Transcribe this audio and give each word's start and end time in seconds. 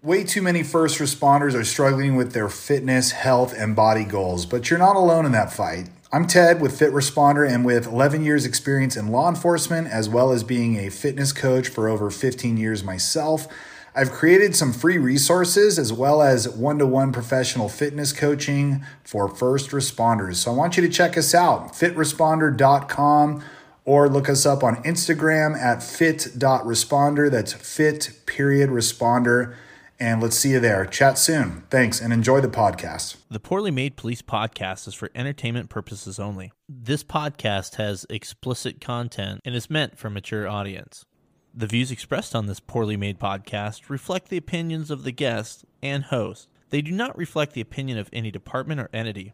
Way 0.00 0.22
too 0.22 0.42
many 0.42 0.62
first 0.62 1.00
responders 1.00 1.54
are 1.54 1.64
struggling 1.64 2.14
with 2.14 2.30
their 2.30 2.48
fitness, 2.48 3.10
health, 3.10 3.52
and 3.52 3.74
body 3.74 4.04
goals, 4.04 4.46
but 4.46 4.70
you're 4.70 4.78
not 4.78 4.94
alone 4.94 5.26
in 5.26 5.32
that 5.32 5.52
fight. 5.52 5.88
I'm 6.12 6.28
Ted 6.28 6.60
with 6.60 6.78
Fit 6.78 6.92
Responder 6.92 7.44
and 7.52 7.64
with 7.64 7.88
11 7.88 8.24
years 8.24 8.46
experience 8.46 8.96
in 8.96 9.08
law 9.08 9.28
enforcement 9.28 9.88
as 9.88 10.08
well 10.08 10.30
as 10.30 10.44
being 10.44 10.76
a 10.76 10.88
fitness 10.88 11.32
coach 11.32 11.66
for 11.66 11.88
over 11.88 12.12
15 12.12 12.56
years 12.56 12.84
myself. 12.84 13.48
I've 13.92 14.12
created 14.12 14.54
some 14.54 14.72
free 14.72 14.98
resources 14.98 15.80
as 15.80 15.92
well 15.92 16.22
as 16.22 16.48
one-to-one 16.48 17.10
professional 17.10 17.68
fitness 17.68 18.12
coaching 18.12 18.84
for 19.02 19.26
first 19.26 19.70
responders. 19.70 20.36
So 20.36 20.52
I 20.52 20.54
want 20.54 20.76
you 20.76 20.86
to 20.86 20.88
check 20.88 21.18
us 21.18 21.34
out, 21.34 21.72
fitresponder.com 21.72 23.42
or 23.84 24.08
look 24.08 24.28
us 24.28 24.46
up 24.46 24.62
on 24.62 24.76
Instagram 24.84 25.58
at 25.58 25.82
fit.responder. 25.82 27.28
That's 27.28 27.52
fit 27.52 28.12
period 28.26 28.70
responder. 28.70 29.56
And 30.00 30.22
let's 30.22 30.36
see 30.36 30.50
you 30.50 30.60
there. 30.60 30.86
Chat 30.86 31.18
soon. 31.18 31.64
Thanks 31.70 32.00
and 32.00 32.12
enjoy 32.12 32.40
the 32.40 32.48
podcast. 32.48 33.16
The 33.28 33.40
Poorly 33.40 33.72
Made 33.72 33.96
Police 33.96 34.22
podcast 34.22 34.86
is 34.86 34.94
for 34.94 35.10
entertainment 35.12 35.70
purposes 35.70 36.20
only. 36.20 36.52
This 36.68 37.02
podcast 37.02 37.74
has 37.76 38.06
explicit 38.08 38.80
content 38.80 39.40
and 39.44 39.56
is 39.56 39.68
meant 39.68 39.98
for 39.98 40.06
a 40.06 40.10
mature 40.10 40.46
audience. 40.46 41.04
The 41.52 41.66
views 41.66 41.90
expressed 41.90 42.36
on 42.36 42.46
this 42.46 42.60
Poorly 42.60 42.96
Made 42.96 43.18
podcast 43.18 43.90
reflect 43.90 44.28
the 44.28 44.36
opinions 44.36 44.92
of 44.92 45.02
the 45.02 45.10
guest 45.10 45.64
and 45.82 46.04
host. 46.04 46.48
They 46.70 46.80
do 46.80 46.92
not 46.92 47.18
reflect 47.18 47.54
the 47.54 47.60
opinion 47.60 47.98
of 47.98 48.08
any 48.12 48.30
department 48.30 48.80
or 48.80 48.90
entity. 48.92 49.32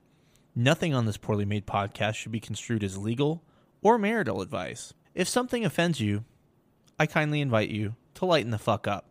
Nothing 0.54 0.94
on 0.94 1.04
this 1.04 1.18
Poorly 1.18 1.44
Made 1.44 1.66
podcast 1.66 2.14
should 2.14 2.32
be 2.32 2.40
construed 2.40 2.82
as 2.82 2.96
legal 2.96 3.44
or 3.82 3.98
marital 3.98 4.40
advice. 4.40 4.94
If 5.14 5.28
something 5.28 5.62
offends 5.62 6.00
you, 6.00 6.24
I 6.98 7.04
kindly 7.04 7.42
invite 7.42 7.68
you 7.68 7.96
to 8.14 8.24
lighten 8.24 8.50
the 8.50 8.58
fuck 8.58 8.88
up. 8.88 9.10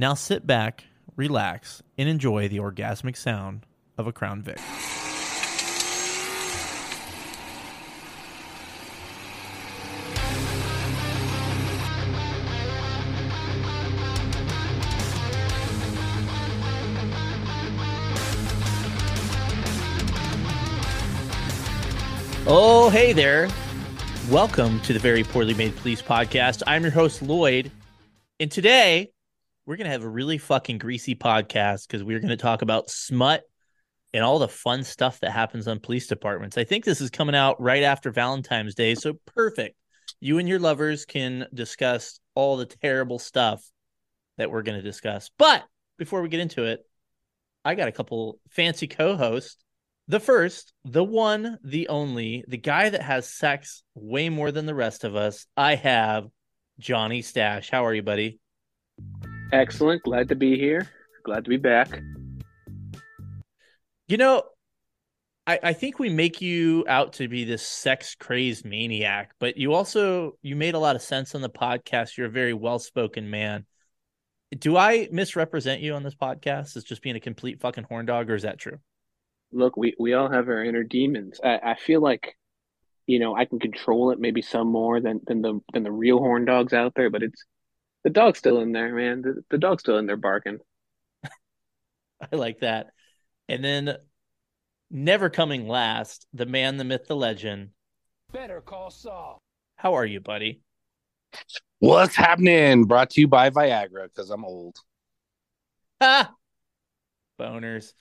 Now 0.00 0.14
sit 0.14 0.46
back, 0.46 0.84
relax, 1.14 1.82
and 1.98 2.08
enjoy 2.08 2.48
the 2.48 2.56
orgasmic 2.56 3.18
sound 3.18 3.66
of 3.98 4.06
a 4.06 4.12
Crown 4.14 4.40
Vic. 4.40 4.56
Oh, 22.46 22.88
hey 22.88 23.12
there. 23.12 23.50
Welcome 24.30 24.80
to 24.80 24.94
the 24.94 24.98
Very 24.98 25.24
Poorly 25.24 25.52
Made 25.52 25.76
Police 25.76 26.00
Podcast. 26.00 26.62
I'm 26.66 26.80
your 26.80 26.90
host, 26.90 27.20
Lloyd. 27.20 27.70
And 28.38 28.50
today 28.50 29.12
we're 29.70 29.76
to 29.76 29.92
have 29.92 30.02
a 30.02 30.08
really 30.08 30.36
fucking 30.36 30.78
greasy 30.78 31.14
podcast 31.14 31.86
because 31.86 32.02
we're 32.02 32.18
to 32.18 32.36
talk 32.36 32.62
about 32.62 32.90
smut 32.90 33.44
and 34.12 34.24
all 34.24 34.40
the 34.40 34.48
fun 34.48 34.82
stuff 34.82 35.20
that 35.20 35.30
happens 35.30 35.68
on 35.68 35.78
police 35.78 36.08
departments. 36.08 36.58
I 36.58 36.64
think 36.64 36.84
this 36.84 37.00
is 37.00 37.08
coming 37.08 37.36
out 37.36 37.62
right 37.62 37.84
after 37.84 38.10
Valentine's 38.10 38.74
Day. 38.74 38.96
So 38.96 39.12
perfect. 39.26 39.76
You 40.18 40.38
and 40.38 40.48
your 40.48 40.58
lovers 40.58 41.04
can 41.04 41.46
discuss 41.54 42.18
all 42.34 42.56
the 42.56 42.66
terrible 42.66 43.20
stuff 43.20 43.64
that 44.38 44.50
we're 44.50 44.62
going 44.62 44.76
to 44.76 44.82
discuss. 44.82 45.30
But 45.38 45.62
before 45.98 46.20
we 46.20 46.28
get 46.28 46.40
into 46.40 46.64
it, 46.64 46.80
I 47.64 47.76
got 47.76 47.86
a 47.86 47.92
couple 47.92 48.40
fancy 48.50 48.88
co 48.88 49.16
hosts. 49.16 49.62
The 50.08 50.18
first, 50.18 50.72
the 50.84 51.04
one, 51.04 51.58
the 51.62 51.86
only, 51.86 52.44
the 52.48 52.58
guy 52.58 52.88
that 52.88 53.02
has 53.02 53.28
sex 53.28 53.84
way 53.94 54.30
more 54.30 54.50
than 54.50 54.66
the 54.66 54.74
rest 54.74 55.04
of 55.04 55.14
us. 55.14 55.46
I 55.56 55.76
have 55.76 56.26
Johnny 56.80 57.22
Stash. 57.22 57.70
How 57.70 57.86
are 57.86 57.94
you, 57.94 58.02
buddy? 58.02 58.40
Excellent. 59.52 60.02
Glad 60.02 60.28
to 60.28 60.34
be 60.34 60.58
here. 60.58 60.88
Glad 61.24 61.44
to 61.44 61.50
be 61.50 61.56
back. 61.56 62.00
You 64.08 64.16
know, 64.16 64.42
I, 65.46 65.58
I 65.62 65.72
think 65.72 65.98
we 65.98 66.08
make 66.08 66.40
you 66.40 66.84
out 66.88 67.14
to 67.14 67.28
be 67.28 67.44
this 67.44 67.66
sex 67.66 68.14
crazed 68.14 68.64
maniac, 68.64 69.32
but 69.40 69.56
you 69.56 69.72
also 69.72 70.36
you 70.42 70.54
made 70.54 70.74
a 70.74 70.78
lot 70.78 70.96
of 70.96 71.02
sense 71.02 71.34
on 71.34 71.40
the 71.40 71.50
podcast. 71.50 72.16
You're 72.16 72.28
a 72.28 72.30
very 72.30 72.54
well 72.54 72.78
spoken 72.78 73.30
man. 73.30 73.66
Do 74.56 74.76
I 74.76 75.08
misrepresent 75.12 75.80
you 75.80 75.94
on 75.94 76.02
this 76.02 76.14
podcast 76.14 76.76
as 76.76 76.84
just 76.84 77.02
being 77.02 77.16
a 77.16 77.20
complete 77.20 77.60
fucking 77.60 77.84
horn 77.84 78.06
dog, 78.06 78.30
or 78.30 78.34
is 78.34 78.42
that 78.42 78.58
true? 78.58 78.78
Look, 79.52 79.76
we, 79.76 79.94
we 79.98 80.14
all 80.14 80.30
have 80.30 80.48
our 80.48 80.64
inner 80.64 80.84
demons. 80.84 81.40
I, 81.42 81.58
I 81.62 81.74
feel 81.74 82.00
like, 82.00 82.36
you 83.06 83.18
know, 83.18 83.34
I 83.34 83.44
can 83.44 83.58
control 83.58 84.10
it 84.12 84.20
maybe 84.20 84.42
some 84.42 84.68
more 84.68 85.00
than, 85.00 85.20
than 85.26 85.42
the 85.42 85.60
than 85.72 85.82
the 85.82 85.92
real 85.92 86.18
horn 86.18 86.44
dogs 86.44 86.72
out 86.72 86.94
there, 86.94 87.10
but 87.10 87.22
it's 87.22 87.44
the 88.04 88.10
dog's 88.10 88.38
still 88.38 88.60
in 88.60 88.72
there, 88.72 88.94
man. 88.94 89.22
The, 89.22 89.44
the 89.50 89.58
dog's 89.58 89.82
still 89.82 89.98
in 89.98 90.06
there 90.06 90.16
barking. 90.16 90.58
I 91.24 92.36
like 92.36 92.60
that. 92.60 92.88
And 93.48 93.64
then, 93.64 93.96
never 94.90 95.30
coming 95.30 95.68
last, 95.68 96.26
the 96.32 96.46
man, 96.46 96.76
the 96.76 96.84
myth, 96.84 97.06
the 97.08 97.16
legend. 97.16 97.70
Better 98.32 98.60
call 98.60 98.90
Saul. 98.90 99.42
How 99.76 99.94
are 99.94 100.06
you, 100.06 100.20
buddy? 100.20 100.60
What's 101.78 102.14
happening? 102.14 102.84
Brought 102.84 103.10
to 103.10 103.20
you 103.20 103.28
by 103.28 103.50
Viagra 103.50 104.04
because 104.04 104.30
I'm 104.30 104.44
old. 104.44 104.76
Ha! 106.00 106.32
Boners. 107.38 107.92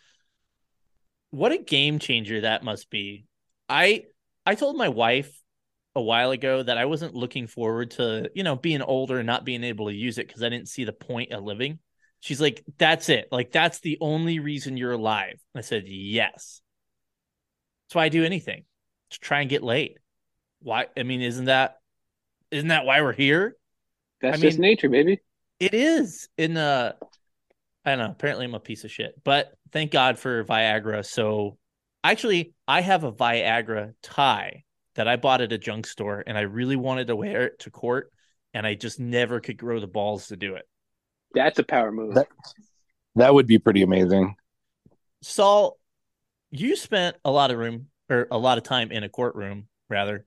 What 1.32 1.52
a 1.52 1.58
game 1.58 2.00
changer 2.00 2.42
that 2.42 2.64
must 2.64 2.90
be. 2.90 3.26
I 3.68 4.06
I 4.46 4.56
told 4.56 4.76
my 4.76 4.90
wife 4.90 5.32
a 5.96 6.02
while 6.02 6.32
ago 6.32 6.62
that 6.62 6.78
I 6.78 6.86
wasn't 6.86 7.16
looking 7.16 7.48
forward 7.48 7.92
to, 7.92 8.30
you 8.36 8.44
know, 8.44 8.56
being 8.56 8.82
older 8.82 9.18
and 9.18 9.28
not 9.28 9.46
being 9.46 9.64
able 9.64 9.88
to 9.88 9.94
use 9.94 10.18
it 10.18 10.28
because 10.28 10.44
I 10.44 10.50
didn't 10.50 10.68
see 10.70 10.84
the 10.84 10.94
point 10.94 11.32
of 11.32 11.44
living. 11.44 11.80
She's 12.20 12.42
like, 12.42 12.64
that's 12.78 13.10
it. 13.10 13.28
Like, 13.32 13.52
that's 13.52 13.80
the 13.80 13.98
only 14.02 14.40
reason 14.40 14.78
you're 14.78 14.92
alive. 14.92 15.40
I 15.56 15.62
said, 15.62 15.84
yes. 15.88 16.62
That's 17.88 17.96
why 17.96 18.06
I 18.06 18.10
do 18.10 18.24
anything 18.24 18.66
to 19.12 19.20
try 19.20 19.42
and 19.42 19.50
get 19.50 19.64
laid. 19.64 19.98
Why? 20.62 20.88
I 20.98 21.04
mean, 21.04 21.22
isn't 21.22 21.46
that, 21.46 21.78
isn't 22.52 22.68
that 22.68 22.86
why 22.86 23.02
we're 23.02 23.14
here? 23.14 23.56
That's 24.22 24.38
I 24.38 24.42
just 24.42 24.60
mean- 24.60 24.70
nature, 24.70 24.90
baby. 24.90 25.22
It 25.60 25.74
is 25.74 26.30
in 26.38 26.56
uh 26.56 26.94
I 27.86 27.90
don't 27.92 28.00
know, 28.00 28.12
apparently 28.12 28.46
I'm 28.46 28.54
a 28.54 28.60
piece 28.60 28.84
of 28.84 28.92
shit. 28.92 29.14
But 29.24 29.52
thank 29.72 29.92
God 29.92 30.20
for 30.20 30.44
Viagra. 30.44 31.06
So 31.06 31.58
actually 32.04 32.54
I 32.68 32.82
have 32.82 33.04
a 33.04 33.12
Viagra 33.12 33.94
tie 34.02 34.64
that 34.96 35.08
I 35.08 35.16
bought 35.16 35.42
at 35.42 35.52
a 35.52 35.58
junk 35.58 35.88
store 35.88 36.24
and 36.26 36.38
I 36.38 36.42
really 36.42 36.76
wanted 36.76 37.08
to 37.08 37.16
wear 37.16 37.46
it 37.46 37.60
to 37.60 37.72
court 37.72 38.12
and 38.54 38.66
I 38.66 38.74
just 38.76 39.00
never 39.00 39.40
could 39.40 39.58
grow 39.58 39.80
the 39.80 39.88
balls 39.88 40.28
to 40.28 40.36
do 40.36 40.56
it. 40.56 40.68
That's 41.34 41.60
a 41.60 41.64
power 41.64 41.92
move. 41.92 42.16
That- 42.16 42.28
That 43.16 43.34
would 43.34 43.48
be 43.48 43.60
pretty 43.60 43.82
amazing. 43.82 44.36
Saul, 45.22 45.78
you 46.52 46.76
spent 46.76 47.18
a 47.26 47.32
lot 47.32 47.52
of 47.52 47.58
room 47.58 47.88
or 48.10 48.28
a 48.32 48.38
lot 48.38 48.58
of 48.58 48.64
time 48.64 48.92
in 48.92 49.04
a 49.04 49.10
courtroom, 49.10 49.68
rather. 49.90 50.26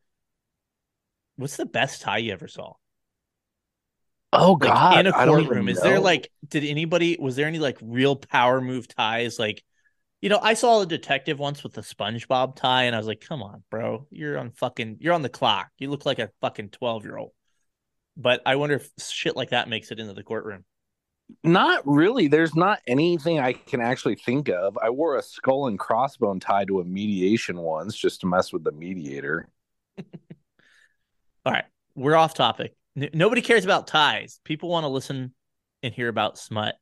What's 1.36 1.56
the 1.56 1.66
best 1.66 2.02
tie 2.02 2.18
you 2.18 2.32
ever 2.32 2.48
saw? 2.48 2.74
Oh 4.32 4.52
Like 4.52 4.60
God, 4.60 4.98
in 5.00 5.06
a 5.06 5.12
courtroom. 5.12 5.68
Is 5.68 5.80
there 5.80 6.00
like 6.00 6.30
did 6.48 6.64
anybody 6.64 7.16
was 7.18 7.36
there 7.36 7.46
any 7.46 7.58
like 7.58 7.78
real 7.82 8.16
power 8.16 8.60
move 8.60 8.88
ties? 8.88 9.38
Like, 9.38 9.62
you 10.22 10.28
know, 10.28 10.38
I 10.40 10.54
saw 10.54 10.80
a 10.80 10.86
detective 10.86 11.40
once 11.40 11.64
with 11.64 11.76
a 11.76 11.80
SpongeBob 11.80 12.54
tie, 12.54 12.84
and 12.84 12.94
I 12.94 12.98
was 12.98 13.08
like, 13.08 13.20
come 13.20 13.42
on, 13.42 13.64
bro. 13.70 14.06
You're 14.10 14.38
on 14.38 14.52
fucking 14.52 14.98
you're 15.00 15.14
on 15.14 15.22
the 15.22 15.28
clock. 15.28 15.70
You 15.78 15.90
look 15.90 16.06
like 16.06 16.20
a 16.20 16.30
fucking 16.40 16.70
12 16.70 17.04
year 17.04 17.16
old. 17.16 17.32
But 18.16 18.40
I 18.46 18.56
wonder 18.56 18.76
if 18.76 18.88
shit 19.00 19.36
like 19.36 19.50
that 19.50 19.68
makes 19.68 19.90
it 19.90 19.98
into 19.98 20.14
the 20.14 20.22
courtroom. 20.22 20.64
not 21.42 21.82
really? 21.84 22.28
There's 22.28 22.54
not 22.54 22.78
anything 22.86 23.40
I 23.40 23.52
can 23.52 23.80
actually 23.80 24.14
think 24.14 24.48
of. 24.48 24.78
I 24.80 24.90
wore 24.90 25.16
a 25.16 25.22
skull 25.22 25.66
and 25.66 25.78
crossbone 25.78 26.40
tie 26.40 26.66
to 26.66 26.80
a 26.80 26.84
mediation 26.84 27.58
once 27.58 27.96
just 27.96 28.20
to 28.20 28.26
mess 28.28 28.52
with 28.52 28.62
the 28.62 28.72
mediator. 28.72 29.48
All 31.44 31.52
right, 31.52 31.64
we're 31.96 32.16
off 32.16 32.34
topic. 32.34 32.76
N- 32.96 33.10
nobody 33.12 33.42
cares 33.42 33.64
about 33.64 33.88
ties. 33.88 34.38
People 34.44 34.68
want 34.68 34.84
to 34.84 34.88
listen 34.88 35.34
and 35.82 35.92
hear 35.92 36.08
about 36.08 36.38
smut. 36.38 36.76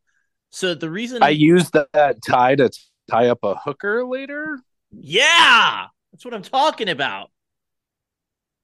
So 0.50 0.74
the 0.74 0.90
reason 0.90 1.22
I 1.22 1.30
used 1.30 1.72
that, 1.72 1.88
that 1.94 2.22
tie 2.22 2.56
to 2.56 2.70
tie 3.10 3.28
up 3.28 3.40
a 3.42 3.54
hooker 3.54 4.04
later. 4.04 4.58
Yeah, 4.90 5.86
that's 6.12 6.24
what 6.24 6.34
I'm 6.34 6.42
talking 6.42 6.88
about. 6.88 7.30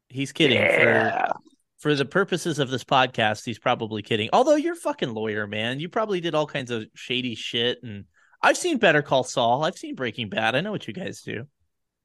He's 0.09 0.33
kidding. 0.33 0.59
For 0.59 0.65
Yeah. 0.65 1.33
For 1.79 1.95
the 1.95 2.07
purposes 2.07 2.59
of 2.59 2.71
this 2.71 2.85
podcast, 2.85 3.45
he's 3.45 3.59
probably 3.59 4.03
kidding. 4.03 4.31
Although 4.33 4.57
you're 4.57 4.73
a 4.73 4.77
fucking 4.77 5.13
lawyer, 5.13 5.47
man. 5.47 5.79
You 5.79 5.91
probably 5.91 6.21
did 6.21 6.35
all 6.35 6.47
kinds 6.47 6.71
of 6.71 6.87
shady 6.95 7.35
shit. 7.35 7.83
And 7.83 8.07
I've 8.43 8.57
seen 8.57 8.79
Better 8.79 9.03
Call 9.03 9.25
Saul. 9.25 9.63
I've 9.63 9.77
seen 9.77 9.95
Breaking 9.95 10.31
Bad. 10.31 10.57
I 10.57 10.63
know 10.63 10.73
what 10.73 10.89
you 10.89 10.95
guys 10.95 11.21
do. 11.21 11.47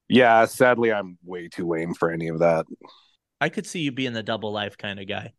Yeah, 0.08 0.44
sadly, 0.44 0.92
I'm 0.92 1.16
way 1.24 1.48
too 1.48 1.66
lame 1.66 1.94
for 1.94 2.10
any 2.10 2.28
of 2.28 2.40
that. 2.40 2.66
I 3.40 3.48
could 3.48 3.66
see 3.66 3.80
you 3.80 3.92
being 3.92 4.12
the 4.12 4.22
double 4.22 4.52
life 4.52 4.76
kind 4.76 5.00
of 5.00 5.08
guy. 5.08 5.32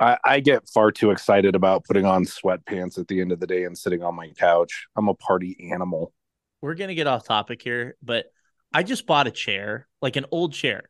I, 0.00 0.18
I 0.24 0.40
get 0.40 0.68
far 0.68 0.90
too 0.90 1.10
excited 1.10 1.54
about 1.54 1.84
putting 1.84 2.04
on 2.04 2.24
sweatpants 2.24 2.98
at 2.98 3.06
the 3.06 3.20
end 3.20 3.32
of 3.32 3.40
the 3.40 3.46
day 3.46 3.64
and 3.64 3.78
sitting 3.78 4.02
on 4.02 4.16
my 4.16 4.30
couch. 4.30 4.86
I'm 4.96 5.08
a 5.08 5.14
party 5.14 5.70
animal. 5.72 6.12
We're 6.60 6.74
going 6.74 6.88
to 6.88 6.94
get 6.94 7.06
off 7.06 7.26
topic 7.26 7.62
here, 7.62 7.96
but 8.02 8.26
I 8.72 8.82
just 8.82 9.06
bought 9.06 9.26
a 9.26 9.30
chair, 9.30 9.88
like 10.02 10.16
an 10.16 10.26
old 10.30 10.52
chair. 10.52 10.84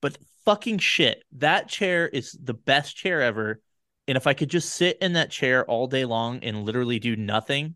But 0.00 0.16
fucking 0.44 0.78
shit, 0.78 1.24
that 1.32 1.68
chair 1.68 2.08
is 2.08 2.36
the 2.40 2.54
best 2.54 2.96
chair 2.96 3.22
ever. 3.22 3.60
And 4.08 4.16
if 4.16 4.26
I 4.26 4.34
could 4.34 4.48
just 4.50 4.74
sit 4.74 4.98
in 5.00 5.14
that 5.14 5.30
chair 5.30 5.64
all 5.64 5.88
day 5.88 6.04
long 6.04 6.38
and 6.44 6.64
literally 6.64 6.98
do 6.98 7.16
nothing, 7.16 7.74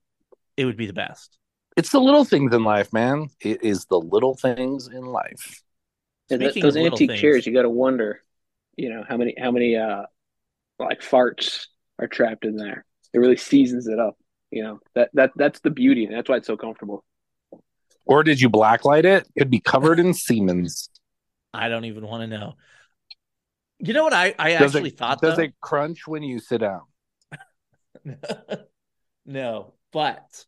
it 0.57 0.65
would 0.65 0.77
be 0.77 0.87
the 0.87 0.93
best. 0.93 1.39
It's 1.77 1.91
the 1.91 2.01
little 2.01 2.25
things 2.25 2.55
in 2.55 2.63
life, 2.63 2.93
man. 2.93 3.29
It 3.41 3.65
is 3.65 3.87
the 3.87 3.99
little 3.99 4.35
things 4.35 4.89
in 4.89 5.05
life. 5.05 5.63
And 6.31 6.41
th- 6.41 6.53
Speaking 6.53 6.63
those 6.63 6.77
antique 6.77 7.11
things- 7.11 7.21
chairs, 7.21 7.47
you 7.47 7.53
got 7.53 7.63
to 7.63 7.71
wonder, 7.71 8.23
you 8.77 8.91
know, 8.91 9.05
how 9.09 9.17
many 9.17 9.35
how 9.41 9.51
many 9.51 9.77
uh 9.77 10.03
like 10.79 11.01
farts 11.01 11.67
are 11.99 12.07
trapped 12.07 12.45
in 12.45 12.57
there. 12.57 12.85
It 13.13 13.19
really 13.19 13.37
seasons 13.37 13.87
it 13.87 13.99
up. 13.99 14.17
You 14.51 14.63
know 14.63 14.81
that 14.95 15.11
that 15.15 15.31
that's 15.37 15.61
the 15.61 15.71
beauty, 15.71 16.05
and 16.05 16.15
that's 16.15 16.29
why 16.29 16.37
it's 16.37 16.47
so 16.47 16.57
comfortable. 16.57 17.05
Or 18.05 18.25
did 18.25 18.41
you 18.41 18.51
blacklight 18.51 19.05
it? 19.05 19.29
It'd 19.37 19.51
be 19.51 19.61
covered 19.61 20.01
in 20.01 20.15
Siemens. 20.15 20.91
I 21.55 21.69
don't 21.69 21.85
even 21.85 22.07
want 22.07 22.23
to 22.23 22.27
know. 22.27 22.55
You 23.79 23.95
know 23.95 24.05
what 24.05 24.13
I, 24.13 24.35
I 24.39 24.57
Does 24.57 24.75
actually 24.75 24.91
it, 24.91 24.99
thought 24.99 25.21
does 25.21 25.37
though? 25.37 25.45
it 25.45 25.55
crunch 25.61 26.07
when 26.07 26.23
you 26.23 26.39
sit 26.39 26.59
down? 26.59 26.83
no, 29.27 29.75
but 29.93 30.45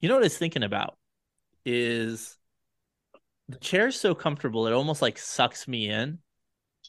you 0.00 0.08
know 0.08 0.16
what 0.16 0.22
I 0.22 0.26
was 0.26 0.38
thinking 0.38 0.62
about 0.62 0.96
is 1.64 2.36
the 3.48 3.58
chair 3.58 3.88
is 3.88 4.00
so 4.00 4.14
comfortable 4.14 4.66
it 4.66 4.72
almost 4.72 5.02
like 5.02 5.18
sucks 5.18 5.68
me 5.68 5.88
in. 5.88 6.18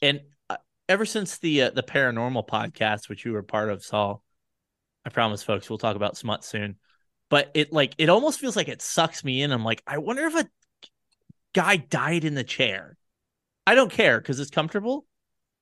And 0.02 0.20
uh, 0.50 0.56
ever 0.88 1.04
since 1.06 1.38
the 1.38 1.62
uh, 1.62 1.70
the 1.70 1.82
paranormal 1.82 2.48
podcast, 2.48 3.08
which 3.08 3.24
you 3.24 3.32
were 3.32 3.42
part 3.42 3.70
of, 3.70 3.84
Saul, 3.84 4.22
I 5.06 5.08
promise, 5.08 5.44
folks, 5.44 5.70
we'll 5.70 5.78
talk 5.78 5.94
about 5.94 6.16
smut 6.16 6.44
soon. 6.44 6.76
But 7.30 7.52
it 7.54 7.72
like 7.72 7.94
it 7.96 8.08
almost 8.08 8.40
feels 8.40 8.56
like 8.56 8.68
it 8.68 8.82
sucks 8.82 9.24
me 9.24 9.40
in. 9.40 9.52
I'm 9.52 9.64
like, 9.64 9.82
I 9.86 9.98
wonder 9.98 10.26
if 10.26 10.34
a 10.34 10.48
guy 11.54 11.76
died 11.76 12.24
in 12.24 12.34
the 12.34 12.44
chair. 12.44 12.96
I 13.66 13.74
don't 13.76 13.90
care 13.90 14.20
because 14.20 14.38
it's 14.40 14.50
comfortable, 14.50 15.06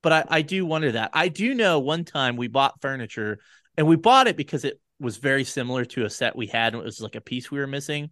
but 0.02 0.12
I, 0.12 0.24
I 0.28 0.42
do 0.42 0.66
wonder 0.66 0.92
that. 0.92 1.10
I 1.12 1.28
do 1.28 1.54
know 1.54 1.78
one 1.78 2.04
time 2.04 2.36
we 2.36 2.48
bought 2.48 2.80
furniture 2.80 3.38
and 3.76 3.86
we 3.86 3.96
bought 3.96 4.28
it 4.28 4.36
because 4.36 4.64
it 4.64 4.80
was 4.98 5.18
very 5.18 5.44
similar 5.44 5.84
to 5.86 6.04
a 6.04 6.10
set 6.10 6.36
we 6.36 6.46
had 6.46 6.72
and 6.72 6.82
it 6.82 6.86
was 6.86 7.00
like 7.00 7.14
a 7.14 7.20
piece 7.20 7.50
we 7.50 7.58
were 7.58 7.66
missing. 7.66 8.10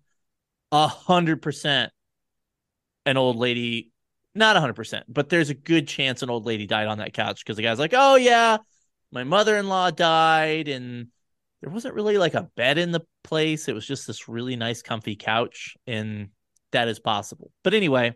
A 0.70 0.87
hundred 0.87 1.43
percent 1.43 1.93
an 3.05 3.17
old 3.17 3.37
lady, 3.37 3.90
not 4.34 4.56
a 4.56 4.61
hundred 4.61 4.76
percent, 4.76 5.06
but 5.08 5.29
there's 5.29 5.50
a 5.50 5.55
good 5.55 5.88
chance 5.88 6.23
an 6.23 6.31
old 6.31 6.46
lady 6.46 6.67
died 6.67 6.87
on 6.87 6.99
that 6.99 7.14
couch 7.14 7.43
because 7.44 7.56
the 7.56 7.62
guy's 7.62 7.79
like, 7.79 7.94
Oh 7.94 8.17
yeah, 8.17 8.58
my 9.11 9.25
mother-in-law 9.25 9.90
died 9.90 10.69
and 10.69 11.08
there 11.62 11.70
wasn't 11.70 11.94
really 11.94 12.19
like 12.19 12.35
a 12.35 12.50
bed 12.56 12.76
in 12.76 12.93
the 12.93 13.00
place. 13.25 13.69
It 13.69 13.75
was 13.75 13.87
just 13.87 14.06
this 14.06 14.29
really 14.29 14.56
nice, 14.56 14.82
comfy 14.82 15.17
couch, 15.17 15.76
and 15.87 16.29
that 16.73 16.88
is 16.88 16.99
possible. 16.99 17.50
But 17.64 17.73
anyway, 17.75 18.14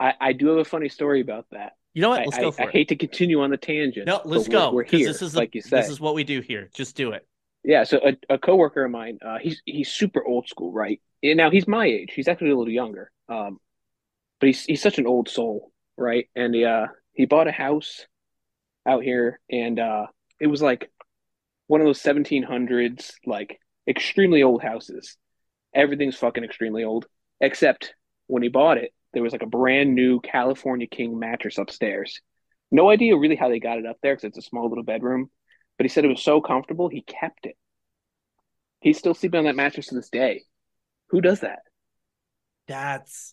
I, 0.00 0.14
I 0.20 0.32
do 0.32 0.46
have 0.48 0.58
a 0.58 0.64
funny 0.64 0.88
story 0.88 1.20
about 1.20 1.46
that. 1.50 1.72
you 1.92 2.02
know 2.02 2.10
what? 2.10 2.20
I, 2.20 2.24
Let's 2.24 2.38
I, 2.38 2.40
go 2.40 2.50
for 2.52 2.62
I 2.62 2.66
it. 2.66 2.72
hate 2.72 2.88
to 2.88 2.96
continue 2.96 3.42
on 3.42 3.50
the 3.50 3.56
tangent. 3.56 4.06
no, 4.06 4.20
let's 4.24 4.48
we're- 4.48 4.52
go 4.60 4.72
We're 4.72 4.84
here, 4.84 5.06
this 5.08 5.22
is 5.22 5.34
like 5.34 5.52
the, 5.52 5.58
you 5.58 5.62
said. 5.62 5.82
this 5.82 5.90
is 5.90 6.00
what 6.00 6.14
we 6.14 6.24
do 6.24 6.40
here. 6.40 6.70
Just 6.74 6.96
do 6.96 7.10
it. 7.12 7.26
Yeah, 7.64 7.82
so 7.84 7.98
a, 7.98 8.34
a 8.34 8.38
coworker 8.38 8.84
of 8.84 8.90
mine, 8.92 9.18
uh, 9.20 9.38
he's 9.38 9.60
he's 9.66 9.90
super 9.92 10.24
old 10.24 10.48
school, 10.48 10.72
right? 10.72 11.00
And 11.22 11.36
now 11.36 11.50
he's 11.50 11.66
my 11.66 11.84
age. 11.86 12.12
He's 12.14 12.28
actually 12.28 12.50
a 12.50 12.56
little 12.56 12.72
younger. 12.72 13.10
Um, 13.28 13.58
but 14.38 14.46
he's 14.46 14.64
he's 14.64 14.80
such 14.80 14.98
an 14.98 15.06
old 15.08 15.28
soul, 15.28 15.72
right? 15.96 16.28
And 16.36 16.54
he 16.54 16.64
uh 16.64 16.86
he 17.12 17.26
bought 17.26 17.48
a 17.48 17.52
house 17.52 18.06
out 18.86 19.02
here, 19.02 19.40
and 19.50 19.80
uh, 19.80 20.06
it 20.40 20.46
was 20.46 20.62
like 20.62 20.88
one 21.68 21.80
of 21.80 21.86
those 21.86 22.02
1700s, 22.02 23.12
like 23.24 23.60
extremely 23.86 24.42
old 24.42 24.62
houses. 24.62 25.16
Everything's 25.74 26.16
fucking 26.16 26.44
extremely 26.44 26.82
old, 26.82 27.06
except 27.40 27.94
when 28.26 28.42
he 28.42 28.48
bought 28.48 28.78
it, 28.78 28.92
there 29.14 29.22
was 29.22 29.32
like 29.32 29.42
a 29.42 29.46
brand 29.46 29.94
new 29.94 30.20
California 30.20 30.86
King 30.86 31.18
mattress 31.18 31.56
upstairs. 31.56 32.20
No 32.70 32.90
idea 32.90 33.16
really 33.16 33.36
how 33.36 33.48
they 33.48 33.60
got 33.60 33.78
it 33.78 33.86
up 33.86 33.96
there 34.02 34.14
because 34.14 34.24
it's 34.24 34.38
a 34.38 34.42
small 34.42 34.68
little 34.68 34.84
bedroom 34.84 35.30
but 35.78 35.84
he 35.84 35.88
said 35.88 36.04
it 36.04 36.08
was 36.08 36.22
so 36.22 36.40
comfortable 36.40 36.88
he 36.88 37.02
kept 37.02 37.46
it. 37.46 37.56
He's 38.80 38.98
still 38.98 39.14
sleeping 39.14 39.38
on 39.38 39.44
that 39.44 39.56
mattress 39.56 39.86
to 39.86 39.94
this 39.94 40.10
day. 40.10 40.42
Who 41.10 41.20
does 41.20 41.40
that? 41.40 41.60
That's 42.66 43.32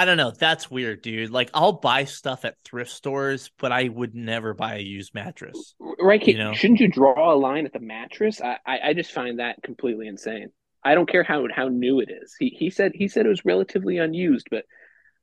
I 0.00 0.06
don't 0.06 0.16
know. 0.16 0.30
That's 0.30 0.70
weird, 0.70 1.02
dude. 1.02 1.28
Like 1.28 1.50
I'll 1.52 1.74
buy 1.74 2.04
stuff 2.04 2.46
at 2.46 2.56
thrift 2.64 2.90
stores, 2.90 3.50
but 3.58 3.70
I 3.70 3.86
would 3.86 4.14
never 4.14 4.54
buy 4.54 4.76
a 4.76 4.80
used 4.80 5.12
mattress. 5.12 5.74
Right? 5.78 6.26
You 6.26 6.38
know? 6.38 6.54
Shouldn't 6.54 6.80
you 6.80 6.88
draw 6.88 7.34
a 7.34 7.36
line 7.36 7.66
at 7.66 7.74
the 7.74 7.80
mattress? 7.80 8.40
I, 8.40 8.56
I, 8.66 8.78
I 8.82 8.94
just 8.94 9.12
find 9.12 9.40
that 9.40 9.62
completely 9.62 10.08
insane. 10.08 10.52
I 10.82 10.94
don't 10.94 11.06
care 11.06 11.22
how 11.22 11.46
how 11.54 11.68
new 11.68 12.00
it 12.00 12.08
is. 12.10 12.34
He 12.38 12.48
he 12.48 12.70
said 12.70 12.92
he 12.94 13.08
said 13.08 13.26
it 13.26 13.28
was 13.28 13.44
relatively 13.44 13.98
unused, 13.98 14.46
but 14.50 14.64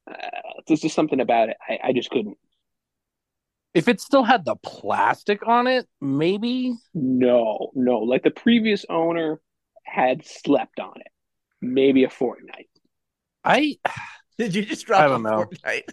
uh, 0.08 0.14
there's 0.68 0.82
just 0.82 0.94
something 0.94 1.22
about 1.22 1.50
it. 1.50 1.58
I, 1.68 1.80
I 1.86 1.94
just 1.94 2.12
couldn't. 2.12 2.38
If 3.74 3.88
it 3.88 4.00
still 4.00 4.24
had 4.24 4.46
the 4.46 4.58
plastic 4.58 5.48
on 5.48 5.66
it, 5.66 5.88
maybe. 6.00 6.76
No, 6.94 7.72
no. 7.74 8.02
Like 8.02 8.22
the 8.22 8.30
previous 8.30 8.86
owner 8.92 9.42
had 9.84 10.24
slept 10.24 10.80
on 10.80 11.02
it, 11.02 11.12
maybe 11.64 12.04
a 12.04 12.12
fortnight. 12.12 12.70
I 13.44 13.78
Did 14.38 14.54
you 14.56 14.64
just 14.66 14.86
drop 14.86 15.02
I 15.02 15.08
don't 15.08 15.24
know. 15.24 15.46
Fortnite? 15.46 15.84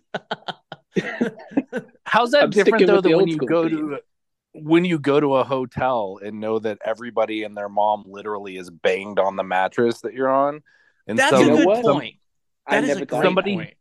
how's 2.05 2.31
that 2.33 2.45
I'm 2.45 2.51
different 2.51 2.87
though 2.87 3.01
than 3.01 3.17
when 3.17 3.29
you 3.29 3.37
go 3.39 3.69
theme. 3.69 3.91
to 3.91 3.99
when 4.53 4.85
you 4.85 4.99
go 5.01 5.19
to 5.19 5.35
a 5.37 5.45
hotel 5.45 6.21
and 6.25 6.39
know 6.41 6.59
that 6.61 6.79
everybody 6.85 7.43
and 7.43 7.57
their 7.57 7.69
mom 7.69 8.05
literally 8.07 8.57
is 8.57 8.71
banged 8.71 9.19
on 9.19 9.35
the 9.35 9.43
mattress 9.43 10.01
that 10.03 10.15
you're 10.15 10.31
on, 10.31 10.63
and 11.09 11.19
That's 11.19 11.31
so 11.31 11.37
a 11.39 11.41
You 11.41 11.47
know 11.51 11.57
good 11.57 11.67
what? 11.67 11.85
point. 11.85 12.15
I 12.67 12.77
That 12.77 12.85
is 12.85 12.89
never 12.91 13.03
a 13.03 13.07
thought 13.07 13.17
great 13.19 13.27
Somebody- 13.27 13.55
point. 13.57 13.75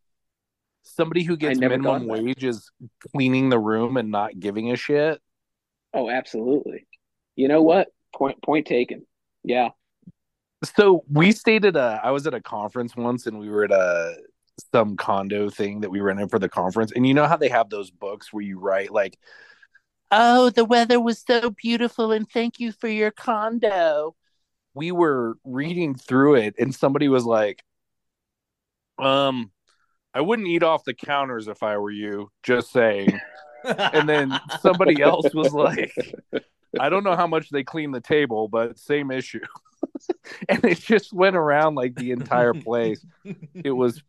somebody 0.82 1.24
who 1.24 1.38
gets 1.38 1.60
minimum 1.60 1.84
thought 1.84 1.96
of 1.98 2.02
that. 2.18 2.24
wage 2.24 2.44
is 2.44 2.72
cleaning 3.12 3.50
the 3.50 3.60
room 3.60 3.98
and 3.98 4.10
not 4.10 4.40
giving 4.40 4.72
a 4.72 4.76
shit. 4.76 5.22
Oh, 5.94 6.10
absolutely. 6.10 6.88
You 7.36 7.48
know 7.50 7.62
what? 7.62 7.90
Point 8.16 8.42
point 8.42 8.66
taken. 8.66 9.06
Yeah. 9.44 9.70
So 10.78 11.04
we 11.12 11.32
stayed 11.34 11.66
at 11.66 11.76
a 11.76 12.00
I 12.04 12.10
was 12.12 12.26
at 12.26 12.34
a 12.34 12.42
conference 12.42 12.96
once 12.96 13.28
and 13.28 13.38
we 13.38 13.50
were 13.50 13.66
at 13.66 13.72
a 13.72 14.16
some 14.72 14.98
condo 14.98 15.50
thing 15.50 15.82
that 15.82 15.90
we 15.90 16.00
rented 16.00 16.30
for 16.30 16.40
the 16.40 16.50
conference. 16.50 16.92
And 16.92 17.08
you 17.08 17.14
know 17.14 17.28
how 17.28 17.38
they 17.38 17.50
have 17.50 17.70
those 17.70 17.92
books 17.92 18.32
where 18.32 18.44
you 18.44 18.60
write 18.60 18.92
like, 18.92 19.18
Oh, 20.12 20.52
the 20.52 20.66
weather 20.66 21.00
was 21.00 21.24
so 21.26 21.50
beautiful 21.50 22.12
and 22.12 22.30
thank 22.30 22.60
you 22.60 22.72
for 22.72 22.88
your 22.88 23.12
condo. 23.12 24.16
We 24.76 24.92
were 24.92 25.38
reading 25.44 25.96
through 25.96 26.36
it 26.36 26.56
and 26.60 26.74
somebody 26.74 27.08
was 27.08 27.26
like, 27.26 27.64
Um, 29.00 29.52
I 30.14 30.22
wouldn't 30.22 30.48
eat 30.48 30.64
off 30.64 30.84
the 30.84 30.94
counters 30.94 31.48
if 31.48 31.64
I 31.64 31.78
were 31.78 31.92
you, 31.92 32.30
just 32.44 32.72
saying. 32.72 33.20
And 33.66 34.08
then 34.08 34.40
somebody 34.62 35.02
else 35.02 35.34
was 35.34 35.54
like, 35.54 35.96
I 36.80 36.90
don't 36.90 37.04
know 37.04 37.16
how 37.16 37.28
much 37.28 37.50
they 37.50 37.64
clean 37.64 37.92
the 37.92 38.02
table, 38.02 38.48
but 38.48 38.78
same 38.78 39.10
issue. 39.10 39.40
and 40.50 40.64
it 40.66 40.80
just 40.80 41.14
went 41.14 41.36
around 41.36 41.76
like 41.76 41.96
the 41.96 42.12
entire 42.12 42.54
place. 42.54 43.04
It 43.54 43.72
was 43.72 44.04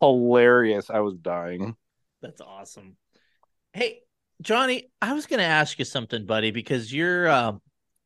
hilarious. 0.00 0.90
I 0.90 1.00
was 1.00 1.16
dying. 1.16 1.76
That's 2.22 2.40
awesome. 2.40 2.96
Hey, 3.72 4.00
Johnny, 4.42 4.90
I 5.00 5.12
was 5.12 5.26
going 5.26 5.40
to 5.40 5.46
ask 5.46 5.78
you 5.78 5.84
something, 5.84 6.26
buddy, 6.26 6.50
because 6.50 6.92
you're 6.92 7.28
um, 7.28 7.60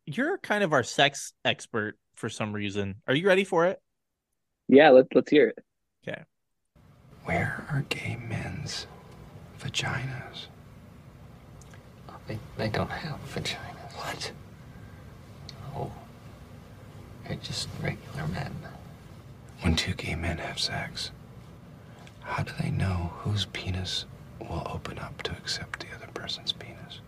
you're 0.07 0.39
kind 0.39 0.65
of 0.65 0.73
our 0.73 0.83
sex 0.83 1.33
expert 1.45 1.99
for 2.17 2.29
some 2.29 2.53
reason. 2.53 2.97
Are 3.07 3.15
you 3.15 3.27
ready 3.27 3.45
for 3.45 3.67
it? 3.67 3.81
Yeah, 4.69 4.91
let's 4.91 5.09
let's 5.15 5.31
hear 5.31 5.49
it. 5.49 5.65
Okay. 6.07 6.23
Where 7.25 7.65
are 7.71 7.85
gay 7.89 8.19
men's 8.29 8.87
vaginas? 9.61 10.47
They, 12.27 12.39
they 12.57 12.69
don't 12.69 12.91
have 12.91 13.19
vaginas. 13.35 13.93
What? 13.97 14.33
Oh. 15.77 15.93
They're 17.27 17.37
just 17.37 17.69
regular 17.83 18.27
men. 18.29 18.55
When 19.61 19.77
two 19.77 19.95
gay 19.95 20.15
men 20.15 20.39
have 20.39 20.59
sex, 20.59 21.11
how 22.25 22.43
do 22.43 22.53
they 22.61 22.71
know 22.71 23.13
whose 23.19 23.47
penis 23.47 24.07
will 24.41 24.67
open 24.73 24.99
up 24.99 25.23
to 25.23 25.33
accept 25.33 25.81
the 25.81 25.95
other 25.95 26.09
person's 26.13 26.53
penis? 26.53 27.01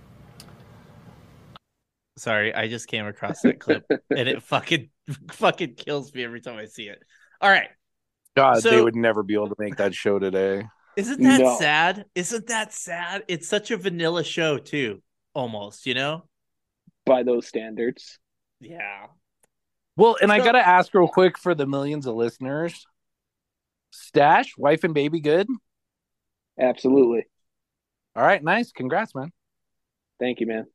Sorry, 2.19 2.55
I 2.55 2.69
just 2.69 2.89
came 2.89 3.07
across 3.07 3.41
that 3.43 3.61
clip 3.61 3.85
and 4.11 4.29
it 4.29 4.43
fucking 4.43 4.89
fucking 5.33 5.75
kills 5.75 6.15
me 6.15 6.25
every 6.25 6.41
time 6.41 6.57
I 6.57 6.65
see 6.67 6.85
it. 6.89 7.03
All 7.41 7.51
right. 7.51 7.69
God, 8.37 8.63
So- 8.63 8.71
they 8.71 8.81
would 8.81 8.97
never 8.97 9.23
be 9.23 9.35
able 9.35 9.49
to 9.49 9.57
make 9.59 9.77
that 9.77 9.95
show 9.95 10.19
today. 10.19 10.67
Isn't 10.97 11.23
that 11.23 11.41
No. 11.41 11.59
sad? 11.59 12.07
Isn't 12.15 12.47
that 12.47 12.73
sad? 12.73 13.25
It's 13.29 13.47
such 13.49 13.71
a 13.71 13.77
vanilla 13.77 14.25
show 14.25 14.57
too, 14.57 15.03
almost, 15.35 15.87
you 15.87 15.95
know? 15.95 16.25
by 17.05 17.23
those 17.23 17.47
standards. 17.47 18.19
Yeah. 18.61 19.07
Well, 19.97 20.17
and 20.21 20.33
I 20.33 20.39
gotta 20.39 20.67
ask 20.67 20.93
real 20.93 21.07
quick 21.07 21.39
for 21.39 21.55
the 21.55 21.65
millions 21.67 22.07
of 22.07 22.17
listeners. 22.17 22.85
Stash, 23.99 24.57
wife 24.59 24.85
and 24.85 24.95
baby 24.95 25.21
good? 25.21 25.49
Absolutely. 26.59 27.27
All 28.15 28.23
right, 28.25 28.43
nice. 28.43 28.73
Congrats, 28.73 29.15
man. 29.15 29.33
Thank 30.19 30.41
you, 30.41 30.47
man. 30.47 30.67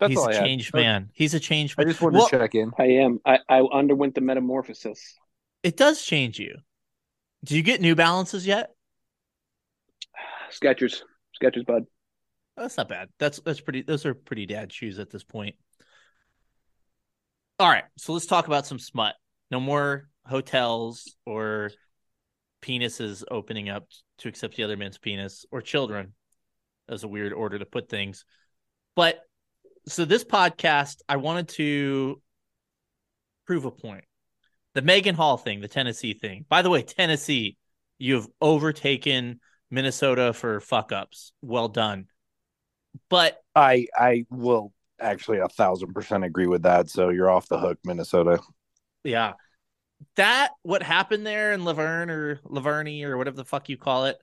That's 0.00 0.10
He's 0.10 0.18
all 0.18 0.26
a 0.26 0.30
I 0.30 0.34
had. 0.34 0.44
changed 0.44 0.74
man. 0.74 1.10
He's 1.14 1.34
a 1.34 1.40
changed 1.40 1.76
I 1.78 1.82
man. 1.82 1.88
just 1.90 2.00
wanted 2.00 2.18
Well, 2.18 2.28
to 2.28 2.38
check 2.38 2.54
in. 2.54 2.72
I 2.78 2.84
am. 2.84 3.20
I, 3.24 3.38
I 3.48 3.60
underwent 3.60 4.14
the 4.14 4.20
metamorphosis. 4.20 5.14
It 5.62 5.76
does 5.76 6.02
change 6.02 6.38
you. 6.38 6.58
Do 7.44 7.56
you 7.56 7.62
get 7.62 7.80
New 7.80 7.94
Balances 7.94 8.46
yet? 8.46 8.74
Skechers. 10.50 11.02
Skechers, 11.40 11.64
bud. 11.66 11.86
That's 12.56 12.76
not 12.76 12.88
bad. 12.88 13.08
That's 13.18 13.40
that's 13.40 13.60
pretty. 13.60 13.82
Those 13.82 14.06
are 14.06 14.14
pretty 14.14 14.46
dad 14.46 14.72
shoes 14.72 14.98
at 14.98 15.10
this 15.10 15.24
point. 15.24 15.56
All 17.58 17.68
right, 17.68 17.84
so 17.96 18.12
let's 18.12 18.26
talk 18.26 18.46
about 18.46 18.66
some 18.66 18.78
smut. 18.78 19.14
No 19.50 19.60
more 19.60 20.08
hotels 20.26 21.16
or 21.26 21.70
penises 22.64 23.24
opening 23.30 23.68
up 23.68 23.86
to 24.18 24.28
accept 24.28 24.56
the 24.56 24.64
other 24.64 24.76
man's 24.76 24.98
penis 24.98 25.44
or 25.50 25.60
children. 25.60 26.14
That's 26.88 27.02
a 27.02 27.08
weird 27.08 27.32
order 27.32 27.58
to 27.58 27.66
put 27.66 27.88
things. 27.88 28.24
But 28.96 29.20
so 29.86 30.04
this 30.04 30.24
podcast, 30.24 31.02
I 31.08 31.16
wanted 31.16 31.48
to 31.50 32.20
prove 33.46 33.64
a 33.64 33.70
point. 33.70 34.04
The 34.74 34.82
Megan 34.82 35.14
Hall 35.14 35.36
thing, 35.36 35.60
the 35.60 35.68
Tennessee 35.68 36.14
thing. 36.14 36.46
By 36.48 36.62
the 36.62 36.70
way, 36.70 36.82
Tennessee, 36.82 37.56
you 37.98 38.14
have 38.14 38.28
overtaken 38.40 39.40
Minnesota 39.70 40.32
for 40.32 40.60
fuck 40.60 40.90
ups. 40.90 41.32
Well 41.42 41.68
done. 41.68 42.06
But 43.10 43.40
I 43.54 43.86
I 43.96 44.24
will 44.30 44.72
actually 45.00 45.38
a 45.38 45.48
thousand 45.48 45.92
percent 45.92 46.24
agree 46.24 46.46
with 46.46 46.62
that. 46.62 46.88
So 46.88 47.10
you're 47.10 47.30
off 47.30 47.48
the 47.48 47.58
hook, 47.58 47.78
Minnesota. 47.84 48.40
yeah, 49.04 49.34
that 50.16 50.50
what 50.62 50.82
happened 50.82 51.26
there 51.26 51.52
in 51.52 51.64
La 51.64 51.72
Vergne 51.72 52.10
or 52.10 52.40
Laverne 52.44 53.04
or 53.04 53.16
whatever 53.16 53.36
the 53.36 53.44
fuck 53.44 53.68
you 53.68 53.76
call 53.76 54.06
it, 54.06 54.16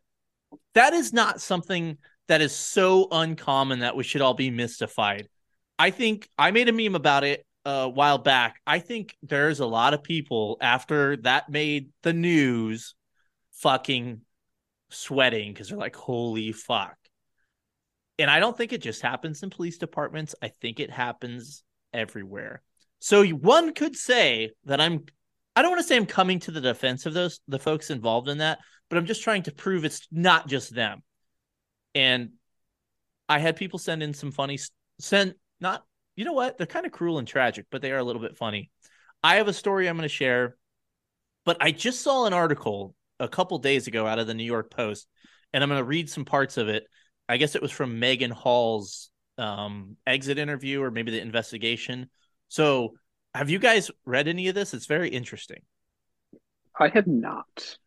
that 0.73 0.93
is 0.93 1.13
not 1.13 1.41
something 1.41 1.97
that 2.27 2.41
is 2.41 2.55
so 2.55 3.07
uncommon 3.11 3.79
that 3.79 3.95
we 3.95 4.03
should 4.03 4.21
all 4.21 4.33
be 4.33 4.50
mystified. 4.50 5.27
I 5.77 5.89
think 5.89 6.29
I 6.38 6.51
made 6.51 6.69
a 6.69 6.73
meme 6.73 6.95
about 6.95 7.23
it 7.23 7.45
uh, 7.65 7.69
a 7.69 7.89
while 7.89 8.17
back. 8.17 8.59
I 8.65 8.79
think 8.79 9.15
there's 9.21 9.59
a 9.59 9.65
lot 9.65 9.93
of 9.93 10.03
people 10.03 10.57
after 10.61 11.17
that 11.17 11.50
made 11.50 11.89
the 12.03 12.13
news 12.13 12.95
fucking 13.53 14.21
sweating 14.89 15.53
because 15.53 15.69
they're 15.69 15.77
like, 15.77 15.95
holy 15.95 16.51
fuck. 16.51 16.95
And 18.19 18.29
I 18.29 18.39
don't 18.39 18.55
think 18.55 18.73
it 18.73 18.81
just 18.81 19.01
happens 19.01 19.41
in 19.41 19.50
police 19.50 19.77
departments. 19.77 20.35
I 20.41 20.50
think 20.61 20.79
it 20.79 20.91
happens 20.91 21.63
everywhere. 21.93 22.61
So 23.00 23.25
one 23.25 23.73
could 23.73 23.95
say 23.95 24.51
that 24.65 24.79
I'm 24.79 25.05
I 25.55 25.62
don't 25.62 25.72
want 25.72 25.81
to 25.81 25.88
say 25.88 25.98
I'm 25.98 26.05
coming 26.05 26.39
to 26.41 26.51
the 26.51 26.62
defense 26.62 27.05
of 27.05 27.13
those 27.13 27.39
the 27.48 27.60
folks 27.60 27.89
involved 27.89 28.29
in 28.29 28.39
that, 28.39 28.60
but 28.89 28.98
I'm 28.98 29.05
just 29.05 29.24
trying 29.24 29.43
to 29.43 29.51
prove 29.51 29.84
it's 29.84 30.08
not 30.12 30.48
just 30.48 30.74
them. 30.74 31.03
And 31.93 32.31
I 33.27 33.39
had 33.39 33.55
people 33.55 33.79
send 33.79 34.01
in 34.03 34.13
some 34.13 34.31
funny 34.31 34.60
send 35.00 35.36
not 35.60 35.84
you 36.15 36.25
know 36.25 36.34
what? 36.34 36.58
They're 36.58 36.67
kind 36.67 36.86
of 36.86 36.91
cruel 36.91 37.20
and 37.20 37.27
tragic, 37.27 37.65
but 37.72 37.81
they 37.81 37.91
are 37.91 37.98
a 37.98 38.03
little 38.03 38.22
bit 38.22 38.38
funny. 38.38 38.70
I 39.24 39.36
have 39.36 39.48
a 39.48 39.53
story 39.53 39.88
I'm 39.88 39.96
going 39.96 40.03
to 40.03 40.10
share, 40.10 40.55
but 41.46 41.58
I 41.62 41.72
just 41.72 42.01
saw 42.01 42.25
an 42.25 42.34
article 42.34 42.96
a 43.20 43.27
couple 43.27 43.58
days 43.60 43.88
ago 43.88 44.05
out 44.05 44.20
of 44.20 44.27
the 44.27 44.34
New 44.34 44.43
York 44.43 44.72
Post, 44.72 45.08
and 45.53 45.63
I'm 45.63 45.70
going 45.70 45.79
to 45.79 45.86
read 45.86 46.10
some 46.10 46.25
parts 46.25 46.58
of 46.58 46.67
it. 46.67 46.86
I 47.29 47.38
guess 47.38 47.55
it 47.55 47.62
was 47.62 47.72
from 47.72 48.00
Megan 48.00 48.31
Hall's 48.31 49.10
um, 49.38 49.96
exit 50.05 50.38
interview 50.38 50.81
or 50.81 50.91
maybe 50.91 51.12
the 51.12 51.22
investigation. 51.22 52.10
So, 52.50 52.96
have 53.33 53.50
you 53.50 53.59
guys 53.59 53.91
read 54.05 54.27
any 54.27 54.47
of 54.47 54.55
this? 54.55 54.73
It's 54.73 54.85
very 54.85 55.09
interesting. 55.09 55.61
I 56.79 56.89
have 56.89 57.07
not. 57.07 57.77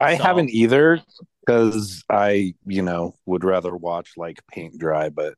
I 0.00 0.16
So- 0.16 0.22
haven't 0.24 0.50
either 0.50 1.00
because 1.46 2.02
I, 2.08 2.54
you 2.66 2.82
know, 2.82 3.14
would 3.26 3.44
rather 3.44 3.74
watch 3.74 4.12
like 4.16 4.40
paint 4.48 4.78
dry, 4.78 5.08
but 5.10 5.34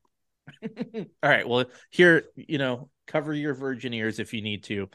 All 0.95 1.05
right. 1.31 1.49
Well, 1.49 1.65
here, 1.91 2.25
you 2.37 2.59
know, 2.59 2.89
cover 3.09 3.35
your 3.35 3.55
virgin 3.55 3.93
ears 3.93 4.19
if 4.21 4.33
you 4.33 4.43
need 4.43 4.63
to. 4.65 4.89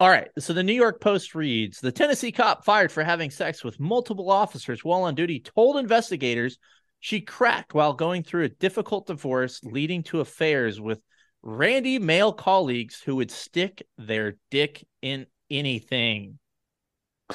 All 0.00 0.08
right. 0.08 0.28
So 0.38 0.52
the 0.52 0.62
New 0.64 0.72
York 0.74 1.00
Post 1.00 1.34
reads 1.34 1.78
The 1.80 1.92
Tennessee 1.92 2.32
cop 2.32 2.64
fired 2.64 2.90
for 2.90 3.04
having 3.04 3.30
sex 3.30 3.62
with 3.62 3.78
multiple 3.78 4.30
officers 4.30 4.84
while 4.84 5.02
on 5.02 5.14
duty 5.14 5.38
told 5.40 5.76
investigators 5.76 6.58
she 6.98 7.20
cracked 7.20 7.74
while 7.74 7.92
going 7.92 8.22
through 8.24 8.44
a 8.44 8.48
difficult 8.48 9.06
divorce, 9.06 9.60
leading 9.62 10.02
to 10.04 10.20
affairs 10.20 10.80
with 10.80 11.00
randy 11.42 11.98
male 11.98 12.32
colleagues 12.32 13.00
who 13.00 13.16
would 13.16 13.30
stick 13.30 13.86
their 13.98 14.36
dick 14.50 14.86
in 15.02 15.26
anything. 15.50 16.38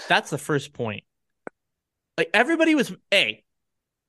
That's 0.08 0.30
the 0.30 0.38
first 0.38 0.74
point. 0.74 1.04
Like 2.18 2.30
everybody 2.34 2.76
was, 2.76 2.94
A, 3.14 3.44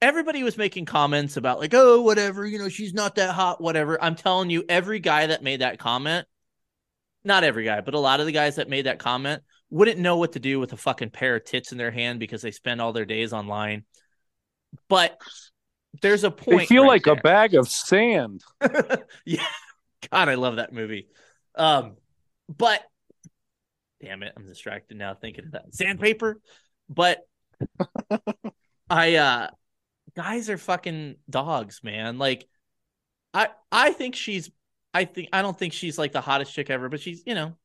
everybody 0.03 0.43
was 0.43 0.59
making 0.59 0.85
comments 0.85 1.37
about 1.37 1.59
like 1.59 1.73
oh 1.73 2.03
whatever 2.03 2.45
you 2.45 2.59
know 2.59 2.69
she's 2.69 2.93
not 2.93 3.15
that 3.15 3.35
hot 3.35 3.61
whatever 3.63 4.03
i'm 4.03 4.15
telling 4.15 4.51
you 4.51 4.63
every 4.69 5.01
guy 5.01 5.27
that 5.27 5.43
made 5.43 5.63
that 5.63 5.79
comment 5.79 6.27
not 7.25 7.45
every 7.45 7.65
guy 7.65 7.81
but 7.81 7.95
a 7.95 7.99
lot 7.99 8.21
of 8.21 8.27
the 8.27 8.33
guys 8.33 8.57
that 8.57 8.69
made 8.69 8.87
that 8.87 8.99
comment 8.99 9.43
wouldn't 9.71 9.99
know 9.99 10.19
what 10.19 10.33
to 10.33 10.39
do 10.39 10.61
with 10.61 10.73
a 10.73 10.77
fucking 10.77 11.11
pair 11.11 11.37
of 11.37 11.45
tits 11.45 11.73
in 11.73 11.79
their 11.79 11.91
hand 11.91 12.21
because 12.21 12.43
they 12.43 12.51
spend 12.51 12.81
all 12.81 12.93
their 12.93 13.07
days 13.07 13.33
online 13.33 13.85
but 14.89 15.19
there's 16.03 16.25
a 16.25 16.31
point 16.31 16.61
they 16.61 16.67
feel 16.67 16.83
right 16.83 16.89
like 16.89 17.07
a 17.07 17.17
bag 17.17 17.55
of 17.55 17.67
sand. 17.69 18.43
yeah 19.25 19.47
god 20.11 20.29
i 20.29 20.35
love 20.35 20.57
that 20.57 20.73
movie. 20.73 21.09
Um 21.55 21.97
but 22.49 22.83
damn 24.03 24.23
it 24.23 24.33
i'm 24.37 24.47
distracted 24.47 24.97
now 24.97 25.15
thinking 25.15 25.47
of 25.47 25.53
that. 25.53 25.75
Sandpaper? 25.75 26.41
But 26.89 27.27
i 28.91 29.17
uh 29.17 29.49
guys 30.15 30.51
are 30.51 30.59
fucking 30.59 31.17
dogs 31.29 31.81
man. 31.83 32.19
Like 32.19 32.47
i 33.35 33.49
i 33.71 33.93
think 33.93 34.15
she's 34.15 34.51
i 34.95 35.05
think 35.05 35.29
i 35.33 35.43
don't 35.43 35.59
think 35.59 35.73
she's 35.73 35.99
like 35.99 36.13
the 36.13 36.21
hottest 36.21 36.55
chick 36.55 36.71
ever 36.71 36.89
but 36.89 37.01
she's 37.01 37.23
you 37.27 37.35
know 37.35 37.57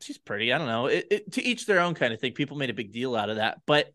she's 0.00 0.18
pretty. 0.18 0.52
I 0.52 0.58
don't 0.58 0.66
know. 0.66 0.86
It, 0.86 1.06
it, 1.10 1.32
to 1.32 1.42
each 1.42 1.66
their 1.66 1.80
own 1.80 1.94
kind 1.94 2.12
of 2.12 2.20
thing. 2.20 2.32
People 2.32 2.56
made 2.56 2.70
a 2.70 2.74
big 2.74 2.92
deal 2.92 3.14
out 3.16 3.30
of 3.30 3.36
that. 3.36 3.60
But 3.66 3.92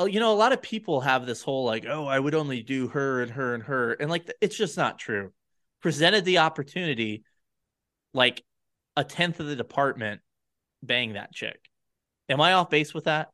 uh, 0.00 0.04
you 0.04 0.20
know 0.20 0.32
a 0.32 0.34
lot 0.34 0.52
of 0.52 0.62
people 0.62 1.00
have 1.00 1.26
this 1.26 1.42
whole 1.42 1.64
like 1.66 1.84
oh 1.86 2.06
i 2.06 2.18
would 2.18 2.34
only 2.34 2.62
do 2.62 2.88
her 2.88 3.22
and 3.22 3.30
her 3.32 3.54
and 3.54 3.62
her. 3.64 3.92
And 3.92 4.10
like 4.10 4.30
it's 4.40 4.56
just 4.56 4.76
not 4.76 4.98
true 4.98 5.32
presented 5.82 6.24
the 6.24 6.38
opportunity 6.38 7.24
like 8.14 8.42
a 8.96 9.04
tenth 9.04 9.40
of 9.40 9.46
the 9.46 9.56
department 9.56 10.20
bang 10.82 11.14
that 11.14 11.32
chick 11.32 11.68
am 12.28 12.40
i 12.40 12.52
off 12.54 12.70
base 12.70 12.94
with 12.94 13.04
that 13.04 13.30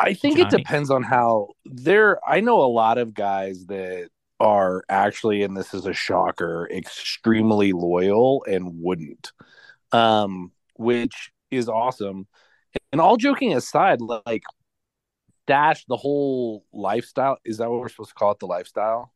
I 0.00 0.14
think 0.14 0.38
Johnny? 0.38 0.48
it 0.48 0.56
depends 0.56 0.90
on 0.90 1.02
how 1.02 1.48
there. 1.66 2.18
I 2.26 2.40
know 2.40 2.62
a 2.62 2.64
lot 2.64 2.96
of 2.96 3.12
guys 3.12 3.66
that 3.66 4.08
are 4.40 4.82
actually, 4.88 5.42
and 5.42 5.54
this 5.54 5.74
is 5.74 5.86
a 5.86 5.92
shocker, 5.92 6.66
extremely 6.72 7.72
loyal 7.72 8.42
and 8.48 8.80
wouldn't, 8.80 9.32
um, 9.92 10.52
which 10.76 11.30
is 11.50 11.68
awesome. 11.68 12.26
And 12.92 13.00
all 13.00 13.18
joking 13.18 13.52
aside, 13.52 14.00
like 14.00 14.42
Dash, 15.46 15.84
the 15.84 15.96
whole 15.96 16.64
lifestyle 16.72 17.36
is 17.44 17.58
that 17.58 17.70
what 17.70 17.80
we're 17.80 17.90
supposed 17.90 18.10
to 18.10 18.14
call 18.14 18.32
it? 18.32 18.38
The 18.38 18.46
lifestyle. 18.46 19.12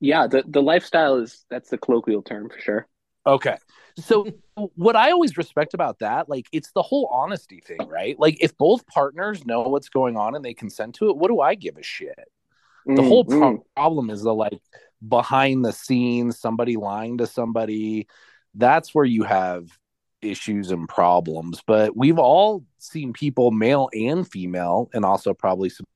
Yeah, 0.00 0.26
the, 0.26 0.44
the 0.46 0.62
lifestyle 0.62 1.16
is 1.16 1.44
that's 1.50 1.70
the 1.70 1.78
colloquial 1.78 2.22
term 2.22 2.48
for 2.48 2.60
sure. 2.60 2.88
Okay. 3.26 3.56
So 3.96 4.28
what 4.74 4.96
I 4.96 5.10
always 5.10 5.36
respect 5.36 5.74
about 5.74 5.98
that, 6.00 6.28
like 6.28 6.46
it's 6.52 6.70
the 6.72 6.82
whole 6.82 7.08
honesty 7.12 7.60
thing, 7.60 7.88
right? 7.88 8.18
Like 8.18 8.38
if 8.40 8.56
both 8.56 8.86
partners 8.86 9.44
know 9.44 9.62
what's 9.62 9.88
going 9.88 10.16
on 10.16 10.34
and 10.34 10.44
they 10.44 10.54
consent 10.54 10.94
to 10.96 11.10
it, 11.10 11.16
what 11.16 11.28
do 11.28 11.40
I 11.40 11.54
give 11.54 11.76
a 11.76 11.82
shit? 11.82 12.18
The 12.86 13.02
Mm, 13.02 13.08
whole 13.08 13.24
mm. 13.24 13.38
pro- 13.38 13.64
problem 13.76 14.10
is 14.10 14.22
the 14.22 14.34
like 14.34 14.60
behind 15.06 15.64
the 15.64 15.72
scenes, 15.72 16.38
somebody 16.38 16.76
lying 16.76 17.18
to 17.18 17.26
somebody. 17.26 18.06
That's 18.54 18.94
where 18.94 19.04
you 19.04 19.24
have 19.24 19.68
issues 20.22 20.70
and 20.70 20.88
problems. 20.88 21.62
But 21.66 21.96
we've 21.96 22.18
all 22.18 22.64
seen 22.78 23.12
people, 23.12 23.50
male 23.50 23.88
and 23.92 24.28
female, 24.28 24.88
and 24.92 25.04
also 25.04 25.34
probably 25.34 25.68
some 25.68 25.86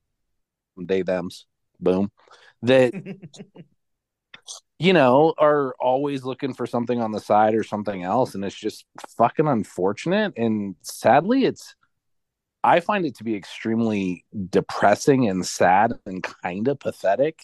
they 0.77 1.01
them's 1.01 1.45
boom, 1.79 2.11
that 2.63 2.93
you 4.79 4.93
know, 4.93 5.33
are 5.37 5.75
always 5.79 6.23
looking 6.23 6.53
for 6.53 6.65
something 6.65 7.01
on 7.01 7.11
the 7.11 7.19
side 7.19 7.55
or 7.55 7.63
something 7.63 8.03
else. 8.03 8.35
And 8.35 8.43
it's 8.43 8.55
just 8.55 8.85
fucking 9.17 9.47
unfortunate. 9.47 10.33
And 10.37 10.75
sadly, 10.81 11.45
it's, 11.45 11.75
I 12.63 12.79
find 12.79 13.05
it 13.05 13.15
to 13.17 13.23
be 13.23 13.35
extremely 13.35 14.25
depressing 14.49 15.29
and 15.29 15.45
sad 15.45 15.93
and 16.05 16.23
kind 16.23 16.67
of 16.67 16.79
pathetic. 16.79 17.39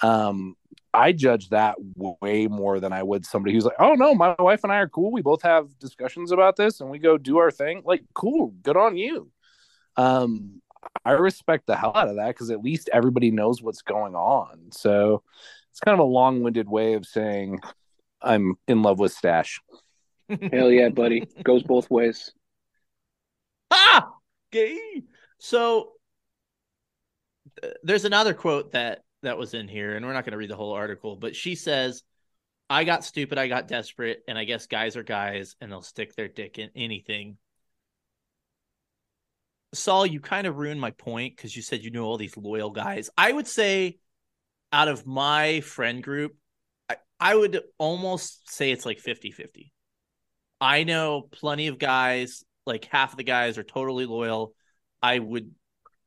Um, 0.00 0.56
I 0.92 1.12
judge 1.12 1.48
that 1.50 1.76
way 1.96 2.46
more 2.46 2.80
than 2.80 2.92
I 2.92 3.02
would 3.02 3.24
somebody 3.24 3.54
who's 3.54 3.64
like, 3.64 3.76
oh 3.78 3.94
no, 3.94 4.14
my 4.14 4.34
wife 4.38 4.62
and 4.62 4.72
I 4.72 4.76
are 4.76 4.88
cool. 4.88 5.10
We 5.10 5.22
both 5.22 5.42
have 5.42 5.78
discussions 5.78 6.32
about 6.32 6.56
this 6.56 6.80
and 6.80 6.90
we 6.90 6.98
go 6.98 7.18
do 7.18 7.38
our 7.38 7.50
thing. 7.50 7.82
Like, 7.84 8.04
cool, 8.14 8.54
good 8.62 8.76
on 8.76 8.96
you. 8.96 9.30
Um, 9.96 10.60
I 11.04 11.12
respect 11.12 11.66
the 11.66 11.76
hell 11.76 11.92
out 11.94 12.08
of 12.08 12.16
that 12.16 12.28
because 12.28 12.50
at 12.50 12.62
least 12.62 12.90
everybody 12.92 13.30
knows 13.30 13.62
what's 13.62 13.82
going 13.82 14.14
on. 14.14 14.70
So 14.70 15.22
it's 15.74 15.80
kind 15.80 15.92
of 15.92 15.98
a 15.98 16.08
long-winded 16.08 16.68
way 16.68 16.94
of 16.94 17.04
saying 17.04 17.58
I'm 18.22 18.54
in 18.68 18.82
love 18.82 19.00
with 19.00 19.10
Stash. 19.10 19.60
Hell 20.28 20.70
yeah, 20.70 20.88
buddy. 20.88 21.26
Goes 21.42 21.64
both 21.64 21.90
ways. 21.90 22.30
Ah, 23.72 24.08
gay. 24.52 25.02
So 25.38 25.94
uh, 27.60 27.70
there's 27.82 28.04
another 28.04 28.34
quote 28.34 28.70
that 28.70 29.02
that 29.24 29.36
was 29.36 29.52
in 29.52 29.66
here, 29.66 29.96
and 29.96 30.06
we're 30.06 30.12
not 30.12 30.24
going 30.24 30.30
to 30.30 30.38
read 30.38 30.48
the 30.48 30.54
whole 30.54 30.74
article, 30.74 31.16
but 31.16 31.34
she 31.34 31.56
says, 31.56 32.04
"I 32.70 32.84
got 32.84 33.04
stupid, 33.04 33.36
I 33.36 33.48
got 33.48 33.66
desperate, 33.66 34.22
and 34.28 34.38
I 34.38 34.44
guess 34.44 34.68
guys 34.68 34.96
are 34.96 35.02
guys, 35.02 35.56
and 35.60 35.72
they'll 35.72 35.82
stick 35.82 36.14
their 36.14 36.28
dick 36.28 36.60
in 36.60 36.70
anything." 36.76 37.36
Saul, 39.72 40.06
you 40.06 40.20
kind 40.20 40.46
of 40.46 40.56
ruined 40.56 40.80
my 40.80 40.92
point 40.92 41.36
because 41.36 41.56
you 41.56 41.62
said 41.62 41.82
you 41.82 41.90
knew 41.90 42.04
all 42.04 42.16
these 42.16 42.36
loyal 42.36 42.70
guys. 42.70 43.10
I 43.18 43.32
would 43.32 43.48
say, 43.48 43.98
out 44.74 44.88
of 44.88 45.06
my 45.06 45.60
friend 45.60 46.02
group, 46.02 46.34
I, 46.90 46.96
I 47.20 47.36
would 47.36 47.60
almost 47.78 48.50
say 48.50 48.72
it's 48.72 48.84
like 48.84 48.98
50 48.98 49.30
50. 49.30 49.72
I 50.60 50.82
know 50.82 51.28
plenty 51.30 51.68
of 51.68 51.78
guys, 51.78 52.42
like 52.66 52.86
half 52.86 53.12
of 53.12 53.16
the 53.16 53.22
guys 53.22 53.56
are 53.56 53.62
totally 53.62 54.04
loyal. 54.04 54.52
I 55.00 55.20
would, 55.20 55.52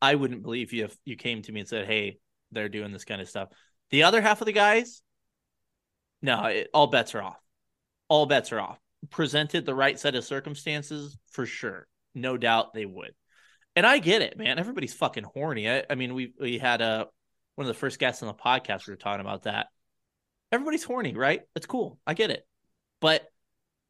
I 0.01 0.15
wouldn't 0.15 0.43
believe 0.43 0.73
you 0.73 0.85
if 0.85 0.97
you 1.05 1.15
came 1.15 1.41
to 1.43 1.51
me 1.51 1.61
and 1.61 1.69
said, 1.69 1.85
"Hey, 1.85 2.17
they're 2.51 2.67
doing 2.67 2.91
this 2.91 3.05
kind 3.05 3.21
of 3.21 3.29
stuff." 3.29 3.49
The 3.89 4.03
other 4.03 4.21
half 4.21 4.41
of 4.41 4.47
the 4.47 4.51
guys, 4.51 5.01
no, 6.21 6.45
it, 6.45 6.69
all 6.73 6.87
bets 6.87 7.15
are 7.15 7.21
off. 7.21 7.39
All 8.09 8.25
bets 8.25 8.51
are 8.51 8.59
off. 8.59 8.79
Presented 9.11 9.65
the 9.65 9.75
right 9.75 9.97
set 9.97 10.15
of 10.15 10.25
circumstances, 10.25 11.17
for 11.31 11.45
sure, 11.45 11.87
no 12.15 12.35
doubt 12.35 12.73
they 12.73 12.85
would. 12.85 13.13
And 13.77 13.85
I 13.85 13.99
get 13.99 14.21
it, 14.21 14.37
man. 14.37 14.59
Everybody's 14.59 14.93
fucking 14.93 15.23
horny. 15.23 15.69
I, 15.69 15.83
I 15.89 15.95
mean, 15.95 16.15
we 16.15 16.33
we 16.37 16.57
had 16.57 16.81
a 16.81 17.07
one 17.57 17.67
of 17.67 17.73
the 17.73 17.79
first 17.79 17.99
guests 17.99 18.23
on 18.23 18.27
the 18.27 18.33
podcast. 18.33 18.87
We 18.87 18.93
were 18.93 18.97
talking 18.97 19.21
about 19.21 19.43
that. 19.43 19.67
Everybody's 20.51 20.83
horny, 20.83 21.13
right? 21.13 21.41
It's 21.55 21.65
cool. 21.65 21.99
I 22.07 22.13
get 22.13 22.29
it, 22.29 22.47
but 23.01 23.23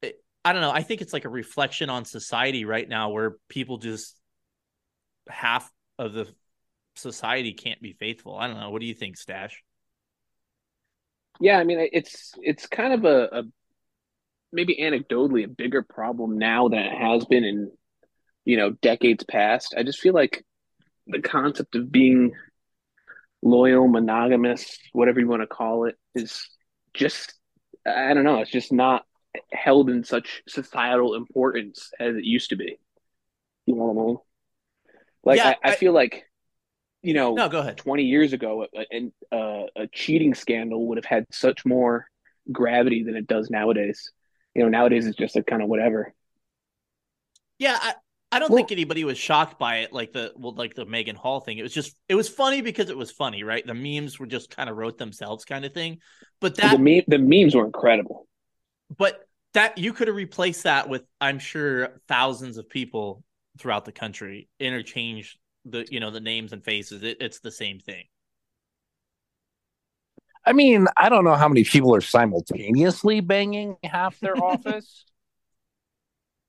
it, 0.02 0.16
I 0.44 0.54
don't 0.54 0.62
know. 0.62 0.72
I 0.72 0.82
think 0.82 1.02
it's 1.02 1.14
like 1.14 1.26
a 1.26 1.30
reflection 1.30 1.90
on 1.90 2.06
society 2.06 2.66
right 2.66 2.88
now, 2.88 3.10
where 3.10 3.36
people 3.50 3.78
just 3.78 4.20
half 5.30 5.70
of 6.00 6.14
the 6.14 6.28
society 6.96 7.54
can't 7.54 7.82
be 7.82 7.94
faithful. 7.94 8.36
I 8.36 8.48
don't 8.48 8.60
know. 8.60 8.72
What 8.72 8.82
do 8.82 8.88
you 8.88 8.96
think, 8.96 9.18
Stash? 9.18 9.64
Yeah, 11.40 11.60
I 11.60 11.64
mean, 11.64 11.88
it's 11.92 12.34
it's 12.42 12.66
kind 12.66 12.94
of 12.94 13.06
a, 13.06 13.40
a 13.40 13.44
maybe 14.52 14.80
anecdotally 14.82 15.44
a 15.44 15.48
bigger 15.48 15.84
problem 15.84 16.40
now 16.40 16.70
than 16.70 16.80
it 16.80 16.98
has 16.98 17.26
been 17.26 17.44
in 17.44 17.72
you 18.48 18.56
know, 18.56 18.72
decades 18.82 19.26
past. 19.26 19.76
I 19.78 19.84
just 19.84 20.00
feel 20.00 20.14
like 20.14 20.46
the 21.06 21.22
concept 21.22 21.76
of 21.76 21.92
being 21.92 22.32
loyal, 23.42 23.88
monogamous, 23.88 24.78
whatever 24.94 25.20
you 25.20 25.28
want 25.28 25.42
to 25.42 25.48
call 25.48 25.86
it, 25.86 25.96
is 26.16 26.48
just 26.94 27.34
I 27.86 28.14
don't 28.14 28.24
know, 28.24 28.42
it's 28.42 28.52
just 28.52 28.72
not 28.72 29.06
held 29.52 29.90
in 29.90 30.04
such 30.04 30.42
societal 30.48 31.16
importance 31.16 31.92
as 32.00 32.16
it 32.16 32.24
used 32.24 32.50
to 32.50 32.56
be. 32.56 32.80
You 33.66 33.76
know 33.76 33.86
what 33.86 34.02
I 34.02 34.06
mean? 34.06 34.18
Like 35.24 35.38
yeah, 35.38 35.54
I, 35.64 35.70
I, 35.70 35.72
I, 35.72 35.76
feel 35.76 35.94
like 35.94 36.24
you 37.02 37.14
know, 37.14 37.34
no, 37.34 37.50
go 37.50 37.60
ahead. 37.60 37.78
Twenty 37.78 38.04
years 38.04 38.34
ago, 38.34 38.66
a, 38.76 38.86
a, 39.32 39.36
uh, 39.36 39.66
a 39.76 39.88
cheating 39.88 40.34
scandal 40.34 40.88
would 40.88 40.98
have 40.98 41.06
had 41.06 41.26
such 41.32 41.66
more 41.66 42.08
gravity 42.52 43.04
than 43.04 43.16
it 43.16 43.28
does 43.28 43.50
nowadays. 43.50 44.12
You 44.56 44.64
know, 44.64 44.70
nowadays 44.70 45.06
it's 45.06 45.18
just 45.18 45.36
a 45.36 45.44
kind 45.44 45.62
of 45.62 45.70
whatever. 45.70 46.14
Yeah, 47.60 47.78
I, 47.80 47.94
I 48.32 48.40
don't 48.40 48.50
well, 48.50 48.58
think 48.58 48.72
anybody 48.74 49.06
was 49.06 49.18
shocked 49.18 49.58
by 49.58 49.78
it, 49.78 49.94
like 49.94 50.12
the 50.12 50.34
well, 50.36 50.54
like 50.54 50.76
the 50.76 50.86
Megan 50.86 51.16
Hall 51.16 51.40
thing. 51.40 51.58
It 51.58 51.64
was 51.64 51.74
just 51.74 51.96
it 52.10 52.16
was 52.16 52.28
funny 52.28 52.62
because 52.62 52.90
it 52.90 52.98
was 52.98 53.10
funny, 53.10 53.44
right? 53.44 53.66
The 53.66 53.74
memes 53.74 54.20
were 54.20 54.26
just 54.26 54.54
kind 54.54 54.70
of 54.70 54.76
wrote 54.76 54.98
themselves, 54.98 55.46
kind 55.46 55.64
of 55.64 55.74
thing. 55.74 56.00
But 56.42 56.56
that 56.56 56.78
the 56.78 56.80
meme, 56.80 57.04
the 57.08 57.20
memes 57.20 57.56
were 57.56 57.66
incredible. 57.66 58.28
But 58.96 59.26
that 59.54 59.78
you 59.78 59.94
could 59.94 60.08
have 60.08 60.16
replaced 60.16 60.64
that 60.64 60.90
with, 60.90 61.04
I'm 61.22 61.40
sure, 61.40 62.02
thousands 62.08 62.58
of 62.58 62.70
people 62.70 63.24
throughout 63.58 63.86
the 63.86 63.92
country 63.92 64.50
interchange 64.60 65.38
the 65.66 65.86
you 65.90 66.00
know 66.00 66.12
the 66.12 66.20
names 66.20 66.52
and 66.52 66.64
faces. 66.64 67.04
It, 67.04 67.18
it's 67.22 67.40
the 67.40 67.52
same 67.52 67.80
thing. 67.80 68.04
I 70.46 70.54
mean, 70.54 70.88
I 70.96 71.10
don't 71.10 71.26
know 71.26 71.36
how 71.36 71.48
many 71.50 71.64
people 71.64 71.94
are 71.96 72.02
simultaneously 72.02 73.20
banging 73.20 73.78
half 73.84 74.20
their 74.20 74.38
office. 74.44 75.06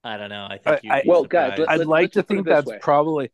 I 0.09 0.16
don't 0.16 0.31
know. 0.31 0.47
I 0.51 0.59
think. 0.59 0.90
I, 0.90 1.03
well, 1.05 1.25
guys, 1.25 1.59
let, 1.59 1.68
I'd 1.68 1.79
let, 1.81 1.87
like 1.87 2.12
to 2.12 2.23
think 2.23 2.47
that's 2.47 2.66
way. 2.66 2.79
probably. 2.81 3.31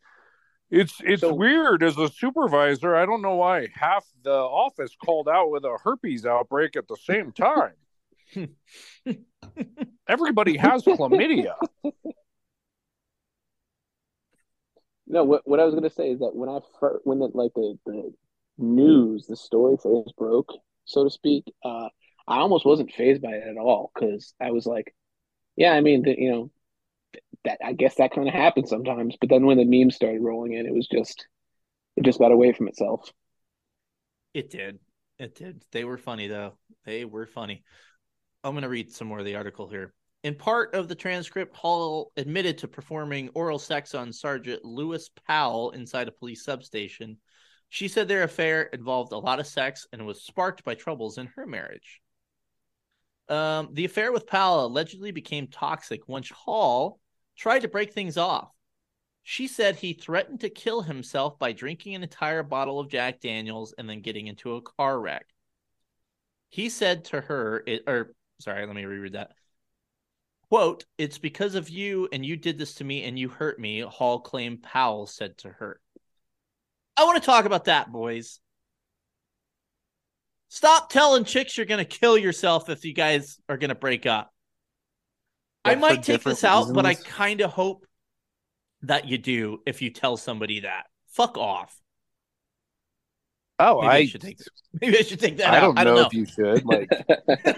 It's 0.71 0.95
it's 1.05 1.21
so, 1.21 1.33
weird 1.33 1.85
as 1.85 1.97
a 1.99 2.09
supervisor. 2.09 2.97
I 2.97 3.07
don't 3.07 3.23
know 3.23 3.37
why 3.37 3.69
half 3.73 4.05
the 4.25 4.33
office 4.33 4.97
called 5.05 5.29
out 5.29 5.53
with 5.53 5.65
a 5.65 5.79
herpes 5.85 6.27
outbreak 6.27 6.75
at 6.75 6.89
the 6.89 6.97
same 6.97 7.31
time. 7.31 7.75
Everybody 10.09 10.57
has 10.57 10.83
chlamydia. 10.83 11.55
No, 15.07 15.23
what 15.23 15.43
what 15.45 15.61
I 15.61 15.65
was 15.65 15.75
gonna 15.75 15.91
say 15.91 16.11
is 16.11 16.19
that 16.19 16.35
when 16.35 16.49
I 16.49 16.59
first, 16.81 17.07
when 17.07 17.21
the 17.21 17.29
like 17.35 17.53
the, 17.55 17.79
the 17.87 18.13
news, 18.59 19.27
the 19.27 19.37
story 19.37 19.77
first 19.81 20.17
broke, 20.17 20.53
so 20.87 21.05
to 21.05 21.11
speak, 21.11 21.45
uh, 21.65 21.89
I 22.27 22.39
almost 22.39 22.67
wasn't 22.67 22.91
phased 22.91 23.23
by 23.23 23.33
it 23.33 23.47
at 23.47 23.59
all 23.59 23.93
because 23.95 24.35
I 24.41 24.51
was 24.51 24.67
like, 24.67 24.93
yeah, 25.57 25.73
I 25.73 25.83
mean, 25.83 26.03
the, 26.03 26.17
you 26.19 26.33
know, 26.33 26.51
that 27.45 27.59
I 27.65 27.73
guess 27.73 27.97
that 27.97 28.13
kind 28.13 28.29
of 28.29 28.35
happens 28.35 28.71
sometimes. 28.71 29.17
But 29.21 29.29
then 29.29 29.47
when 29.47 29.59
the 29.59 29.65
memes 29.65 29.97
started 29.97 30.23
rolling 30.23 30.53
in, 30.55 30.67
it 30.67 30.75
was 30.75 30.89
just 30.89 31.27
it 31.97 32.05
just 32.05 32.19
got 32.19 32.33
away 32.33 32.53
from 32.53 32.69
itself. 32.69 33.11
It 34.33 34.51
did. 34.51 34.79
It 35.19 35.35
did. 35.35 35.65
They 35.71 35.85
were 35.85 35.99
funny 35.99 36.29
though. 36.29 36.55
They 36.85 37.05
were 37.05 37.27
funny. 37.27 37.63
I'm 38.43 38.53
going 38.53 38.63
to 38.63 38.69
read 38.69 38.93
some 38.93 39.09
more 39.09 39.21
of 39.21 39.25
the 39.25 39.37
article 39.37 39.69
here. 39.69 39.95
In 40.23 40.35
part 40.35 40.75
of 40.75 40.89
the 40.89 40.95
transcript, 40.95 41.55
Hall 41.55 42.13
admitted 42.17 42.59
to 42.59 42.69
performing 42.69 43.31
oral 43.35 43.59
sex 43.59 43.95
on 43.95 44.13
Sergeant 44.13 44.65
Lewis 44.65 45.11
Powell 45.27 45.71
inside 45.71 46.09
a 46.09 46.13
police 46.13 46.45
substation. 46.45 47.19
She 47.69 47.89
said 47.89 48.09
their 48.09 48.23
affair 48.23 48.63
involved 48.63 49.13
a 49.13 49.19
lot 49.19 49.41
of 49.41 49.47
sex 49.47 49.87
and 49.93 50.07
was 50.07 50.23
sparked 50.23 50.65
by 50.65 50.75
troubles 50.75 51.19
in 51.19 51.27
her 51.37 51.47
marriage. 51.47 52.01
Um, 53.29 53.71
the 53.73 53.85
affair 53.85 54.13
with 54.13 54.27
Powell 54.27 54.67
allegedly 54.67 55.11
became 55.11 55.47
toxic 55.47 56.07
once 56.09 56.31
Hall 56.31 57.01
tried 57.37 57.61
to 57.61 57.69
break 57.69 57.93
things 57.93 58.17
off. 58.17 58.51
She 59.23 59.47
said 59.49 59.77
he 59.77 59.95
threatened 59.95 60.41
to 60.41 60.51
kill 60.51 60.83
himself 60.83 61.39
by 61.39 61.53
drinking 61.53 61.95
an 61.95 62.03
entire 62.03 62.43
bottle 62.43 62.79
of 62.79 62.91
Jack 62.91 63.21
Daniels 63.21 63.75
and 63.77 63.89
then 63.89 64.03
getting 64.03 64.27
into 64.27 64.55
a 64.55 64.63
car 64.63 65.01
wreck. 65.01 65.27
He 66.51 66.69
said 66.69 67.07
to 67.07 67.21
her, 67.23 67.65
it, 67.67 67.85
or 67.87 68.13
sorry, 68.41 68.67
let 68.67 68.77
me 68.77 68.85
reread 68.85 69.15
that. 69.15 69.33
Quote, 70.51 70.85
it's 70.99 71.19
because 71.19 71.55
of 71.55 71.71
you 71.71 72.09
and 72.13 72.25
you 72.25 72.37
did 72.37 72.59
this 72.59 72.75
to 72.77 72.85
me 72.85 73.05
and 73.05 73.19
you 73.19 73.31
hurt 73.31 73.59
me, 73.59 73.81
Hall 73.81 74.21
claimed 74.21 74.63
Powell 74.63 75.07
said 75.07 75.39
to 75.39 75.49
her. 75.49 75.81
I 76.97 77.05
want 77.05 77.21
to 77.21 77.27
talk 77.27 77.47
about 77.47 77.65
that, 77.65 77.91
boys. 77.91 78.41
Stop 80.51 80.91
telling 80.91 81.25
chicks 81.25 81.57
you're 81.57 81.67
going 81.67 81.85
to 81.85 81.99
kill 81.99 82.19
yourself 82.19 82.69
if 82.69 82.85
you 82.85 82.93
guys 82.93 83.41
are 83.49 83.57
going 83.57 83.71
to 83.71 83.75
break 83.75 84.05
up. 84.05 84.34
I 85.65 85.75
might 85.77 86.03
take 86.03 86.23
this 86.23 86.45
out, 86.45 86.61
reasons. 86.61 86.75
but 86.75 86.87
I 86.87 86.95
kind 86.95 87.41
of 87.41 87.51
hope 87.51 87.87
that 88.83 89.09
you 89.09 89.19
do 89.19 89.61
if 89.67 89.83
you 89.83 89.91
tell 89.91 90.17
somebody 90.17 90.61
that. 90.61 90.87
Fuck 91.09 91.39
off. 91.39 91.77
Oh, 93.59 93.83
maybe 93.83 93.89
I, 93.89 93.97
I 93.97 94.07
should 94.07 94.21
take 94.21 94.39
maybe 94.81 94.99
I 94.99 95.03
should 95.03 95.21
take 95.21 95.37
that 95.39 95.55
I. 95.55 95.61
Don't 95.61 95.79
I 95.79 95.85
don't 95.85 95.95
know, 95.95 96.03
know 96.03 96.07
if 96.09 96.15
you 96.15 96.27
should. 96.27 96.65
Like, 96.65 96.89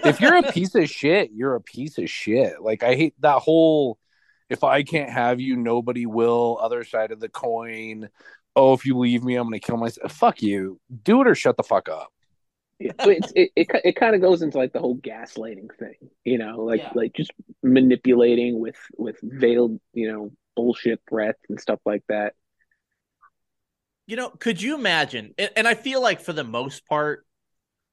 if 0.05 0.21
you're 0.21 0.37
a 0.37 0.51
piece 0.51 0.75
of 0.75 0.89
shit, 0.89 1.31
you're 1.33 1.55
a 1.55 1.61
piece 1.61 1.97
of 1.97 2.09
shit. 2.09 2.61
Like, 2.61 2.83
I 2.83 2.95
hate 2.95 3.15
that 3.21 3.39
whole. 3.39 3.97
If 4.49 4.63
I 4.63 4.83
can't 4.83 5.09
have 5.09 5.41
you, 5.41 5.57
nobody 5.57 6.05
will. 6.05 6.57
Other 6.61 6.83
side 6.83 7.11
of 7.11 7.19
the 7.19 7.29
coin. 7.29 8.09
Oh, 8.55 8.73
if 8.73 8.85
you 8.85 8.97
leave 8.97 9.23
me, 9.23 9.35
I'm 9.35 9.47
gonna 9.47 9.59
kill 9.59 9.77
myself. 9.77 10.11
Fuck 10.11 10.41
you. 10.41 10.79
Do 11.03 11.21
it 11.21 11.27
or 11.27 11.35
shut 11.35 11.57
the 11.57 11.63
fuck 11.63 11.89
up 11.89 12.11
yeah, 12.79 12.91
it, 12.99 13.31
it, 13.35 13.51
it, 13.55 13.67
it 13.83 13.95
kind 13.95 14.13
of 14.13 14.21
goes 14.21 14.41
into 14.41 14.57
like 14.57 14.71
the 14.71 14.79
whole 14.79 14.97
gaslighting 14.97 15.75
thing, 15.79 15.95
you 16.23 16.37
know, 16.37 16.61
like 16.63 16.81
yeah. 16.81 16.91
like 16.93 17.13
just 17.13 17.31
manipulating 17.63 18.59
with 18.59 18.77
with 18.97 19.17
veiled, 19.23 19.79
you 19.93 20.11
know, 20.11 20.31
bullshit 20.55 21.01
threats 21.09 21.39
and 21.49 21.59
stuff 21.59 21.79
like 21.85 22.03
that. 22.07 22.33
You 24.05 24.15
know, 24.15 24.29
could 24.29 24.61
you 24.61 24.75
imagine? 24.75 25.33
And 25.55 25.67
I 25.67 25.73
feel 25.73 26.01
like 26.01 26.21
for 26.21 26.33
the 26.33 26.43
most 26.43 26.85
part, 26.87 27.25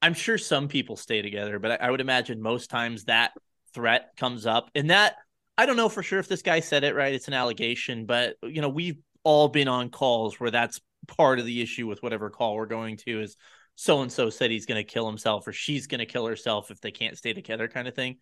I'm 0.03 0.15
sure 0.15 0.39
some 0.39 0.69
people 0.69 0.97
stay 0.97 1.23
together, 1.23 1.59
but 1.59 1.81
I 1.81 1.91
would 1.91 2.03
imagine 2.03 2.41
most 2.41 2.69
times 2.69 3.05
that 3.05 3.33
threat 3.75 4.11
comes 4.17 4.47
up, 4.47 4.71
and 4.75 4.91
that 4.91 5.17
I 5.57 5.67
don't 5.67 5.77
know 5.77 5.89
for 5.89 6.03
sure 6.03 6.19
if 6.19 6.29
this 6.29 6.43
guy 6.43 6.61
said 6.61 6.85
it 6.85 6.95
right. 6.95 7.15
It's 7.15 7.29
an 7.29 7.35
allegation, 7.35 8.05
but 8.05 8.37
you 8.43 8.61
know, 8.61 8.69
we've 8.69 8.99
all 9.25 9.49
been 9.49 9.67
on 9.67 9.89
calls 9.89 10.39
where 10.39 10.51
that's 10.51 10.81
part 11.09 11.39
of 11.39 11.47
the 11.47 11.63
issue 11.63 11.87
with 11.87 12.03
whatever 12.03 12.29
call 12.31 12.55
we're 12.55 12.67
going 12.67 12.99
to 12.99 13.23
is 13.23 13.37
so 13.77 14.03
and 14.03 14.13
so 14.13 14.31
said 14.31 14.51
he's 14.51 14.67
going 14.67 14.83
to 14.83 14.93
kill 14.93 15.07
himself 15.07 15.47
or 15.47 15.53
she's 15.53 15.87
going 15.87 15.99
to 15.99 16.07
kill 16.07 16.27
herself 16.27 16.71
if 16.71 16.81
they 16.81 16.91
can't 16.91 17.19
stay 17.19 17.33
together 17.33 17.69
kind 17.69 17.89
of 17.89 17.95
thing 17.95 18.17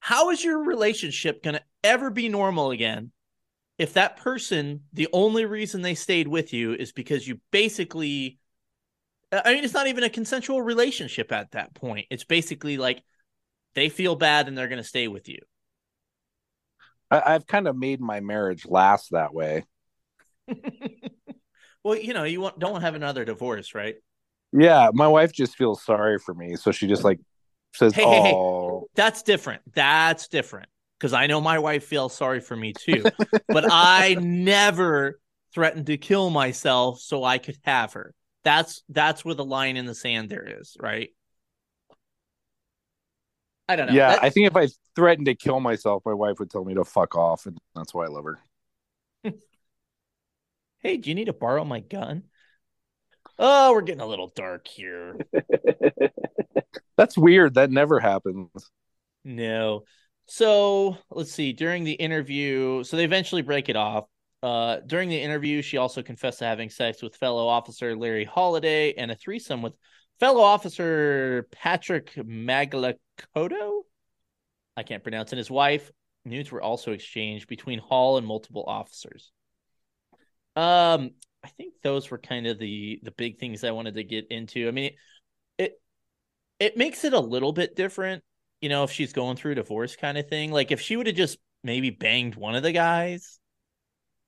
how 0.00 0.30
is 0.30 0.42
your 0.42 0.64
relationship 0.64 1.42
going 1.42 1.54
to 1.54 1.62
ever 1.84 2.10
be 2.10 2.28
normal 2.28 2.70
again 2.70 3.12
if 3.78 3.94
that 3.94 4.16
person, 4.18 4.82
the 4.92 5.08
only 5.12 5.44
reason 5.44 5.82
they 5.82 5.94
stayed 5.94 6.28
with 6.28 6.52
you 6.52 6.74
is 6.74 6.92
because 6.92 7.26
you 7.26 7.40
basically, 7.50 8.38
I 9.32 9.54
mean, 9.54 9.64
it's 9.64 9.74
not 9.74 9.86
even 9.86 10.04
a 10.04 10.10
consensual 10.10 10.62
relationship 10.62 11.32
at 11.32 11.52
that 11.52 11.74
point. 11.74 12.06
It's 12.10 12.24
basically 12.24 12.76
like 12.76 13.02
they 13.74 13.88
feel 13.88 14.14
bad 14.14 14.46
and 14.46 14.56
they're 14.56 14.68
going 14.68 14.82
to 14.82 14.88
stay 14.88 15.08
with 15.08 15.28
you. 15.28 15.40
I, 17.10 17.34
I've 17.34 17.46
kind 17.46 17.66
of 17.66 17.76
made 17.76 18.00
my 18.00 18.20
marriage 18.20 18.66
last 18.66 19.10
that 19.12 19.34
way. 19.34 19.64
well, 21.82 21.96
you 21.96 22.12
know, 22.12 22.24
you 22.24 22.40
want, 22.40 22.58
don't 22.58 22.72
want 22.72 22.84
have 22.84 22.94
another 22.94 23.24
divorce, 23.24 23.74
right? 23.74 23.96
Yeah, 24.52 24.90
my 24.92 25.08
wife 25.08 25.32
just 25.32 25.56
feels 25.56 25.82
sorry 25.82 26.18
for 26.18 26.34
me, 26.34 26.56
so 26.56 26.72
she 26.72 26.86
just 26.86 27.04
like 27.04 27.18
says, 27.74 27.94
Hey, 27.94 28.04
hey, 28.04 28.20
hey. 28.20 28.32
"Oh, 28.34 28.86
That's 28.94 29.22
different. 29.22 29.62
That's 29.74 30.28
different. 30.28 30.68
Because 30.98 31.12
I 31.12 31.26
know 31.26 31.40
my 31.40 31.58
wife 31.58 31.84
feels 31.84 32.14
sorry 32.14 32.40
for 32.40 32.56
me 32.56 32.72
too. 32.74 33.10
but 33.50 33.64
I 33.68 34.16
never 34.20 35.18
threatened 35.54 35.86
to 35.86 35.96
kill 35.96 36.30
myself 36.30 37.00
so 37.00 37.24
I 37.24 37.38
could 37.38 37.58
have 37.64 37.94
her. 37.94 38.14
That's 38.44 38.82
that's 38.88 39.24
where 39.24 39.34
the 39.34 39.44
line 39.44 39.76
in 39.76 39.86
the 39.86 39.94
sand 39.94 40.28
there 40.28 40.60
is, 40.60 40.76
right? 40.80 41.10
I 43.68 43.76
don't 43.76 43.86
know. 43.86 43.94
yeah." 43.94 44.08
That- 44.10 44.24
I 44.24 44.30
think 44.30 44.46
if 44.46 44.56
I 44.56 44.68
threatened 44.94 45.26
to 45.26 45.34
kill 45.34 45.60
myself, 45.60 46.02
my 46.04 46.14
wife 46.14 46.38
would 46.38 46.50
tell 46.50 46.64
me 46.64 46.74
to 46.74 46.84
fuck 46.84 47.14
off, 47.16 47.46
and 47.46 47.58
that's 47.74 47.94
why 47.94 48.04
I 48.04 48.08
love 48.08 48.24
her. 48.24 48.38
hey, 50.80 50.96
do 50.96 51.08
you 51.10 51.14
need 51.14 51.26
to 51.26 51.32
borrow 51.32 51.64
my 51.64 51.80
gun? 51.80 52.24
Oh, 53.38 53.72
we're 53.72 53.82
getting 53.82 54.00
a 54.00 54.06
little 54.06 54.32
dark 54.34 54.66
here. 54.68 55.16
That's 56.96 57.16
weird. 57.16 57.54
That 57.54 57.70
never 57.70 57.98
happens. 57.98 58.50
No. 59.24 59.84
So 60.26 60.98
let's 61.10 61.32
see. 61.32 61.52
During 61.52 61.84
the 61.84 61.92
interview, 61.92 62.84
so 62.84 62.96
they 62.96 63.04
eventually 63.04 63.42
break 63.42 63.68
it 63.68 63.76
off. 63.76 64.04
Uh, 64.42 64.78
during 64.86 65.08
the 65.08 65.20
interview, 65.20 65.62
she 65.62 65.76
also 65.76 66.02
confessed 66.02 66.40
to 66.40 66.44
having 66.44 66.68
sex 66.68 67.02
with 67.02 67.16
fellow 67.16 67.46
officer 67.46 67.96
Larry 67.96 68.26
Holladay 68.26 68.94
and 68.96 69.10
a 69.10 69.14
threesome 69.14 69.62
with 69.62 69.74
fellow 70.18 70.40
officer 70.40 71.46
Patrick 71.52 72.12
Maglakoto. 72.14 73.82
I 74.76 74.82
can't 74.82 75.02
pronounce 75.02 75.32
it. 75.32 75.38
His 75.38 75.50
wife. 75.50 75.90
Nudes 76.24 76.52
were 76.52 76.62
also 76.62 76.92
exchanged 76.92 77.48
between 77.48 77.78
Hall 77.78 78.16
and 78.16 78.26
multiple 78.26 78.64
officers. 78.66 79.32
Um, 80.54 81.10
I 81.44 81.48
think 81.48 81.74
those 81.82 82.10
were 82.10 82.18
kind 82.18 82.46
of 82.46 82.58
the 82.58 83.00
the 83.02 83.10
big 83.10 83.38
things 83.38 83.64
I 83.64 83.72
wanted 83.72 83.94
to 83.96 84.04
get 84.04 84.28
into. 84.30 84.68
I 84.68 84.70
mean, 84.70 84.84
it 84.86 84.96
it, 85.58 85.72
it 86.58 86.76
makes 86.76 87.04
it 87.04 87.12
a 87.12 87.20
little 87.20 87.52
bit 87.52 87.76
different 87.76 88.22
you 88.62 88.68
know, 88.68 88.84
if 88.84 88.92
she's 88.92 89.12
going 89.12 89.36
through 89.36 89.52
a 89.52 89.56
divorce 89.56 89.96
kind 89.96 90.16
of 90.16 90.28
thing. 90.28 90.52
Like 90.52 90.70
if 90.70 90.80
she 90.80 90.96
would 90.96 91.08
have 91.08 91.16
just 91.16 91.36
maybe 91.62 91.90
banged 91.90 92.36
one 92.36 92.54
of 92.54 92.62
the 92.62 92.72
guys 92.72 93.38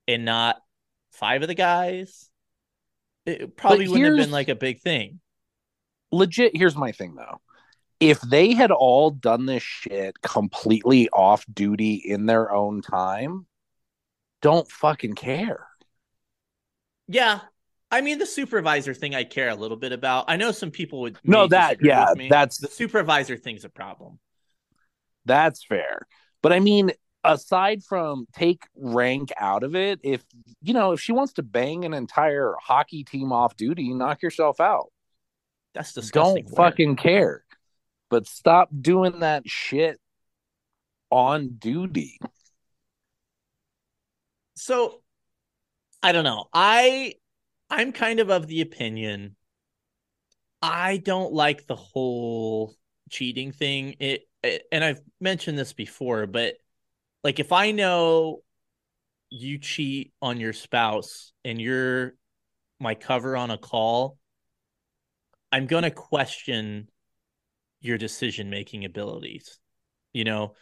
and 0.06 0.24
not 0.24 0.56
five 1.12 1.40
of 1.40 1.48
the 1.48 1.54
guys, 1.54 2.28
it 3.24 3.56
probably 3.56 3.88
wouldn't 3.88 4.06
have 4.06 4.16
been 4.16 4.32
like 4.32 4.48
a 4.48 4.56
big 4.56 4.80
thing. 4.80 5.20
Legit, 6.10 6.54
here's 6.54 6.76
my 6.76 6.92
thing 6.92 7.14
though. 7.14 7.40
If 8.00 8.20
they 8.20 8.52
had 8.52 8.72
all 8.72 9.10
done 9.10 9.46
this 9.46 9.62
shit 9.62 10.20
completely 10.20 11.08
off 11.10 11.46
duty 11.50 11.94
in 11.94 12.26
their 12.26 12.52
own 12.52 12.82
time, 12.82 13.46
don't 14.42 14.68
fucking 14.68 15.14
care. 15.14 15.68
Yeah. 17.08 17.40
I 17.90 18.00
mean, 18.00 18.18
the 18.18 18.26
supervisor 18.26 18.92
thing 18.94 19.14
I 19.14 19.24
care 19.24 19.50
a 19.50 19.54
little 19.54 19.76
bit 19.76 19.92
about. 19.92 20.24
I 20.26 20.36
know 20.36 20.50
some 20.50 20.70
people 20.70 21.02
would 21.02 21.16
No, 21.22 21.46
that 21.46 21.78
yeah, 21.80 22.12
that's 22.28 22.58
the 22.58 22.66
supervisor 22.66 23.36
thing's 23.36 23.64
a 23.64 23.68
problem. 23.68 24.18
That's 25.24 25.64
fair. 25.64 26.06
But 26.42 26.52
I 26.52 26.58
mean, 26.58 26.90
aside 27.22 27.84
from 27.84 28.26
take 28.32 28.64
rank 28.76 29.32
out 29.38 29.62
of 29.62 29.76
it, 29.76 30.00
if 30.02 30.24
you 30.60 30.74
know, 30.74 30.92
if 30.92 31.00
she 31.00 31.12
wants 31.12 31.34
to 31.34 31.42
bang 31.42 31.84
an 31.84 31.94
entire 31.94 32.54
hockey 32.60 33.04
team 33.04 33.32
off 33.32 33.56
duty, 33.56 33.94
knock 33.94 34.22
yourself 34.22 34.60
out. 34.60 34.90
That's 35.74 35.92
disgusting. 35.92 36.44
Don't 36.44 36.46
work. 36.46 36.56
fucking 36.56 36.96
care. 36.96 37.44
But 38.10 38.26
stop 38.26 38.70
doing 38.78 39.20
that 39.20 39.48
shit 39.48 40.00
on 41.10 41.50
duty. 41.58 42.18
so 44.56 45.00
I 46.04 46.12
don't 46.12 46.22
know. 46.22 46.48
I 46.52 47.14
I'm 47.68 47.90
kind 47.90 48.20
of 48.20 48.30
of 48.30 48.46
the 48.46 48.60
opinion 48.60 49.34
I 50.62 50.96
don't 50.96 51.32
like 51.32 51.66
the 51.66 51.76
whole 51.76 52.74
cheating 53.10 53.52
thing. 53.52 53.96
It, 54.00 54.22
it 54.42 54.62
and 54.72 54.82
I've 54.82 55.00
mentioned 55.20 55.58
this 55.58 55.72
before, 55.72 56.26
but 56.26 56.54
like 57.22 57.38
if 57.38 57.52
I 57.52 57.70
know 57.70 58.42
you 59.30 59.58
cheat 59.58 60.12
on 60.22 60.40
your 60.40 60.52
spouse 60.52 61.32
and 61.44 61.60
you're 61.60 62.14
my 62.80 62.94
cover 62.94 63.36
on 63.36 63.50
a 63.50 63.58
call, 63.58 64.18
I'm 65.52 65.66
going 65.66 65.84
to 65.84 65.90
question 65.90 66.88
your 67.80 67.98
decision 67.98 68.50
making 68.50 68.84
abilities. 68.84 69.58
You 70.12 70.24
know, 70.24 70.54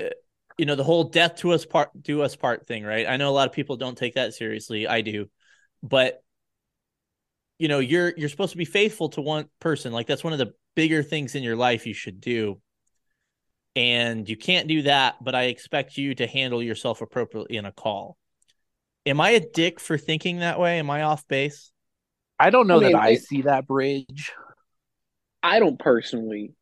Uh, 0.00 0.10
you 0.58 0.66
know 0.66 0.74
the 0.74 0.84
whole 0.84 1.04
death 1.04 1.36
to 1.36 1.52
us 1.52 1.66
part 1.66 1.90
do 2.00 2.22
us 2.22 2.36
part 2.36 2.66
thing, 2.66 2.84
right? 2.84 3.06
I 3.06 3.16
know 3.16 3.28
a 3.28 3.32
lot 3.32 3.48
of 3.48 3.54
people 3.54 3.76
don't 3.76 3.98
take 3.98 4.14
that 4.14 4.34
seriously. 4.34 4.86
I 4.86 5.02
do. 5.02 5.28
But 5.82 6.22
you 7.58 7.68
know, 7.68 7.78
you're 7.78 8.12
you're 8.16 8.28
supposed 8.28 8.52
to 8.52 8.58
be 8.58 8.64
faithful 8.64 9.10
to 9.10 9.20
one 9.20 9.48
person. 9.60 9.92
Like 9.92 10.06
that's 10.06 10.24
one 10.24 10.32
of 10.32 10.38
the 10.38 10.52
bigger 10.74 11.02
things 11.02 11.34
in 11.34 11.42
your 11.42 11.56
life 11.56 11.86
you 11.86 11.94
should 11.94 12.20
do. 12.20 12.60
And 13.74 14.26
you 14.26 14.36
can't 14.36 14.68
do 14.68 14.82
that, 14.82 15.22
but 15.22 15.34
I 15.34 15.44
expect 15.44 15.98
you 15.98 16.14
to 16.14 16.26
handle 16.26 16.62
yourself 16.62 17.02
appropriately 17.02 17.56
in 17.56 17.66
a 17.66 17.72
call. 17.72 18.16
Am 19.04 19.20
I 19.20 19.30
a 19.30 19.40
dick 19.40 19.78
for 19.78 19.98
thinking 19.98 20.38
that 20.38 20.58
way? 20.58 20.78
Am 20.78 20.88
I 20.88 21.02
off 21.02 21.28
base? 21.28 21.70
I 22.38 22.50
don't 22.50 22.66
know 22.66 22.78
I 22.78 22.84
mean, 22.84 22.92
that 22.92 23.02
I 23.02 23.14
see 23.16 23.42
that 23.42 23.66
bridge. 23.66 24.32
I 25.42 25.58
don't 25.60 25.78
personally 25.78 26.54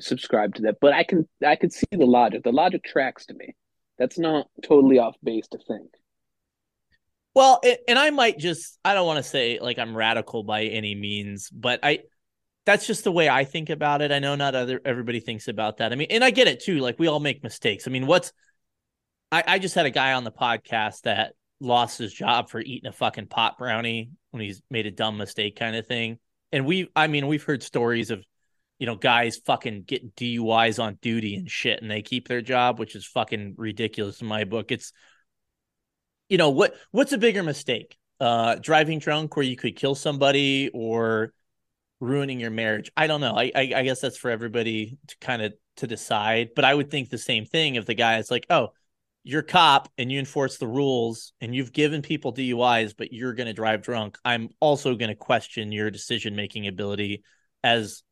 subscribe 0.00 0.54
to 0.56 0.62
that, 0.62 0.76
but 0.80 0.92
I 0.92 1.04
can 1.04 1.28
I 1.44 1.56
can 1.56 1.70
see 1.70 1.86
the 1.90 2.06
logic. 2.06 2.42
The 2.42 2.52
logic 2.52 2.84
tracks 2.84 3.26
to 3.26 3.34
me. 3.34 3.54
That's 3.98 4.18
not 4.18 4.48
totally 4.62 4.98
off 4.98 5.16
base 5.22 5.48
to 5.48 5.58
think. 5.58 5.90
Well, 7.34 7.60
and 7.88 7.98
I 7.98 8.10
might 8.10 8.38
just 8.38 8.78
I 8.84 8.94
don't 8.94 9.06
want 9.06 9.18
to 9.18 9.28
say 9.28 9.58
like 9.60 9.78
I'm 9.78 9.96
radical 9.96 10.42
by 10.42 10.64
any 10.64 10.94
means, 10.94 11.48
but 11.50 11.80
I 11.82 12.00
that's 12.64 12.86
just 12.86 13.04
the 13.04 13.12
way 13.12 13.28
I 13.28 13.44
think 13.44 13.70
about 13.70 14.02
it. 14.02 14.12
I 14.12 14.18
know 14.18 14.34
not 14.34 14.54
other 14.54 14.80
everybody 14.84 15.20
thinks 15.20 15.48
about 15.48 15.78
that. 15.78 15.92
I 15.92 15.96
mean, 15.96 16.08
and 16.10 16.22
I 16.22 16.30
get 16.30 16.48
it 16.48 16.62
too. 16.62 16.78
Like 16.78 16.98
we 16.98 17.06
all 17.06 17.20
make 17.20 17.42
mistakes. 17.42 17.86
I 17.86 17.90
mean, 17.90 18.06
what's 18.06 18.32
I, 19.30 19.44
I 19.46 19.58
just 19.58 19.74
had 19.74 19.86
a 19.86 19.90
guy 19.90 20.12
on 20.12 20.24
the 20.24 20.32
podcast 20.32 21.02
that 21.02 21.34
lost 21.60 21.98
his 21.98 22.12
job 22.12 22.50
for 22.50 22.60
eating 22.60 22.88
a 22.88 22.92
fucking 22.92 23.28
pot 23.28 23.56
brownie 23.56 24.10
when 24.30 24.42
he's 24.42 24.60
made 24.70 24.86
a 24.86 24.90
dumb 24.90 25.16
mistake 25.16 25.56
kind 25.56 25.76
of 25.76 25.86
thing. 25.86 26.18
And 26.52 26.66
we 26.66 26.88
I 26.94 27.06
mean, 27.06 27.26
we've 27.26 27.44
heard 27.44 27.62
stories 27.62 28.10
of 28.10 28.22
you 28.82 28.86
know, 28.86 28.96
guys 28.96 29.36
fucking 29.46 29.84
getting 29.84 30.10
DUIs 30.16 30.82
on 30.82 30.98
duty 31.00 31.36
and 31.36 31.48
shit 31.48 31.80
and 31.80 31.88
they 31.88 32.02
keep 32.02 32.26
their 32.26 32.40
job, 32.42 32.80
which 32.80 32.96
is 32.96 33.06
fucking 33.06 33.54
ridiculous 33.56 34.20
in 34.20 34.26
my 34.26 34.42
book. 34.42 34.72
It's 34.72 34.92
you 36.28 36.36
know 36.36 36.50
what 36.50 36.74
what's 36.90 37.12
a 37.12 37.18
bigger 37.18 37.44
mistake? 37.44 37.96
Uh 38.18 38.56
driving 38.56 38.98
drunk 38.98 39.36
where 39.36 39.44
you 39.44 39.54
could 39.54 39.76
kill 39.76 39.94
somebody 39.94 40.68
or 40.74 41.32
ruining 42.00 42.40
your 42.40 42.50
marriage? 42.50 42.90
I 42.96 43.06
don't 43.06 43.20
know. 43.20 43.36
I 43.36 43.52
i, 43.54 43.72
I 43.76 43.82
guess 43.84 44.00
that's 44.00 44.18
for 44.18 44.32
everybody 44.32 44.98
to 45.06 45.16
kind 45.20 45.42
of 45.42 45.52
to 45.76 45.86
decide 45.86 46.50
but 46.56 46.64
i 46.64 46.74
would 46.74 46.90
think 46.90 47.08
the 47.08 47.18
same 47.18 47.46
thing 47.46 47.76
if 47.76 47.86
the 47.86 47.94
guy 47.94 48.18
is 48.18 48.32
like 48.32 48.46
oh 48.50 48.72
you're 49.22 49.42
cop 49.42 49.88
and 49.96 50.10
you 50.10 50.18
enforce 50.18 50.58
the 50.58 50.66
rules 50.66 51.32
and 51.40 51.54
you've 51.54 51.72
given 51.72 52.02
people 52.02 52.32
duis 52.32 52.94
but 52.94 53.12
you're 53.12 53.32
going 53.32 53.46
to 53.46 53.52
drive 53.52 53.80
drunk. 53.80 54.18
I'm 54.24 54.48
also 54.58 54.96
going 54.96 55.10
to 55.10 55.14
question 55.14 55.70
your 55.70 55.92
decision 55.92 56.34
making 56.34 56.66
ability 56.66 57.22
as 57.62 58.02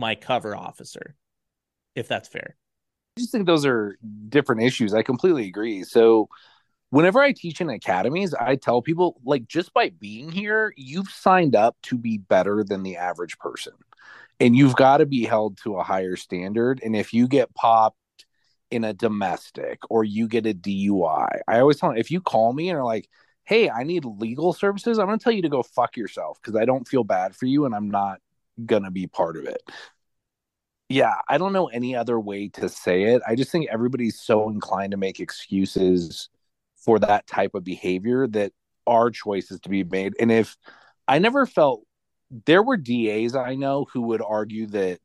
my 0.00 0.14
cover 0.16 0.56
officer 0.56 1.14
if 1.94 2.08
that's 2.08 2.28
fair 2.28 2.56
I 3.16 3.20
just 3.20 3.32
think 3.32 3.46
those 3.46 3.66
are 3.66 3.98
different 4.28 4.62
issues. 4.62 4.94
I 4.94 5.02
completely 5.02 5.46
agree. 5.46 5.82
So 5.82 6.28
whenever 6.90 7.20
I 7.20 7.32
teach 7.32 7.60
in 7.60 7.68
academies, 7.68 8.34
I 8.34 8.56
tell 8.56 8.82
people 8.82 9.20
like 9.24 9.46
just 9.46 9.72
by 9.72 9.90
being 9.90 10.30
here, 10.30 10.72
you've 10.76 11.08
signed 11.08 11.56
up 11.56 11.76
to 11.84 11.98
be 11.98 12.18
better 12.18 12.62
than 12.64 12.82
the 12.82 12.96
average 12.96 13.38
person. 13.38 13.72
And 14.38 14.56
you've 14.56 14.76
got 14.76 14.98
to 14.98 15.06
be 15.06 15.24
held 15.24 15.58
to 15.64 15.76
a 15.76 15.82
higher 15.82 16.16
standard. 16.16 16.80
And 16.82 16.96
if 16.96 17.12
you 17.12 17.28
get 17.28 17.54
popped 17.54 17.98
in 18.70 18.84
a 18.84 18.94
domestic 18.94 19.80
or 19.90 20.04
you 20.04 20.28
get 20.28 20.46
a 20.46 20.54
DUI, 20.54 21.40
I 21.46 21.60
always 21.60 21.78
tell 21.78 21.90
them 21.90 21.98
if 21.98 22.10
you 22.10 22.20
call 22.20 22.52
me 22.52 22.70
and 22.70 22.78
are 22.78 22.84
like, 22.84 23.08
hey, 23.44 23.68
I 23.68 23.82
need 23.82 24.04
legal 24.04 24.52
services, 24.52 24.98
I'm 24.98 25.06
going 25.06 25.18
to 25.18 25.22
tell 25.22 25.32
you 25.32 25.42
to 25.42 25.48
go 25.48 25.62
fuck 25.62 25.96
yourself 25.96 26.38
because 26.40 26.56
I 26.56 26.64
don't 26.64 26.88
feel 26.88 27.04
bad 27.04 27.34
for 27.34 27.46
you 27.46 27.66
and 27.66 27.74
I'm 27.74 27.90
not 27.90 28.20
going 28.66 28.84
to 28.84 28.90
be 28.90 29.06
part 29.06 29.36
of 29.36 29.44
it. 29.44 29.62
Yeah, 30.88 31.14
I 31.28 31.38
don't 31.38 31.52
know 31.52 31.68
any 31.68 31.94
other 31.94 32.18
way 32.18 32.48
to 32.48 32.68
say 32.68 33.04
it. 33.04 33.22
I 33.26 33.36
just 33.36 33.52
think 33.52 33.68
everybody's 33.70 34.20
so 34.20 34.48
inclined 34.48 34.90
to 34.90 34.96
make 34.96 35.20
excuses 35.20 36.28
for 36.74 36.98
that 36.98 37.26
type 37.26 37.54
of 37.54 37.62
behavior 37.62 38.26
that 38.28 38.52
are 38.86 39.10
choices 39.10 39.60
to 39.60 39.68
be 39.68 39.84
made. 39.84 40.14
And 40.18 40.32
if 40.32 40.56
I 41.06 41.18
never 41.18 41.46
felt 41.46 41.82
there 42.46 42.62
were 42.62 42.76
DAs 42.76 43.34
I 43.34 43.54
know 43.54 43.86
who 43.92 44.02
would 44.02 44.22
argue 44.22 44.66
that 44.68 45.00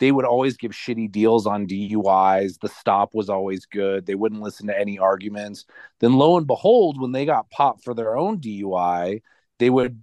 they 0.00 0.10
would 0.10 0.24
always 0.24 0.56
give 0.56 0.72
shitty 0.72 1.12
deals 1.12 1.46
on 1.46 1.66
DUIs. 1.66 2.58
The 2.58 2.68
stop 2.68 3.14
was 3.14 3.28
always 3.28 3.66
good. 3.66 4.06
They 4.06 4.14
wouldn't 4.14 4.40
listen 4.40 4.66
to 4.68 4.78
any 4.78 4.98
arguments. 4.98 5.66
Then 6.00 6.14
lo 6.14 6.38
and 6.38 6.46
behold, 6.46 7.00
when 7.00 7.12
they 7.12 7.26
got 7.26 7.50
popped 7.50 7.84
for 7.84 7.94
their 7.94 8.16
own 8.16 8.40
DUI, 8.40 9.20
they 9.58 9.68
would 9.68 10.00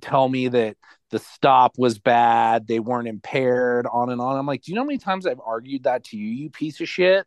tell 0.00 0.28
me 0.28 0.48
that 0.48 0.76
the 1.10 1.18
stop 1.18 1.78
was 1.78 1.98
bad, 1.98 2.66
they 2.66 2.80
weren't 2.80 3.08
impaired, 3.08 3.86
on 3.86 4.10
and 4.10 4.20
on. 4.20 4.36
I'm 4.36 4.46
like, 4.46 4.62
do 4.62 4.72
you 4.72 4.76
know 4.76 4.82
how 4.82 4.86
many 4.86 4.98
times 4.98 5.26
I've 5.26 5.40
argued 5.44 5.84
that 5.84 6.04
to 6.04 6.16
you, 6.16 6.28
you 6.28 6.50
piece 6.50 6.80
of 6.80 6.88
shit? 6.88 7.26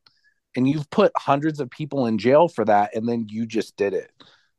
And 0.56 0.68
you've 0.68 0.90
put 0.90 1.12
hundreds 1.16 1.60
of 1.60 1.70
people 1.70 2.06
in 2.08 2.18
jail 2.18 2.48
for 2.48 2.66
that, 2.66 2.96
and 2.96 3.08
then 3.08 3.28
you 3.30 3.46
just 3.46 3.78
did 3.78 3.94
it. 3.94 4.12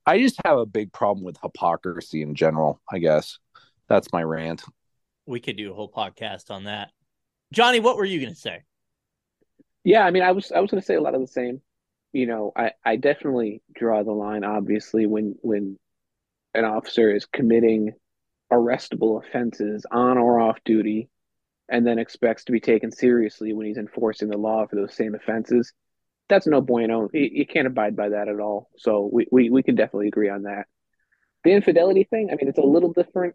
I 0.06 0.18
just 0.18 0.40
have 0.44 0.58
a 0.58 0.66
big 0.66 0.92
problem 0.92 1.24
with 1.24 1.36
hypocrisy 1.42 2.22
in 2.22 2.34
general, 2.34 2.80
I 2.90 2.98
guess. 2.98 3.38
That's 3.88 4.12
my 4.12 4.22
rant. 4.22 4.64
We 5.26 5.38
could 5.38 5.56
do 5.56 5.70
a 5.70 5.74
whole 5.74 5.90
podcast 5.90 6.50
on 6.50 6.64
that. 6.64 6.90
Johnny, 7.52 7.78
what 7.78 7.96
were 7.96 8.04
you 8.04 8.20
going 8.20 8.32
to 8.32 8.40
say? 8.40 8.62
Yeah, 9.84 10.04
I 10.04 10.10
mean, 10.10 10.22
I 10.22 10.32
was 10.32 10.50
I 10.50 10.60
was 10.60 10.70
going 10.70 10.80
to 10.80 10.86
say 10.86 10.94
a 10.94 11.00
lot 11.00 11.14
of 11.14 11.20
the 11.20 11.26
same. 11.26 11.60
You 12.12 12.26
know, 12.26 12.52
I 12.56 12.72
I 12.84 12.96
definitely 12.96 13.62
draw 13.74 14.02
the 14.02 14.12
line. 14.12 14.44
Obviously, 14.44 15.06
when 15.06 15.36
when 15.42 15.78
an 16.54 16.64
officer 16.64 17.14
is 17.14 17.26
committing 17.26 17.92
arrestable 18.52 19.24
offenses 19.24 19.86
on 19.90 20.18
or 20.18 20.40
off 20.40 20.58
duty, 20.64 21.08
and 21.68 21.86
then 21.86 21.98
expects 21.98 22.44
to 22.44 22.52
be 22.52 22.60
taken 22.60 22.90
seriously 22.92 23.52
when 23.52 23.66
he's 23.66 23.78
enforcing 23.78 24.28
the 24.28 24.36
law 24.36 24.66
for 24.66 24.76
those 24.76 24.94
same 24.94 25.14
offenses, 25.14 25.72
that's 26.28 26.46
no 26.46 26.60
bueno. 26.60 27.08
You, 27.12 27.46
can't 27.46 27.66
abide 27.66 27.96
by 27.96 28.10
that 28.10 28.28
at 28.28 28.40
all. 28.40 28.68
So 28.76 29.08
we, 29.12 29.26
we 29.30 29.50
we 29.50 29.62
can 29.62 29.74
definitely 29.74 30.08
agree 30.08 30.28
on 30.28 30.42
that. 30.42 30.66
The 31.44 31.52
infidelity 31.52 32.04
thing, 32.04 32.28
I 32.30 32.36
mean, 32.36 32.48
it's 32.48 32.58
a 32.58 32.62
little 32.62 32.92
different. 32.92 33.34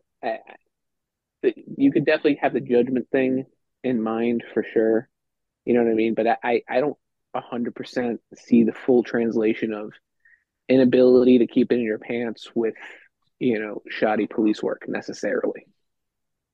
You 1.43 1.91
could 1.91 2.05
definitely 2.05 2.39
have 2.41 2.53
the 2.53 2.61
judgment 2.61 3.07
thing 3.11 3.45
in 3.83 4.01
mind 4.01 4.43
for 4.53 4.63
sure. 4.63 5.09
You 5.65 5.73
know 5.73 5.83
what 5.83 5.91
I 5.91 5.95
mean? 5.95 6.13
But 6.13 6.39
I, 6.43 6.61
I 6.67 6.79
don't 6.79 6.97
100% 7.35 8.17
see 8.35 8.63
the 8.63 8.71
full 8.71 9.03
translation 9.03 9.73
of 9.73 9.91
inability 10.69 11.39
to 11.39 11.47
keep 11.47 11.71
it 11.71 11.75
in 11.75 11.81
your 11.81 11.99
pants 11.99 12.49
with, 12.55 12.75
you 13.39 13.59
know, 13.59 13.81
shoddy 13.89 14.27
police 14.27 14.61
work 14.61 14.85
necessarily. 14.87 15.67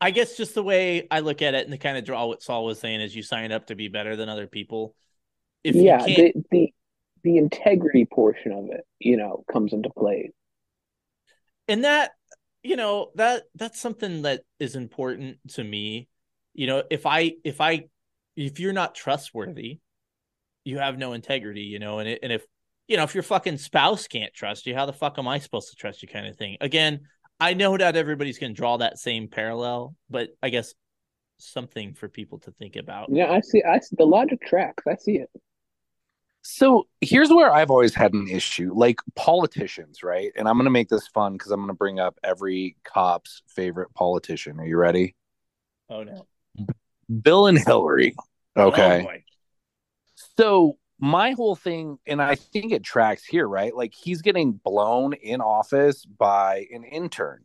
I 0.01 0.11
guess 0.11 0.35
just 0.35 0.53
the 0.53 0.63
way 0.63 1.07
I 1.09 1.21
look 1.21 1.41
at 1.41 1.53
it 1.53 1.63
and 1.63 1.71
to 1.71 1.77
kind 1.77 1.97
of 1.97 2.03
draw 2.03 2.25
what 2.25 2.43
Saul 2.43 2.65
was 2.65 2.79
saying 2.79 3.01
is 3.01 3.15
you 3.15 3.23
sign 3.23 3.51
up 3.51 3.67
to 3.67 3.75
be 3.75 3.87
better 3.87 4.15
than 4.15 4.27
other 4.27 4.47
people. 4.47 4.95
If 5.63 5.75
yeah, 5.75 6.03
the, 6.03 6.33
the 6.51 6.73
the 7.23 7.37
integrity 7.37 8.05
portion 8.05 8.51
of 8.51 8.65
it, 8.71 8.85
you 8.99 9.15
know, 9.15 9.45
comes 9.51 9.71
into 9.71 9.89
play. 9.89 10.31
And 11.69 11.85
that, 11.85 12.11
you 12.63 12.75
know, 12.75 13.11
that 13.15 13.43
that's 13.55 13.79
something 13.79 14.23
that 14.23 14.41
is 14.59 14.75
important 14.75 15.37
to 15.53 15.63
me 15.63 16.09
you 16.53 16.67
know 16.67 16.83
if 16.89 17.05
i 17.05 17.33
if 17.43 17.59
i 17.59 17.83
if 18.35 18.59
you're 18.59 18.73
not 18.73 18.95
trustworthy 18.95 19.79
you 20.63 20.77
have 20.77 20.97
no 20.97 21.13
integrity 21.13 21.61
you 21.61 21.79
know 21.79 21.99
and 21.99 22.09
it, 22.09 22.19
and 22.23 22.31
if 22.31 22.45
you 22.93 22.97
know 22.97 23.03
if 23.03 23.15
your 23.15 23.23
fucking 23.23 23.57
spouse 23.57 24.05
can't 24.05 24.31
trust 24.35 24.67
you 24.67 24.75
how 24.75 24.85
the 24.85 24.93
fuck 24.93 25.17
am 25.17 25.27
i 25.27 25.39
supposed 25.39 25.67
to 25.71 25.75
trust 25.75 26.03
you 26.03 26.07
kind 26.07 26.27
of 26.27 26.35
thing 26.35 26.55
again 26.61 26.99
i 27.39 27.55
know 27.55 27.75
that 27.75 27.95
everybody's 27.95 28.37
going 28.37 28.53
to 28.53 28.55
draw 28.55 28.77
that 28.77 28.99
same 28.99 29.27
parallel 29.27 29.95
but 30.11 30.29
i 30.43 30.49
guess 30.49 30.75
something 31.39 31.95
for 31.95 32.07
people 32.07 32.37
to 32.37 32.51
think 32.51 32.75
about 32.75 33.09
yeah 33.11 33.31
i 33.31 33.41
see 33.41 33.63
i 33.63 33.79
see 33.79 33.95
the 33.97 34.05
logic 34.05 34.39
tracks 34.41 34.83
i 34.87 34.95
see 34.95 35.13
it 35.13 35.29
so 36.43 36.87
here's 36.99 37.29
where 37.29 37.53
I've 37.53 37.71
always 37.71 37.95
had 37.95 38.13
an 38.13 38.27
issue 38.27 38.73
like 38.75 38.97
politicians, 39.15 40.03
right? 40.03 40.29
And 40.35 40.45
I'm 40.45 40.55
going 40.55 40.65
to 40.65 40.71
make 40.71 40.89
this 40.89 41.07
fun 41.07 41.33
because 41.33 41.51
I'm 41.51 41.61
going 41.61 41.69
to 41.69 41.73
bring 41.73 42.01
up 42.01 42.19
every 42.21 42.75
cop's 42.83 43.43
favorite 43.47 43.93
politician. 43.93 44.59
Are 44.59 44.65
you 44.65 44.75
ready? 44.75 45.15
Oh, 45.89 46.03
no. 46.03 46.27
Bill 47.21 47.47
and 47.47 47.57
Hillary. 47.57 48.13
Oh, 48.57 48.67
okay. 48.67 49.07
Oh, 49.09 49.13
so 50.37 50.77
my 51.03 51.31
whole 51.31 51.55
thing, 51.55 51.99
and 52.07 52.21
I 52.21 52.35
think 52.35 52.71
it 52.71 52.81
tracks 52.81 53.25
here, 53.25 53.45
right? 53.45 53.75
Like 53.75 53.93
he's 53.93 54.21
getting 54.21 54.53
blown 54.53 55.11
in 55.11 55.41
office 55.41 56.05
by 56.05 56.65
an 56.71 56.85
intern. 56.85 57.43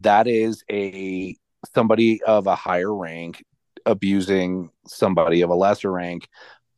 That 0.00 0.26
is 0.26 0.64
a 0.70 1.36
somebody 1.74 2.22
of 2.22 2.46
a 2.46 2.54
higher 2.54 2.94
rank 2.94 3.44
abusing 3.84 4.70
somebody 4.86 5.42
of 5.42 5.50
a 5.50 5.54
lesser 5.54 5.92
rank. 5.92 6.28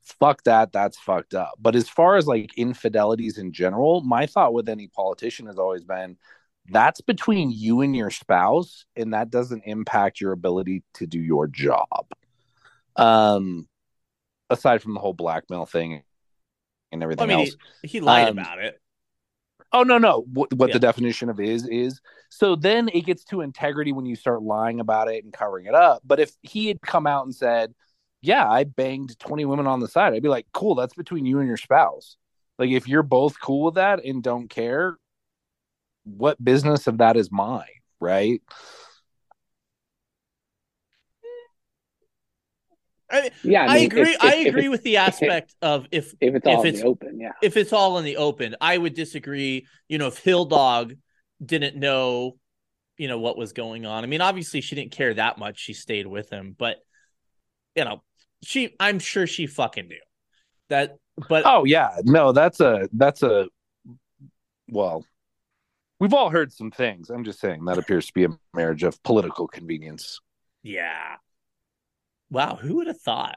Fuck 0.02 0.42
that. 0.42 0.72
That's 0.72 0.98
fucked 0.98 1.34
up. 1.34 1.52
But 1.60 1.76
as 1.76 1.88
far 1.88 2.16
as 2.16 2.26
like 2.26 2.58
infidelities 2.58 3.38
in 3.38 3.52
general, 3.52 4.00
my 4.00 4.26
thought 4.26 4.52
with 4.52 4.68
any 4.68 4.88
politician 4.88 5.46
has 5.46 5.58
always 5.58 5.84
been 5.84 6.16
that's 6.68 7.00
between 7.02 7.52
you 7.52 7.82
and 7.82 7.94
your 7.94 8.10
spouse 8.10 8.84
and 8.96 9.14
that 9.14 9.30
doesn't 9.30 9.62
impact 9.64 10.20
your 10.20 10.32
ability 10.32 10.82
to 10.94 11.06
do 11.06 11.20
your 11.20 11.46
job 11.46 12.10
um 12.96 13.68
aside 14.50 14.82
from 14.82 14.94
the 14.94 14.98
whole 14.98 15.12
blackmail 15.12 15.64
thing 15.64 16.02
and 16.92 17.02
everything 17.02 17.24
I 17.24 17.26
mean, 17.26 17.46
else. 17.46 17.56
he, 17.82 17.88
he 17.88 18.00
lied 18.00 18.28
um, 18.28 18.38
about 18.38 18.58
it. 18.58 18.80
Oh 19.72 19.82
no 19.82 19.98
no. 19.98 20.24
What, 20.32 20.52
what 20.54 20.68
yeah. 20.68 20.74
the 20.74 20.80
definition 20.80 21.28
of 21.28 21.40
is 21.40 21.66
is 21.66 22.00
so 22.30 22.56
then 22.56 22.88
it 22.92 23.04
gets 23.04 23.24
to 23.24 23.40
integrity 23.40 23.92
when 23.92 24.06
you 24.06 24.16
start 24.16 24.42
lying 24.42 24.80
about 24.80 25.08
it 25.08 25.24
and 25.24 25.32
covering 25.32 25.66
it 25.66 25.74
up. 25.74 26.02
But 26.04 26.20
if 26.20 26.32
he 26.42 26.68
had 26.68 26.80
come 26.80 27.06
out 27.06 27.24
and 27.24 27.34
said 27.34 27.74
yeah 28.22 28.48
i 28.50 28.64
banged 28.64 29.16
20 29.18 29.44
women 29.44 29.66
on 29.66 29.78
the 29.78 29.86
side 29.86 30.14
i'd 30.14 30.22
be 30.22 30.28
like 30.30 30.46
cool 30.54 30.74
that's 30.74 30.94
between 30.94 31.26
you 31.26 31.38
and 31.38 31.46
your 31.46 31.58
spouse. 31.58 32.16
Like 32.58 32.70
if 32.70 32.88
you're 32.88 33.02
both 33.02 33.40
cool 33.40 33.66
with 33.66 33.74
that 33.74 34.04
and 34.04 34.22
don't 34.22 34.48
care 34.48 34.96
what 36.04 36.42
business 36.42 36.86
of 36.86 36.98
that 36.98 37.16
is 37.16 37.30
mine, 37.30 37.64
right? 38.00 38.40
I, 43.10 43.30
yeah, 43.42 43.62
I, 43.62 43.66
mean, 43.66 43.70
I 43.70 43.78
agree. 43.78 44.10
If, 44.10 44.22
I 44.24 44.34
agree 44.36 44.68
with 44.68 44.82
the 44.82 44.96
aspect 44.96 45.54
if, 45.62 45.68
of 45.68 45.86
if 45.92 46.14
if 46.20 46.34
it's 46.34 46.46
all 46.46 46.60
if 46.60 46.66
it's, 46.66 46.78
in 46.78 46.84
the 46.84 46.90
open, 46.90 47.20
yeah. 47.20 47.32
If 47.42 47.56
it's 47.56 47.72
all 47.72 47.98
in 47.98 48.04
the 48.04 48.16
open, 48.16 48.56
I 48.60 48.76
would 48.76 48.94
disagree. 48.94 49.66
You 49.88 49.98
know, 49.98 50.08
if 50.08 50.18
Hill 50.18 50.44
Dog 50.46 50.94
didn't 51.44 51.76
know, 51.76 52.36
you 52.96 53.08
know, 53.08 53.18
what 53.18 53.38
was 53.38 53.52
going 53.52 53.86
on. 53.86 54.02
I 54.02 54.06
mean, 54.06 54.20
obviously 54.20 54.60
she 54.60 54.74
didn't 54.74 54.92
care 54.92 55.14
that 55.14 55.38
much. 55.38 55.58
She 55.58 55.72
stayed 55.72 56.06
with 56.06 56.30
him, 56.30 56.54
but 56.58 56.78
you 57.74 57.84
know, 57.84 58.02
she. 58.42 58.74
I'm 58.80 58.98
sure 58.98 59.26
she 59.26 59.46
fucking 59.46 59.86
knew 59.86 60.00
that. 60.68 60.96
But 61.28 61.44
oh 61.46 61.64
yeah, 61.64 61.90
no, 62.04 62.32
that's 62.32 62.60
a 62.60 62.88
that's 62.92 63.22
a 63.22 63.48
well, 64.68 65.04
We've 65.98 66.12
all 66.12 66.28
heard 66.28 66.52
some 66.52 66.70
things. 66.70 67.08
I'm 67.08 67.24
just 67.24 67.40
saying 67.40 67.64
that 67.64 67.78
appears 67.78 68.06
to 68.06 68.12
be 68.12 68.24
a 68.24 68.28
marriage 68.54 68.82
of 68.82 69.02
political 69.02 69.48
convenience. 69.48 70.20
Yeah. 70.62 71.16
Wow, 72.30 72.56
who 72.56 72.76
would 72.76 72.86
have 72.86 73.00
thought? 73.00 73.36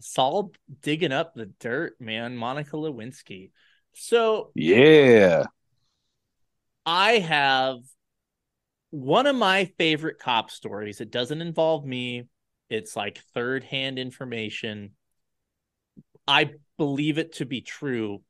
Saul 0.00 0.52
digging 0.82 1.12
up 1.12 1.34
the 1.34 1.46
dirt, 1.46 1.94
man. 2.00 2.36
Monica 2.36 2.76
Lewinsky. 2.76 3.50
So 3.94 4.50
yeah, 4.54 5.44
I 6.84 7.12
have 7.18 7.78
one 8.90 9.26
of 9.26 9.36
my 9.36 9.66
favorite 9.78 10.18
cop 10.18 10.50
stories. 10.50 11.00
It 11.00 11.10
doesn't 11.10 11.40
involve 11.40 11.84
me. 11.84 12.24
It's 12.68 12.96
like 12.96 13.22
third 13.34 13.64
hand 13.64 13.98
information. 13.98 14.92
I 16.26 16.50
believe 16.76 17.18
it 17.18 17.34
to 17.34 17.46
be 17.46 17.60
true. 17.60 18.22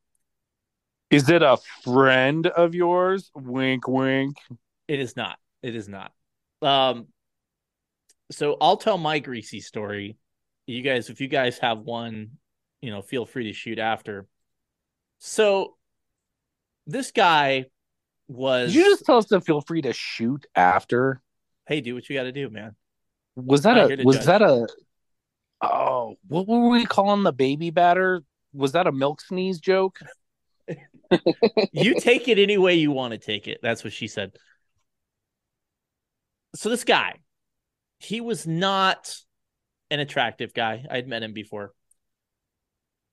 Is 1.10 1.28
it 1.28 1.42
a 1.42 1.58
friend 1.82 2.46
of 2.46 2.74
yours? 2.74 3.30
Wink, 3.34 3.86
wink. 3.86 4.36
It 4.88 5.00
is 5.00 5.16
not. 5.16 5.38
It 5.62 5.76
is 5.76 5.88
not. 5.88 6.12
Um, 6.60 7.06
so 8.30 8.56
I'll 8.60 8.76
tell 8.76 8.98
my 8.98 9.18
greasy 9.18 9.60
story. 9.60 10.16
You 10.66 10.82
guys, 10.82 11.10
if 11.10 11.20
you 11.20 11.28
guys 11.28 11.58
have 11.58 11.80
one, 11.80 12.32
you 12.80 12.90
know, 12.90 13.02
feel 13.02 13.26
free 13.26 13.44
to 13.44 13.52
shoot 13.52 13.78
after. 13.78 14.26
So 15.18 15.76
this 16.86 17.10
guy 17.10 17.66
was. 18.28 18.72
Did 18.72 18.78
you 18.78 18.90
just 18.90 19.04
tell 19.04 19.18
us 19.18 19.26
to 19.26 19.40
feel 19.40 19.60
free 19.60 19.82
to 19.82 19.92
shoot 19.92 20.46
after? 20.54 21.20
Hey, 21.66 21.80
do 21.80 21.94
what 21.94 22.08
you 22.08 22.16
got 22.16 22.24
to 22.24 22.32
do, 22.32 22.50
man. 22.50 22.74
Was 23.36 23.62
that 23.62 23.76
a? 23.76 24.04
Was 24.04 24.16
judge. 24.16 24.26
that 24.26 24.42
a? 24.42 24.66
Oh, 25.62 26.16
what 26.28 26.46
were 26.46 26.68
we 26.68 26.84
calling 26.84 27.22
the 27.22 27.32
baby 27.32 27.70
batter? 27.70 28.22
Was 28.52 28.72
that 28.72 28.86
a 28.86 28.92
milk 28.92 29.20
sneeze 29.20 29.60
joke? 29.60 29.98
you 31.72 31.98
take 32.00 32.28
it 32.28 32.38
any 32.38 32.58
way 32.58 32.74
you 32.74 32.90
want 32.90 33.12
to 33.12 33.18
take 33.18 33.48
it. 33.48 33.58
That's 33.62 33.82
what 33.82 33.92
she 33.92 34.06
said. 34.06 34.32
So 36.54 36.68
this 36.68 36.84
guy, 36.84 37.16
he 37.98 38.20
was 38.20 38.46
not 38.46 39.16
an 39.90 40.00
attractive 40.00 40.54
guy. 40.54 40.84
I'd 40.90 41.08
met 41.08 41.22
him 41.22 41.32
before. 41.32 41.72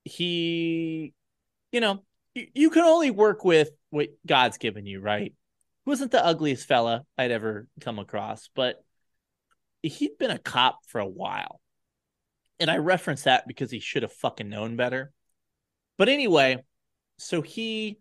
He, 0.04 1.14
you 1.70 1.80
know, 1.80 2.04
you, 2.34 2.46
you 2.54 2.70
can 2.70 2.82
only 2.82 3.10
work 3.10 3.44
with 3.44 3.70
what 3.90 4.08
God's 4.26 4.58
given 4.58 4.86
you, 4.86 5.00
right? 5.00 5.32
He 5.84 5.90
wasn't 5.90 6.10
the 6.10 6.24
ugliest 6.24 6.66
fella 6.66 7.04
I'd 7.16 7.30
ever 7.30 7.66
come 7.80 7.98
across, 7.98 8.48
but 8.54 8.82
he'd 9.82 10.18
been 10.18 10.30
a 10.30 10.38
cop 10.38 10.78
for 10.86 11.00
a 11.00 11.06
while. 11.06 11.60
And 12.60 12.70
I 12.70 12.78
reference 12.78 13.22
that 13.22 13.46
because 13.48 13.70
he 13.70 13.80
should 13.80 14.02
have 14.02 14.12
fucking 14.12 14.48
known 14.48 14.76
better. 14.76 15.12
But 15.98 16.08
anyway, 16.08 16.58
so 17.18 17.42
he 17.42 17.98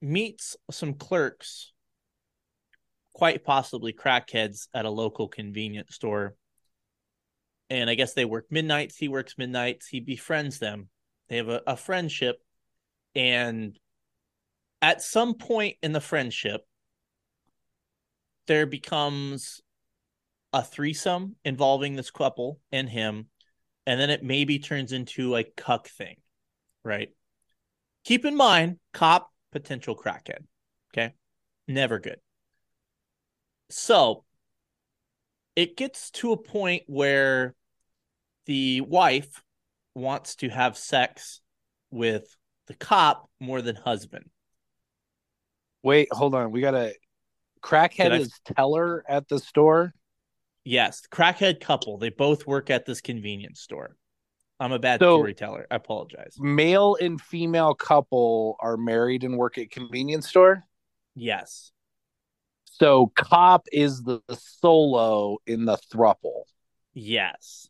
meets 0.00 0.56
some 0.70 0.94
clerks, 0.94 1.71
quite 3.12 3.44
possibly 3.44 3.92
crackheads 3.92 4.68
at 4.74 4.84
a 4.84 4.90
local 4.90 5.28
convenience 5.28 5.94
store. 5.94 6.34
and 7.70 7.88
I 7.88 7.94
guess 7.94 8.12
they 8.12 8.24
work 8.24 8.46
midnights. 8.50 8.96
He 8.96 9.08
works 9.08 9.38
midnights. 9.38 9.86
He 9.88 10.00
befriends 10.00 10.58
them. 10.58 10.88
They 11.28 11.38
have 11.38 11.48
a, 11.48 11.62
a 11.66 11.76
friendship, 11.76 12.36
and 13.14 13.78
at 14.82 15.00
some 15.00 15.34
point 15.34 15.76
in 15.82 15.92
the 15.92 16.00
friendship, 16.00 16.62
there 18.46 18.66
becomes 18.66 19.60
a 20.52 20.62
threesome 20.62 21.36
involving 21.44 21.96
this 21.96 22.10
couple 22.10 22.60
and 22.70 22.88
him, 22.88 23.28
and 23.86 23.98
then 23.98 24.10
it 24.10 24.22
maybe 24.22 24.58
turns 24.58 24.92
into 24.92 25.36
a 25.36 25.44
cuck 25.44 25.88
thing, 25.88 26.16
right? 26.84 27.08
Keep 28.04 28.26
in 28.26 28.36
mind, 28.36 28.78
cop 28.92 29.30
potential 29.52 29.96
crackhead. 29.96 30.44
Okay, 30.92 31.14
never 31.68 31.98
good. 32.00 32.18
So 33.72 34.24
it 35.56 35.76
gets 35.76 36.10
to 36.12 36.32
a 36.32 36.36
point 36.36 36.84
where 36.86 37.54
the 38.46 38.80
wife 38.82 39.42
wants 39.94 40.36
to 40.36 40.48
have 40.48 40.76
sex 40.76 41.40
with 41.90 42.36
the 42.66 42.74
cop 42.74 43.28
more 43.40 43.62
than 43.62 43.76
husband. 43.76 44.30
Wait, 45.82 46.08
hold 46.12 46.34
on. 46.34 46.52
We 46.52 46.60
got 46.60 46.74
a 46.74 46.94
crackhead 47.62 48.12
I- 48.12 48.16
is 48.18 48.32
teller 48.56 49.04
at 49.08 49.28
the 49.28 49.38
store. 49.38 49.92
Yes, 50.64 51.02
crackhead 51.10 51.60
couple. 51.60 51.98
They 51.98 52.10
both 52.10 52.46
work 52.46 52.70
at 52.70 52.86
this 52.86 53.00
convenience 53.00 53.60
store. 53.60 53.96
I'm 54.60 54.72
a 54.72 54.78
bad 54.78 55.00
So- 55.00 55.18
storyteller. 55.18 55.66
I 55.70 55.74
apologize. 55.76 56.36
Male 56.38 56.96
and 57.00 57.20
female 57.20 57.74
couple 57.74 58.56
are 58.60 58.76
married 58.76 59.24
and 59.24 59.36
work 59.36 59.58
at 59.58 59.70
convenience 59.70 60.28
store. 60.28 60.64
Yes. 61.14 61.72
So 62.74 63.12
cop 63.14 63.66
is 63.70 64.02
the, 64.02 64.20
the 64.28 64.36
solo 64.36 65.38
in 65.46 65.66
the 65.66 65.76
thruple. 65.92 66.44
Yes. 66.94 67.68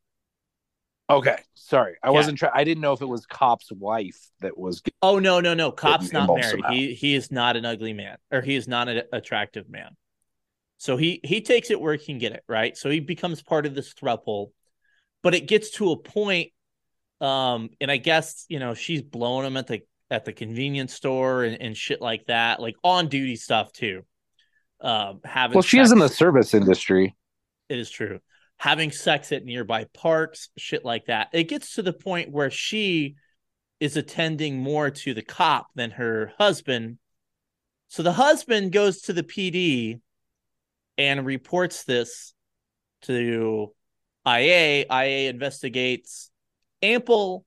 Okay, 1.10 1.36
sorry, 1.54 1.96
I 2.02 2.08
Yeah. 2.08 2.12
wasn't 2.12 2.38
trying. 2.38 2.52
I 2.54 2.64
didn't 2.64 2.80
know 2.80 2.92
if 2.92 3.02
it 3.02 3.08
was 3.08 3.26
cop's 3.26 3.70
wife 3.72 4.30
that 4.40 4.56
was. 4.56 4.80
Oh 5.02 5.18
no, 5.18 5.40
no, 5.40 5.52
no. 5.52 5.72
Cop's 5.72 6.12
not 6.12 6.28
married. 6.34 6.64
He 6.70 6.94
he 6.94 7.14
is 7.14 7.30
not 7.30 7.56
an 7.56 7.66
ugly 7.66 7.92
man, 7.92 8.16
or 8.30 8.40
he 8.40 8.54
is 8.54 8.68
not 8.68 8.88
an 8.88 9.02
attractive 9.12 9.68
man. 9.68 9.96
So 10.78 10.96
he 10.96 11.20
he 11.22 11.42
takes 11.42 11.70
it 11.70 11.80
where 11.80 11.94
he 11.94 12.04
can 12.04 12.18
get 12.18 12.32
it, 12.32 12.44
right? 12.48 12.76
So 12.76 12.88
he 12.88 13.00
becomes 13.00 13.42
part 13.42 13.66
of 13.66 13.74
this 13.74 13.92
throuple, 13.92 14.52
but 15.22 15.34
it 15.34 15.46
gets 15.48 15.72
to 15.72 15.90
a 15.90 15.96
point, 15.96 16.52
um, 17.20 17.70
and 17.80 17.90
I 17.90 17.98
guess 17.98 18.46
you 18.48 18.60
know 18.60 18.74
she's 18.74 19.02
blowing 19.02 19.46
him 19.46 19.56
at 19.56 19.66
the 19.66 19.82
at 20.10 20.24
the 20.24 20.32
convenience 20.32 20.94
store 20.94 21.44
and, 21.44 21.60
and 21.60 21.76
shit 21.76 22.00
like 22.00 22.26
that, 22.26 22.60
like 22.60 22.76
on 22.84 23.08
duty 23.08 23.36
stuff 23.36 23.72
too. 23.72 24.04
Um, 24.82 25.20
having 25.24 25.54
Well, 25.54 25.62
she 25.62 25.78
is 25.78 25.92
in 25.92 25.98
the 25.98 26.08
service 26.08 26.54
industry. 26.54 27.14
it 27.68 27.78
is 27.78 27.88
true. 27.88 28.18
Having 28.58 28.92
sex 28.92 29.32
at 29.32 29.44
nearby 29.44 29.86
parks, 29.94 30.48
shit 30.58 30.84
like 30.84 31.06
that. 31.06 31.28
It 31.32 31.44
gets 31.44 31.74
to 31.74 31.82
the 31.82 31.92
point 31.92 32.30
where 32.30 32.50
she 32.50 33.14
is 33.80 33.96
attending 33.96 34.58
more 34.58 34.90
to 34.90 35.14
the 35.14 35.22
cop 35.22 35.68
than 35.74 35.90
her 35.92 36.32
husband. 36.38 36.98
So 37.88 38.02
the 38.02 38.12
husband 38.12 38.72
goes 38.72 39.02
to 39.02 39.12
the 39.12 39.22
PD 39.22 40.00
and 40.98 41.26
reports 41.26 41.84
this 41.84 42.34
to 43.02 43.72
IA. 44.26 44.84
IA 44.88 45.28
investigates 45.30 46.30
ample 46.82 47.44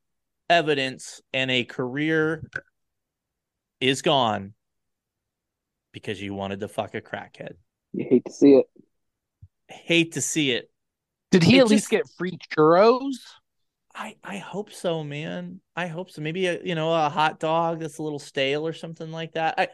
evidence, 0.49 1.21
and 1.33 1.49
a 1.49 1.63
career 1.63 2.49
is 3.79 4.01
gone 4.01 4.54
because 5.95 6.21
you 6.21 6.34
wanted 6.34 6.60
to 6.60 6.67
fuck 6.67 6.93
a 6.93 6.99
crackhead. 6.99 7.53
You 7.93 8.05
hate 8.10 8.25
to 8.25 8.31
see 8.34 8.55
it. 8.55 8.65
Hate 9.69 10.12
to 10.12 10.21
see 10.21 10.51
it. 10.51 10.69
Did 11.31 11.41
he 11.41 11.58
It 11.58 11.62
at 11.62 11.69
least 11.69 11.89
get 11.89 12.03
free 12.17 12.38
churros? 12.53 13.15
I 13.95 14.17
I 14.21 14.39
hope 14.39 14.73
so, 14.73 15.05
man. 15.05 15.62
I 15.73 15.88
hope 15.88 16.12
so. 16.12 16.21
Maybe 16.21 16.47
a 16.47 16.62
you 16.62 16.75
know 16.75 16.93
a 16.93 17.08
hot 17.08 17.39
dog 17.39 17.79
that's 17.79 17.97
a 17.97 18.03
little 18.03 18.19
stale 18.19 18.67
or 18.67 18.73
something 18.73 19.10
like 19.10 19.31
that. 19.36 19.55
I 19.58 19.69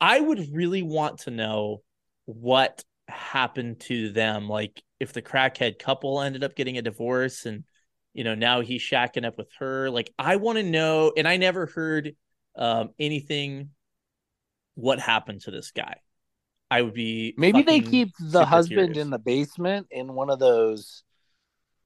I 0.00 0.18
would 0.18 0.44
really 0.52 0.82
want 0.82 1.20
to 1.20 1.30
know 1.30 1.82
what 2.24 2.82
happened 3.06 3.78
to 3.82 4.10
them. 4.10 4.48
Like 4.48 4.82
if 4.98 5.12
the 5.12 5.22
crackhead 5.22 5.78
couple 5.78 6.20
ended 6.20 6.42
up 6.42 6.56
getting 6.56 6.78
a 6.78 6.82
divorce 6.82 7.46
and 7.46 7.62
you 8.12 8.24
know 8.24 8.34
now 8.34 8.60
he's 8.60 8.82
shacking 8.82 9.24
up 9.24 9.38
with 9.38 9.52
her. 9.60 9.88
Like 9.88 10.12
I 10.18 10.34
want 10.34 10.58
to 10.58 10.64
know. 10.64 11.12
And 11.16 11.28
I 11.28 11.36
never 11.36 11.66
heard 11.66 12.16
um, 12.56 12.90
anything. 12.98 13.70
What 14.74 15.00
happened 15.00 15.42
to 15.42 15.50
this 15.50 15.70
guy? 15.70 15.96
I 16.70 16.82
would 16.82 16.94
be 16.94 17.34
Maybe 17.36 17.62
they 17.62 17.80
keep 17.80 18.10
the 18.20 18.44
husband 18.44 18.78
curious. 18.78 18.98
in 18.98 19.10
the 19.10 19.18
basement 19.18 19.86
in 19.90 20.14
one 20.14 20.30
of 20.30 20.38
those 20.38 21.04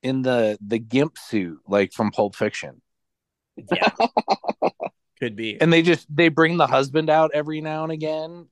in 0.03 0.23
the 0.23 0.57
the 0.67 0.79
gimp 0.79 1.19
suit 1.19 1.59
like 1.67 1.93
from 1.93 2.11
Pulp 2.11 2.35
Fiction. 2.35 2.81
yeah 3.73 3.91
could 5.21 5.35
be 5.37 5.61
And 5.61 5.73
they 5.73 5.83
just 5.83 6.07
they 6.15 6.29
bring 6.29 6.57
the 6.57 6.67
husband 6.67 7.11
out 7.11 7.33
every 7.35 7.61
now 7.61 7.83
and 7.83 7.93
again 7.93 8.47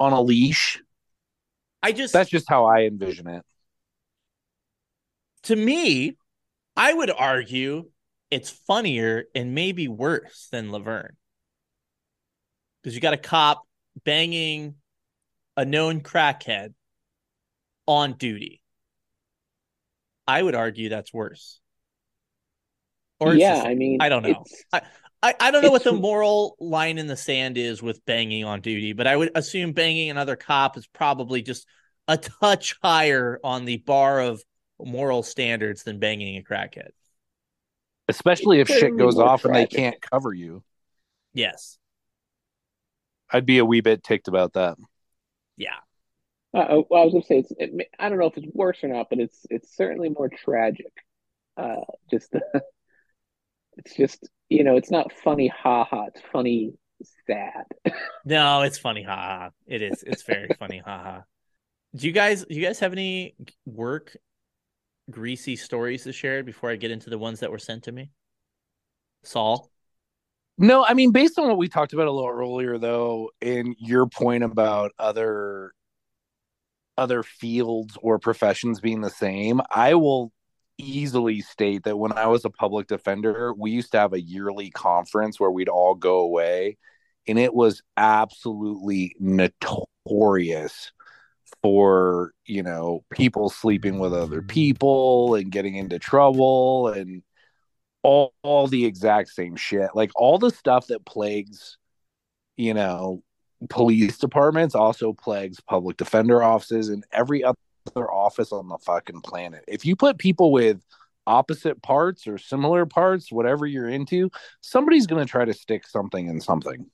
on 0.00 0.12
a 0.12 0.20
leash. 0.20 0.82
I 1.82 1.92
just 1.92 2.12
That's 2.12 2.30
just 2.30 2.48
how 2.48 2.64
I 2.64 2.82
envision 2.82 3.26
it. 3.28 3.44
to 5.44 5.56
me, 5.56 6.16
I 6.76 6.92
would 6.92 7.10
argue 7.10 7.90
it's 8.30 8.50
funnier 8.50 9.24
and 9.34 9.54
maybe 9.54 9.88
worse 9.88 10.48
than 10.50 10.70
La 10.70 10.78
Vergne. 10.78 11.16
Because 12.82 12.94
you 12.94 13.00
got 13.00 13.14
a 13.14 13.18
cop 13.18 13.62
banging 14.04 14.76
a 15.56 15.64
known 15.64 16.00
crackhead 16.00 16.74
on 17.86 18.14
duty. 18.14 18.62
I 20.26 20.42
would 20.42 20.54
argue 20.54 20.88
that's 20.90 21.12
worse. 21.12 21.60
Or 23.18 23.34
yeah, 23.34 23.56
just- 23.56 23.66
I 23.66 23.74
mean, 23.74 23.98
I 24.00 24.08
don't 24.08 24.22
know. 24.22 24.44
it's- 24.72 24.82
I, 25.22 25.34
I 25.38 25.50
don't 25.50 25.62
know 25.62 25.70
what 25.70 25.84
the 25.84 25.92
moral 26.08 26.56
line 26.58 26.96
in 26.96 27.06
the 27.06 27.16
sand 27.16 27.58
is 27.58 27.82
with 27.82 28.02
banging 28.06 28.44
on 28.44 28.62
duty, 28.62 28.94
but 28.94 29.06
I 29.06 29.14
would 29.16 29.30
assume 29.34 29.72
banging 29.72 30.08
another 30.08 30.34
cop 30.34 30.78
is 30.78 30.86
probably 30.86 31.42
just 31.42 31.66
a 32.08 32.16
touch 32.16 32.76
higher 32.82 33.38
on 33.44 33.66
the 33.66 33.76
bar 33.76 34.20
of 34.20 34.42
moral 34.78 35.22
standards 35.22 35.82
than 35.82 35.98
banging 35.98 36.38
a 36.38 36.42
crackhead. 36.42 36.88
Especially 38.08 38.60
if 38.60 38.68
shit 38.68 38.96
goes 38.96 39.18
off 39.18 39.44
and 39.44 39.54
they 39.54 39.66
can't 39.66 40.00
cover 40.00 40.32
you. 40.32 40.62
Yes. 41.34 41.76
I'd 43.32 43.46
be 43.46 43.58
a 43.58 43.64
wee 43.64 43.80
bit 43.80 44.02
ticked 44.02 44.28
about 44.28 44.54
that. 44.54 44.76
Yeah. 45.56 45.76
Uh, 46.52 46.82
well, 46.90 47.02
I 47.02 47.04
was 47.04 47.12
gonna 47.12 47.24
say 47.24 47.38
it's. 47.38 47.52
It, 47.58 47.88
I 47.98 48.08
don't 48.08 48.18
know 48.18 48.26
if 48.26 48.36
it's 48.36 48.52
worse 48.52 48.82
or 48.82 48.88
not, 48.88 49.08
but 49.08 49.20
it's 49.20 49.46
it's 49.50 49.76
certainly 49.76 50.08
more 50.08 50.28
tragic. 50.28 50.92
Uh, 51.56 51.82
just 52.10 52.34
it's 53.76 53.94
just 53.94 54.28
you 54.48 54.64
know 54.64 54.76
it's 54.76 54.90
not 54.90 55.12
funny, 55.12 55.46
ha 55.48 55.84
ha. 55.84 56.06
It's 56.06 56.22
funny, 56.32 56.74
sad. 57.26 57.64
No, 58.24 58.62
it's 58.62 58.78
funny, 58.78 59.02
ha 59.02 59.16
ha. 59.16 59.50
It 59.66 59.80
is. 59.80 60.02
It's 60.02 60.22
very 60.22 60.54
funny, 60.58 60.78
ha 60.78 61.02
ha. 61.02 61.22
Do 61.94 62.06
you 62.06 62.12
guys 62.12 62.44
do 62.44 62.54
you 62.54 62.64
guys 62.64 62.80
have 62.80 62.92
any 62.92 63.34
work 63.64 64.16
greasy 65.10 65.56
stories 65.56 66.04
to 66.04 66.12
share 66.12 66.42
before 66.42 66.70
I 66.70 66.76
get 66.76 66.90
into 66.90 67.10
the 67.10 67.18
ones 67.18 67.40
that 67.40 67.50
were 67.50 67.58
sent 67.58 67.84
to 67.84 67.92
me? 67.92 68.10
Saul? 69.22 69.70
No, 70.62 70.84
I 70.84 70.92
mean, 70.92 71.10
based 71.10 71.38
on 71.38 71.48
what 71.48 71.56
we 71.56 71.68
talked 71.68 71.94
about 71.94 72.06
a 72.06 72.12
little 72.12 72.28
earlier, 72.28 72.76
though, 72.76 73.30
and 73.40 73.74
your 73.78 74.06
point 74.06 74.44
about 74.44 74.92
other 74.98 75.72
other 76.98 77.22
fields 77.22 77.96
or 78.02 78.18
professions 78.18 78.78
being 78.78 79.00
the 79.00 79.08
same, 79.08 79.62
I 79.70 79.94
will 79.94 80.32
easily 80.76 81.40
state 81.40 81.84
that 81.84 81.96
when 81.96 82.12
I 82.12 82.26
was 82.26 82.44
a 82.44 82.50
public 82.50 82.88
defender, 82.88 83.54
we 83.54 83.70
used 83.70 83.92
to 83.92 84.00
have 84.00 84.12
a 84.12 84.20
yearly 84.20 84.70
conference 84.70 85.40
where 85.40 85.50
we'd 85.50 85.70
all 85.70 85.94
go 85.94 86.18
away, 86.20 86.76
and 87.26 87.38
it 87.38 87.54
was 87.54 87.80
absolutely 87.96 89.16
notorious 89.18 90.92
for 91.62 92.32
you 92.44 92.62
know 92.62 93.02
people 93.10 93.48
sleeping 93.48 93.98
with 93.98 94.12
other 94.12 94.42
people 94.42 95.36
and 95.36 95.50
getting 95.50 95.76
into 95.76 95.98
trouble 95.98 96.88
and 96.88 97.22
all, 98.02 98.34
all 98.42 98.66
the 98.66 98.84
exact 98.84 99.30
same 99.30 99.56
shit. 99.56 99.90
Like 99.94 100.10
all 100.14 100.38
the 100.38 100.50
stuff 100.50 100.88
that 100.88 101.04
plagues, 101.04 101.78
you 102.56 102.74
know, 102.74 103.22
police 103.68 104.18
departments 104.18 104.74
also 104.74 105.12
plagues 105.12 105.60
public 105.60 105.96
defender 105.96 106.42
offices 106.42 106.88
and 106.88 107.04
every 107.12 107.44
other 107.44 108.10
office 108.10 108.52
on 108.52 108.68
the 108.68 108.78
fucking 108.78 109.20
planet. 109.20 109.64
If 109.68 109.84
you 109.84 109.96
put 109.96 110.18
people 110.18 110.52
with 110.52 110.80
opposite 111.26 111.82
parts 111.82 112.26
or 112.26 112.38
similar 112.38 112.86
parts, 112.86 113.30
whatever 113.30 113.66
you're 113.66 113.88
into, 113.88 114.30
somebody's 114.60 115.06
going 115.06 115.24
to 115.24 115.30
try 115.30 115.44
to 115.44 115.54
stick 115.54 115.86
something 115.86 116.28
in 116.28 116.40
something. 116.40 116.86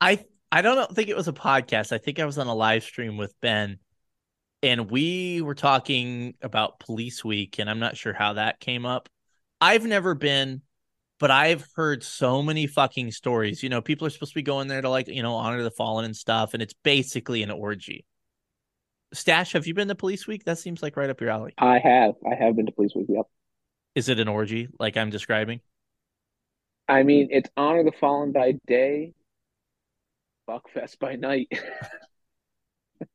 I 0.00 0.24
I 0.50 0.62
don't 0.62 0.94
think 0.94 1.08
it 1.08 1.16
was 1.16 1.28
a 1.28 1.32
podcast. 1.32 1.92
I 1.92 1.98
think 1.98 2.18
I 2.18 2.26
was 2.26 2.38
on 2.38 2.46
a 2.46 2.54
live 2.54 2.82
stream 2.82 3.16
with 3.16 3.34
Ben 3.40 3.78
and 4.62 4.90
we 4.90 5.42
were 5.42 5.54
talking 5.54 6.34
about 6.42 6.80
police 6.80 7.24
week 7.24 7.58
and 7.58 7.68
I'm 7.68 7.80
not 7.80 7.96
sure 7.96 8.12
how 8.12 8.34
that 8.34 8.60
came 8.60 8.86
up. 8.86 9.08
I've 9.60 9.84
never 9.84 10.14
been 10.14 10.62
but 11.18 11.30
I've 11.30 11.64
heard 11.76 12.02
so 12.02 12.42
many 12.42 12.66
fucking 12.66 13.12
stories. 13.12 13.62
You 13.62 13.68
know, 13.68 13.80
people 13.80 14.08
are 14.08 14.10
supposed 14.10 14.32
to 14.32 14.38
be 14.38 14.42
going 14.42 14.66
there 14.66 14.82
to 14.82 14.88
like, 14.88 15.06
you 15.06 15.22
know, 15.22 15.34
honor 15.34 15.62
the 15.62 15.70
fallen 15.70 16.04
and 16.04 16.16
stuff 16.16 16.52
and 16.52 16.60
it's 16.62 16.74
basically 16.82 17.44
an 17.44 17.50
orgy. 17.52 18.04
Stash, 19.14 19.52
have 19.52 19.66
you 19.66 19.74
been 19.74 19.86
to 19.88 19.94
Police 19.94 20.26
Week? 20.26 20.44
That 20.44 20.58
seems 20.58 20.82
like 20.82 20.96
right 20.96 21.10
up 21.10 21.20
your 21.20 21.30
alley. 21.30 21.52
I 21.58 21.78
have. 21.78 22.14
I 22.28 22.34
have 22.34 22.56
been 22.56 22.66
to 22.66 22.72
Police 22.72 22.94
Week. 22.96 23.06
Yep. 23.08 23.26
Is 23.94 24.08
it 24.08 24.18
an 24.18 24.26
orgy 24.26 24.68
like 24.80 24.96
I'm 24.96 25.10
describing? 25.10 25.60
I 26.88 27.04
mean, 27.04 27.28
it's 27.30 27.48
Honor 27.56 27.84
the 27.84 27.92
Fallen 27.92 28.32
by 28.32 28.54
day, 28.66 29.12
Buckfest 30.48 30.98
by 30.98 31.14
night. 31.14 31.48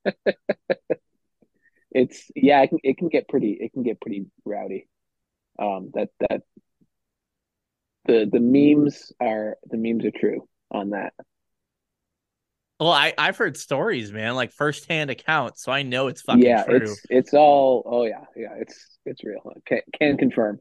it's 1.92 2.30
yeah, 2.36 2.62
it 2.64 2.70
can 2.70 2.80
it 2.84 2.98
can 2.98 3.10
get 3.10 3.28
pretty 3.28 3.58
it 3.60 3.74
can 3.74 3.84
get 3.84 4.02
pretty 4.02 4.26
rowdy. 4.46 4.88
Um, 5.60 5.92
that 5.94 6.10
that 6.20 6.42
the 8.06 8.30
the 8.32 8.40
memes 8.40 9.12
are 9.20 9.58
the 9.70 9.78
memes 9.78 10.06
are 10.06 10.12
true 10.12 10.48
on 10.72 10.92
that. 10.92 11.14
Well, 12.80 12.92
I 12.92 13.14
I've 13.18 13.38
heard 13.38 13.58
stories, 13.58 14.12
man, 14.12 14.36
like 14.36 14.52
firsthand 14.52 15.10
accounts, 15.10 15.64
so 15.64 15.72
I 15.72 15.82
know 15.82 16.08
it's 16.08 16.22
fucking 16.22 16.44
yeah, 16.44 16.64
true. 16.64 16.78
it's 16.78 17.02
it's 17.10 17.34
all 17.34 17.84
oh 17.86 18.06
yeah 18.06 18.26
yeah 18.36 18.54
it's 18.60 19.00
it's 19.06 19.24
real. 19.24 19.42
Can 19.66 19.82
can 20.00 20.18
confirm. 20.18 20.60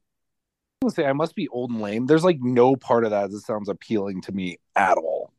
I 0.82 0.86
was 0.86 0.94
gonna 0.94 1.06
say 1.06 1.10
I 1.10 1.12
must 1.12 1.34
be 1.34 1.48
old 1.48 1.70
and 1.70 1.80
lame. 1.80 2.06
There's 2.06 2.24
like 2.24 2.38
no 2.40 2.76
part 2.76 3.04
of 3.04 3.10
that 3.10 3.30
that 3.30 3.40
sounds 3.40 3.68
appealing 3.68 4.22
to 4.22 4.32
me 4.32 4.58
at 4.74 4.96
all. 4.96 5.32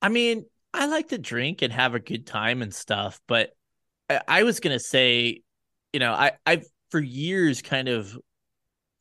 I 0.00 0.08
mean, 0.08 0.44
I 0.74 0.86
like 0.86 1.08
to 1.08 1.18
drink 1.18 1.62
and 1.62 1.72
have 1.72 1.94
a 1.94 2.00
good 2.00 2.26
time 2.26 2.60
and 2.60 2.74
stuff, 2.74 3.20
but 3.28 3.50
I, 4.10 4.20
I 4.26 4.42
was 4.42 4.60
gonna 4.60 4.80
say, 4.80 5.42
you 5.92 6.00
know, 6.00 6.12
I 6.12 6.32
I've 6.44 6.66
for 6.90 7.00
years 7.00 7.62
kind 7.62 7.88
of 7.88 8.16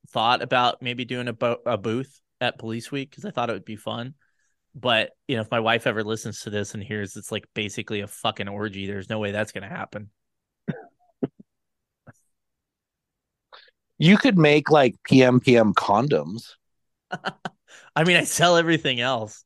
thought 0.10 0.42
about 0.44 0.82
maybe 0.82 1.06
doing 1.06 1.28
a, 1.28 1.34
bo- 1.34 1.62
a 1.66 1.78
booth 1.78 2.22
at 2.40 2.60
Police 2.60 2.92
Week 2.92 3.10
because 3.10 3.26
I 3.26 3.32
thought 3.32 3.50
it 3.50 3.54
would 3.54 3.66
be 3.66 3.76
fun. 3.76 4.14
But 4.76 5.12
you 5.28 5.36
know, 5.36 5.42
if 5.42 5.52
my 5.52 5.60
wife 5.60 5.88
ever 5.88 6.04
listens 6.04 6.42
to 6.42 6.52
this 6.52 6.76
and 6.76 6.84
hears 6.84 7.16
it's 7.16 7.32
like 7.32 7.46
basically 7.56 8.02
a 8.02 8.08
fucking 8.08 8.48
orgy, 8.48 8.86
there's 8.86 9.10
no 9.10 9.20
way 9.20 9.32
that's 9.32 9.52
gonna 9.52 9.68
happen. 9.68 10.12
You 13.98 14.18
could 14.18 14.38
make 14.38 14.70
like 14.70 14.96
PMPM 15.10 15.74
condoms. 15.74 16.54
I 17.96 18.04
mean, 18.04 18.18
I 18.18 18.24
sell 18.24 18.58
everything 18.58 19.00
else. 19.00 19.44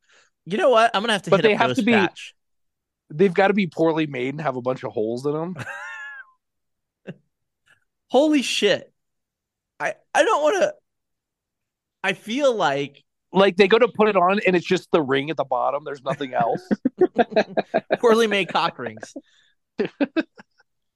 You 0.49 0.57
know 0.57 0.69
what? 0.69 0.91
I'm 0.93 1.01
gonna 1.03 1.11
have 1.13 1.23
to 1.23 1.29
But 1.29 1.41
hit 1.43 1.49
they 1.49 1.55
have 1.55 1.75
to 1.75 1.83
be- 1.83 1.91
Patch. 1.91 2.33
They've 3.09 3.33
got 3.33 3.49
to 3.49 3.53
be 3.53 3.67
poorly 3.67 4.05
made 4.07 4.33
and 4.33 4.41
have 4.41 4.55
a 4.55 4.61
bunch 4.61 4.83
of 4.83 4.91
holes 4.91 5.25
in 5.25 5.33
them. 5.33 5.55
Holy 8.09 8.41
shit! 8.41 8.91
I 9.79 9.95
I 10.13 10.23
don't 10.23 10.41
want 10.41 10.61
to. 10.61 10.73
I 12.03 12.13
feel 12.13 12.55
like 12.55 13.03
like 13.33 13.57
they 13.57 13.67
go 13.67 13.77
to 13.77 13.89
put 13.89 14.07
it 14.07 14.15
on 14.15 14.39
and 14.45 14.55
it's 14.55 14.65
just 14.65 14.89
the 14.91 15.01
ring 15.01 15.29
at 15.29 15.35
the 15.37 15.43
bottom. 15.43 15.83
There's 15.83 16.03
nothing 16.03 16.33
else. 16.33 16.61
poorly 17.99 18.27
made 18.27 18.47
cock 18.47 18.79
rings. 18.79 19.13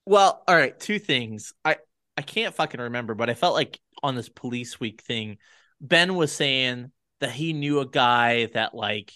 well, 0.06 0.44
all 0.48 0.56
right, 0.56 0.78
two 0.80 1.00
things. 1.00 1.54
I 1.66 1.78
I 2.18 2.22
can't 2.22 2.56
fucking 2.56 2.80
remember, 2.80 3.16
but 3.16 3.30
I 3.30 3.34
felt 3.34 3.54
like 3.56 3.80
on 4.04 4.16
this 4.16 4.30
police 4.30 4.80
week 4.80 5.02
thing, 5.02 5.38
Ben 5.82 6.16
was 6.16 6.32
saying 6.32 6.92
that 7.20 7.32
he 7.32 7.52
knew 7.54 7.80
a 7.82 7.86
guy 7.88 8.46
that 8.48 8.74
like 8.74 9.12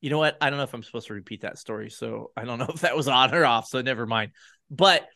you 0.00 0.10
know 0.10 0.18
what? 0.18 0.36
I 0.40 0.50
don't 0.50 0.58
know 0.58 0.64
if 0.64 0.74
I'm 0.74 0.82
supposed 0.82 1.08
to 1.08 1.14
repeat 1.14 1.42
that 1.42 1.58
story, 1.58 1.90
so 1.90 2.30
I 2.36 2.44
don't 2.44 2.58
know 2.58 2.68
if 2.74 2.80
that 2.80 2.96
was 2.96 3.08
on 3.08 3.34
or 3.34 3.44
off, 3.44 3.66
so 3.66 3.80
never 3.80 4.06
mind. 4.06 4.32
But 4.70 5.06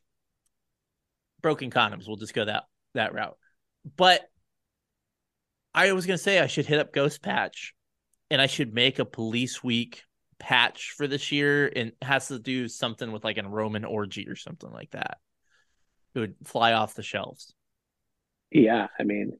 broken 1.41 1.71
condoms, 1.71 2.07
we'll 2.07 2.17
just 2.17 2.35
go 2.35 2.45
that 2.45 2.65
that 2.95 3.15
route. 3.15 3.37
But 3.97 4.23
I 5.75 5.93
was 5.93 6.07
gonna 6.07 6.19
say 6.19 6.39
I 6.39 6.47
should 6.47 6.67
hit 6.67 6.79
up 6.79 6.93
Ghost 6.93 7.23
Patch 7.23 7.75
and 8.31 8.41
I 8.41 8.47
should 8.47 8.75
make 8.75 8.99
a 8.99 9.05
police 9.05 9.63
week 9.63 10.03
patch 10.39 10.95
for 10.97 11.07
this 11.07 11.31
year 11.31 11.71
and 11.75 11.93
has 12.03 12.29
to 12.29 12.39
do 12.39 12.67
something 12.67 13.13
with 13.13 13.25
like 13.25 13.39
a 13.39 13.49
Roman 13.49 13.85
orgy 13.85 14.29
or 14.29 14.37
something 14.37 14.71
like 14.71 14.91
that. 14.91 15.19
It 16.15 16.19
would 16.19 16.35
fly 16.45 16.73
off 16.73 16.95
the 16.95 17.03
shelves. 17.03 17.55
Yeah, 18.51 18.89
I 18.99 19.05
mean, 19.05 19.39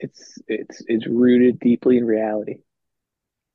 it's 0.00 0.38
it's 0.46 0.82
it's 0.86 1.06
rooted 1.06 1.60
deeply 1.60 1.98
in 1.98 2.04
reality. 2.04 2.58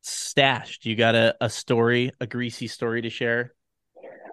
Stash, 0.06 0.78
do 0.80 0.90
you 0.92 0.96
got 0.96 1.16
a, 1.16 1.36
a 1.42 1.50
story, 1.50 2.12
a 2.20 2.28
greasy 2.28 2.68
story 2.68 3.02
to 3.02 3.10
share? 3.10 3.54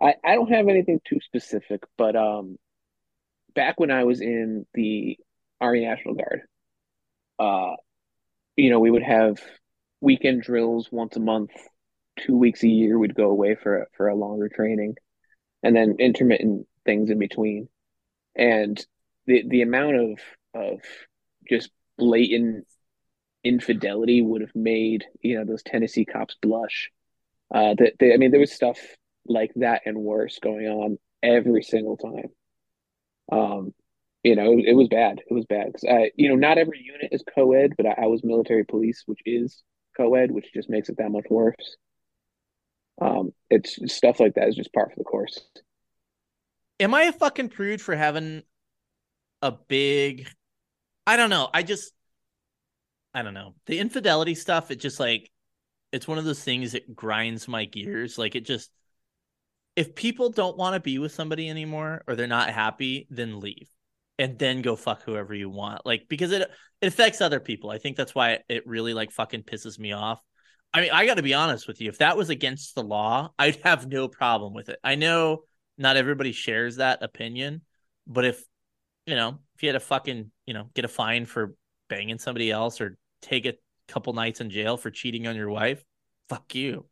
I, 0.03 0.15
I 0.23 0.35
don't 0.35 0.53
have 0.53 0.69
anything 0.69 1.01
too 1.09 1.19
specific, 1.25 1.83
but 1.97 2.15
um, 2.15 2.59
back 3.55 3.81
when 3.81 3.91
I 3.91 4.05
was 4.05 4.21
in 4.21 4.67
the 4.75 5.19
Army 5.63 5.87
National 5.87 6.15
Guard, 6.15 6.43
uh, 7.39 7.77
you 8.55 8.69
know, 8.69 8.81
we 8.81 8.91
would 8.91 9.03
have 9.03 9.39
weekend 10.03 10.43
drills 10.43 10.89
once 10.93 11.17
a 11.17 11.21
month, 11.21 11.53
two 12.19 12.37
weeks 12.37 12.63
a 12.63 12.69
year. 12.69 12.99
We'd 12.99 13.15
go 13.15 13.31
away 13.31 13.55
for 13.55 13.89
for 13.97 14.09
a 14.09 14.15
longer 14.15 14.51
training, 14.51 14.97
and 15.63 15.75
then 15.75 15.97
intermittent 15.99 16.67
things 16.85 17.09
in 17.09 17.19
between. 17.19 17.69
And 18.37 18.85
the 19.27 19.45
the 19.49 19.63
amount 19.63 19.97
of 19.97 20.19
of 20.55 20.81
just 21.49 21.71
blatant 21.97 22.67
infidelity 23.45 24.23
would 24.23 24.41
have 24.41 24.55
made 24.55 25.05
you 25.21 25.39
know 25.39 25.45
those 25.45 25.63
Tennessee 25.63 26.05
cops 26.05 26.37
blush. 26.41 26.91
Uh, 27.55 27.75
that 27.79 27.95
they, 27.99 28.15
I 28.15 28.17
mean, 28.17 28.31
there 28.31 28.41
was 28.41 28.53
stuff 28.53 28.79
like 29.27 29.53
that 29.57 29.83
and 29.85 29.99
worse 29.99 30.39
going 30.39 30.67
on 30.67 30.99
every 31.23 31.63
single 31.63 31.97
time. 31.97 32.31
Um, 33.31 33.75
you 34.23 34.37
know, 34.37 34.53
it, 34.53 34.67
it 34.69 34.75
was 34.75 34.89
bad. 34.89 35.21
It 35.29 35.35
was 35.35 35.45
bad 35.47 35.73
I, 35.89 36.13
you 36.17 36.29
know, 36.29 36.35
not 36.35 36.59
every 36.59 36.81
unit 36.83 37.09
is 37.13 37.25
co-ed, 37.35 37.73
but 37.77 37.87
I, 37.87 38.05
I 38.05 38.07
was 38.07 38.25
military 38.25 38.65
police, 38.65 39.03
which 39.07 39.21
is 39.27 39.63
co-ed, 39.97 40.31
which 40.31 40.53
just 40.55 40.71
makes 40.71 40.89
it 40.89 40.97
that 40.99 41.11
much 41.11 41.27
worse. 41.29 41.77
Um, 43.01 43.33
it's 43.51 43.79
stuff 43.93 44.21
like 44.21 44.35
that 44.35 44.49
is 44.49 44.57
just 44.57 44.73
par 44.73 44.89
for 44.89 44.97
the 44.97 45.05
course. 45.05 45.41
Am 46.81 46.95
I 46.95 47.03
a 47.05 47.13
fucking 47.13 47.49
prude 47.49 47.81
for 47.81 47.95
having 47.95 48.43
a 49.41 49.53
big 49.53 50.29
I 51.07 51.17
don't 51.17 51.31
know. 51.31 51.49
I 51.53 51.63
just 51.63 51.93
I 53.15 53.23
don't 53.23 53.35
know. 53.35 53.55
The 53.67 53.79
infidelity 53.79 54.35
stuff, 54.35 54.71
it 54.71 54.81
just 54.81 54.99
like 54.99 55.31
it's 55.93 56.09
one 56.09 56.19
of 56.19 56.25
those 56.25 56.43
things 56.43 56.73
that 56.73 56.95
grinds 56.95 57.47
my 57.47 57.67
gears. 57.67 58.17
Like 58.17 58.35
it 58.35 58.47
just 58.47 58.71
if 59.77 59.95
people 59.95 60.31
don't 60.31 60.57
want 60.57 60.75
to 60.75 60.81
be 60.81 60.99
with 60.99 61.13
somebody 61.13 61.49
anymore 61.49 62.03
or 62.07 62.15
they're 62.15 62.27
not 62.27 62.51
happy, 62.51 63.07
then 63.11 63.41
leave. 63.41 63.69
And 64.19 64.39
then 64.39 64.63
go 64.63 64.77
fuck 64.77 65.03
whoever 65.03 65.35
you 65.35 65.51
want. 65.51 65.85
Like 65.85 66.05
because 66.09 66.33
it 66.33 66.51
it 66.81 66.87
affects 66.87 67.21
other 67.21 67.41
people. 67.41 67.71
I 67.71 67.79
think 67.79 67.97
that's 67.97 68.15
why 68.15 68.39
it 68.49 68.67
really 68.67 68.95
like 68.95 69.11
fucking 69.11 69.43
pisses 69.43 69.79
me 69.79 69.93
off. 69.93 70.21
I 70.75 70.81
mean, 70.81 70.91
I 70.91 71.05
got 71.05 71.17
to 71.17 71.23
be 71.23 71.35
honest 71.35 71.69
with 71.69 71.81
you. 71.81 71.89
If 71.89 71.99
that 71.99 72.17
was 72.17 72.31
against 72.31 72.75
the 72.75 72.83
law, 72.83 73.31
I'd 73.39 73.57
have 73.57 73.87
no 73.87 74.09
problem 74.09 74.55
with 74.55 74.71
it. 74.71 74.79
I 74.83 74.95
know 74.95 75.43
not 75.77 75.97
everybody 75.97 76.33
shares 76.33 76.77
that 76.77 77.03
opinion, 77.03 77.63
but 78.07 78.25
if 78.25 78.43
you 79.07 79.17
know, 79.17 79.39
if 79.55 79.63
you 79.63 79.69
had 79.69 79.75
to 79.75 79.81
fucking, 79.81 80.31
you 80.47 80.55
know, 80.55 80.71
get 80.75 80.85
a 80.85 80.89
fine 80.89 81.27
for 81.27 81.55
banging 81.89 82.19
somebody 82.19 82.51
else 82.51 82.81
or 82.81 82.97
take 83.23 83.47
a 83.47 83.55
couple 83.89 84.13
nights 84.13 84.41
in 84.41 84.51
jail 84.51 84.77
for 84.77 84.91
cheating 84.91 85.27
on 85.27 85.37
your 85.37 85.49
wife, 85.49 85.83
fuck 86.29 86.55
you. 86.55 86.87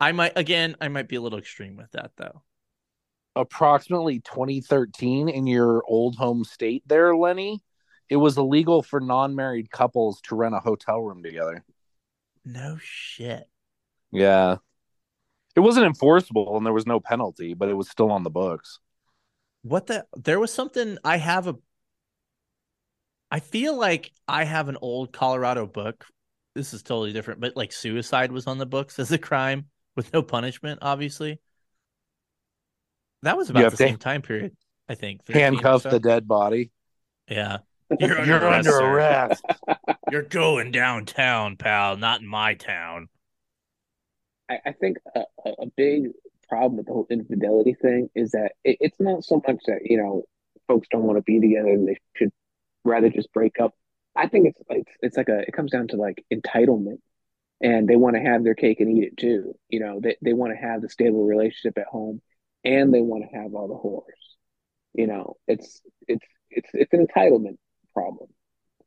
I 0.00 0.12
might 0.12 0.32
again, 0.36 0.76
I 0.80 0.88
might 0.88 1.08
be 1.08 1.16
a 1.16 1.20
little 1.20 1.38
extreme 1.38 1.76
with 1.76 1.92
that 1.92 2.12
though. 2.16 2.42
Approximately 3.36 4.20
2013 4.20 5.28
in 5.28 5.46
your 5.46 5.82
old 5.86 6.16
home 6.16 6.42
state 6.42 6.82
there, 6.86 7.14
Lenny, 7.14 7.62
it 8.08 8.16
was 8.16 8.38
illegal 8.38 8.82
for 8.82 9.00
non-married 9.00 9.70
couples 9.70 10.20
to 10.22 10.34
rent 10.34 10.54
a 10.54 10.58
hotel 10.58 11.00
room 11.00 11.22
together. 11.22 11.64
No 12.44 12.78
shit. 12.80 13.48
Yeah. 14.10 14.56
It 15.54 15.60
wasn't 15.60 15.86
enforceable 15.86 16.56
and 16.56 16.64
there 16.64 16.72
was 16.72 16.86
no 16.86 16.98
penalty, 16.98 17.54
but 17.54 17.68
it 17.68 17.74
was 17.74 17.88
still 17.88 18.10
on 18.10 18.24
the 18.24 18.30
books. 18.30 18.80
What 19.62 19.86
the 19.86 20.06
there 20.16 20.40
was 20.40 20.52
something 20.52 20.96
I 21.04 21.18
have 21.18 21.46
a 21.46 21.56
I 23.30 23.40
feel 23.40 23.76
like 23.76 24.12
I 24.26 24.44
have 24.44 24.68
an 24.68 24.76
old 24.80 25.12
Colorado 25.12 25.66
book. 25.66 26.04
This 26.54 26.74
is 26.74 26.82
totally 26.82 27.12
different, 27.12 27.40
but 27.40 27.56
like 27.56 27.72
suicide 27.72 28.32
was 28.32 28.46
on 28.46 28.58
the 28.58 28.66
books 28.66 28.98
as 28.98 29.12
a 29.12 29.18
crime 29.18 29.66
with 29.94 30.12
no 30.12 30.22
punishment, 30.22 30.80
obviously. 30.82 31.38
That 33.22 33.36
was 33.36 33.50
about 33.50 33.70
the 33.70 33.76
same 33.76 33.98
time 33.98 34.22
period, 34.22 34.56
I 34.88 34.94
think. 34.94 35.28
Handcuff 35.28 35.84
the 35.84 36.00
dead 36.00 36.26
body. 36.26 36.70
Yeah. 37.28 37.58
You're 38.00 38.48
under 38.48 38.70
sir. 38.70 38.84
arrest. 38.84 39.44
You're 40.10 40.22
going 40.22 40.70
downtown, 40.70 41.56
pal, 41.56 41.96
not 41.96 42.20
in 42.20 42.26
my 42.26 42.54
town. 42.54 43.08
I, 44.48 44.58
I 44.66 44.72
think 44.72 44.98
a, 45.14 45.20
a 45.44 45.50
a 45.62 45.66
big 45.76 46.10
problem 46.48 46.78
with 46.78 46.86
the 46.86 46.92
whole 46.92 47.06
infidelity 47.10 47.74
thing 47.74 48.08
is 48.14 48.32
that 48.32 48.52
it, 48.64 48.76
it's 48.80 48.98
not 49.00 49.24
so 49.24 49.42
much 49.46 49.58
that 49.66 49.80
you 49.84 49.96
know 49.96 50.22
folks 50.66 50.88
don't 50.90 51.04
want 51.04 51.18
to 51.18 51.22
be 51.22 51.40
together 51.40 51.68
and 51.68 51.88
they 51.88 51.96
should 52.16 52.32
rather 52.84 53.10
just 53.10 53.32
break 53.32 53.60
up. 53.60 53.74
I 54.16 54.26
think 54.26 54.48
it's 54.48 54.60
like 54.68 54.84
it's 55.00 55.16
like 55.16 55.28
a 55.28 55.40
it 55.40 55.52
comes 55.52 55.70
down 55.70 55.88
to 55.88 55.96
like 55.96 56.24
entitlement, 56.32 56.98
and 57.60 57.88
they 57.88 57.96
want 57.96 58.16
to 58.16 58.22
have 58.22 58.44
their 58.44 58.54
cake 58.54 58.80
and 58.80 58.96
eat 58.98 59.04
it 59.04 59.16
too. 59.16 59.54
You 59.68 59.80
know, 59.80 60.00
they 60.02 60.16
they 60.22 60.32
want 60.32 60.52
to 60.52 60.56
have 60.56 60.82
the 60.82 60.88
stable 60.88 61.24
relationship 61.24 61.78
at 61.78 61.86
home, 61.86 62.20
and 62.64 62.92
they 62.92 63.00
want 63.00 63.24
to 63.30 63.38
have 63.38 63.54
all 63.54 63.68
the 63.68 63.74
whores. 63.74 64.36
You 64.94 65.06
know, 65.06 65.36
it's 65.46 65.82
it's 66.08 66.26
it's 66.50 66.68
it's 66.72 66.92
an 66.92 67.06
entitlement 67.06 67.58
problem 67.94 68.28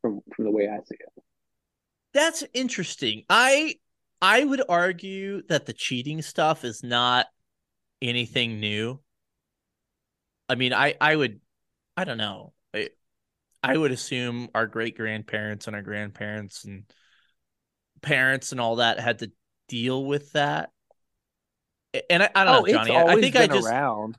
from 0.00 0.20
from 0.34 0.44
the 0.44 0.50
way 0.50 0.68
I 0.68 0.78
see 0.78 0.96
it. 0.98 1.22
That's 2.12 2.44
interesting. 2.52 3.24
I 3.28 3.76
I 4.20 4.44
would 4.44 4.62
argue 4.68 5.42
that 5.48 5.66
the 5.66 5.72
cheating 5.72 6.22
stuff 6.22 6.64
is 6.64 6.82
not 6.82 7.26
anything 8.00 8.60
new. 8.60 9.00
I 10.48 10.54
mean, 10.54 10.72
I 10.72 10.94
I 11.00 11.16
would, 11.16 11.40
I 11.96 12.04
don't 12.04 12.18
know. 12.18 12.52
I, 13.72 13.76
would 13.76 13.92
assume 13.92 14.48
our 14.54 14.66
great 14.66 14.96
grandparents 14.96 15.66
and 15.66 15.76
our 15.76 15.82
grandparents 15.82 16.64
and 16.64 16.84
parents 18.02 18.52
and 18.52 18.60
all 18.60 18.76
that 18.76 19.00
had 19.00 19.20
to 19.20 19.32
deal 19.68 20.04
with 20.04 20.32
that. 20.32 20.70
And 22.10 22.22
I, 22.22 22.30
I 22.34 22.44
don't 22.44 22.56
Oh, 22.56 22.60
know, 22.60 22.66
Johnny. 22.66 22.96
I, 22.96 23.16
think 23.16 23.36
I 23.36 23.46
just 23.46 23.66
around. 23.66 24.18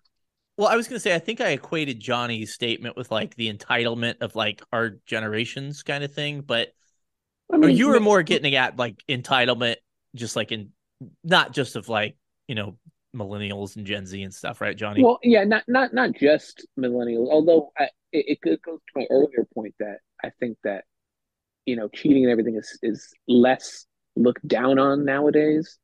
well, 0.58 0.68
I 0.68 0.76
was 0.76 0.88
gonna 0.88 1.00
say 1.00 1.14
I 1.14 1.20
think 1.20 1.42
I 1.42 1.50
equated 1.50 2.00
Johnny's 2.00 2.54
statement 2.54 2.96
with 2.96 3.12
like 3.12 3.36
the 3.36 3.52
entitlement 3.54 4.22
of 4.22 4.36
like 4.36 4.62
our 4.72 4.92
generations 5.06 5.84
kind 5.84 6.04
of 6.04 6.14
thing, 6.14 6.42
but 6.42 6.74
I 7.52 7.58
mean, 7.58 7.76
you 7.76 7.90
were 7.90 8.00
more 8.00 8.24
getting 8.24 8.56
at 8.56 8.78
like 8.78 9.04
entitlement, 9.10 9.76
just 10.16 10.36
like 10.36 10.52
in 10.52 10.72
not 11.24 11.54
just 11.54 11.76
of 11.76 11.90
like 11.90 12.18
you 12.48 12.56
know 12.56 12.78
millennials 13.16 13.76
and 13.76 13.86
Gen 13.86 14.06
Z 14.06 14.22
and 14.22 14.34
stuff, 14.34 14.62
right, 14.62 14.76
Johnny? 14.76 15.04
Well, 15.04 15.20
yeah, 15.24 15.44
not 15.44 15.64
not 15.68 15.94
not 15.94 16.14
just 16.14 16.66
millennials. 16.78 17.30
Although 17.30 17.72
I, 17.78 17.86
it, 18.12 18.40
it 18.44 18.62
goes 18.62 18.80
to 18.80 19.00
my 19.00 19.06
earlier 19.10 19.48
point 19.54 19.76
that 19.80 19.98
I 20.24 20.30
think 20.40 20.58
that 20.64 20.86
you 21.66 21.76
know 21.76 21.88
cheating 21.88 22.24
and 22.24 22.32
everything 22.32 22.56
is 22.56 22.78
is 22.84 23.14
less 23.28 23.86
looked 24.16 24.48
down 24.48 24.80
on 24.80 25.06
nowadays. 25.06 25.78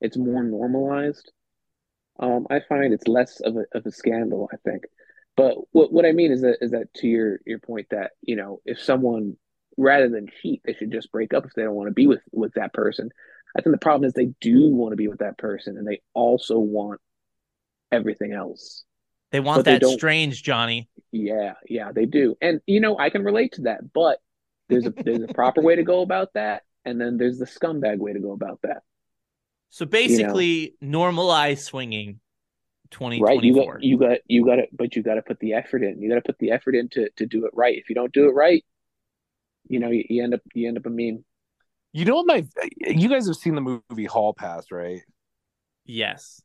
It's 0.00 0.16
more 0.16 0.42
normalized. 0.42 1.30
Um, 2.18 2.46
I 2.50 2.60
find 2.60 2.92
it's 2.92 3.08
less 3.08 3.40
of 3.40 3.56
a 3.56 3.64
of 3.76 3.84
a 3.86 3.90
scandal. 3.90 4.48
I 4.52 4.56
think, 4.64 4.84
but 5.36 5.56
what 5.72 5.92
what 5.92 6.06
I 6.06 6.12
mean 6.12 6.32
is 6.32 6.42
that 6.42 6.58
is 6.60 6.70
that 6.72 6.92
to 6.96 7.08
your 7.08 7.40
your 7.46 7.58
point 7.58 7.88
that 7.90 8.12
you 8.22 8.36
know 8.36 8.60
if 8.64 8.80
someone 8.80 9.36
rather 9.76 10.08
than 10.08 10.28
cheat, 10.42 10.62
they 10.64 10.74
should 10.74 10.92
just 10.92 11.12
break 11.12 11.34
up 11.34 11.44
if 11.44 11.52
they 11.54 11.62
don't 11.62 11.74
want 11.74 11.88
to 11.88 11.94
be 11.94 12.06
with 12.06 12.22
with 12.32 12.54
that 12.54 12.72
person. 12.72 13.10
I 13.56 13.62
think 13.62 13.74
the 13.74 13.80
problem 13.80 14.06
is 14.06 14.12
they 14.12 14.32
do 14.40 14.68
want 14.68 14.92
to 14.92 14.96
be 14.96 15.08
with 15.08 15.20
that 15.20 15.38
person 15.38 15.78
and 15.78 15.86
they 15.86 16.02
also 16.14 16.58
want 16.58 17.00
everything 17.90 18.32
else. 18.32 18.84
they 19.32 19.40
want 19.40 19.58
but 19.58 19.64
that 19.66 19.80
don't- 19.80 19.92
strange 19.92 20.42
Johnny. 20.42 20.88
Yeah, 21.12 21.54
yeah, 21.68 21.92
they 21.92 22.04
do. 22.04 22.36
And 22.42 22.60
you 22.66 22.80
know, 22.80 22.98
I 22.98 23.10
can 23.10 23.24
relate 23.24 23.52
to 23.52 23.62
that, 23.62 23.92
but 23.92 24.18
there's 24.68 24.86
a 24.86 24.90
there's 24.90 25.22
a 25.22 25.32
proper 25.32 25.62
way 25.62 25.76
to 25.76 25.82
go 25.82 26.02
about 26.02 26.34
that, 26.34 26.62
and 26.84 27.00
then 27.00 27.16
there's 27.16 27.38
the 27.38 27.46
scumbag 27.46 27.98
way 27.98 28.12
to 28.12 28.18
go 28.18 28.32
about 28.32 28.60
that. 28.62 28.82
So 29.70 29.86
basically, 29.86 30.74
normalize 30.82 31.58
swinging. 31.58 32.20
Twenty 32.90 33.20
Right? 33.20 33.42
You 33.42 33.54
got 33.54 33.82
you 33.82 33.98
got 33.98 34.18
you 34.28 34.44
got 34.44 34.56
to 34.56 34.66
but 34.72 34.94
you 34.94 35.02
got 35.02 35.14
to 35.14 35.22
put 35.22 35.40
the 35.40 35.54
effort 35.54 35.82
in. 35.82 36.00
You 36.00 36.08
got 36.08 36.16
to 36.16 36.20
put 36.20 36.38
the 36.38 36.52
effort 36.52 36.74
in 36.76 36.88
to, 36.90 37.08
to 37.16 37.26
do 37.26 37.46
it 37.46 37.50
right. 37.54 37.76
If 37.76 37.88
you 37.88 37.94
don't 37.94 38.12
do 38.12 38.28
it 38.28 38.32
right, 38.32 38.64
you 39.68 39.78
know, 39.78 39.90
you, 39.90 40.04
you 40.08 40.22
end 40.22 40.34
up 40.34 40.40
you 40.54 40.68
end 40.68 40.78
up 40.78 40.86
a 40.86 40.90
meme. 40.90 41.24
You 41.92 42.04
know 42.04 42.16
what 42.16 42.26
my 42.26 42.46
you 42.80 43.08
guys 43.08 43.26
have 43.26 43.36
seen 43.36 43.54
the 43.54 43.60
movie 43.60 44.04
Hall 44.04 44.34
Pass, 44.34 44.70
right? 44.70 45.00
Yes. 45.84 46.40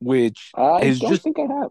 Which 0.00 0.50
I 0.54 0.82
is 0.82 1.00
don't 1.00 1.10
just 1.10 1.22
think 1.22 1.38
I 1.38 1.42
have. 1.42 1.70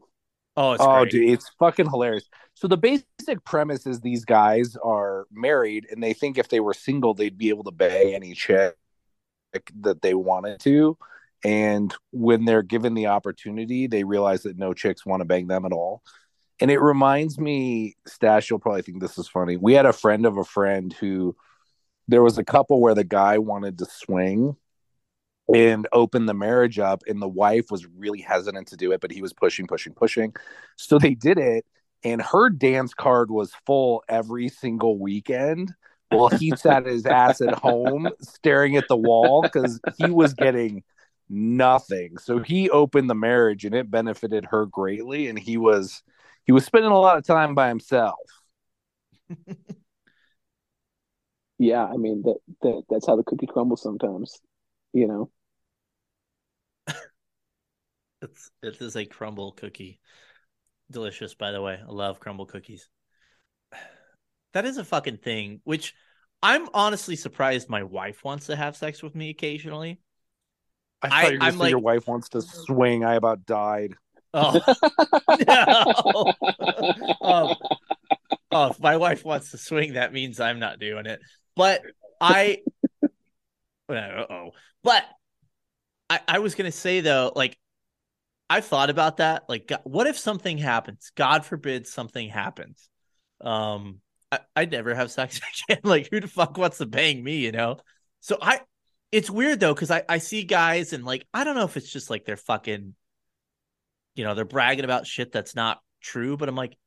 Oh, 0.55 0.73
it's 0.73 0.83
oh 0.83 1.01
great. 1.01 1.11
dude, 1.11 1.29
it's 1.29 1.49
fucking 1.59 1.89
hilarious. 1.89 2.25
So 2.53 2.67
the 2.67 2.77
basic 2.77 3.43
premise 3.45 3.87
is 3.87 3.99
these 4.01 4.25
guys 4.25 4.75
are 4.83 5.25
married 5.31 5.87
and 5.89 6.03
they 6.03 6.13
think 6.13 6.37
if 6.37 6.49
they 6.49 6.59
were 6.59 6.73
single 6.73 7.13
they'd 7.13 7.37
be 7.37 7.49
able 7.49 7.63
to 7.63 7.71
bang 7.71 8.13
any 8.13 8.33
chick 8.33 8.75
that 9.81 10.01
they 10.01 10.13
wanted 10.13 10.59
to. 10.61 10.97
And 11.43 11.93
when 12.11 12.45
they're 12.45 12.63
given 12.63 12.93
the 12.93 13.07
opportunity, 13.07 13.87
they 13.87 14.03
realize 14.03 14.43
that 14.43 14.57
no 14.57 14.73
chicks 14.73 15.05
want 15.05 15.21
to 15.21 15.25
bang 15.25 15.47
them 15.47 15.65
at 15.65 15.73
all. 15.73 16.01
And 16.59 16.69
it 16.69 16.79
reminds 16.79 17.39
me, 17.39 17.95
Stash, 18.07 18.49
you'll 18.49 18.59
probably 18.59 18.83
think 18.83 19.01
this 19.01 19.17
is 19.17 19.27
funny. 19.27 19.57
We 19.57 19.73
had 19.73 19.85
a 19.85 19.93
friend 19.93 20.25
of 20.25 20.37
a 20.37 20.43
friend 20.43 20.93
who 20.93 21.35
there 22.07 22.21
was 22.21 22.37
a 22.37 22.43
couple 22.43 22.79
where 22.79 22.95
the 22.95 23.03
guy 23.03 23.37
wanted 23.37 23.79
to 23.79 23.85
swing 23.85 24.55
and 25.53 25.87
open 25.91 26.25
the 26.25 26.33
marriage 26.33 26.79
up, 26.79 27.03
and 27.07 27.21
the 27.21 27.27
wife 27.27 27.65
was 27.69 27.85
really 27.85 28.21
hesitant 28.21 28.67
to 28.69 28.77
do 28.77 28.91
it, 28.91 29.01
but 29.01 29.11
he 29.11 29.21
was 29.21 29.33
pushing, 29.33 29.67
pushing, 29.67 29.93
pushing. 29.93 30.33
So 30.77 30.97
they 30.97 31.15
did 31.15 31.37
it, 31.37 31.65
and 32.03 32.21
her 32.21 32.49
dance 32.49 32.93
card 32.93 33.29
was 33.29 33.53
full 33.65 34.03
every 34.07 34.47
single 34.49 34.97
weekend. 34.97 35.73
Well, 36.11 36.29
he 36.29 36.51
sat 36.55 36.85
his 36.85 37.05
ass 37.05 37.41
at 37.41 37.55
home 37.55 38.09
staring 38.21 38.77
at 38.77 38.87
the 38.87 38.97
wall 38.97 39.41
because 39.41 39.81
he 39.97 40.11
was 40.11 40.33
getting 40.33 40.83
nothing. 41.29 42.17
So 42.17 42.39
he 42.39 42.69
opened 42.69 43.09
the 43.09 43.15
marriage 43.15 43.65
and 43.65 43.75
it 43.75 43.89
benefited 43.89 44.45
her 44.45 44.65
greatly. 44.65 45.27
And 45.27 45.39
he 45.39 45.57
was 45.57 46.03
he 46.45 46.51
was 46.51 46.65
spending 46.65 46.91
a 46.91 46.99
lot 46.99 47.17
of 47.17 47.25
time 47.25 47.55
by 47.55 47.67
himself. 47.69 48.15
Yeah, 51.59 51.85
I 51.85 51.95
mean 51.95 52.23
that, 52.23 52.37
that 52.63 52.83
that's 52.89 53.05
how 53.07 53.15
the 53.15 53.23
cookie 53.23 53.47
crumbles 53.47 53.81
sometimes. 53.81 54.39
You 54.91 55.07
know. 55.07 55.31
It's 58.21 58.51
it 58.61 58.81
is 58.81 58.95
a 58.97 59.05
crumble 59.05 59.51
cookie. 59.53 59.99
Delicious, 60.91 61.35
by 61.35 61.51
the 61.51 61.61
way. 61.61 61.79
I 61.81 61.91
love 61.91 62.19
crumble 62.19 62.45
cookies. 62.45 62.89
That 64.53 64.65
is 64.65 64.77
a 64.77 64.83
fucking 64.83 65.17
thing, 65.17 65.61
which 65.63 65.95
I'm 66.43 66.67
honestly 66.75 67.15
surprised 67.15 67.69
my 67.69 67.81
wife 67.83 68.23
wants 68.23 68.45
to 68.47 68.55
have 68.55 68.75
sex 68.75 69.01
with 69.01 69.15
me 69.15 69.29
occasionally. 69.31 69.99
I 71.01 71.09
thought 71.09 71.17
I- 71.17 71.21
you 71.27 71.33
were 71.33 71.37
gonna 71.39 71.51
I'm 71.51 71.57
like- 71.59 71.69
your 71.71 71.79
wife 71.79 72.07
wants 72.07 72.29
to 72.29 72.41
swing. 72.41 73.03
I 73.03 73.15
about 73.15 73.45
died. 73.45 73.93
Oh 74.33 74.59
no. 75.47 76.33
oh, 77.21 77.55
oh, 78.51 78.67
if 78.67 78.79
my 78.79 78.97
wife 78.97 79.23
wants 79.23 79.51
to 79.51 79.57
swing, 79.57 79.93
that 79.93 80.13
means 80.13 80.39
I'm 80.39 80.59
not 80.59 80.79
doing 80.79 81.05
it. 81.05 81.19
But 81.55 81.83
I 82.19 82.61
uh 83.89 83.93
oh. 83.93 84.51
But 84.83 85.03
I, 86.09 86.19
I 86.27 86.39
was 86.39 86.55
gonna 86.55 86.71
say 86.71 87.01
though, 87.01 87.31
like 87.35 87.57
I 88.49 88.61
thought 88.61 88.89
about 88.89 89.17
that. 89.17 89.43
Like, 89.47 89.67
God, 89.67 89.81
what 89.83 90.07
if 90.07 90.17
something 90.17 90.57
happens? 90.57 91.11
God 91.15 91.45
forbid 91.45 91.87
something 91.87 92.29
happens. 92.29 92.89
Um, 93.41 93.99
I, 94.31 94.39
I'd 94.55 94.71
never 94.71 94.93
have 94.93 95.11
sex 95.11 95.39
again. 95.69 95.81
like, 95.83 96.09
who 96.11 96.19
the 96.19 96.27
fuck 96.27 96.57
wants 96.57 96.77
to 96.79 96.85
bang 96.85 97.23
me? 97.23 97.37
You 97.37 97.51
know. 97.51 97.77
So 98.19 98.37
I, 98.41 98.61
it's 99.11 99.29
weird 99.29 99.59
though 99.59 99.73
because 99.73 99.91
I 99.91 100.03
I 100.09 100.17
see 100.17 100.43
guys 100.43 100.93
and 100.93 101.03
like 101.03 101.27
I 101.33 101.43
don't 101.43 101.55
know 101.55 101.65
if 101.65 101.77
it's 101.77 101.91
just 101.91 102.09
like 102.09 102.25
they're 102.25 102.37
fucking, 102.37 102.95
you 104.15 104.23
know, 104.23 104.35
they're 104.35 104.45
bragging 104.45 104.85
about 104.85 105.07
shit 105.07 105.31
that's 105.31 105.55
not 105.55 105.81
true. 106.01 106.37
But 106.37 106.49
I'm 106.49 106.55
like, 106.55 106.77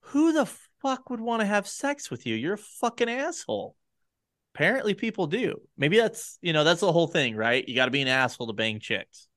who 0.00 0.32
the 0.32 0.46
fuck 0.82 1.10
would 1.10 1.20
want 1.20 1.40
to 1.40 1.46
have 1.46 1.66
sex 1.66 2.10
with 2.10 2.26
you? 2.26 2.34
You're 2.34 2.54
a 2.54 2.58
fucking 2.58 3.08
asshole. 3.08 3.76
Apparently, 4.54 4.94
people 4.94 5.26
do. 5.26 5.60
Maybe 5.76 5.98
that's 5.98 6.38
you 6.40 6.52
know 6.52 6.64
that's 6.64 6.80
the 6.80 6.92
whole 6.92 7.08
thing, 7.08 7.36
right? 7.36 7.66
You 7.66 7.74
got 7.74 7.86
to 7.86 7.90
be 7.90 8.02
an 8.02 8.08
asshole 8.08 8.46
to 8.46 8.52
bang 8.52 8.80
chicks. 8.80 9.28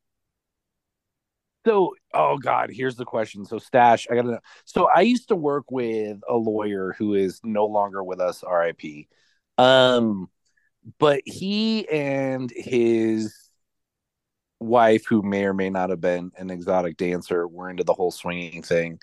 So, 1.65 1.93
oh 2.13 2.37
god, 2.37 2.69
here's 2.71 2.95
the 2.95 3.05
question. 3.05 3.43
So, 3.43 3.59
Stash, 3.59 4.07
I 4.09 4.15
gotta 4.15 4.31
know. 4.31 4.39
So, 4.63 4.87
I 4.93 5.01
used 5.01 5.27
to 5.27 5.35
work 5.35 5.65
with 5.69 6.19
a 6.27 6.35
lawyer 6.35 6.95
who 6.97 7.15
is 7.15 7.41
no 7.43 7.65
longer 7.65 8.01
with 8.01 8.21
us, 8.21 8.43
RIP. 8.49 9.07
Um, 9.57 10.29
but 10.99 11.21
he 11.25 11.87
and 11.89 12.49
his 12.55 13.48
wife, 14.59 15.05
who 15.07 15.21
may 15.21 15.45
or 15.45 15.53
may 15.53 15.69
not 15.69 15.89
have 15.89 16.01
been 16.01 16.31
an 16.37 16.49
exotic 16.49 16.97
dancer, 16.97 17.47
were 17.47 17.69
into 17.69 17.83
the 17.83 17.93
whole 17.93 18.11
swinging 18.11 18.63
thing. 18.63 18.99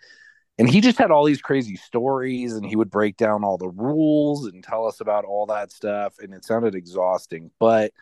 And 0.59 0.71
he 0.71 0.81
just 0.81 0.99
had 0.99 1.11
all 1.11 1.25
these 1.25 1.43
crazy 1.43 1.77
stories, 1.77 2.55
and 2.55 2.67
he 2.67 2.77
would 2.77 2.91
break 2.91 3.17
down 3.17 3.45
all 3.45 3.59
the 3.59 3.69
rules 3.69 4.47
and 4.47 4.65
tell 4.65 4.87
us 4.87 5.01
about 5.01 5.25
all 5.25 5.47
that 5.47 5.73
stuff. 5.73 6.15
And 6.19 6.35
it 6.35 6.45
sounded 6.45 6.75
exhausting, 6.75 7.51
but 7.61 7.93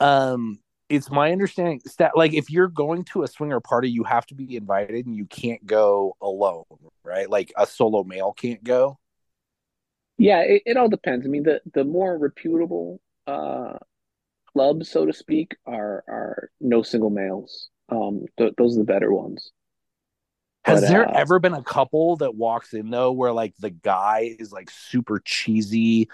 um 0.00 0.58
it's 0.88 1.10
my 1.10 1.32
understanding 1.32 1.80
that 1.98 2.16
like 2.16 2.34
if 2.34 2.50
you're 2.50 2.68
going 2.68 3.04
to 3.04 3.22
a 3.22 3.28
swinger 3.28 3.60
party 3.60 3.90
you 3.90 4.04
have 4.04 4.26
to 4.26 4.34
be 4.34 4.56
invited 4.56 5.06
and 5.06 5.16
you 5.16 5.24
can't 5.26 5.64
go 5.66 6.16
alone 6.20 6.64
right 7.04 7.30
like 7.30 7.52
a 7.56 7.66
solo 7.66 8.04
male 8.04 8.32
can't 8.32 8.64
go 8.64 8.98
Yeah, 10.18 10.40
it, 10.40 10.62
it 10.66 10.76
all 10.76 10.88
depends. 10.88 11.26
I 11.26 11.28
mean, 11.28 11.42
the 11.42 11.60
the 11.72 11.84
more 11.84 12.16
reputable 12.18 13.00
uh 13.26 13.78
clubs, 14.52 14.90
so 14.90 15.06
to 15.06 15.12
speak, 15.12 15.56
are 15.66 16.04
are 16.08 16.50
no 16.60 16.82
single 16.82 17.10
males. 17.10 17.68
Um, 17.88 18.24
th 18.38 18.54
those 18.56 18.76
are 18.76 18.80
the 18.80 18.84
better 18.84 19.12
ones. 19.12 19.52
has 20.64 20.80
But, 20.80 20.88
there 20.88 21.08
uh, 21.08 21.12
ever 21.14 21.38
been 21.38 21.54
a 21.54 21.62
couple 21.62 22.16
that 22.16 22.34
walks 22.34 22.72
in 22.74 22.90
though 22.90 23.12
where 23.12 23.32
like 23.32 23.54
the 23.58 23.70
guy 23.70 24.36
is 24.38 24.52
like 24.52 24.70
super 24.70 25.20
cheesy 25.24 26.08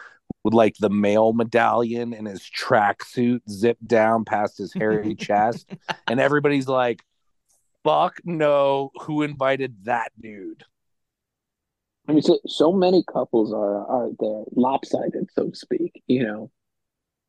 with 0.44 0.54
like 0.54 0.76
the 0.78 0.90
male 0.90 1.32
medallion 1.32 2.12
and 2.14 2.26
his 2.26 2.40
tracksuit 2.40 3.40
zipped 3.48 3.86
down 3.86 4.24
past 4.24 4.58
his 4.58 4.72
hairy 4.72 5.14
chest 5.26 5.70
and 6.06 6.20
everybody's 6.20 6.68
like 6.68 7.02
fuck 7.84 8.18
no 8.24 8.90
who 9.02 9.22
invited 9.22 9.84
that 9.84 10.12
dude 10.20 10.64
I 12.08 12.12
mean, 12.12 12.22
so 12.22 12.38
so 12.46 12.72
many 12.72 13.04
couples 13.04 13.52
are 13.52 13.86
are 13.86 14.10
they're 14.18 14.44
lopsided, 14.56 15.28
so 15.34 15.50
to 15.50 15.56
speak. 15.56 16.02
You 16.06 16.22
know, 16.22 16.50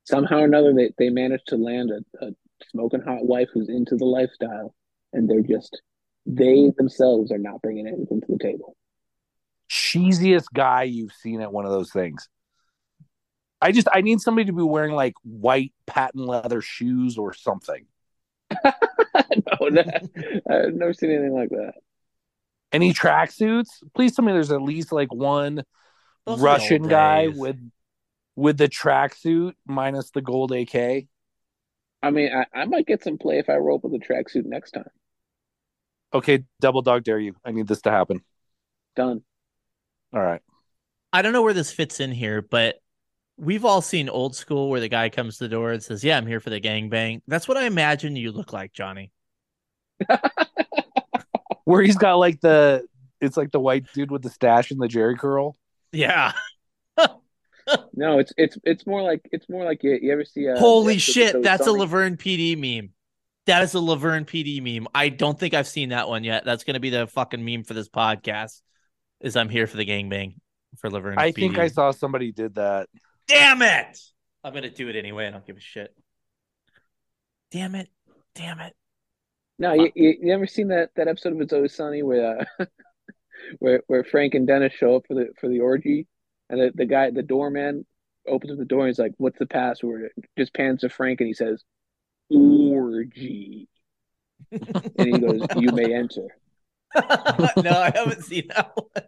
somehow 0.10 0.40
or 0.40 0.46
another 0.46 0.74
they 0.74 0.92
they 0.98 1.10
manage 1.10 1.44
to 1.48 1.56
land 1.56 1.92
a, 1.92 2.26
a 2.26 2.32
smoking 2.72 3.02
hot 3.02 3.26
wife 3.26 3.48
who's 3.54 3.70
into 3.70 3.96
the 3.96 4.06
lifestyle, 4.06 4.74
and 5.14 5.30
they're 5.30 5.42
just 5.42 5.82
they 6.26 6.72
themselves 6.78 7.32
are 7.32 7.38
not 7.38 7.62
bringing 7.62 7.88
anything 7.88 8.22
to 8.22 8.28
the 8.28 8.40
table. 8.40 8.76
cheesiest 9.70 10.46
guy 10.54 10.84
you've 10.84 11.14
seen 11.14 11.42
at 11.42 11.54
one 11.54 11.66
of 11.66 11.72
those 11.72 11.92
things. 11.92 12.28
I 13.62 13.72
just 13.72 13.88
I 13.92 14.02
need 14.02 14.22
somebody 14.22 14.46
to 14.46 14.54
be 14.54 14.64
wearing 14.64 14.94
like 14.94 15.14
white 15.24 15.74
patent 15.86 16.26
leather 16.26 16.62
shoes 16.62 17.18
or 17.18 17.34
something. 17.34 17.86
no, 18.64 19.70
no, 19.70 19.84
I've 20.50 20.74
never 20.74 20.94
seen 20.94 21.12
anything 21.12 21.34
like 21.34 21.50
that. 21.50 21.74
Any 22.72 22.94
tracksuits? 22.94 23.68
Please 23.96 24.16
tell 24.16 24.24
me 24.24 24.32
there's 24.32 24.52
at 24.52 24.62
least 24.62 24.92
like 24.92 25.14
one 25.14 25.64
Those 26.26 26.40
Russian 26.40 26.88
guy 26.88 27.28
with 27.28 27.58
with 28.40 28.58
the 28.58 28.70
tracksuit 28.70 29.54
minus 29.68 30.12
the 30.12 30.22
gold 30.22 30.54
AK. 30.54 31.06
I 32.02 32.10
mean, 32.10 32.32
I, 32.34 32.46
I 32.54 32.66
might 32.66 32.88
get 32.88 33.04
some 33.04 33.18
play 33.18 33.38
if 33.38 33.50
I 33.50 33.58
roll 33.58 33.76
up 33.76 33.84
with 33.84 34.02
a 34.02 34.06
tracksuit 34.06 34.46
next 34.46 34.72
time. 34.72 34.90
Okay, 36.14 36.46
double 36.62 36.82
dog 36.82 37.04
dare 37.04 37.20
you. 37.20 37.36
I 37.44 37.52
need 37.52 37.68
this 37.68 37.82
to 37.82 37.92
happen. 37.92 38.24
Done. 38.96 39.24
All 40.14 40.22
right. 40.22 40.42
I 41.12 41.22
don't 41.22 41.34
know 41.34 41.42
where 41.42 41.54
this 41.54 41.74
fits 41.74 42.00
in 42.00 42.14
here, 42.14 42.42
but 42.42 42.76
we've 43.38 43.66
all 43.66 43.82
seen 43.82 44.08
old 44.08 44.38
school 44.38 44.70
where 44.70 44.80
the 44.80 44.88
guy 44.88 45.10
comes 45.10 45.38
to 45.38 45.44
the 45.44 45.50
door 45.50 45.74
and 45.74 45.84
says, 45.84 46.04
"Yeah, 46.04 46.18
I'm 46.18 46.26
here 46.26 46.40
for 46.40 46.50
the 46.50 46.62
gangbang." 46.62 47.22
That's 47.28 47.48
what 47.48 47.58
I 47.58 47.66
imagine 47.66 48.16
you 48.16 48.32
look 48.32 48.54
like, 48.54 48.72
Johnny. 48.72 49.12
Where 51.66 51.82
he's 51.82 51.98
got 51.98 52.16
like 52.16 52.40
the 52.42 52.86
it's 53.20 53.38
like 53.38 53.52
the 53.52 53.60
white 53.60 53.86
dude 53.94 54.12
with 54.12 54.24
the 54.24 54.30
stash 54.30 54.72
and 54.72 54.82
the 54.82 54.88
Jheri 54.88 55.18
curl. 55.20 55.58
Yeah. 55.92 56.32
No, 57.94 58.20
it's 58.20 58.32
it's 58.38 58.58
it's 58.64 58.88
more 58.88 59.02
like 59.02 59.28
it's 59.32 59.50
more 59.50 59.66
like 59.66 59.84
you, 59.84 59.98
you 60.02 60.12
ever 60.12 60.24
see 60.24 60.48
uh, 60.48 60.58
Holy 60.58 60.94
the 60.94 60.98
episode 60.98 61.10
of 61.10 61.14
shit, 61.14 61.32
So 61.34 61.42
that's 61.42 61.62
a 61.62 61.66
Sunny? 61.66 61.80
La 61.80 61.86
Vergne 61.86 62.16
PD 62.16 62.58
meme. 62.58 62.92
That 63.46 63.64
is 63.64 63.74
a 63.74 63.80
La 63.80 63.96
Vergne 63.96 64.26
PD 64.26 64.62
meme. 64.62 64.88
I 64.96 65.10
don't 65.10 65.38
think 65.38 65.54
I've 65.54 65.68
seen 65.68 65.90
that 65.90 66.08
one 66.08 66.24
yet. 66.24 66.46
That's 66.46 66.64
going 66.64 66.76
to 66.76 66.80
be 66.80 66.92
the 66.92 67.08
fucking 67.08 67.44
meme 67.44 67.64
for 67.64 67.74
this 67.74 67.90
podcast. 67.90 68.62
Is 69.20 69.36
I'm 69.36 69.50
here 69.50 69.68
for 69.68 69.76
the 69.76 69.86
gangbang 69.86 70.36
for 70.78 70.90
La 70.90 71.00
Vergne. 71.00 71.18
I 71.18 71.32
PD. 71.32 71.36
think 71.36 71.58
I 71.58 71.68
saw 71.68 71.92
somebody 71.92 72.32
did 72.32 72.56
that. 72.56 72.88
Damn 73.28 73.62
it! 73.62 74.00
I'm 74.44 74.54
gonna 74.54 74.70
do 74.70 74.88
it 74.88 74.96
anyway. 74.96 75.28
I 75.28 75.32
don't 75.32 75.46
give 75.46 75.58
a 75.58 75.62
shit. 75.62 75.94
Damn 77.52 77.76
it! 77.76 77.90
Damn 78.34 78.60
it! 78.60 78.74
No, 79.58 79.74
you, 79.74 79.92
you, 79.94 80.16
you 80.22 80.34
ever 80.34 80.48
seen 80.48 80.70
that, 80.70 80.92
that 80.96 81.10
episode 81.10 81.34
of 81.34 81.42
It's 81.42 81.52
Always 81.52 81.76
Sunny 81.76 82.02
where 82.02 82.48
uh, 82.60 82.66
where 83.60 83.84
where 83.88 84.04
Frank 84.04 84.34
and 84.34 84.48
Dennis 84.48 84.74
show 84.74 84.96
up 84.96 85.04
for 85.08 85.16
the 85.16 85.28
for 85.40 85.50
the 85.50 85.60
orgy, 85.60 86.08
and 86.50 86.60
the, 86.60 86.72
the 86.74 86.86
guy 86.86 87.12
the 87.12 87.24
doorman 87.24 87.86
opens 88.28 88.52
up 88.52 88.58
the 88.58 88.66
door 88.66 88.82
and 88.82 88.90
he's 88.90 89.00
like, 89.00 89.14
"What's 89.18 89.40
the 89.40 89.46
password?" 89.46 90.12
Just 90.38 90.54
pans 90.54 90.82
to 90.82 90.90
Frank 90.90 91.22
and 91.22 91.28
he 91.28 91.34
says, 91.34 91.64
"Orgy," 92.30 93.68
and 94.52 94.92
he 94.98 95.20
goes, 95.20 95.42
"You 95.56 95.72
may 95.72 95.94
enter." 95.94 96.28
no, 96.96 97.72
I 97.72 97.92
haven't 97.94 98.24
seen 98.24 98.48
that 98.50 98.72
one. 98.76 99.04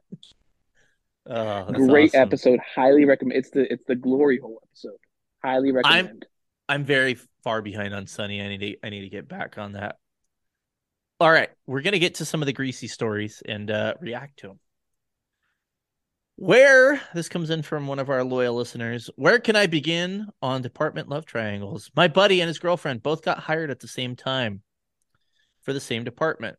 Oh, 1.27 1.65
that's 1.71 1.87
Great 1.87 2.09
awesome. 2.09 2.21
episode. 2.21 2.59
Highly 2.75 3.05
recommend. 3.05 3.39
It's 3.39 3.51
the 3.51 3.71
it's 3.71 3.83
the 3.87 3.95
glory 3.95 4.39
hole 4.39 4.61
episode. 4.63 4.97
Highly 5.43 5.71
recommend. 5.71 6.25
I'm 6.67 6.85
very 6.85 7.17
far 7.43 7.61
behind 7.61 7.93
on 7.93 8.07
Sunny. 8.07 8.41
I 8.41 8.47
need 8.49 8.59
to 8.59 8.77
I 8.83 8.89
need 8.89 9.01
to 9.01 9.09
get 9.09 9.27
back 9.27 9.57
on 9.57 9.73
that. 9.73 9.97
All 11.19 11.31
right, 11.31 11.49
we're 11.67 11.81
gonna 11.81 11.99
get 11.99 12.15
to 12.15 12.25
some 12.25 12.41
of 12.41 12.47
the 12.47 12.53
greasy 12.53 12.87
stories 12.87 13.43
and 13.47 13.69
uh, 13.69 13.93
react 13.99 14.39
to 14.39 14.47
them. 14.47 14.59
Where 16.35 16.99
this 17.13 17.29
comes 17.29 17.49
in 17.49 17.61
from 17.61 17.87
one 17.87 17.99
of 17.99 18.09
our 18.09 18.23
loyal 18.23 18.55
listeners. 18.55 19.09
Where 19.15 19.39
can 19.39 19.55
I 19.55 19.67
begin 19.67 20.27
on 20.41 20.61
department 20.61 21.07
love 21.07 21.25
triangles? 21.25 21.91
My 21.95 22.07
buddy 22.07 22.41
and 22.41 22.47
his 22.47 22.59
girlfriend 22.59 23.03
both 23.03 23.21
got 23.21 23.39
hired 23.39 23.69
at 23.69 23.79
the 23.79 23.87
same 23.87 24.15
time 24.15 24.63
for 25.61 25.73
the 25.73 25.79
same 25.79 26.03
department. 26.03 26.57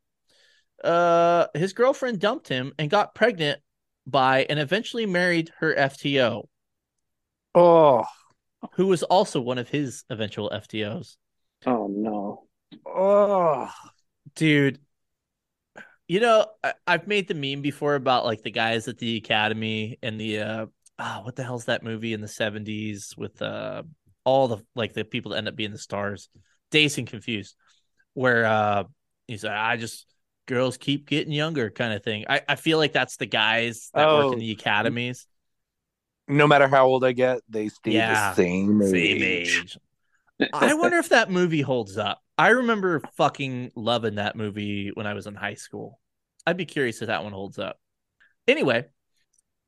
Uh, 0.84 1.46
his 1.54 1.72
girlfriend 1.72 2.20
dumped 2.20 2.48
him 2.48 2.72
and 2.78 2.90
got 2.90 3.14
pregnant 3.14 3.60
by 4.06 4.46
and 4.48 4.58
eventually 4.58 5.06
married 5.06 5.50
her 5.58 5.74
FTO, 5.74 6.44
Oh, 7.54 8.04
who 8.72 8.86
was 8.86 9.02
also 9.02 9.40
one 9.40 9.58
of 9.58 9.68
his 9.68 10.04
eventual 10.10 10.50
FTOs. 10.50 11.16
Oh 11.66 11.86
no. 11.88 12.46
oh. 12.86 13.70
dude 14.34 14.78
you 16.12 16.20
know 16.20 16.44
I, 16.62 16.74
i've 16.86 17.06
made 17.06 17.26
the 17.26 17.34
meme 17.34 17.62
before 17.62 17.94
about 17.94 18.26
like 18.26 18.42
the 18.42 18.50
guys 18.50 18.86
at 18.86 18.98
the 18.98 19.16
academy 19.16 19.98
and 20.02 20.20
the 20.20 20.40
uh 20.40 20.66
ah, 20.98 21.20
what 21.24 21.36
the 21.36 21.42
hell's 21.42 21.64
that 21.64 21.82
movie 21.82 22.12
in 22.12 22.20
the 22.20 22.28
70s 22.28 23.14
with 23.16 23.40
uh 23.40 23.82
all 24.24 24.46
the 24.46 24.58
like 24.74 24.92
the 24.92 25.04
people 25.06 25.30
that 25.30 25.38
end 25.38 25.48
up 25.48 25.56
being 25.56 25.72
the 25.72 25.78
stars 25.78 26.28
dazed 26.70 26.98
and 26.98 27.06
confused 27.06 27.56
where 28.12 28.44
uh 28.44 28.84
he's 29.26 29.42
like 29.42 29.54
i 29.54 29.78
just 29.78 30.06
girls 30.46 30.76
keep 30.76 31.06
getting 31.08 31.32
younger 31.32 31.70
kind 31.70 31.94
of 31.94 32.04
thing 32.04 32.26
i, 32.28 32.42
I 32.46 32.56
feel 32.56 32.76
like 32.76 32.92
that's 32.92 33.16
the 33.16 33.26
guys 33.26 33.90
that 33.94 34.12
work 34.12 34.26
Oh. 34.26 34.32
in 34.32 34.38
the 34.38 34.50
academies 34.50 35.26
No 36.28 36.46
matter 36.46 36.68
how 36.68 36.86
old 36.86 37.04
I 37.04 37.12
get, 37.12 37.40
they 37.48 37.68
stay 37.68 37.92
Yeah, 37.92 38.30
the 38.30 38.36
same 38.42 38.82
age. 38.82 38.90
same 38.90 39.22
age 39.22 39.78
I 40.52 40.74
wonder 40.74 40.98
if 40.98 41.08
that 41.10 41.30
movie 41.30 41.62
holds 41.62 41.96
up. 41.96 42.20
I 42.38 42.48
remember 42.48 43.00
fucking 43.16 43.72
loving 43.76 44.16
that 44.16 44.36
movie 44.36 44.90
when 44.94 45.06
I 45.06 45.14
was 45.14 45.26
in 45.26 45.34
high 45.34 45.54
school. 45.54 45.98
I'd 46.46 46.56
be 46.56 46.64
curious 46.64 47.02
if 47.02 47.08
that 47.08 47.24
one 47.24 47.32
holds 47.32 47.58
up. 47.58 47.78
Anyway, 48.48 48.86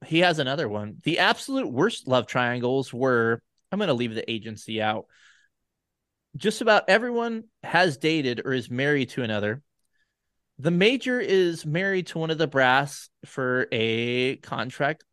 he 0.07 0.21
has 0.21 0.39
another 0.39 0.69
one. 0.69 0.97
The 1.03 1.21
absolute 1.21 1.71
worst 1.71 2.09
love 2.09 2.27
triangles 2.27 2.93
were 2.93 3.41
I'm 3.71 3.79
going 3.79 3.89
to 3.89 3.95
leave 3.95 4.15
the 4.15 4.31
agency 4.31 4.81
out. 4.81 5.07
Just 6.37 6.61
about 6.61 6.89
everyone 6.89 7.45
has 7.63 7.97
dated 7.97 8.43
or 8.45 8.53
is 8.53 8.71
married 8.71 9.11
to 9.11 9.23
another. 9.23 9.63
The 10.59 10.71
major 10.71 11.19
is 11.19 11.67
married 11.67 12.07
to 12.09 12.19
one 12.19 12.31
of 12.31 12.39
the 12.39 12.47
brass 12.47 13.09
for 13.25 13.67
a 13.73 14.37
contract 14.37 15.05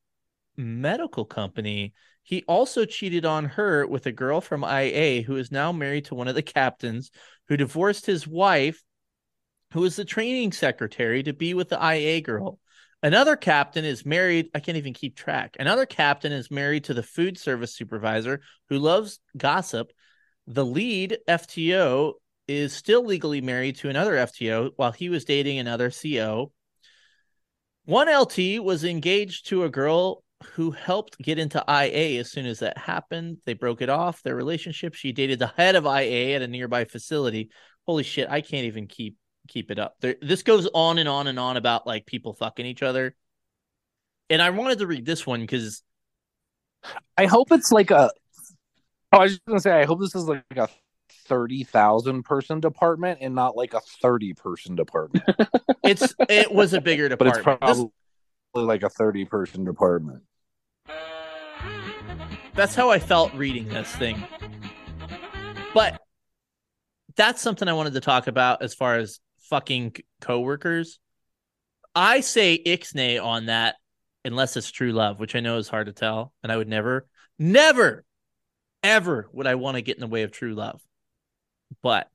medical 0.55 1.25
company. 1.25 1.93
He 2.23 2.43
also 2.47 2.85
cheated 2.85 3.25
on 3.25 3.45
her 3.45 3.87
with 3.87 4.05
a 4.05 4.11
girl 4.11 4.41
from 4.41 4.63
IA 4.63 5.23
who 5.23 5.37
is 5.37 5.51
now 5.51 5.71
married 5.71 6.05
to 6.05 6.15
one 6.15 6.27
of 6.27 6.35
the 6.35 6.43
captains 6.43 7.09
who 7.47 7.57
divorced 7.57 8.05
his 8.05 8.27
wife, 8.27 8.83
who 9.73 9.83
is 9.83 9.95
the 9.95 10.05
training 10.05 10.51
secretary, 10.51 11.23
to 11.23 11.33
be 11.33 11.53
with 11.53 11.69
the 11.69 11.83
IA 11.83 12.21
girl. 12.21 12.59
Another 13.03 13.35
captain 13.35 13.83
is 13.83 14.05
married. 14.05 14.49
I 14.53 14.59
can't 14.59 14.77
even 14.77 14.93
keep 14.93 15.15
track. 15.15 15.55
Another 15.59 15.85
captain 15.85 16.31
is 16.31 16.51
married 16.51 16.83
to 16.85 16.93
the 16.93 17.01
food 17.01 17.37
service 17.37 17.73
supervisor 17.75 18.41
who 18.69 18.77
loves 18.77 19.19
gossip. 19.35 19.91
The 20.45 20.65
lead 20.65 21.17
FTO 21.27 22.13
is 22.47 22.73
still 22.73 23.03
legally 23.03 23.41
married 23.41 23.77
to 23.77 23.89
another 23.89 24.13
FTO 24.13 24.71
while 24.75 24.91
he 24.91 25.09
was 25.09 25.25
dating 25.25 25.57
another 25.57 25.89
CO. 25.89 26.51
One 27.85 28.07
LT 28.07 28.61
was 28.61 28.83
engaged 28.83 29.47
to 29.47 29.63
a 29.63 29.69
girl 29.69 30.23
who 30.53 30.71
helped 30.71 31.17
get 31.19 31.39
into 31.39 31.63
IA 31.67 32.19
as 32.19 32.31
soon 32.31 32.45
as 32.45 32.59
that 32.59 32.77
happened. 32.77 33.37
They 33.45 33.53
broke 33.53 33.81
it 33.81 33.89
off, 33.89 34.21
their 34.21 34.35
relationship. 34.35 34.93
She 34.93 35.11
dated 35.11 35.39
the 35.39 35.53
head 35.57 35.75
of 35.75 35.85
IA 35.85 36.35
at 36.35 36.41
a 36.41 36.47
nearby 36.47 36.85
facility. 36.85 37.49
Holy 37.87 38.03
shit, 38.03 38.29
I 38.29 38.41
can't 38.41 38.65
even 38.65 38.87
keep 38.87 39.15
keep 39.47 39.71
it 39.71 39.79
up. 39.79 39.95
There, 40.01 40.15
this 40.21 40.43
goes 40.43 40.67
on 40.73 40.97
and 40.97 41.09
on 41.09 41.27
and 41.27 41.39
on 41.39 41.57
about 41.57 41.87
like 41.87 42.05
people 42.05 42.33
fucking 42.33 42.65
each 42.65 42.83
other. 42.83 43.15
And 44.29 44.41
I 44.41 44.49
wanted 44.51 44.79
to 44.79 44.87
read 44.87 45.05
this 45.05 45.27
one 45.27 45.41
because 45.41 45.83
I 47.17 47.25
hope 47.25 47.51
it's 47.51 47.71
like 47.71 47.91
a. 47.91 48.11
Oh, 49.13 49.17
I 49.17 49.23
was 49.23 49.31
just 49.33 49.45
gonna 49.45 49.59
say, 49.59 49.71
I 49.71 49.85
hope 49.85 49.99
this 49.99 50.15
is 50.15 50.23
like 50.25 50.43
a 50.55 50.69
thirty 51.25 51.63
thousand 51.63 52.23
person 52.23 52.59
department 52.59 53.19
and 53.21 53.35
not 53.35 53.57
like 53.57 53.73
a 53.73 53.81
thirty 54.01 54.33
person 54.33 54.75
department. 54.75 55.25
it's 55.83 56.13
it 56.29 56.51
was 56.51 56.73
a 56.73 56.81
bigger 56.81 57.09
department, 57.09 57.43
but 57.43 57.59
it's 57.59 57.59
probably 57.59 57.83
This- 58.53 58.63
like 58.65 58.83
a 58.83 58.89
thirty 58.89 59.25
person 59.25 59.65
department. 59.65 60.23
that's 62.53 62.75
how 62.75 62.89
I 62.89 62.99
felt 62.99 63.33
reading 63.33 63.67
this 63.67 63.93
thing. 63.95 64.23
But 65.73 66.01
that's 67.15 67.41
something 67.41 67.67
I 67.67 67.73
wanted 67.73 67.93
to 67.93 68.01
talk 68.01 68.27
about 68.27 68.61
as 68.61 68.73
far 68.73 68.97
as 68.97 69.19
fucking 69.51 69.95
coworkers. 70.21 70.97
I 71.93 72.21
say 72.21 72.59
ixnay 72.65 73.23
on 73.23 73.47
that 73.47 73.75
unless 74.23 74.55
it's 74.57 74.71
true 74.71 74.93
love, 74.93 75.19
which 75.19 75.35
I 75.35 75.41
know 75.41 75.57
is 75.57 75.67
hard 75.67 75.87
to 75.87 75.93
tell, 75.93 76.33
and 76.41 76.51
I 76.51 76.57
would 76.57 76.69
never, 76.69 77.05
never, 77.37 78.05
ever 78.81 79.29
would 79.33 79.45
I 79.45 79.55
want 79.55 79.75
to 79.75 79.81
get 79.81 79.97
in 79.97 80.01
the 80.01 80.07
way 80.07 80.23
of 80.23 80.31
true 80.31 80.55
love. 80.55 80.81
But 81.83 82.07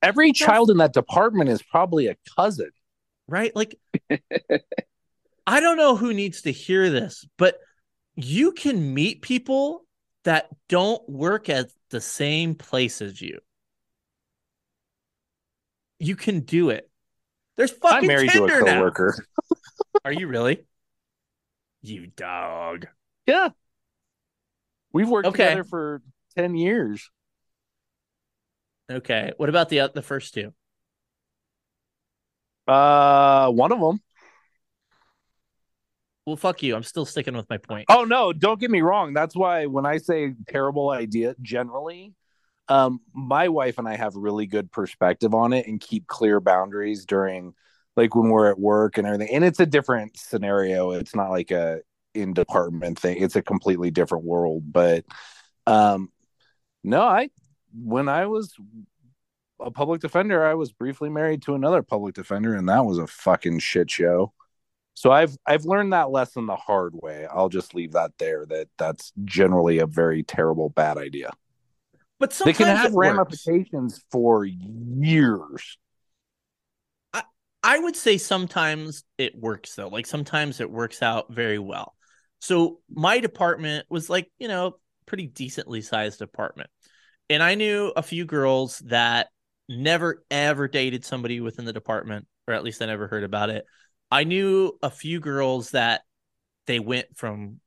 Every 0.00 0.32
child 0.32 0.70
in 0.70 0.78
that 0.78 0.92
department 0.92 1.50
is 1.50 1.62
probably 1.62 2.06
a 2.06 2.16
cousin. 2.36 2.70
right, 3.26 3.54
like 3.54 3.78
I 5.46 5.60
don't 5.60 5.76
know 5.76 5.96
who 5.96 6.14
needs 6.14 6.42
to 6.42 6.52
hear 6.52 6.88
this, 6.88 7.26
but 7.36 7.58
you 8.14 8.52
can 8.52 8.94
meet 8.94 9.22
people 9.22 9.84
that 10.24 10.48
don't 10.68 11.06
work 11.08 11.48
at 11.48 11.68
the 11.90 12.00
same 12.00 12.54
place 12.54 13.02
as 13.02 13.20
you. 13.20 13.40
You 15.98 16.16
can 16.16 16.40
do 16.40 16.70
it. 16.70 16.88
There's 17.56 17.72
fucking 17.72 17.98
I'm 17.98 18.06
married 18.06 18.30
to 18.30 18.44
a 18.44 18.48
coworker. 18.48 19.24
Are 20.04 20.12
you 20.12 20.28
really? 20.28 20.64
You 21.82 22.06
dog. 22.06 22.86
Yeah. 23.26 23.50
We've 24.92 25.08
worked 25.08 25.28
Okay. 25.28 25.44
together 25.44 25.64
for 25.64 26.02
10 26.36 26.54
years. 26.54 27.10
Okay. 28.90 29.32
What 29.36 29.48
about 29.48 29.68
the 29.68 29.90
the 29.94 30.02
first 30.02 30.34
two? 30.34 30.52
Uh, 32.66 33.50
one 33.50 33.72
of 33.72 33.80
them. 33.80 34.00
Well, 36.26 36.36
fuck 36.36 36.62
you. 36.62 36.76
I'm 36.76 36.82
still 36.82 37.06
sticking 37.06 37.34
with 37.36 37.48
my 37.48 37.56
point. 37.56 37.86
Oh 37.88 38.04
no, 38.04 38.32
don't 38.32 38.60
get 38.60 38.70
me 38.70 38.82
wrong. 38.82 39.14
That's 39.14 39.34
why 39.34 39.66
when 39.66 39.86
I 39.86 39.96
say 39.96 40.34
terrible 40.46 40.90
idea, 40.90 41.34
generally, 41.40 42.14
um, 42.68 43.00
my 43.12 43.48
wife 43.48 43.78
and 43.78 43.88
I 43.88 43.96
have 43.96 44.14
really 44.14 44.46
good 44.46 44.70
perspective 44.70 45.34
on 45.34 45.52
it 45.52 45.66
and 45.66 45.80
keep 45.80 46.06
clear 46.06 46.40
boundaries 46.40 47.04
during 47.04 47.54
like 47.96 48.14
when 48.14 48.28
we're 48.30 48.50
at 48.50 48.58
work 48.58 48.98
and 48.98 49.06
everything. 49.06 49.34
And 49.34 49.44
it's 49.44 49.60
a 49.60 49.66
different 49.66 50.16
scenario. 50.18 50.92
It's 50.92 51.14
not 51.14 51.30
like 51.30 51.50
a 51.50 51.80
in 52.14 52.32
department 52.32 52.98
thing. 52.98 53.18
It's 53.18 53.36
a 53.36 53.42
completely 53.42 53.90
different 53.90 54.24
world. 54.24 54.72
But 54.72 55.04
um 55.66 56.10
no, 56.84 57.02
I 57.02 57.30
when 57.74 58.08
I 58.08 58.26
was 58.26 58.54
a 59.60 59.70
public 59.70 60.00
defender, 60.00 60.44
I 60.44 60.54
was 60.54 60.72
briefly 60.72 61.10
married 61.10 61.42
to 61.42 61.54
another 61.54 61.82
public 61.82 62.14
defender, 62.14 62.54
and 62.54 62.68
that 62.68 62.84
was 62.84 62.98
a 62.98 63.06
fucking 63.06 63.58
shit 63.58 63.90
show. 63.90 64.32
So 64.94 65.10
I've 65.10 65.36
I've 65.46 65.64
learned 65.64 65.92
that 65.92 66.10
lesson 66.10 66.46
the 66.46 66.56
hard 66.56 66.94
way. 66.94 67.26
I'll 67.26 67.48
just 67.48 67.74
leave 67.74 67.92
that 67.92 68.12
there. 68.18 68.46
That 68.46 68.68
that's 68.78 69.12
generally 69.24 69.78
a 69.78 69.86
very 69.86 70.22
terrible 70.22 70.70
bad 70.70 70.98
idea. 70.98 71.30
But 72.18 72.30
They 72.30 72.52
sometimes 72.52 72.58
can 72.58 72.76
have 72.76 72.92
ramifications 72.94 74.04
for 74.10 74.44
years. 74.44 75.78
I 77.12 77.22
I 77.62 77.78
would 77.78 77.96
say 77.96 78.18
sometimes 78.18 79.04
it 79.18 79.36
works 79.36 79.74
though. 79.74 79.88
Like 79.88 80.06
sometimes 80.06 80.60
it 80.60 80.70
works 80.70 81.02
out 81.02 81.32
very 81.32 81.58
well. 81.58 81.94
So 82.40 82.80
my 82.90 83.20
department 83.20 83.86
was 83.88 84.10
like, 84.10 84.30
you 84.38 84.48
know, 84.48 84.78
pretty 85.06 85.26
decently 85.26 85.80
sized 85.80 86.22
apartment. 86.22 86.70
And 87.30 87.42
I 87.42 87.54
knew 87.54 87.92
a 87.96 88.02
few 88.02 88.24
girls 88.24 88.78
that 88.86 89.28
never 89.68 90.24
ever 90.30 90.66
dated 90.66 91.04
somebody 91.04 91.40
within 91.40 91.64
the 91.64 91.72
department, 91.72 92.26
or 92.46 92.54
at 92.54 92.64
least 92.64 92.80
I 92.82 92.86
never 92.86 93.06
heard 93.06 93.24
about 93.24 93.50
it. 93.50 93.64
I 94.10 94.24
knew 94.24 94.78
a 94.82 94.90
few 94.90 95.20
girls 95.20 95.72
that 95.72 96.02
they 96.66 96.80
went 96.80 97.16
from 97.16 97.60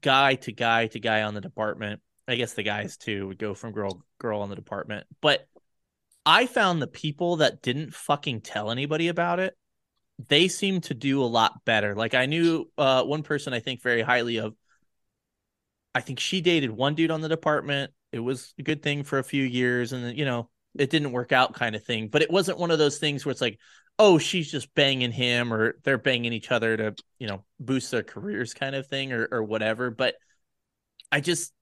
guy 0.00 0.36
to 0.36 0.52
guy 0.52 0.86
to 0.88 1.00
guy 1.00 1.22
on 1.22 1.34
the 1.34 1.40
department. 1.40 2.00
I 2.28 2.34
guess 2.34 2.54
the 2.54 2.62
guys 2.62 2.96
too 2.96 3.28
would 3.28 3.38
go 3.38 3.54
from 3.54 3.72
girl 3.72 4.02
girl 4.18 4.40
on 4.40 4.50
the 4.50 4.56
department. 4.56 5.06
But 5.20 5.46
I 6.24 6.46
found 6.46 6.82
the 6.82 6.88
people 6.88 7.36
that 7.36 7.62
didn't 7.62 7.94
fucking 7.94 8.40
tell 8.40 8.70
anybody 8.70 9.08
about 9.08 9.38
it, 9.38 9.56
they 10.28 10.48
seemed 10.48 10.84
to 10.84 10.94
do 10.94 11.22
a 11.22 11.24
lot 11.24 11.64
better. 11.64 11.94
Like 11.94 12.14
I 12.14 12.26
knew 12.26 12.70
uh, 12.76 13.04
one 13.04 13.22
person 13.22 13.52
I 13.52 13.60
think 13.60 13.82
very 13.82 14.02
highly 14.02 14.38
of. 14.38 14.54
I 15.94 16.00
think 16.00 16.20
she 16.20 16.40
dated 16.40 16.70
one 16.70 16.94
dude 16.94 17.10
on 17.10 17.20
the 17.20 17.28
department. 17.28 17.92
It 18.12 18.18
was 18.18 18.52
a 18.58 18.62
good 18.62 18.82
thing 18.82 19.04
for 19.04 19.18
a 19.18 19.24
few 19.24 19.42
years, 19.42 19.92
and 19.92 20.16
you 20.16 20.24
know 20.24 20.50
it 20.78 20.90
didn't 20.90 21.12
work 21.12 21.32
out, 21.32 21.54
kind 21.54 21.76
of 21.76 21.84
thing. 21.84 22.08
But 22.08 22.22
it 22.22 22.30
wasn't 22.30 22.58
one 22.58 22.70
of 22.70 22.78
those 22.78 22.98
things 22.98 23.24
where 23.24 23.30
it's 23.30 23.40
like, 23.40 23.58
oh, 23.98 24.18
she's 24.18 24.50
just 24.50 24.74
banging 24.74 25.12
him, 25.12 25.52
or 25.52 25.78
they're 25.84 25.96
banging 25.96 26.32
each 26.32 26.50
other 26.50 26.76
to 26.76 26.94
you 27.18 27.28
know 27.28 27.44
boost 27.60 27.90
their 27.90 28.02
careers, 28.02 28.52
kind 28.52 28.74
of 28.74 28.86
thing, 28.88 29.12
or 29.12 29.28
or 29.30 29.42
whatever. 29.42 29.90
But 29.90 30.16
I 31.12 31.20
just 31.20 31.52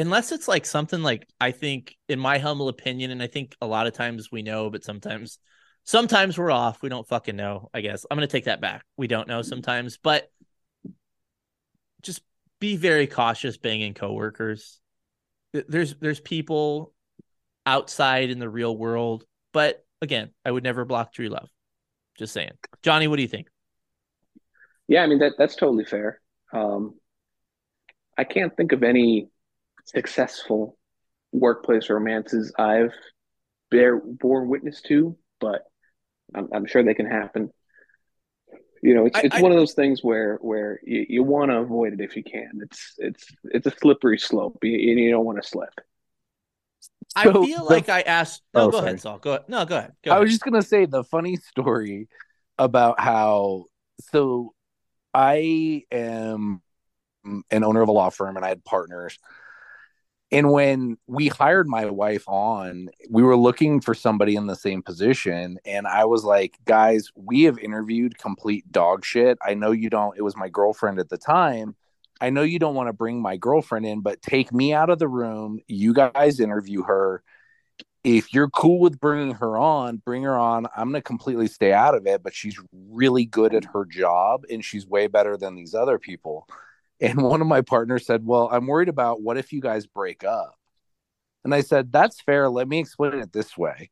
unless 0.00 0.32
it's 0.32 0.48
like 0.48 0.64
something 0.64 1.02
like 1.02 1.28
I 1.40 1.50
think 1.52 1.94
in 2.08 2.18
my 2.18 2.38
humble 2.38 2.68
opinion, 2.68 3.10
and 3.10 3.22
I 3.22 3.26
think 3.26 3.54
a 3.60 3.66
lot 3.66 3.86
of 3.86 3.92
times 3.92 4.32
we 4.32 4.42
know, 4.42 4.70
but 4.70 4.82
sometimes 4.82 5.38
sometimes 5.84 6.38
we're 6.38 6.50
off. 6.50 6.82
We 6.82 6.88
don't 6.88 7.06
fucking 7.06 7.36
know, 7.36 7.68
I 7.74 7.82
guess. 7.82 8.06
I'm 8.10 8.16
gonna 8.16 8.26
take 8.26 8.46
that 8.46 8.62
back. 8.62 8.84
We 8.96 9.06
don't 9.06 9.28
know 9.28 9.42
sometimes, 9.42 9.98
but 9.98 10.30
just 12.02 12.22
be 12.60 12.76
very 12.76 13.06
cautious 13.06 13.58
banging 13.58 13.94
coworkers. 13.94 14.80
There's 15.52 15.94
there's 15.96 16.20
people 16.20 16.94
outside 17.66 18.30
in 18.30 18.38
the 18.38 18.48
real 18.48 18.74
world, 18.74 19.24
but 19.52 19.84
again, 20.00 20.30
I 20.46 20.50
would 20.50 20.64
never 20.64 20.86
block 20.86 21.12
true 21.12 21.28
love. 21.28 21.50
Just 22.16 22.32
saying. 22.32 22.52
Johnny, 22.82 23.06
what 23.06 23.16
do 23.16 23.22
you 23.22 23.28
think? 23.28 23.48
Yeah, 24.88 25.02
I 25.02 25.06
mean 25.06 25.18
that 25.18 25.34
that's 25.36 25.56
totally 25.56 25.84
fair. 25.84 26.20
Um, 26.54 26.94
I 28.16 28.24
can't 28.24 28.56
think 28.56 28.72
of 28.72 28.82
any 28.82 29.28
successful 29.84 30.76
workplace 31.32 31.88
romances 31.90 32.52
I've 32.58 32.92
bear 33.70 33.98
borne 34.00 34.48
witness 34.48 34.80
to, 34.82 35.16
but 35.40 35.62
I'm, 36.34 36.48
I'm 36.52 36.66
sure 36.66 36.82
they 36.82 36.94
can 36.94 37.06
happen. 37.06 37.50
You 38.82 38.94
know, 38.94 39.06
it's 39.06 39.16
I- 39.16 39.22
it's 39.24 39.36
I- 39.36 39.42
one 39.42 39.52
of 39.52 39.58
those 39.58 39.74
things 39.74 40.02
where 40.02 40.36
where 40.40 40.80
you, 40.84 41.06
you 41.08 41.22
want 41.22 41.50
to 41.50 41.58
avoid 41.58 41.92
it 41.92 42.00
if 42.00 42.16
you 42.16 42.24
can. 42.24 42.60
It's 42.62 42.94
it's 42.98 43.26
it's 43.44 43.66
a 43.66 43.70
slippery 43.70 44.18
slope, 44.18 44.58
you, 44.62 44.72
you 44.72 45.10
don't 45.10 45.24
want 45.24 45.40
to 45.42 45.46
slip. 45.48 45.70
I 47.14 47.24
So 47.24 47.44
feel 47.44 47.58
the- 47.64 47.64
like 47.64 47.88
I 47.88 48.00
asked. 48.02 48.42
No, 48.54 48.62
Oh, 48.62 48.70
go 48.70 48.78
sorry. 48.78 48.88
ahead, 48.88 49.00
Saul. 49.00 49.18
Go 49.18 49.30
ahead. 49.32 49.48
No, 49.48 49.64
go 49.66 49.76
ahead. 49.76 49.92
Go 50.04 50.10
I 50.10 50.14
ahead. 50.14 50.22
was 50.22 50.30
just 50.30 50.42
gonna 50.42 50.62
say 50.62 50.86
the 50.86 51.04
funny 51.04 51.36
story 51.36 52.08
about 52.58 52.98
how 53.00 53.64
so 54.10 54.54
I 55.12 55.84
am 55.90 56.62
an 57.50 57.64
owner 57.64 57.82
of 57.82 57.88
a 57.88 57.92
law 57.92 58.08
firm 58.10 58.36
and 58.36 58.44
I 58.44 58.48
had 58.48 58.64
partners. 58.64 59.18
And 60.32 60.52
when 60.52 60.96
we 61.08 61.28
hired 61.28 61.66
my 61.68 61.86
wife 61.86 62.28
on, 62.28 62.90
we 63.08 63.22
were 63.22 63.36
looking 63.36 63.80
for 63.80 63.94
somebody 63.94 64.36
in 64.36 64.46
the 64.46 64.54
same 64.54 64.80
position. 64.82 65.58
And 65.64 65.88
I 65.88 66.04
was 66.04 66.22
like, 66.22 66.56
guys, 66.64 67.10
we 67.16 67.44
have 67.44 67.58
interviewed 67.58 68.16
complete 68.16 68.70
dog 68.70 69.04
shit. 69.04 69.38
I 69.44 69.54
know 69.54 69.72
you 69.72 69.90
don't, 69.90 70.16
it 70.16 70.22
was 70.22 70.36
my 70.36 70.48
girlfriend 70.48 71.00
at 71.00 71.08
the 71.08 71.18
time. 71.18 71.74
I 72.20 72.30
know 72.30 72.42
you 72.42 72.58
don't 72.58 72.74
want 72.74 72.88
to 72.88 72.92
bring 72.92 73.20
my 73.20 73.36
girlfriend 73.36 73.86
in, 73.86 74.02
but 74.02 74.22
take 74.22 74.52
me 74.52 74.72
out 74.72 74.90
of 74.90 74.98
the 74.98 75.08
room. 75.08 75.60
You 75.66 75.94
guys 75.94 76.38
interview 76.38 76.82
her 76.82 77.22
if 78.04 78.32
you're 78.32 78.48
cool 78.48 78.80
with 78.80 79.00
bringing 79.00 79.34
her 79.34 79.58
on, 79.58 79.98
bring 79.98 80.22
her 80.22 80.38
on. 80.38 80.66
I'm 80.76 80.90
going 80.90 80.94
to 80.94 81.02
completely 81.02 81.48
stay 81.48 81.72
out 81.72 81.94
of 81.94 82.06
it, 82.06 82.22
but 82.22 82.34
she's 82.34 82.58
really 82.72 83.24
good 83.24 83.54
at 83.54 83.64
her 83.66 83.84
job 83.84 84.44
and 84.50 84.64
she's 84.64 84.86
way 84.86 85.06
better 85.06 85.36
than 85.36 85.54
these 85.54 85.74
other 85.74 85.98
people. 85.98 86.46
And 87.00 87.22
one 87.22 87.40
of 87.40 87.46
my 87.46 87.62
partners 87.62 88.06
said, 88.06 88.24
Well, 88.24 88.48
I'm 88.50 88.66
worried 88.66 88.88
about 88.88 89.22
what 89.22 89.38
if 89.38 89.52
you 89.52 89.60
guys 89.60 89.86
break 89.86 90.24
up? 90.24 90.54
And 91.44 91.54
I 91.54 91.60
said, 91.62 91.92
That's 91.92 92.20
fair. 92.20 92.48
Let 92.48 92.68
me 92.68 92.78
explain 92.78 93.14
it 93.14 93.32
this 93.32 93.56
way. 93.56 93.90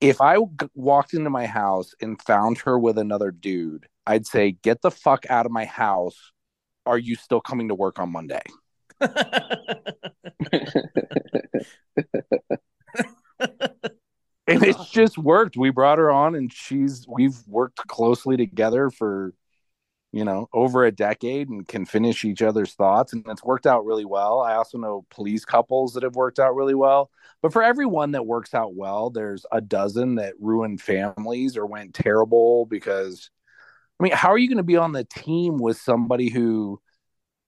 If 0.00 0.20
I 0.20 0.38
walked 0.74 1.12
into 1.12 1.30
my 1.30 1.46
house 1.46 1.94
and 2.00 2.20
found 2.22 2.58
her 2.58 2.78
with 2.78 2.96
another 2.96 3.30
dude, 3.30 3.86
I'd 4.06 4.26
say, 4.26 4.52
Get 4.52 4.82
the 4.82 4.90
fuck 4.90 5.26
out 5.28 5.46
of 5.46 5.52
my 5.52 5.66
house. 5.66 6.32
Are 6.86 6.98
you 6.98 7.14
still 7.16 7.40
coming 7.40 7.68
to 7.68 7.74
work 7.74 7.98
on 7.98 8.10
Monday? 8.10 8.42
and 14.50 14.62
it's 14.64 14.90
just 14.90 15.18
worked. 15.18 15.56
We 15.56 15.70
brought 15.70 15.98
her 15.98 16.10
on, 16.10 16.34
and 16.34 16.52
she's 16.52 17.06
we've 17.08 17.36
worked 17.46 17.78
closely 17.86 18.36
together 18.36 18.90
for 18.90 19.32
you 20.12 20.24
know 20.24 20.48
over 20.52 20.84
a 20.84 20.92
decade 20.92 21.48
and 21.48 21.66
can 21.68 21.86
finish 21.86 22.24
each 22.24 22.42
other's 22.42 22.74
thoughts, 22.74 23.12
and 23.12 23.24
it's 23.28 23.44
worked 23.44 23.66
out 23.66 23.84
really 23.84 24.04
well. 24.04 24.40
I 24.40 24.54
also 24.54 24.78
know 24.78 25.06
police 25.10 25.44
couples 25.44 25.94
that 25.94 26.02
have 26.02 26.16
worked 26.16 26.38
out 26.38 26.54
really 26.54 26.74
well. 26.74 27.10
But 27.42 27.52
for 27.52 27.62
every 27.62 27.86
one 27.86 28.12
that 28.12 28.26
works 28.26 28.54
out 28.54 28.74
well, 28.74 29.10
there's 29.10 29.46
a 29.50 29.60
dozen 29.60 30.16
that 30.16 30.34
ruined 30.40 30.80
families 30.82 31.56
or 31.56 31.66
went 31.66 31.94
terrible 31.94 32.66
because. 32.66 33.30
I 33.98 34.02
mean, 34.02 34.12
how 34.12 34.30
are 34.30 34.38
you 34.38 34.48
going 34.48 34.56
to 34.56 34.62
be 34.62 34.78
on 34.78 34.92
the 34.92 35.04
team 35.04 35.58
with 35.58 35.76
somebody 35.76 36.30
who, 36.30 36.80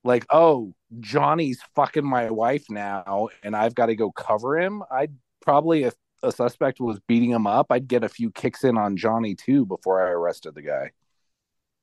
like, 0.04 0.26
oh, 0.28 0.74
Johnny's 1.00 1.62
fucking 1.74 2.04
my 2.04 2.30
wife 2.30 2.66
now, 2.68 3.28
and 3.42 3.56
I've 3.56 3.74
got 3.74 3.86
to 3.86 3.96
go 3.96 4.12
cover 4.12 4.58
him? 4.58 4.82
I'd 4.90 5.14
probably, 5.40 5.84
if 5.84 5.94
a 6.22 6.30
suspect 6.30 6.78
was 6.78 7.00
beating 7.08 7.30
him 7.30 7.46
up, 7.46 7.68
I'd 7.70 7.88
get 7.88 8.04
a 8.04 8.08
few 8.10 8.30
kicks 8.30 8.64
in 8.64 8.76
on 8.76 8.98
Johnny 8.98 9.34
too 9.34 9.64
before 9.64 10.06
I 10.06 10.10
arrested 10.10 10.54
the 10.54 10.60
guy. 10.60 10.90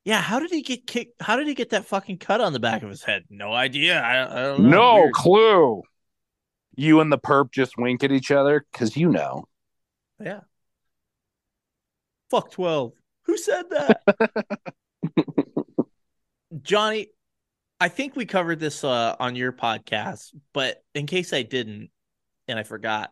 Yeah, 0.06 0.22
how 0.22 0.39
did 0.39 0.52
he 0.52 0.62
get 0.62 0.88
kicked? 0.88 1.22
How 1.22 1.36
did 1.36 1.47
he 1.47 1.54
get 1.54 1.72
that 1.72 1.86
fucking 1.86 2.18
cut 2.18 2.41
on 2.41 2.54
the 2.54 2.60
back 2.60 2.84
of 2.84 2.89
his 2.89 3.04
head? 3.04 3.26
No 3.30 3.54
idea. 3.54 4.00
I, 4.00 4.24
I 4.24 4.43
don't 4.43 4.64
know. 4.64 4.70
No 4.70 4.95
Weird. 4.95 5.14
clue. 5.14 5.84
You 6.76 7.02
and 7.02 7.12
the 7.12 7.18
perp 7.18 7.52
just 7.52 7.78
wink 7.78 8.04
at 8.04 8.12
each 8.12 8.32
other 8.32 8.66
because 8.72 8.95
you 8.95 9.10
know. 9.10 9.45
Yeah. 10.20 10.41
Fuck 12.30 12.52
12. 12.52 12.93
Who 13.24 13.38
said 13.38 13.66
that? 13.72 14.02
Johnny, 16.62 17.08
I 17.80 17.89
think 17.89 18.16
we 18.16 18.26
covered 18.26 18.60
this 18.60 18.84
uh, 18.84 19.16
on 19.20 19.36
your 19.36 19.52
podcast, 19.52 20.34
but 20.54 20.84
in 20.95 21.06
case 21.06 21.34
I 21.34 21.43
didn't 21.43 21.89
and 22.47 22.58
I 22.58 22.64
forgot, 22.64 23.12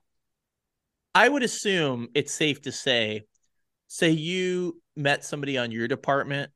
I 1.13 1.27
would 1.27 1.43
assume 1.43 2.09
it's 2.13 2.33
safe 2.33 2.61
to 2.63 2.71
say, 2.71 3.23
say 3.87 4.11
you 4.11 4.81
met 4.95 5.23
somebody 5.23 5.57
on 5.57 5.71
your 5.71 5.87
department 5.87 6.51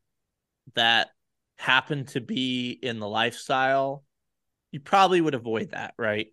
that 0.76 1.10
happened 1.58 2.10
to 2.10 2.22
be 2.22 2.72
in 2.72 3.00
the 3.00 3.08
lifestyle, 3.08 4.04
you 4.72 4.80
probably 4.80 5.22
would 5.22 5.36
avoid 5.36 5.72
that, 5.72 5.94
right? 5.98 6.28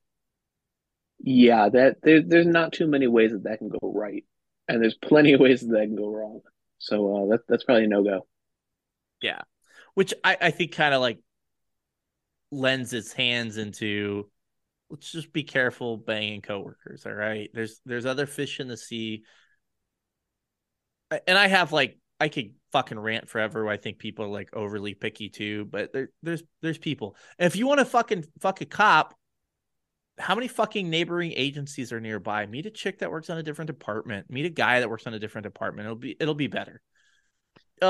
Yeah, 1.20 1.68
that 1.68 1.96
there, 2.02 2.22
there's 2.22 2.46
not 2.46 2.72
too 2.72 2.86
many 2.86 3.06
ways 3.06 3.32
that 3.32 3.44
that 3.44 3.58
can 3.58 3.68
go 3.68 3.92
right, 3.94 4.24
and 4.68 4.82
there's 4.82 4.94
plenty 4.94 5.32
of 5.32 5.40
ways 5.40 5.60
that 5.60 5.72
that 5.72 5.86
can 5.86 5.96
go 5.96 6.08
wrong. 6.08 6.40
So 6.78 7.16
uh, 7.16 7.26
that 7.30 7.40
that's 7.48 7.64
probably 7.64 7.86
no 7.86 8.04
go. 8.04 8.26
Yeah. 9.20 9.42
Which 9.94 10.14
I, 10.22 10.36
I 10.40 10.50
think 10.50 10.72
kind 10.72 10.94
of 10.94 11.00
like 11.00 11.18
lends 12.50 12.92
its 12.92 13.12
hands 13.12 13.56
into 13.56 14.30
let's 14.90 15.12
just 15.12 15.32
be 15.32 15.42
careful 15.42 15.96
banging 15.96 16.40
coworkers, 16.40 17.04
all 17.04 17.12
right? 17.12 17.50
There's 17.52 17.80
there's 17.84 18.06
other 18.06 18.26
fish 18.26 18.60
in 18.60 18.68
the 18.68 18.76
sea. 18.76 19.24
And 21.26 21.36
I 21.36 21.48
have 21.48 21.72
like 21.72 21.98
I 22.20 22.28
could 22.28 22.52
fucking 22.72 22.98
rant 22.98 23.28
forever. 23.28 23.68
I 23.68 23.76
think 23.76 23.98
people 23.98 24.24
are 24.24 24.28
like 24.28 24.50
overly 24.54 24.94
picky 24.94 25.28
too, 25.28 25.66
but 25.66 25.92
there, 25.92 26.10
there's 26.22 26.42
there's 26.62 26.78
people. 26.78 27.16
And 27.38 27.46
if 27.46 27.56
you 27.56 27.66
want 27.66 27.80
to 27.80 27.84
fucking 27.84 28.24
fuck 28.40 28.60
a 28.60 28.66
cop, 28.66 29.14
how 30.18 30.34
many 30.34 30.48
fucking 30.48 30.90
neighboring 30.90 31.32
agencies 31.36 31.92
are 31.92 32.00
nearby? 32.00 32.46
Meet 32.46 32.66
a 32.66 32.70
chick 32.70 32.98
that 32.98 33.10
works 33.10 33.30
on 33.30 33.38
a 33.38 33.42
different 33.42 33.68
department. 33.68 34.30
Meet 34.30 34.46
a 34.46 34.50
guy 34.50 34.80
that 34.80 34.90
works 34.90 35.06
on 35.06 35.14
a 35.14 35.18
different 35.18 35.44
department. 35.44 35.86
It'll 35.86 35.96
be 35.96 36.16
it'll 36.18 36.34
be 36.34 36.48
better. 36.48 36.82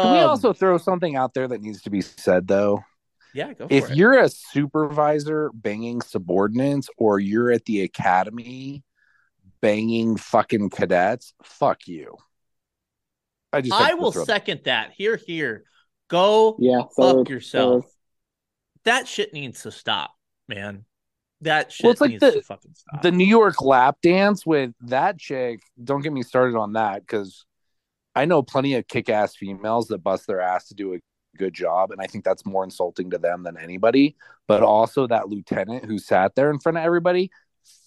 Can 0.00 0.12
we 0.12 0.20
Um, 0.20 0.28
also 0.30 0.52
throw 0.52 0.78
something 0.78 1.16
out 1.16 1.34
there 1.34 1.48
that 1.48 1.60
needs 1.62 1.82
to 1.82 1.90
be 1.90 2.00
said 2.02 2.46
though? 2.46 2.84
yeah, 3.32 3.52
go 3.54 3.68
for 3.68 3.72
If 3.74 3.90
it. 3.90 3.96
you're 3.96 4.18
a 4.18 4.28
supervisor 4.28 5.50
banging 5.54 6.00
subordinates 6.02 6.88
or 6.98 7.18
you're 7.20 7.50
at 7.50 7.64
the 7.66 7.82
academy 7.82 8.84
banging 9.60 10.16
fucking 10.16 10.70
cadets, 10.70 11.34
fuck 11.42 11.88
you. 11.88 12.16
I 13.52 13.60
just 13.60 13.72
I 13.72 13.94
will 13.94 14.12
throw 14.12 14.22
that- 14.22 14.26
second 14.26 14.60
that. 14.64 14.92
Here, 14.96 15.16
here. 15.16 15.64
Go 16.08 16.56
Yeah, 16.58 16.82
fuck 16.96 17.16
third, 17.16 17.28
yourself. 17.28 17.84
third. 17.84 17.92
That 18.84 19.08
shit 19.08 19.32
needs 19.32 19.62
to 19.62 19.70
stop, 19.70 20.12
man. 20.48 20.84
That 21.42 21.70
shit 21.72 21.84
Well, 21.84 21.92
it's 21.92 22.00
like 22.00 22.10
needs 22.10 22.20
the- 22.20 22.32
to 22.32 22.42
fucking 22.42 22.74
stop. 22.74 23.02
the 23.02 23.12
New 23.12 23.26
York 23.26 23.60
lap 23.62 23.98
dance 24.02 24.44
with 24.46 24.72
that 24.82 25.18
chick. 25.18 25.60
Don't 25.82 26.00
get 26.02 26.12
me 26.12 26.22
started 26.22 26.56
on 26.56 26.72
that 26.74 27.00
because 27.02 27.44
I 28.14 28.24
know 28.24 28.42
plenty 28.42 28.74
of 28.74 28.88
kick 28.88 29.08
ass 29.08 29.36
females 29.36 29.88
that 29.88 29.98
bust 29.98 30.26
their 30.26 30.40
ass 30.40 30.68
to 30.68 30.74
do 30.74 30.94
a 30.94 30.98
good 31.36 31.54
job. 31.54 31.92
And 31.92 32.00
I 32.00 32.06
think 32.06 32.24
that's 32.24 32.44
more 32.44 32.64
insulting 32.64 33.10
to 33.10 33.18
them 33.18 33.44
than 33.44 33.56
anybody. 33.56 34.16
But 34.48 34.62
also 34.62 35.06
that 35.06 35.28
lieutenant 35.28 35.84
who 35.84 35.98
sat 35.98 36.34
there 36.34 36.50
in 36.50 36.58
front 36.58 36.78
of 36.78 36.84
everybody. 36.84 37.30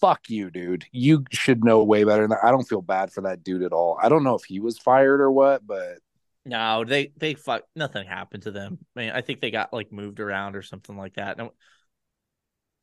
Fuck 0.00 0.28
you, 0.28 0.50
dude. 0.50 0.84
You 0.92 1.24
should 1.30 1.64
know 1.64 1.82
way 1.84 2.04
better 2.04 2.22
than 2.22 2.30
that. 2.30 2.44
I 2.44 2.50
don't 2.50 2.68
feel 2.68 2.82
bad 2.82 3.12
for 3.12 3.20
that 3.22 3.44
dude 3.44 3.62
at 3.62 3.72
all. 3.72 3.98
I 4.02 4.08
don't 4.08 4.24
know 4.24 4.34
if 4.34 4.44
he 4.44 4.60
was 4.60 4.78
fired 4.78 5.20
or 5.20 5.30
what, 5.30 5.66
but 5.66 5.98
no, 6.44 6.84
they 6.84 7.12
they 7.16 7.34
fuck 7.34 7.62
nothing 7.76 8.06
happened 8.06 8.44
to 8.44 8.50
them. 8.50 8.78
I 8.96 9.00
mean, 9.00 9.10
I 9.10 9.20
think 9.20 9.40
they 9.40 9.50
got 9.50 9.72
like 9.72 9.92
moved 9.92 10.18
around 10.20 10.56
or 10.56 10.62
something 10.62 10.96
like 10.96 11.14
that. 11.14 11.38
No, 11.38 11.52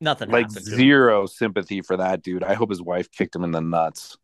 nothing 0.00 0.30
like 0.30 0.50
happened 0.52 0.66
to 0.66 0.76
'em. 0.76 0.78
zero 0.78 1.26
sympathy 1.26 1.82
for 1.82 1.96
that 1.96 2.22
dude. 2.22 2.42
I 2.44 2.54
hope 2.54 2.70
his 2.70 2.82
wife 2.82 3.10
kicked 3.10 3.34
him 3.36 3.44
in 3.44 3.50
the 3.50 3.60
nuts. 3.60 4.16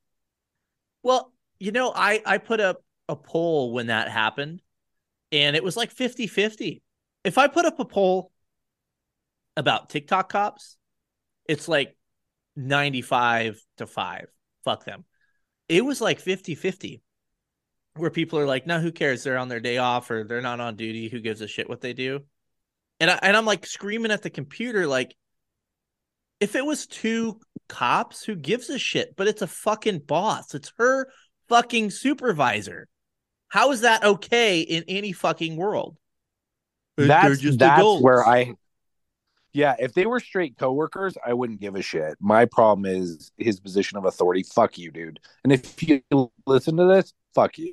Well, 1.03 1.33
you 1.59 1.73
know, 1.73 1.93
I 1.95 2.23
I 2.25 2.39
put 2.39 2.61
up 2.61 2.83
a 3.09 3.17
poll 3.17 3.73
when 3.73 3.87
that 3.89 4.09
happened 4.09 4.63
and 5.33 5.57
it 5.57 5.65
was 5.65 5.77
like 5.77 5.93
50-50. 5.93 6.83
If 7.25 7.39
I 7.39 7.49
put 7.49 7.67
up 7.67 7.79
a 7.81 7.85
poll 7.85 8.33
about 9.57 9.89
TikTok 9.91 10.29
cops, 10.31 10.77
it's 11.49 11.69
like 11.69 11.96
95 12.57 13.61
to 13.79 13.87
5. 13.87 14.27
Fuck 14.65 14.85
them. 14.85 15.05
It 15.69 15.85
was 15.85 16.01
like 16.01 16.23
50-50 16.23 17.01
where 17.97 18.11
people 18.11 18.39
are 18.39 18.47
like, 18.47 18.67
"No, 18.67 18.81
who 18.81 18.93
cares? 18.93 19.23
They're 19.23 19.39
on 19.39 19.49
their 19.49 19.61
day 19.61 19.79
off 19.79 20.11
or 20.11 20.25
they're 20.25 20.43
not 20.43 20.61
on 20.61 20.77
duty. 20.77 21.09
Who 21.09 21.21
gives 21.21 21.41
a 21.41 21.49
shit 21.49 21.69
what 21.69 21.81
they 21.81 21.93
do?" 21.93 22.21
And 23.01 23.11
I, 23.11 23.19
and 23.23 23.37
I'm 23.37 23.47
like 23.47 23.67
screaming 23.67 24.11
at 24.11 24.23
the 24.23 24.31
computer 24.31 24.87
like 24.87 25.15
if 26.41 26.55
it 26.55 26.65
was 26.65 26.87
two 26.87 27.41
cops, 27.69 28.25
who 28.25 28.37
gives 28.37 28.69
a 28.71 28.79
shit? 28.79 29.17
But 29.17 29.29
it's 29.29 29.43
a 29.43 29.47
fucking 29.47 30.01
boss. 30.01 30.55
It's 30.55 30.73
her 30.79 31.09
fucking 31.49 31.91
supervisor. 31.91 32.89
How 33.49 33.73
is 33.73 33.83
that 33.83 34.05
okay 34.05 34.61
in 34.61 34.85
any 34.89 35.13
fucking 35.13 35.57
world? 35.57 35.97
That's 36.97 37.41
just 37.41 37.59
that's 37.59 38.01
where 38.01 38.27
I. 38.27 38.55
Yeah, 39.57 39.75
if 39.79 39.95
they 39.95 40.05
were 40.05 40.21
straight 40.21 40.59
coworkers, 40.59 41.17
I 41.25 41.33
wouldn't 41.33 41.63
give 41.63 41.77
a 41.77 41.83
shit. 41.83 42.19
My 42.21 42.45
problem 42.45 42.85
is 42.85 43.33
his 43.39 43.59
position 43.59 43.97
of 43.97 44.05
authority. 44.05 44.43
Fuck 44.43 44.77
you, 44.77 44.91
dude. 44.91 45.19
And 45.45 45.51
if 45.51 45.83
you 45.83 46.03
listen 46.47 46.77
to 46.77 46.85
this, 46.85 47.15
fuck 47.35 47.57
you. 47.57 47.73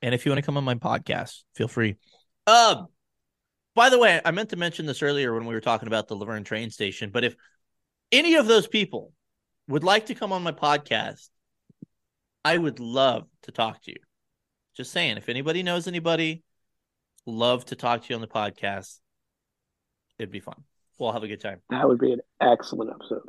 And 0.00 0.14
if 0.14 0.24
you 0.24 0.32
want 0.32 0.38
to 0.38 0.46
come 0.46 0.56
on 0.56 0.64
my 0.64 0.76
podcast, 0.76 1.42
feel 1.54 1.68
free. 1.68 1.96
Um, 2.46 2.86
by 3.74 3.90
the 3.90 3.98
way, 3.98 4.18
I 4.24 4.30
meant 4.30 4.48
to 4.48 4.56
mention 4.56 4.86
this 4.86 5.02
earlier 5.02 5.34
when 5.34 5.44
we 5.44 5.52
were 5.52 5.60
talking 5.60 5.88
about 5.88 6.08
the 6.08 6.16
La 6.16 6.24
Vergne 6.24 6.42
train 6.42 6.70
station, 6.70 7.10
but 7.10 7.22
if 7.22 7.36
any 8.10 8.36
of 8.36 8.46
those 8.46 8.66
people 8.66 9.12
would 9.68 9.84
like 9.84 10.06
to 10.06 10.14
come 10.14 10.32
on 10.32 10.42
my 10.42 10.52
podcast, 10.52 11.28
I 12.46 12.56
would 12.56 12.80
love 12.80 13.28
to 13.42 13.52
talk 13.52 13.82
to 13.82 13.90
you. 13.90 14.00
Just 14.74 14.90
saying, 14.90 15.18
if 15.18 15.28
anybody 15.28 15.62
knows 15.62 15.86
anybody, 15.86 16.44
love 17.26 17.66
to 17.66 17.76
talk 17.76 18.04
to 18.04 18.08
you 18.08 18.14
on 18.14 18.22
the 18.22 18.26
podcast. 18.26 19.00
It'd 20.18 20.30
be 20.30 20.40
fun. 20.40 20.62
We'll 20.98 21.12
have 21.12 21.22
a 21.24 21.28
good 21.28 21.40
time. 21.40 21.60
That 21.70 21.88
would 21.88 21.98
be 21.98 22.12
an 22.12 22.20
excellent 22.40 22.90
episode. 22.90 23.22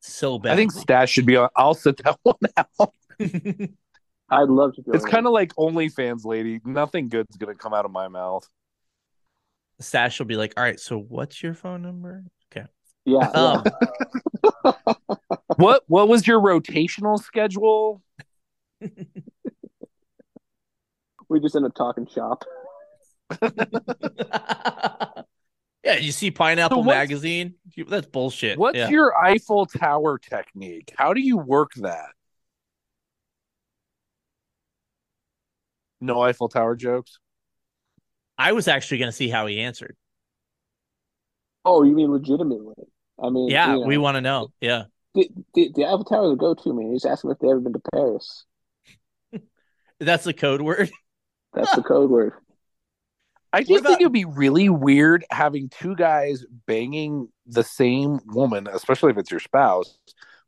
So 0.00 0.38
bad. 0.38 0.52
I 0.52 0.56
think 0.56 0.72
Stash 0.72 1.10
should 1.12 1.26
be 1.26 1.36
on. 1.36 1.48
I'll 1.54 1.74
sit 1.74 1.96
that 2.04 2.18
one 2.22 2.36
out. 2.56 2.92
I'd 4.30 4.48
love 4.48 4.74
to. 4.74 4.82
It's 4.92 5.04
kind 5.04 5.26
of 5.26 5.32
like 5.32 5.54
OnlyFans, 5.54 6.24
lady. 6.24 6.60
Nothing 6.64 7.08
good's 7.08 7.36
gonna 7.36 7.54
come 7.54 7.72
out 7.74 7.84
of 7.84 7.90
my 7.92 8.08
mouth. 8.08 8.48
Stash 9.80 10.18
will 10.18 10.26
be 10.26 10.36
like, 10.36 10.54
all 10.56 10.62
right, 10.62 10.80
so 10.80 10.98
what's 10.98 11.42
your 11.42 11.54
phone 11.54 11.82
number? 11.82 12.24
Okay. 12.54 12.66
yeah. 13.04 13.28
Um, 13.30 13.64
What 15.56 15.82
What 15.86 16.08
was 16.08 16.26
your 16.26 16.40
rotational 16.40 17.22
schedule? 17.22 18.02
we 21.28 21.40
just 21.40 21.54
end 21.54 21.66
up 21.66 21.74
talking 21.74 22.06
shop. 22.06 22.44
Yeah, 25.84 25.96
you 25.96 26.12
see 26.12 26.30
Pineapple 26.30 26.84
So 26.84 26.88
Magazine? 26.88 27.54
That's 27.88 28.06
bullshit. 28.06 28.58
What's 28.58 28.76
yeah. 28.76 28.88
your 28.88 29.16
Eiffel 29.16 29.66
Tower 29.66 30.18
technique? 30.18 30.92
How 30.96 31.12
do 31.12 31.20
you 31.20 31.38
work 31.38 31.72
that? 31.76 32.10
No 36.00 36.20
Eiffel 36.22 36.48
Tower 36.48 36.76
jokes. 36.76 37.18
I 38.38 38.52
was 38.52 38.68
actually 38.68 38.98
going 38.98 39.08
to 39.08 39.16
see 39.16 39.28
how 39.28 39.46
he 39.46 39.60
answered. 39.60 39.96
Oh, 41.64 41.82
you 41.84 41.92
mean 41.94 42.10
legitimately? 42.10 42.74
I 43.22 43.30
mean, 43.30 43.48
Yeah, 43.48 43.74
you 43.74 43.80
know, 43.80 43.86
we 43.86 43.98
want 43.98 44.16
to 44.16 44.20
know. 44.20 44.48
Yeah. 44.60 44.84
the, 45.14 45.28
the, 45.54 45.70
the 45.74 45.84
Eiffel 45.84 46.04
Tower 46.04 46.26
is 46.26 46.32
a 46.32 46.36
go-to 46.36 46.72
man. 46.72 46.92
He's 46.92 47.04
asking 47.04 47.30
if 47.30 47.38
they 47.38 47.48
ever 47.48 47.60
been 47.60 47.72
to 47.74 47.82
Paris. 47.92 48.44
That's 50.00 50.24
the 50.24 50.32
code 50.34 50.60
word. 50.60 50.90
That's 51.54 51.74
the 51.76 51.82
code 51.86 52.10
word. 52.10 52.32
I 53.52 53.60
just 53.62 53.80
about- 53.80 53.88
think 53.88 54.00
it'd 54.00 54.12
be 54.12 54.24
really 54.24 54.68
weird 54.68 55.24
having 55.30 55.68
two 55.68 55.94
guys 55.94 56.44
banging 56.66 57.28
the 57.46 57.62
same 57.62 58.20
woman, 58.26 58.66
especially 58.70 59.10
if 59.12 59.18
it's 59.18 59.30
your 59.30 59.40
spouse, 59.40 59.98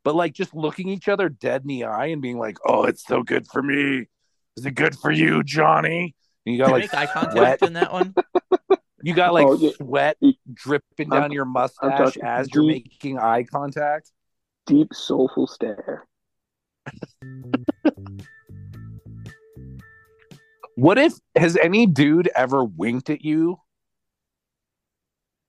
but 0.03 0.15
like 0.15 0.33
just 0.33 0.55
looking 0.55 0.89
each 0.89 1.07
other 1.07 1.29
dead 1.29 1.61
in 1.61 1.67
the 1.67 1.83
eye 1.85 2.07
and 2.07 2.21
being 2.21 2.37
like, 2.39 2.57
"Oh, 2.65 2.83
it's 2.85 3.05
so 3.05 3.21
good 3.23 3.45
for 3.47 3.61
me. 3.61 4.07
Is 4.57 4.65
it 4.65 4.71
good 4.71 4.95
for 4.97 5.11
you, 5.11 5.43
Johnny?" 5.43 6.15
And 6.45 6.55
you 6.55 6.61
got 6.63 6.71
like 6.71 6.93
eye 6.93 7.05
contact 7.07 7.61
in 7.63 7.73
that 7.73 7.91
one. 7.93 8.13
You 9.03 9.13
got 9.13 9.33
like 9.35 9.45
Oh, 9.45 9.53
yeah. 9.53 9.69
sweat 9.75 10.17
dripping 10.51 11.13
I'm- 11.13 11.21
down 11.21 11.31
your 11.31 11.45
mustache 11.45 12.15
talking 12.15 12.23
as 12.23 12.49
you're 12.51 12.65
making 12.65 13.19
eye 13.19 13.43
contact. 13.43 14.09
Deep, 14.65 14.95
soulful 14.95 15.45
stare. 15.45 16.07
What 20.75 20.97
if 20.97 21.13
has 21.35 21.55
any 21.57 21.87
dude 21.87 22.29
ever 22.35 22.63
winked 22.63 23.09
at 23.09 23.23
you? 23.23 23.57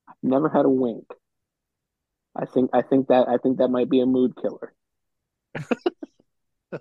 I've 0.08 0.14
never 0.22 0.48
had 0.48 0.64
a 0.64 0.70
wink. 0.70 1.04
I 2.34 2.44
think. 2.46 2.70
I 2.72 2.82
think 2.82 3.08
that. 3.08 3.28
I 3.28 3.38
think 3.38 3.58
that 3.58 3.68
might 3.68 3.90
be 3.90 4.00
a 4.00 4.06
mood 4.06 4.34
killer. 4.40 4.72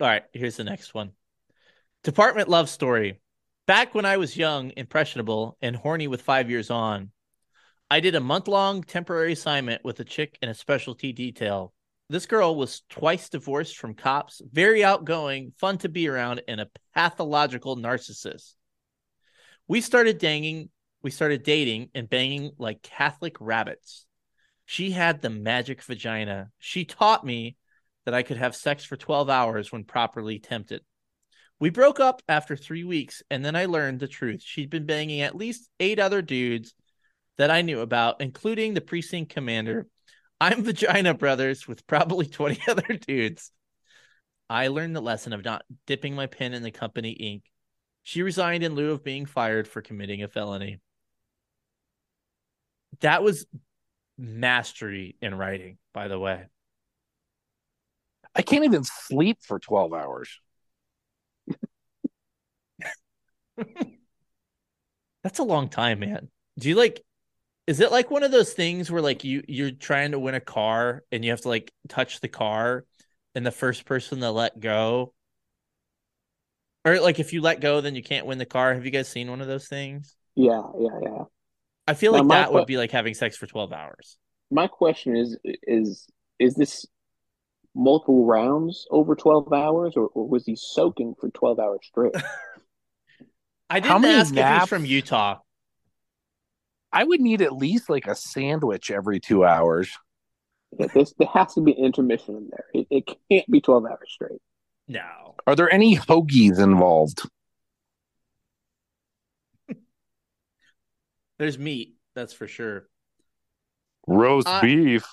All 0.00 0.10
right, 0.10 0.24
here's 0.32 0.56
the 0.56 0.64
next 0.64 0.92
one. 0.92 1.12
Department 2.02 2.48
love 2.48 2.68
story. 2.68 3.20
Back 3.66 3.94
when 3.94 4.04
I 4.04 4.18
was 4.18 4.36
young, 4.36 4.72
impressionable, 4.76 5.56
and 5.62 5.74
horny 5.74 6.06
with 6.06 6.20
five 6.20 6.50
years 6.50 6.70
on, 6.70 7.12
I 7.90 8.00
did 8.00 8.14
a 8.14 8.20
month 8.20 8.48
long 8.48 8.82
temporary 8.82 9.32
assignment 9.32 9.84
with 9.84 10.00
a 10.00 10.04
chick 10.04 10.36
in 10.42 10.48
a 10.50 10.54
specialty 10.54 11.12
detail. 11.12 11.72
This 12.14 12.26
girl 12.26 12.54
was 12.54 12.82
twice 12.90 13.28
divorced 13.28 13.76
from 13.76 13.94
cops, 13.94 14.40
very 14.48 14.84
outgoing, 14.84 15.52
fun 15.58 15.78
to 15.78 15.88
be 15.88 16.06
around, 16.06 16.42
and 16.46 16.60
a 16.60 16.70
pathological 16.94 17.76
narcissist. 17.76 18.52
We 19.66 19.80
started 19.80 20.18
dating, 20.18 20.68
we 21.02 21.10
started 21.10 21.42
dating 21.42 21.90
and 21.92 22.08
banging 22.08 22.52
like 22.56 22.82
Catholic 22.82 23.34
rabbits. 23.40 24.06
She 24.64 24.92
had 24.92 25.22
the 25.22 25.28
magic 25.28 25.82
vagina. 25.82 26.52
She 26.60 26.84
taught 26.84 27.26
me 27.26 27.56
that 28.04 28.14
I 28.14 28.22
could 28.22 28.36
have 28.36 28.54
sex 28.54 28.84
for 28.84 28.96
12 28.96 29.28
hours 29.28 29.72
when 29.72 29.82
properly 29.82 30.38
tempted. 30.38 30.82
We 31.58 31.70
broke 31.70 31.98
up 31.98 32.22
after 32.28 32.54
three 32.54 32.84
weeks, 32.84 33.24
and 33.28 33.44
then 33.44 33.56
I 33.56 33.64
learned 33.64 33.98
the 33.98 34.06
truth. 34.06 34.40
She'd 34.40 34.70
been 34.70 34.86
banging 34.86 35.22
at 35.22 35.34
least 35.34 35.68
eight 35.80 35.98
other 35.98 36.22
dudes 36.22 36.74
that 37.38 37.50
I 37.50 37.62
knew 37.62 37.80
about, 37.80 38.20
including 38.20 38.74
the 38.74 38.80
precinct 38.80 39.32
commander. 39.32 39.88
I'm 40.40 40.62
Vagina 40.64 41.14
Brothers 41.14 41.66
with 41.68 41.86
probably 41.86 42.26
20 42.30 42.60
other 42.68 42.96
dudes. 42.96 43.50
I 44.50 44.68
learned 44.68 44.94
the 44.94 45.00
lesson 45.00 45.32
of 45.32 45.44
not 45.44 45.64
dipping 45.86 46.14
my 46.14 46.26
pen 46.26 46.52
in 46.52 46.62
the 46.62 46.70
company 46.70 47.10
ink. 47.10 47.44
She 48.02 48.22
resigned 48.22 48.62
in 48.62 48.74
lieu 48.74 48.90
of 48.90 49.02
being 49.02 49.24
fired 49.24 49.66
for 49.66 49.80
committing 49.80 50.22
a 50.22 50.28
felony. 50.28 50.80
That 53.00 53.22
was 53.22 53.46
mastery 54.18 55.16
in 55.22 55.34
writing, 55.34 55.78
by 55.92 56.08
the 56.08 56.18
way. 56.18 56.44
I 58.34 58.42
can't 58.42 58.64
even 58.64 58.84
sleep 58.84 59.38
for 59.42 59.58
12 59.58 59.94
hours. 59.94 60.40
That's 65.22 65.38
a 65.38 65.44
long 65.44 65.68
time, 65.68 66.00
man. 66.00 66.28
Do 66.58 66.68
you 66.68 66.74
like 66.74 67.02
is 67.66 67.80
it 67.80 67.90
like 67.90 68.10
one 68.10 68.22
of 68.22 68.30
those 68.30 68.52
things 68.52 68.90
where 68.90 69.02
like 69.02 69.24
you 69.24 69.42
you're 69.48 69.70
trying 69.70 70.12
to 70.12 70.18
win 70.18 70.34
a 70.34 70.40
car 70.40 71.02
and 71.10 71.24
you 71.24 71.30
have 71.30 71.40
to 71.42 71.48
like 71.48 71.72
touch 71.88 72.20
the 72.20 72.28
car 72.28 72.84
and 73.34 73.44
the 73.46 73.50
first 73.50 73.84
person 73.84 74.20
to 74.20 74.30
let 74.30 74.58
go 74.60 75.12
or 76.84 77.00
like 77.00 77.18
if 77.18 77.32
you 77.32 77.40
let 77.40 77.60
go 77.60 77.80
then 77.80 77.94
you 77.94 78.02
can't 78.02 78.26
win 78.26 78.38
the 78.38 78.46
car. 78.46 78.74
Have 78.74 78.84
you 78.84 78.90
guys 78.90 79.08
seen 79.08 79.30
one 79.30 79.40
of 79.40 79.46
those 79.46 79.68
things? 79.68 80.16
Yeah, 80.36 80.62
yeah, 80.78 80.98
yeah. 81.02 81.24
I 81.86 81.94
feel 81.94 82.12
Now, 82.12 82.22
like 82.22 82.24
my 82.24 82.44
that 82.44 82.52
would 82.52 82.66
be 82.66 82.76
like 82.76 82.90
having 82.90 83.14
sex 83.14 83.36
for 83.36 83.46
12 83.46 83.72
hours. 83.72 84.18
My 84.50 84.66
question 84.68 85.16
is 85.16 85.36
is 85.44 86.06
is 86.38 86.54
this 86.54 86.86
multiple 87.74 88.26
rounds 88.26 88.86
over 88.90 89.14
12 89.16 89.52
hours 89.52 89.94
or, 89.96 90.08
or 90.08 90.28
was 90.28 90.46
he 90.46 90.56
soaking 90.56 91.14
for 91.20 91.30
12 91.30 91.58
hours 91.60 91.80
straight? 91.84 92.14
I 93.70 93.80
How 93.80 93.98
didn't 93.98 94.00
many 94.00 94.18
ask 94.18 94.36
if 94.36 94.48
he's 94.48 94.66
from 94.66 94.84
Utah. 94.84 95.40
I 96.94 97.02
would 97.04 97.20
need 97.20 97.42
at 97.42 97.52
least 97.52 97.90
like 97.90 98.06
a 98.06 98.14
sandwich 98.14 98.90
every 98.90 99.18
two 99.18 99.44
hours. 99.44 99.90
Yeah, 100.78 100.86
this, 100.94 101.12
there 101.18 101.28
has 101.34 101.54
to 101.54 101.60
be 101.60 101.72
intermission 101.72 102.36
in 102.36 102.48
there. 102.50 102.64
It, 102.72 102.86
it 102.90 103.16
can't 103.30 103.50
be 103.50 103.60
12 103.60 103.84
hours 103.84 104.08
straight. 104.08 104.40
No. 104.86 105.34
Are 105.46 105.56
there 105.56 105.72
any 105.72 105.96
hoagies 105.96 106.58
involved? 106.60 107.28
There's 111.38 111.58
meat, 111.58 111.96
that's 112.14 112.32
for 112.32 112.46
sure. 112.46 112.88
Roast 114.06 114.46
Uh, 114.46 114.60
beef. 114.62 115.04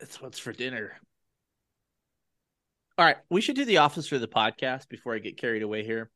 That's 0.00 0.20
what's 0.20 0.38
for 0.38 0.52
dinner. 0.52 0.92
All 2.98 3.04
right, 3.04 3.16
we 3.28 3.42
should 3.42 3.56
do 3.56 3.66
the 3.66 3.78
officer 3.78 4.14
of 4.14 4.22
the 4.22 4.28
podcast 4.28 4.88
before 4.88 5.14
I 5.14 5.18
get 5.18 5.36
carried 5.36 5.62
away 5.62 5.84
here. 5.84 6.10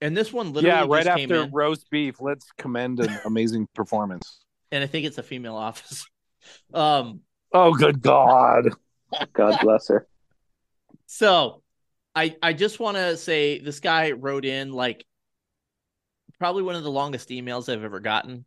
And 0.00 0.16
this 0.16 0.32
one 0.32 0.52
literally 0.52 0.76
Yeah, 0.76 0.86
right 0.88 1.04
just 1.04 1.16
came 1.16 1.30
after 1.32 1.42
in, 1.44 1.50
roast 1.52 1.88
beef, 1.90 2.20
let's 2.20 2.46
commend 2.58 3.00
an 3.00 3.16
amazing 3.24 3.68
performance. 3.74 4.40
and 4.72 4.82
I 4.84 4.86
think 4.86 5.06
it's 5.06 5.18
a 5.18 5.22
female 5.22 5.56
office. 5.56 6.06
Um, 6.74 7.20
Oh, 7.54 7.72
good 7.72 8.02
God. 8.02 8.68
God 9.32 9.56
bless 9.62 9.88
her. 9.88 10.06
so 11.06 11.62
I 12.14 12.36
I 12.42 12.52
just 12.52 12.78
want 12.78 12.98
to 12.98 13.16
say 13.16 13.60
this 13.60 13.80
guy 13.80 14.10
wrote 14.12 14.44
in 14.44 14.70
like 14.70 15.06
probably 16.38 16.62
one 16.64 16.74
of 16.74 16.82
the 16.82 16.90
longest 16.90 17.30
emails 17.30 17.72
I've 17.72 17.82
ever 17.82 17.98
gotten, 18.00 18.44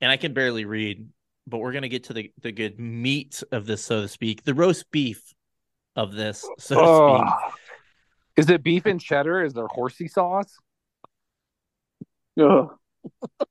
and 0.00 0.10
I 0.10 0.16
can 0.16 0.32
barely 0.32 0.64
read. 0.64 1.06
But 1.46 1.58
we're 1.58 1.72
gonna 1.72 1.88
get 1.88 2.04
to 2.04 2.14
the 2.14 2.32
the 2.40 2.50
good 2.50 2.80
meat 2.80 3.42
of 3.52 3.66
this, 3.66 3.84
so 3.84 4.00
to 4.00 4.08
speak, 4.08 4.42
the 4.42 4.54
roast 4.54 4.90
beef 4.90 5.20
of 5.94 6.14
this, 6.14 6.48
so 6.58 6.76
to 6.76 6.80
Oh. 6.80 7.18
speak. 7.18 7.54
Is 8.36 8.48
it 8.48 8.62
beef 8.62 8.86
and 8.86 8.98
cheddar? 9.00 9.44
Is 9.44 9.52
there 9.52 9.66
horsey 9.66 10.08
sauce? 10.08 10.56
Ugh. 12.40 12.70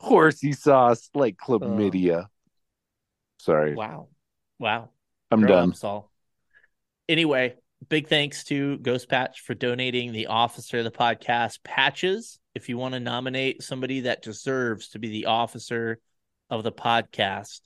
Horsey 0.00 0.52
sauce, 0.52 1.08
like 1.14 1.36
chlamydia. 1.36 2.26
Sorry, 3.38 3.74
Wow, 3.74 4.08
wow. 4.58 4.90
I'm 5.30 5.40
Grow 5.40 5.48
done. 5.48 5.70
up, 5.70 5.76
Saul. 5.76 6.10
Anyway, 7.08 7.56
big 7.88 8.08
thanks 8.08 8.44
to 8.44 8.78
Ghost 8.78 9.08
Patch 9.08 9.40
for 9.40 9.54
donating 9.54 10.12
the 10.12 10.26
officer 10.28 10.78
of 10.78 10.84
the 10.84 10.90
podcast 10.90 11.58
patches. 11.64 12.38
If 12.54 12.68
you 12.68 12.78
want 12.78 12.94
to 12.94 13.00
nominate 13.00 13.62
somebody 13.62 14.00
that 14.00 14.22
deserves 14.22 14.90
to 14.90 14.98
be 14.98 15.08
the 15.08 15.26
officer 15.26 15.98
of 16.50 16.62
the 16.62 16.72
podcast, 16.72 17.60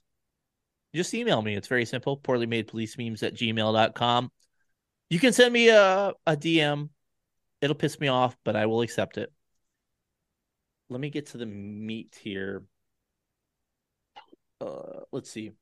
just 0.94 1.14
email 1.14 1.42
me. 1.42 1.54
It's 1.54 1.68
very 1.68 1.84
simple. 1.84 2.16
Poorly 2.16 2.46
made 2.46 2.68
police 2.68 2.96
memes 2.96 3.22
at 3.22 3.34
gmail.com. 3.34 4.32
You 5.10 5.18
can 5.18 5.32
send 5.32 5.52
me 5.52 5.68
a, 5.68 6.12
a 6.26 6.36
DM. 6.36 6.88
It'll 7.60 7.76
piss 7.76 7.98
me 7.98 8.08
off, 8.08 8.36
but 8.44 8.56
I 8.56 8.66
will 8.66 8.82
accept 8.82 9.18
it. 9.18 9.32
Let 10.88 11.00
me 11.00 11.10
get 11.10 11.26
to 11.26 11.38
the 11.38 11.46
meat 11.46 12.18
here. 12.22 12.62
Uh, 14.60 15.00
let's 15.12 15.30
see. 15.30 15.52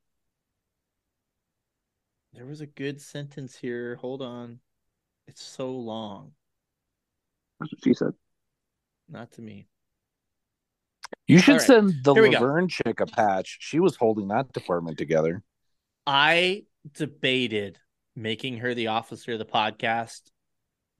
There 2.32 2.46
was 2.46 2.60
a 2.60 2.66
good 2.66 3.00
sentence 3.00 3.56
here. 3.56 3.96
Hold 3.96 4.22
on. 4.22 4.60
It's 5.26 5.42
so 5.42 5.72
long. 5.72 6.32
That's 7.58 7.72
what 7.72 7.82
she 7.82 7.94
said. 7.94 8.12
Not 9.08 9.32
to 9.32 9.42
me. 9.42 9.66
You 11.26 11.38
should 11.38 11.52
All 11.54 11.58
right, 11.58 11.66
send 11.66 12.04
the 12.04 12.14
here 12.14 12.24
go. 12.24 12.30
La 12.30 12.38
Vergne 12.38 12.68
chick 12.68 13.00
a 13.00 13.06
patch. 13.06 13.58
She 13.60 13.80
was 13.80 13.96
holding 13.96 14.28
that 14.28 14.52
department 14.52 14.98
together. 14.98 15.42
I 16.06 16.64
debated 16.92 17.78
making 18.14 18.58
her 18.58 18.74
the 18.74 18.88
officer 18.88 19.32
of 19.32 19.38
the 19.38 19.44
podcast 19.44 20.22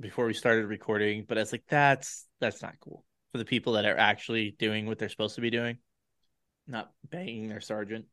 before 0.00 0.26
we 0.26 0.34
started 0.34 0.66
recording, 0.66 1.24
but 1.26 1.38
I 1.38 1.40
was 1.40 1.52
like, 1.52 1.64
that's 1.68 2.26
that's 2.40 2.62
not 2.62 2.78
cool 2.80 3.04
for 3.32 3.38
the 3.38 3.44
people 3.44 3.74
that 3.74 3.86
are 3.86 3.98
actually 3.98 4.54
doing 4.58 4.86
what 4.86 4.98
they're 4.98 5.08
supposed 5.08 5.36
to 5.36 5.40
be 5.40 5.50
doing, 5.50 5.78
not 6.66 6.90
banging 7.08 7.48
their 7.48 7.60
sergeant. 7.60 8.06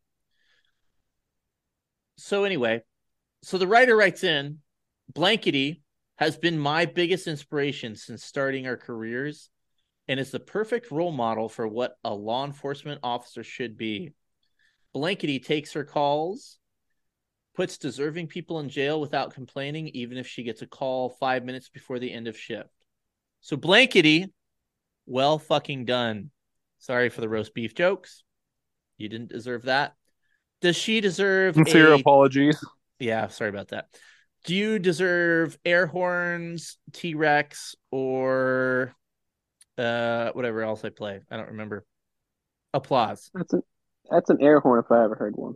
So 2.18 2.44
anyway, 2.44 2.82
so 3.42 3.58
the 3.58 3.68
writer 3.68 3.96
writes 3.96 4.24
in, 4.24 4.60
Blankety 5.14 5.82
has 6.18 6.38
been 6.38 6.58
my 6.58 6.86
biggest 6.86 7.28
inspiration 7.28 7.96
since 7.96 8.24
starting 8.24 8.68
our 8.68 8.78
careers 8.78 9.50
and 10.08 10.20
is 10.20 10.32
the 10.32 10.40
perfect 10.40 10.92
role 10.92 11.12
model 11.12 11.50
for 11.50 11.68
what 11.68 11.98
a 12.04 12.14
law 12.14 12.46
enforcement 12.46 13.00
officer 13.04 13.44
should 13.44 13.78
be. 13.78 14.14
Blankety 14.94 15.44
takes 15.44 15.74
her 15.74 15.84
calls, 15.84 16.60
puts 17.56 17.78
deserving 17.78 18.28
people 18.28 18.60
in 18.60 18.70
jail 18.70 18.99
without 18.99 19.34
complaining, 19.34 19.89
even 19.89 20.18
if 20.18 20.28
she 20.28 20.43
gets 20.43 20.62
a 20.62 20.68
call 20.68 21.10
five 21.10 21.43
minutes 21.45 21.70
before 21.70 21.99
the 21.99 22.12
end 22.12 22.28
of 22.28 22.38
shift. 22.38 22.70
So, 23.41 23.58
Blankety, 23.58 24.32
well 25.06 25.39
fucking 25.39 25.86
done. 25.86 26.32
Sorry 26.80 27.10
for 27.10 27.22
the 27.22 27.30
roast 27.30 27.54
beef 27.54 27.76
jokes. 27.76 28.24
You 28.97 29.10
didn't 29.10 29.30
deserve 29.30 29.64
that. 29.64 29.93
Does 30.62 30.76
she 30.76 31.01
deserve 31.01 31.56
Sincere 31.56 31.91
a 31.91 31.97
apologies. 31.97 32.64
yeah, 32.99 33.28
sorry 33.28 33.49
about 33.49 33.70
that. 33.70 33.88
Do 34.45 34.56
you 34.56 34.80
deserve 34.80 35.58
air 35.66 35.88
horns, 35.88 36.78
T 36.91 37.16
Rex, 37.16 37.76
or 37.91 38.93
uh 39.78 40.32
whatever 40.32 40.62
else 40.62 40.84
I 40.86 40.89
play? 40.89 41.20
I 41.30 41.38
don't 41.38 41.49
remember. 41.49 41.86
Applause. 42.74 43.30
That's 43.34 43.54
an 43.54 43.62
that's 44.10 44.30
an 44.30 44.38
air 44.41 44.60
horn 44.60 44.84
if 44.84 44.91
I 44.91 45.04
ever 45.04 45.16
heard 45.16 45.36
one. 45.36 45.56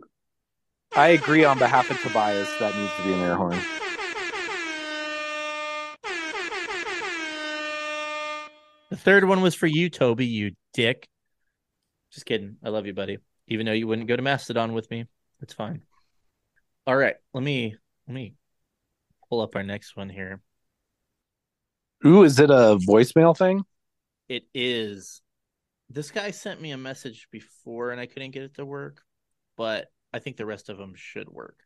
I 0.96 1.08
agree 1.08 1.44
on 1.44 1.58
behalf 1.58 1.90
of 1.90 2.00
Tobias. 2.00 2.48
That 2.58 2.74
needs 2.76 2.92
to 2.96 3.02
be 3.04 3.12
an 3.12 3.20
air 3.20 3.36
horn. 3.36 3.58
The 8.90 8.96
third 8.96 9.24
one 9.24 9.42
was 9.42 9.54
for 9.54 9.66
you, 9.66 9.90
Toby, 9.90 10.26
you 10.26 10.52
dick. 10.72 11.08
Just 12.10 12.26
kidding. 12.26 12.56
I 12.64 12.70
love 12.70 12.86
you, 12.86 12.94
buddy. 12.94 13.18
Even 13.46 13.66
though 13.66 13.72
you 13.72 13.86
wouldn't 13.86 14.08
go 14.08 14.16
to 14.16 14.22
Mastodon 14.22 14.72
with 14.72 14.90
me. 14.90 15.06
It's 15.40 15.54
fine. 15.54 15.82
All 16.86 16.96
right. 16.96 17.16
Let 17.34 17.44
me 17.44 17.76
let 18.06 18.14
me 18.14 18.34
pull 19.28 19.40
up 19.40 19.54
our 19.56 19.62
next 19.62 19.96
one 19.96 20.08
here. 20.08 20.40
Ooh, 22.06 22.22
is 22.22 22.38
it 22.38 22.50
a 22.50 22.78
voicemail 22.88 23.36
thing? 23.36 23.64
It 24.28 24.44
is. 24.54 25.20
This 25.90 26.10
guy 26.10 26.30
sent 26.30 26.60
me 26.60 26.70
a 26.70 26.78
message 26.78 27.28
before 27.30 27.90
and 27.90 28.00
I 28.00 28.06
couldn't 28.06 28.30
get 28.30 28.42
it 28.42 28.54
to 28.54 28.64
work, 28.64 29.02
but 29.56 29.88
I 30.12 30.18
think 30.20 30.36
the 30.36 30.46
rest 30.46 30.68
of 30.68 30.78
them 30.78 30.94
should 30.96 31.28
work. 31.28 31.58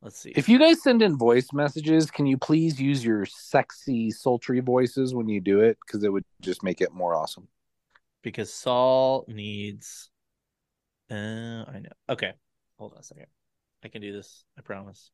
Let's 0.00 0.18
see. 0.18 0.32
If 0.36 0.48
you 0.48 0.58
guys 0.58 0.82
send 0.82 1.02
in 1.02 1.16
voice 1.18 1.48
messages, 1.52 2.10
can 2.10 2.24
you 2.26 2.38
please 2.38 2.80
use 2.80 3.04
your 3.04 3.26
sexy, 3.26 4.10
sultry 4.10 4.60
voices 4.60 5.14
when 5.14 5.28
you 5.28 5.40
do 5.40 5.60
it? 5.60 5.76
Because 5.84 6.04
it 6.04 6.12
would 6.12 6.24
just 6.40 6.62
make 6.62 6.80
it 6.80 6.92
more 6.92 7.14
awesome. 7.16 7.48
because 8.22 8.52
Saul 8.52 9.24
needs. 9.28 10.10
Uh, 11.10 11.14
I 11.66 11.80
know. 11.82 11.90
Okay, 12.08 12.32
hold 12.78 12.92
on 12.92 13.00
a 13.00 13.02
second. 13.02 13.26
I 13.84 13.88
can 13.88 14.02
do 14.02 14.12
this. 14.12 14.44
I 14.58 14.62
promise. 14.62 15.10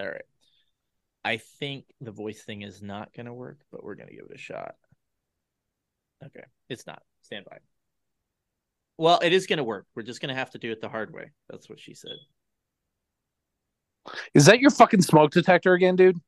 All 0.00 0.06
right. 0.08 0.24
I 1.24 1.36
think 1.36 1.84
the 2.00 2.10
voice 2.10 2.42
thing 2.42 2.62
is 2.62 2.82
not 2.82 3.12
going 3.14 3.26
to 3.26 3.32
work, 3.34 3.60
but 3.70 3.84
we're 3.84 3.94
going 3.94 4.08
to 4.08 4.14
give 4.14 4.26
it 4.28 4.34
a 4.34 4.38
shot. 4.38 4.74
Okay, 6.24 6.44
it's 6.68 6.86
not. 6.86 7.02
Stand 7.22 7.44
by. 7.44 7.58
Well, 9.02 9.18
it 9.20 9.32
is 9.32 9.48
going 9.48 9.56
to 9.56 9.64
work. 9.64 9.86
We're 9.96 10.04
just 10.04 10.20
going 10.20 10.28
to 10.28 10.36
have 10.36 10.52
to 10.52 10.58
do 10.58 10.70
it 10.70 10.80
the 10.80 10.88
hard 10.88 11.12
way. 11.12 11.32
That's 11.50 11.68
what 11.68 11.80
she 11.80 11.92
said. 11.92 12.12
Is 14.32 14.46
that 14.46 14.60
your 14.60 14.70
fucking 14.70 15.02
smoke 15.02 15.32
detector 15.32 15.72
again, 15.74 15.96
dude? 15.96 16.20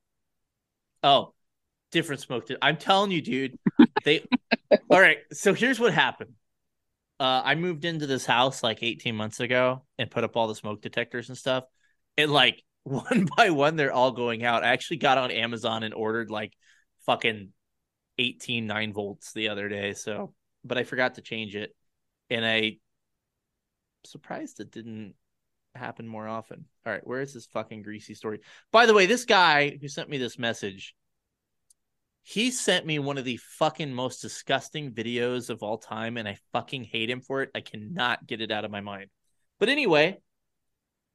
Oh, 1.01 1.35
different 1.93 2.21
smoke. 2.21 2.49
De- 2.49 2.59
I'm 2.61 2.77
telling 2.77 3.13
you, 3.13 3.23
dude. 3.23 3.57
They. 4.05 4.27
All 4.91 5.01
right. 5.01 5.19
So 5.33 5.55
here's 5.55 5.79
what 5.79 5.95
happened. 5.95 6.33
Uh, 7.21 7.43
I 7.45 7.55
moved 7.55 7.85
into 7.85 8.09
this 8.09 8.27
house 8.27 8.65
like 8.65 8.83
18 8.83 9.15
months 9.15 9.39
ago 9.39 9.85
and 9.97 10.11
put 10.11 10.25
up 10.25 10.37
all 10.37 10.49
the 10.49 10.57
smoke 10.57 10.83
detectors 10.83 11.29
and 11.29 11.39
stuff. 11.39 11.63
And 12.19 12.33
like 12.33 12.61
one 12.83 13.29
by 13.37 13.51
one, 13.51 13.77
they're 13.77 13.93
all 13.93 14.11
going 14.11 14.43
out. 14.43 14.65
I 14.65 14.73
actually 14.73 14.97
got 14.97 15.17
on 15.17 15.31
Amazon 15.31 15.85
and 15.85 15.95
ordered 15.95 16.29
like 16.29 16.53
fucking 17.07 17.51
18 18.19 18.67
nine 18.67 18.93
volts 18.93 19.33
the 19.33 19.51
other 19.51 19.69
day. 19.69 19.95
So, 19.95 20.35
but 20.65 20.77
I 20.77 20.83
forgot 20.83 21.15
to 21.15 21.23
change 21.23 21.55
it, 21.55 21.73
and 22.31 22.45
I 22.45 22.79
surprised 24.05 24.61
it 24.61 24.71
didn't 24.71 25.15
happen 25.75 26.07
more 26.07 26.29
often. 26.29 26.67
All 26.87 26.93
right, 26.93 27.07
where 27.07 27.21
is 27.21 27.35
this 27.35 27.47
fucking 27.47 27.83
greasy 27.83 28.15
story? 28.15 28.41
By 28.73 28.87
the 28.87 28.95
way, 28.95 29.07
this 29.07 29.25
guy 29.25 29.77
who 29.81 29.89
sent 29.89 30.09
me 30.09 30.19
this 30.19 30.39
message 30.39 30.95
He 32.23 32.51
sent 32.51 32.87
me 32.87 32.99
one 32.99 33.19
of 33.19 33.25
the 33.25 33.37
fucking 33.37 33.93
most 33.93 34.21
disgusting 34.23 34.93
videos 34.93 35.51
of 35.51 35.63
all 35.63 35.79
time, 35.79 36.17
and 36.17 36.27
I 36.27 36.39
fucking 36.53 36.85
hate 36.85 37.11
him 37.11 37.21
for 37.21 37.43
it. 37.43 37.51
I 37.55 37.61
cannot 37.61 38.27
get 38.27 38.41
it 38.41 38.51
out 38.51 38.65
of 38.65 38.71
my 38.71 38.81
mind. 38.81 39.11
But 39.61 39.69
anyway, 39.69 40.19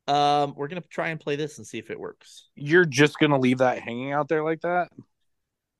um, 0.07 0.53
we're 0.55 0.67
gonna 0.67 0.81
try 0.81 1.09
and 1.09 1.19
play 1.19 1.35
this 1.35 1.57
and 1.57 1.67
see 1.67 1.77
if 1.79 1.89
it 1.89 1.99
works. 1.99 2.49
You're 2.55 2.85
just 2.85 3.19
gonna 3.19 3.39
leave 3.39 3.59
that 3.59 3.79
hanging 3.79 4.11
out 4.13 4.27
there 4.27 4.43
like 4.43 4.61
that? 4.61 4.89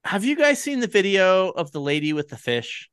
Have 0.04 0.24
you 0.26 0.36
guys 0.36 0.62
seen 0.62 0.80
the 0.80 0.88
video 0.88 1.50
of 1.50 1.72
the 1.72 1.82
lady 1.82 2.14
with 2.14 2.30
the 2.30 2.38
fish? 2.38 2.90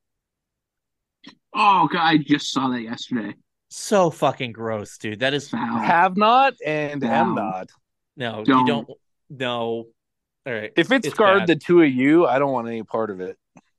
Oh 1.54 1.88
god, 1.90 2.00
I 2.02 2.16
just 2.18 2.52
saw 2.52 2.68
that 2.68 2.82
yesterday. 2.82 3.34
So 3.68 4.10
fucking 4.10 4.52
gross, 4.52 4.96
dude. 4.98 5.20
That 5.20 5.34
is 5.34 5.48
Foul. 5.48 5.78
Have 5.78 6.16
not 6.16 6.54
and 6.64 7.02
am 7.04 7.34
not. 7.34 7.70
no, 8.16 8.44
Don't. 8.44 8.60
you 8.60 8.66
don't. 8.66 8.88
No. 9.30 9.86
All 10.46 10.52
right. 10.52 10.72
If 10.76 10.92
it 10.92 11.04
It's 11.04 11.14
scarred 11.14 11.40
bad. 11.40 11.48
the 11.48 11.56
two 11.56 11.82
of 11.82 11.90
you, 11.90 12.26
I 12.26 12.38
don't 12.38 12.52
want 12.52 12.68
any 12.68 12.82
part 12.84 13.10
of 13.10 13.20
it. 13.20 13.36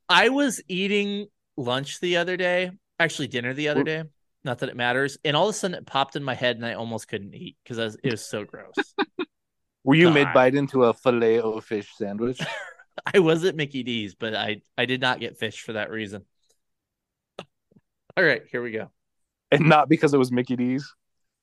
I 0.10 0.30
was 0.30 0.62
eating 0.68 1.28
lunch 1.56 2.00
the 2.02 2.18
other 2.18 2.36
day, 2.36 2.72
actually 3.00 3.28
dinner 3.28 3.54
the 3.54 3.70
other 3.70 3.84
day. 3.84 4.04
Not 4.43 4.60
that 4.60 4.70
it 4.70 4.76
matters. 4.76 5.18
And 5.24 5.36
all 5.38 5.48
of 5.50 5.56
a 5.56 5.58
sudden, 5.58 5.76
it 5.76 5.86
popped 5.86 6.16
in 6.16 6.24
my 6.24 6.34
head, 6.36 6.56
and 6.58 6.66
I 6.66 6.74
almost 6.74 7.08
couldn't 7.08 7.34
eat 7.36 7.58
because 7.64 7.95
it 8.04 8.12
was 8.12 8.26
so 8.26 8.43
gross. 8.43 8.76
Were 9.84 9.95
you 9.95 10.06
God. 10.08 10.14
mid 10.14 10.34
bite 10.34 10.56
into 10.56 10.84
a 10.84 10.93
filet 10.93 11.39
o 11.41 11.60
fish 11.62 11.89
sandwich? 11.98 12.39
I 13.14 13.20
was 13.20 13.43
at 13.45 13.56
Mickey 13.56 13.84
D's, 13.84 14.16
but 14.16 14.36
I 14.36 14.62
I 14.78 14.86
did 14.86 15.00
not 15.02 15.20
get 15.22 15.38
fish 15.38 15.62
for 15.62 15.74
that 15.74 15.89
reason. 15.89 16.26
All 18.18 18.24
right, 18.24 18.41
here 18.51 18.61
we 18.61 18.72
go. 18.72 18.89
and 19.51 19.68
not 19.70 19.88
because 19.89 20.13
it 20.13 20.18
was 20.18 20.32
Mickey 20.32 20.55
D's? 20.55 20.91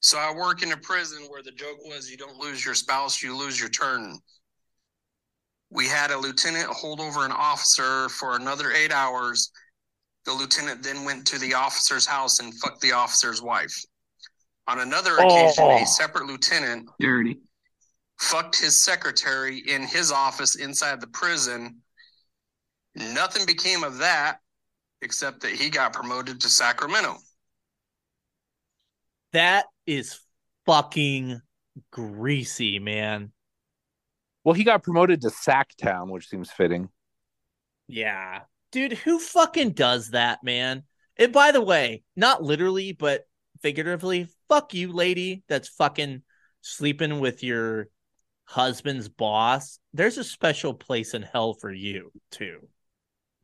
So 0.01 0.19
I 0.19 0.35
work 0.35 0.63
in 0.63 0.73
a 0.73 0.77
prison 0.77 1.23
where 1.29 1.43
the 1.43 1.53
joke 1.53 1.79
was 1.85 2.11
you 2.11 2.17
don't 2.19 2.37
lose 2.37 2.65
your 2.65 2.75
spouse, 2.75 3.23
you 3.23 3.37
lose 3.37 3.59
your 3.59 3.71
turn. 3.71 4.19
We 5.71 5.87
had 5.89 6.11
a 6.11 6.19
lieutenant 6.19 6.67
hold 6.69 7.01
over 7.01 7.25
an 7.25 7.33
officer 7.33 8.09
for 8.11 8.37
another 8.37 8.73
eight 8.73 8.93
hours. 8.93 9.51
The 10.27 10.33
lieutenant 10.33 10.83
then 10.83 11.05
went 11.05 11.27
to 11.29 11.39
the 11.39 11.55
officer's 11.55 12.07
house 12.07 12.39
and 12.41 12.53
fucked 12.61 12.81
the 12.83 12.93
officer's 12.93 13.41
wife. 13.41 13.75
On 14.67 14.81
another 14.81 15.17
occasion, 15.17 15.65
Oh. 15.65 15.83
a 15.83 15.87
separate 15.87 16.27
lieutenant 16.27 16.89
Dirty. 17.01 17.39
fucked 18.21 18.57
his 18.59 18.83
secretary 18.83 19.59
in 19.59 19.83
his 19.87 20.11
office 20.13 20.57
inside 20.57 21.01
the 21.01 21.07
prison. 21.09 21.81
Nothing 22.95 23.47
became 23.47 23.85
of 23.85 23.99
that 23.99 24.39
except 25.05 25.43
that 25.43 25.53
he 25.53 25.71
got 25.71 25.93
promoted 25.93 26.41
to 26.41 26.49
Sacramento. 26.49 27.19
That 29.33 29.67
is 29.87 30.19
fucking 30.67 31.41
greasy, 31.91 32.79
man. 32.79 33.31
Well, 34.43 34.55
he 34.55 34.65
got 34.65 34.83
promoted 34.83 35.21
to 35.21 35.29
Sacktown, 35.29 36.11
which 36.11 36.29
seems 36.29 36.51
fitting. 36.51 36.89
Yeah. 37.87 38.41
Dude, 38.73 38.95
who 38.95 39.19
fucking 39.19 39.73
does 39.73 40.11
that, 40.11 40.43
man? 40.43 40.85
And 41.17 41.33
by 41.33 41.53
the 41.53 41.63
way, 41.63 42.03
not 42.17 42.43
literally, 42.43 42.93
but 42.93 43.23
figuratively, 43.63 44.29
fuck 44.49 44.75
you, 44.75 44.93
lady, 44.93 45.45
that's 45.49 45.69
fucking 45.69 46.23
sleeping 46.61 47.21
with 47.21 47.43
your 47.43 47.89
husband's 48.45 49.09
boss. 49.09 49.79
There's 49.93 50.19
a 50.19 50.25
special 50.25 50.75
place 50.75 51.15
in 51.15 51.23
hell 51.23 51.55
for 51.55 51.73
you, 51.73 52.11
too. 52.31 52.69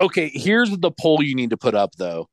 Okay, 0.00 0.30
here's 0.32 0.70
the 0.78 0.90
poll 0.90 1.22
you 1.22 1.34
need 1.34 1.50
to 1.50 1.58
put 1.58 1.74
up 1.74 1.94
though. 1.96 2.28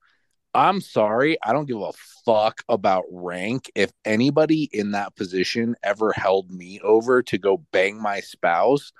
I'm 0.53 0.81
sorry, 0.81 1.37
I 1.43 1.53
don't 1.53 1.67
give 1.67 1.81
a 1.81 1.91
fuck 2.25 2.63
about 2.69 3.03
rank. 3.11 3.69
If 3.75 3.91
anybody 4.05 4.69
in 4.71 4.91
that 4.91 5.15
position 5.15 5.75
ever 5.83 6.11
held 6.13 6.49
me 6.49 6.79
over 6.81 7.21
to 7.23 7.37
go 7.37 7.63
bang 7.71 8.01
my 8.01 8.21
spouse, 8.21 8.91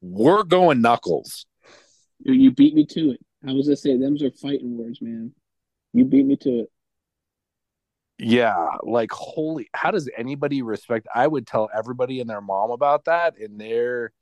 we're 0.00 0.44
going 0.44 0.82
knuckles. 0.82 1.46
You, 2.20 2.52
beat 2.52 2.74
me 2.74 2.86
to 2.86 3.12
it. 3.12 3.20
I 3.46 3.52
was 3.52 3.66
gonna 3.66 3.76
say 3.76 3.96
them's 3.96 4.22
are 4.22 4.30
fighting 4.30 4.76
words, 4.76 5.00
man. 5.00 5.32
You 5.92 6.04
beat 6.04 6.26
me 6.26 6.36
to 6.36 6.60
it. 6.60 6.70
Yeah, 8.18 8.76
like 8.82 9.10
holy, 9.10 9.68
how 9.74 9.90
does 9.90 10.08
anybody 10.16 10.62
respect? 10.62 11.08
I 11.12 11.26
would 11.26 11.46
tell 11.46 11.68
everybody 11.74 12.20
and 12.20 12.30
their 12.30 12.40
mom 12.40 12.70
about 12.70 13.06
that, 13.06 13.36
and 13.38 13.60
there, 13.60 14.12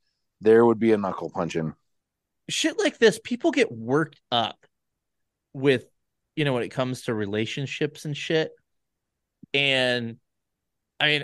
there 0.41 0.65
would 0.65 0.79
be 0.79 0.93
a 0.93 0.97
knuckle 0.97 1.29
punching. 1.29 1.75
Shit 2.49 2.77
like 2.77 2.97
this, 2.97 3.19
people 3.23 3.51
get 3.51 3.71
worked 3.71 4.19
up 4.31 4.57
with, 5.53 5.85
you 6.35 6.45
know, 6.45 6.53
when 6.53 6.63
it 6.63 6.69
comes 6.69 7.03
to 7.03 7.13
relationships 7.13 8.05
and 8.05 8.15
shit. 8.15 8.51
And 9.53 10.17
I 10.99 11.07
mean, 11.07 11.23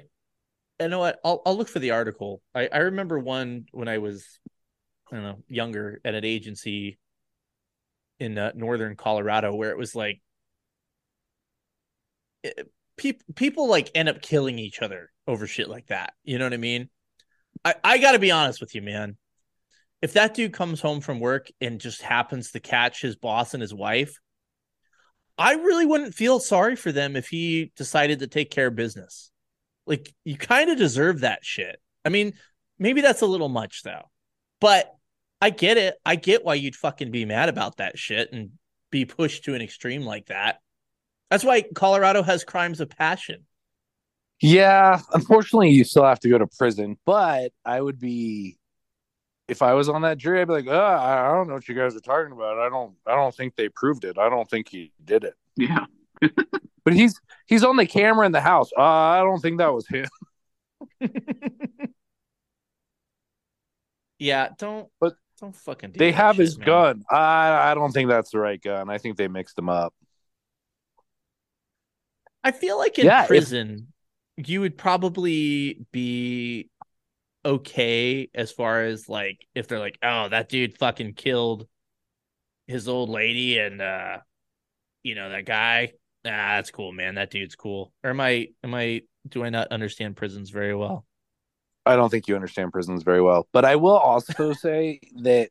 you 0.79 0.87
know 0.87 0.99
what? 0.99 1.19
I'll 1.25 1.41
I'll 1.45 1.57
look 1.57 1.67
for 1.67 1.79
the 1.79 1.91
article. 1.91 2.41
I, 2.55 2.69
I 2.71 2.77
remember 2.79 3.19
one 3.19 3.65
when 3.71 3.87
I 3.87 3.97
was, 3.97 4.39
I 5.11 5.15
don't 5.15 5.23
know, 5.23 5.43
younger 5.47 5.99
at 6.05 6.15
an 6.15 6.23
agency 6.23 6.99
in 8.19 8.37
uh, 8.37 8.51
northern 8.55 8.95
Colorado 8.95 9.53
where 9.55 9.71
it 9.71 9.77
was 9.77 9.95
like 9.95 10.21
people 12.97 13.25
people 13.35 13.67
like 13.67 13.91
end 13.95 14.09
up 14.09 14.21
killing 14.21 14.59
each 14.59 14.81
other 14.81 15.11
over 15.27 15.47
shit 15.47 15.69
like 15.69 15.87
that. 15.87 16.13
You 16.23 16.37
know 16.37 16.45
what 16.45 16.53
I 16.53 16.57
mean? 16.57 16.89
I 17.65 17.75
I 17.83 17.97
got 17.97 18.13
to 18.13 18.19
be 18.19 18.31
honest 18.31 18.61
with 18.61 18.75
you, 18.75 18.81
man. 18.81 19.17
If 20.01 20.13
that 20.13 20.33
dude 20.33 20.53
comes 20.53 20.81
home 20.81 21.01
from 21.01 21.19
work 21.19 21.49
and 21.59 21.79
just 21.79 22.01
happens 22.01 22.51
to 22.51 22.59
catch 22.59 23.01
his 23.01 23.15
boss 23.15 23.53
and 23.53 23.61
his 23.61 23.73
wife, 23.73 24.17
I 25.37 25.53
really 25.53 25.85
wouldn't 25.85 26.15
feel 26.15 26.39
sorry 26.39 26.75
for 26.75 26.91
them 26.91 27.15
if 27.15 27.27
he 27.29 27.71
decided 27.75 28.19
to 28.19 28.27
take 28.27 28.51
care 28.51 28.67
of 28.67 28.75
business. 28.75 29.31
Like 29.85 30.13
you 30.23 30.37
kind 30.37 30.69
of 30.69 30.77
deserve 30.77 31.21
that 31.21 31.43
shit. 31.43 31.81
I 32.05 32.09
mean, 32.09 32.33
maybe 32.77 33.01
that's 33.01 33.21
a 33.21 33.27
little 33.27 33.49
much 33.49 33.83
though. 33.83 34.09
But 34.61 34.93
I 35.41 35.49
get 35.49 35.77
it. 35.77 35.95
I 36.05 36.15
get 36.15 36.43
why 36.43 36.55
you'd 36.55 36.75
fucking 36.75 37.11
be 37.11 37.25
mad 37.25 37.49
about 37.49 37.77
that 37.77 37.97
shit 37.97 38.31
and 38.31 38.51
be 38.91 39.05
pushed 39.05 39.45
to 39.45 39.55
an 39.55 39.61
extreme 39.61 40.03
like 40.03 40.27
that. 40.27 40.59
That's 41.29 41.43
why 41.43 41.63
Colorado 41.73 42.23
has 42.23 42.43
crimes 42.43 42.81
of 42.81 42.89
passion. 42.89 43.45
Yeah, 44.41 45.01
unfortunately, 45.13 45.69
you 45.69 45.83
still 45.83 46.05
have 46.05 46.19
to 46.21 46.29
go 46.29 46.37
to 46.37 46.47
prison. 46.47 46.97
But 47.05 47.51
I 47.65 47.79
would 47.79 47.99
be, 47.99 48.58
if 49.49 49.61
I 49.61 49.73
was 49.73 49.89
on 49.89 50.03
that 50.03 50.17
jury, 50.17 50.41
I'd 50.41 50.47
be 50.47 50.53
like, 50.53 50.67
oh, 50.67 50.79
I 50.79 51.29
I 51.29 51.33
don't 51.33 51.47
know 51.47 51.55
what 51.55 51.67
you 51.67 51.75
guys 51.75 51.95
are 51.95 51.99
talking 51.99 52.31
about. 52.31 52.59
I 52.59 52.69
don't, 52.69 52.93
I 53.05 53.15
don't 53.15 53.33
think 53.35 53.55
they 53.55 53.67
proved 53.69 54.05
it. 54.05 54.17
I 54.17 54.29
don't 54.29 54.49
think 54.49 54.69
he 54.69 54.91
did 55.03 55.23
it. 55.23 55.33
Yeah. 55.57 55.85
But 56.85 56.93
he's 56.93 57.19
he's 57.45 57.63
on 57.63 57.75
the 57.75 57.85
camera 57.85 58.25
in 58.25 58.31
the 58.31 58.41
house. 58.41 58.71
Uh, 58.75 58.81
I 58.81 59.19
don't 59.19 59.39
think 59.41 59.57
that 59.59 59.73
was 59.73 59.85
him. 59.87 60.07
Yeah, 64.17 64.49
don't 64.57 64.89
But 64.99 65.13
don't 65.39 65.55
fucking 65.55 65.91
do 65.91 65.97
They 65.99 66.11
that 66.11 66.17
have 66.17 66.35
shit, 66.35 66.45
his 66.45 66.57
man. 66.57 66.65
gun. 66.65 67.03
I 67.09 67.71
I 67.71 67.73
don't 67.75 67.91
think 67.91 68.09
that's 68.09 68.31
the 68.31 68.39
right 68.39 68.61
gun. 68.61 68.89
I 68.89 68.97
think 68.97 69.17
they 69.17 69.27
mixed 69.27 69.55
them 69.55 69.69
up. 69.69 69.93
I 72.43 72.51
feel 72.51 72.77
like 72.77 72.97
in 72.99 73.05
Yeah, 73.05 73.21
if- 73.23 73.27
prison, 73.27 73.93
you 74.37 74.61
would 74.61 74.77
probably 74.77 75.85
be 75.91 76.69
okay 77.45 78.29
as 78.33 78.51
far 78.51 78.83
as 78.83 79.07
like 79.09 79.45
if 79.55 79.67
they're 79.67 79.79
like, 79.79 79.97
oh, 80.03 80.29
that 80.29 80.49
dude 80.49 80.77
fucking 80.77 81.13
killed 81.13 81.67
his 82.67 82.87
old 82.87 83.09
lady 83.09 83.57
and 83.57 83.81
uh 83.81 84.17
you 85.03 85.15
know 85.15 85.29
that 85.29 85.45
guy. 85.45 85.93
Ah, 86.25 86.57
that's 86.57 86.71
cool, 86.71 86.91
man. 86.91 87.15
That 87.15 87.31
dude's 87.31 87.55
cool. 87.55 87.93
Or 88.03 88.09
am 88.09 88.19
I 88.19 88.49
am 88.63 88.73
I 88.73 89.01
do 89.27 89.43
I 89.43 89.49
not 89.49 89.69
understand 89.69 90.17
prisons 90.17 90.49
very 90.49 90.75
well? 90.75 91.05
I 91.85 91.95
don't 91.95 92.09
think 92.09 92.27
you 92.27 92.35
understand 92.35 92.71
prisons 92.71 93.03
very 93.03 93.21
well. 93.21 93.47
But 93.51 93.65
I 93.65 93.77
will 93.77 93.97
also 93.97 94.53
say 94.53 94.99
that 95.23 95.49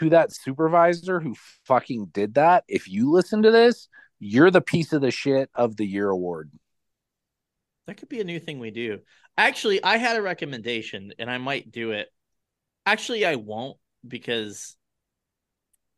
to 0.00 0.10
that 0.10 0.32
supervisor 0.32 1.20
who 1.20 1.34
fucking 1.64 2.06
did 2.06 2.34
that, 2.34 2.64
if 2.68 2.88
you 2.88 3.10
listen 3.10 3.42
to 3.42 3.50
this, 3.50 3.88
you're 4.18 4.50
the 4.50 4.60
piece 4.60 4.92
of 4.92 5.00
the 5.00 5.10
shit 5.10 5.50
of 5.54 5.76
the 5.76 5.86
year 5.86 6.08
award. 6.08 6.50
That 7.86 7.98
could 7.98 8.08
be 8.08 8.20
a 8.20 8.24
new 8.24 8.40
thing 8.40 8.58
we 8.58 8.70
do. 8.70 9.00
Actually, 9.38 9.82
I 9.82 9.98
had 9.98 10.16
a 10.16 10.22
recommendation 10.22 11.12
and 11.18 11.30
I 11.30 11.38
might 11.38 11.70
do 11.70 11.92
it. 11.92 12.08
Actually, 12.86 13.24
I 13.24 13.34
won't 13.36 13.76
because 14.06 14.76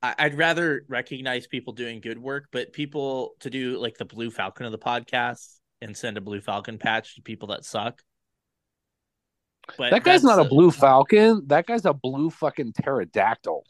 I- 0.03 0.15
I'd 0.19 0.37
rather 0.37 0.85
recognize 0.89 1.47
people 1.47 1.73
doing 1.73 2.01
good 2.01 2.19
work, 2.19 2.49
but 2.51 2.73
people 2.73 3.35
to 3.41 3.51
do 3.51 3.79
like 3.79 3.97
the 3.97 4.05
Blue 4.05 4.31
Falcon 4.31 4.67
of 4.67 4.73
the 4.73 4.79
podcast 4.79 5.59
and 5.81 5.97
send 5.97 6.17
a 6.17 6.21
Blue 6.21 6.41
Falcon 6.41 6.79
patch 6.79 7.15
to 7.17 7.23
people 7.23 7.49
that 7.49 7.65
suck. 7.65 8.03
But 9.77 9.91
that 9.91 10.03
guy's 10.03 10.25
not 10.25 10.39
a 10.39 10.45
blue 10.45 10.71
falcon. 10.71 11.43
That 11.49 11.67
guy's 11.67 11.85
a 11.85 11.93
blue 11.93 12.31
fucking 12.31 12.73
pterodactyl. 12.73 13.65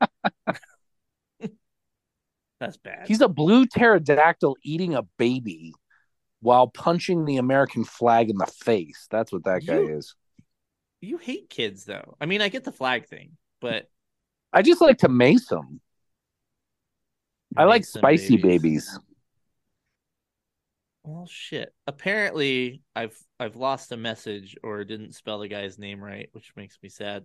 That's 2.60 2.78
bad. 2.78 3.06
He's 3.06 3.20
a 3.20 3.28
blue 3.28 3.66
pterodactyl 3.66 4.56
eating 4.62 4.94
a 4.94 5.02
baby 5.18 5.74
while 6.44 6.66
punching 6.68 7.24
the 7.24 7.38
American 7.38 7.84
flag 7.84 8.28
in 8.28 8.36
the 8.36 8.46
face. 8.46 9.06
That's 9.10 9.32
what 9.32 9.44
that 9.44 9.64
guy 9.66 9.78
You- 9.78 9.96
is. 9.96 10.14
you 11.00 11.16
hate 11.16 11.48
kids 11.48 11.84
though. 11.84 12.16
I 12.20 12.26
mean, 12.26 12.42
I 12.42 12.50
get 12.50 12.64
the 12.64 12.72
flag 12.72 13.06
thing, 13.06 13.36
but 13.62 13.88
I 14.52 14.60
just 14.60 14.82
like 14.82 14.98
to 14.98 15.08
mace 15.08 15.50
him. 15.50 15.80
I 17.56 17.64
like 17.64 17.84
spicy 17.86 18.36
babies. 18.36 18.98
Well, 21.02 21.26
shit. 21.26 21.74
Apparently, 21.86 22.82
I've 22.94 23.18
I've 23.40 23.56
lost 23.56 23.92
a 23.92 23.96
message 23.96 24.56
or 24.62 24.84
didn't 24.84 25.14
spell 25.14 25.38
the 25.38 25.48
guy's 25.48 25.78
name 25.78 26.02
right, 26.02 26.28
which 26.32 26.52
makes 26.56 26.78
me 26.82 26.88
sad. 26.90 27.24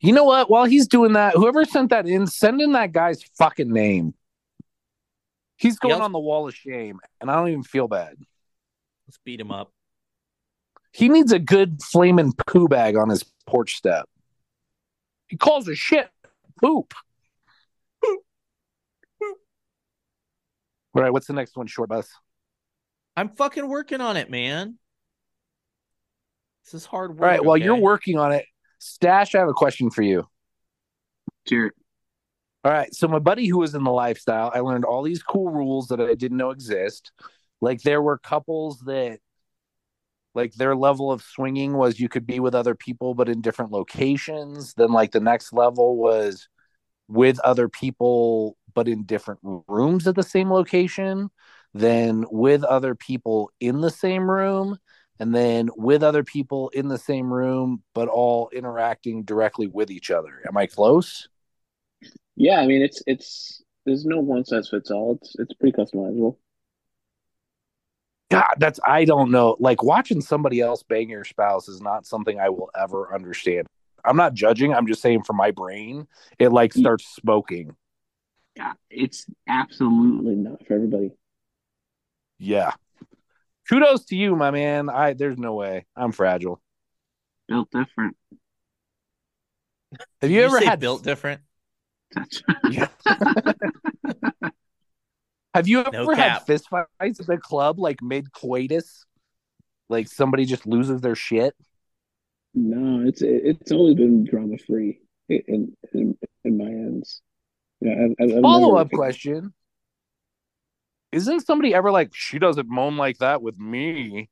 You 0.00 0.12
know 0.14 0.24
what? 0.24 0.48
While 0.48 0.64
he's 0.64 0.86
doing 0.86 1.12
that, 1.14 1.34
whoever 1.34 1.64
sent 1.64 1.90
that 1.90 2.06
in, 2.06 2.26
send 2.26 2.60
in 2.62 2.72
that 2.72 2.92
guy's 2.92 3.22
fucking 3.36 3.70
name. 3.72 4.14
He's 5.58 5.78
going 5.78 5.96
Yep. 5.96 6.02
on 6.02 6.12
the 6.12 6.20
wall 6.20 6.48
of 6.48 6.54
shame, 6.54 7.00
and 7.20 7.30
I 7.30 7.34
don't 7.34 7.48
even 7.48 7.64
feel 7.64 7.88
bad. 7.88 8.16
Let's 9.06 9.18
beat 9.24 9.40
him 9.40 9.50
up. 9.50 9.72
He 10.92 11.08
needs 11.08 11.32
a 11.32 11.38
good 11.38 11.82
flaming 11.82 12.32
poo 12.46 12.68
bag 12.68 12.96
on 12.96 13.08
his 13.08 13.24
porch 13.46 13.74
step. 13.74 14.08
He 15.26 15.36
calls 15.36 15.68
a 15.68 15.74
shit 15.74 16.08
poop. 16.60 16.94
All 20.94 21.02
right, 21.02 21.12
what's 21.12 21.26
the 21.26 21.32
next 21.32 21.56
one, 21.56 21.66
short 21.66 21.90
bus? 21.90 22.08
I'm 23.16 23.28
fucking 23.30 23.68
working 23.68 24.00
on 24.00 24.16
it, 24.16 24.30
man. 24.30 24.78
This 26.64 26.74
is 26.74 26.86
hard 26.86 27.12
work. 27.18 27.22
All 27.22 27.28
right, 27.28 27.44
while 27.44 27.56
you're 27.56 27.76
working 27.76 28.18
on 28.18 28.32
it, 28.32 28.46
Stash, 28.78 29.34
I 29.34 29.38
have 29.38 29.48
a 29.48 29.52
question 29.54 29.90
for 29.90 30.02
you. 30.02 30.26
Jared. 31.46 31.72
All 32.64 32.72
right. 32.72 32.92
So 32.94 33.08
my 33.08 33.18
buddy 33.18 33.46
who 33.46 33.58
was 33.58 33.74
in 33.74 33.84
the 33.84 33.92
lifestyle, 33.92 34.50
I 34.54 34.60
learned 34.60 34.84
all 34.84 35.02
these 35.02 35.22
cool 35.22 35.50
rules 35.50 35.88
that 35.88 36.00
I 36.00 36.14
didn't 36.14 36.38
know 36.38 36.50
exist. 36.50 37.12
Like 37.60 37.82
there 37.82 38.02
were 38.02 38.18
couples 38.18 38.80
that 38.80 39.20
like 40.34 40.54
their 40.54 40.76
level 40.76 41.10
of 41.10 41.22
swinging 41.22 41.72
was 41.76 41.98
you 41.98 42.08
could 42.08 42.26
be 42.26 42.40
with 42.40 42.54
other 42.54 42.74
people 42.74 43.14
but 43.14 43.28
in 43.28 43.40
different 43.40 43.72
locations. 43.72 44.74
Then 44.74 44.92
like 44.92 45.12
the 45.12 45.20
next 45.20 45.52
level 45.52 45.96
was 45.96 46.48
with 47.08 47.38
other 47.40 47.68
people 47.68 48.56
but 48.74 48.88
in 48.88 49.04
different 49.04 49.40
rooms 49.42 50.06
at 50.06 50.14
the 50.14 50.22
same 50.22 50.52
location. 50.52 51.30
Then 51.74 52.24
with 52.30 52.64
other 52.64 52.94
people 52.94 53.50
in 53.60 53.80
the 53.80 53.90
same 53.90 54.30
room 54.30 54.78
and 55.20 55.34
then 55.34 55.70
with 55.76 56.02
other 56.02 56.24
people 56.24 56.68
in 56.70 56.88
the 56.88 56.98
same 56.98 57.32
room 57.32 57.82
but 57.94 58.08
all 58.08 58.50
interacting 58.52 59.22
directly 59.22 59.68
with 59.68 59.90
each 59.90 60.10
other. 60.10 60.42
Am 60.46 60.56
I 60.56 60.66
close? 60.66 61.28
Yeah, 62.38 62.60
I 62.60 62.66
mean 62.66 62.82
it's 62.82 63.02
it's 63.06 63.64
there's 63.84 64.04
no 64.04 64.20
one 64.20 64.44
size 64.44 64.68
fits 64.68 64.92
all. 64.92 65.18
It's 65.20 65.34
it's 65.38 65.52
pretty 65.54 65.76
customizable. 65.76 66.36
God, 68.30 68.54
that's 68.58 68.78
I 68.86 69.04
don't 69.04 69.32
know. 69.32 69.56
Like 69.58 69.82
watching 69.82 70.20
somebody 70.20 70.60
else 70.60 70.84
bang 70.84 71.10
your 71.10 71.24
spouse 71.24 71.68
is 71.68 71.80
not 71.80 72.06
something 72.06 72.38
I 72.38 72.50
will 72.50 72.70
ever 72.78 73.12
understand. 73.12 73.66
I'm 74.04 74.16
not 74.16 74.34
judging. 74.34 74.72
I'm 74.72 74.86
just 74.86 75.02
saying 75.02 75.24
for 75.24 75.32
my 75.32 75.50
brain, 75.50 76.06
it 76.38 76.50
like 76.50 76.72
starts 76.72 77.12
smoking. 77.12 77.74
Yeah, 78.54 78.74
it's 78.88 79.26
absolutely 79.48 80.36
not 80.36 80.64
for 80.64 80.74
everybody. 80.74 81.10
Yeah. 82.38 82.72
Kudos 83.68 84.04
to 84.06 84.16
you, 84.16 84.36
my 84.36 84.52
man. 84.52 84.88
I 84.88 85.14
there's 85.14 85.38
no 85.38 85.54
way. 85.54 85.86
I'm 85.96 86.12
fragile. 86.12 86.60
Built 87.48 87.68
different. 87.72 88.16
Have 89.92 90.06
Did 90.20 90.30
you, 90.30 90.42
ever 90.42 90.60
say 90.60 90.66
had 90.66 90.78
built 90.78 91.02
different? 91.02 91.40
That's 92.14 92.42
Yeah. 92.70 92.88
Have 95.54 95.66
you 95.66 95.80
ever 95.80 95.90
No 95.90 96.08
had 96.10 96.34
cap. 96.38 96.46
fist 96.46 96.68
fights 96.68 97.20
at 97.20 97.26
the 97.26 97.38
club 97.38 97.78
like 97.78 98.02
mid 98.02 98.32
coitus? 98.32 99.04
Like 99.88 100.06
somebody 100.08 100.44
just 100.44 100.66
loses 100.66 101.00
their 101.00 101.14
shit? 101.14 101.54
no, 102.54 103.06
it's 103.06 103.22
it's 103.22 103.70
always 103.72 103.94
been 103.94 104.24
drama 104.24 104.56
free 104.66 104.98
in 105.28 105.76
in 105.92 106.16
in 106.44 106.58
my 106.58 106.64
ends. 106.66 107.22
Yeah, 107.80 108.08
Follow 108.42 108.68
never- 108.76 108.80
up 108.80 108.90
question. 108.90 109.52
Isn't 111.12 111.40
somebody 111.40 111.72
ever 111.74 111.90
like 111.90 112.10
she 112.14 112.38
doesn't 112.38 112.68
moan 112.68 112.96
like 112.98 113.18
that 113.18 113.40
with 113.42 113.58
me? 113.58 114.28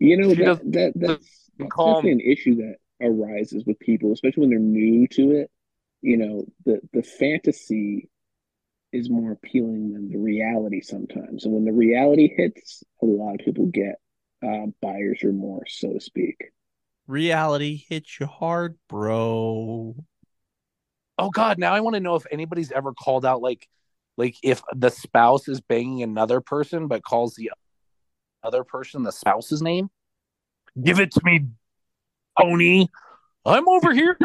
You 0.00 0.16
know 0.16 0.34
She 0.34 0.42
that, 0.44 0.60
that 0.72 0.92
that's, 0.96 1.50
that's 1.58 1.70
calm. 1.70 1.96
definitely 2.04 2.12
an 2.12 2.32
issue 2.32 2.54
that 2.56 2.76
arises 3.02 3.64
with 3.66 3.78
people, 3.78 4.12
especially 4.12 4.42
when 4.42 4.50
they're 4.50 4.58
new 4.58 5.06
to 5.08 5.32
it. 5.32 5.50
You 6.00 6.16
know, 6.16 6.44
the 6.64 6.80
the 6.92 7.02
fantasy 7.02 8.08
is 8.92 9.10
more 9.10 9.32
appealing 9.32 9.92
than 9.92 10.08
the 10.08 10.18
reality 10.18 10.80
sometimes, 10.80 11.44
and 11.44 11.54
when 11.54 11.64
the 11.64 11.72
reality 11.72 12.32
hits, 12.34 12.82
a 13.02 13.06
lot 13.06 13.34
of 13.34 13.40
people 13.44 13.66
get 13.66 13.96
uh, 14.42 14.66
buyer's 14.80 15.22
remorse, 15.22 15.76
so 15.78 15.92
to 15.92 16.00
speak. 16.00 16.36
Reality 17.06 17.82
hits 17.88 18.20
you 18.20 18.26
hard, 18.26 18.76
bro. 18.88 19.96
Oh 21.18 21.30
God, 21.30 21.58
now 21.58 21.72
I 21.72 21.80
want 21.80 21.94
to 21.94 22.00
know 22.00 22.14
if 22.14 22.26
anybody's 22.30 22.70
ever 22.70 22.92
called 22.92 23.24
out 23.24 23.42
like 23.42 23.68
like 24.16 24.36
if 24.42 24.62
the 24.74 24.90
spouse 24.90 25.48
is 25.48 25.60
banging 25.60 26.02
another 26.02 26.40
person 26.40 26.86
but 26.86 27.02
calls 27.02 27.34
the 27.34 27.50
other 28.42 28.62
person 28.62 29.02
the 29.02 29.10
spouse's 29.10 29.62
name. 29.62 29.90
Give 30.80 31.00
it 31.00 31.10
to 31.12 31.20
me, 31.24 31.46
Tony. 32.38 32.88
I'm 33.44 33.68
over 33.68 33.92
here, 33.92 34.16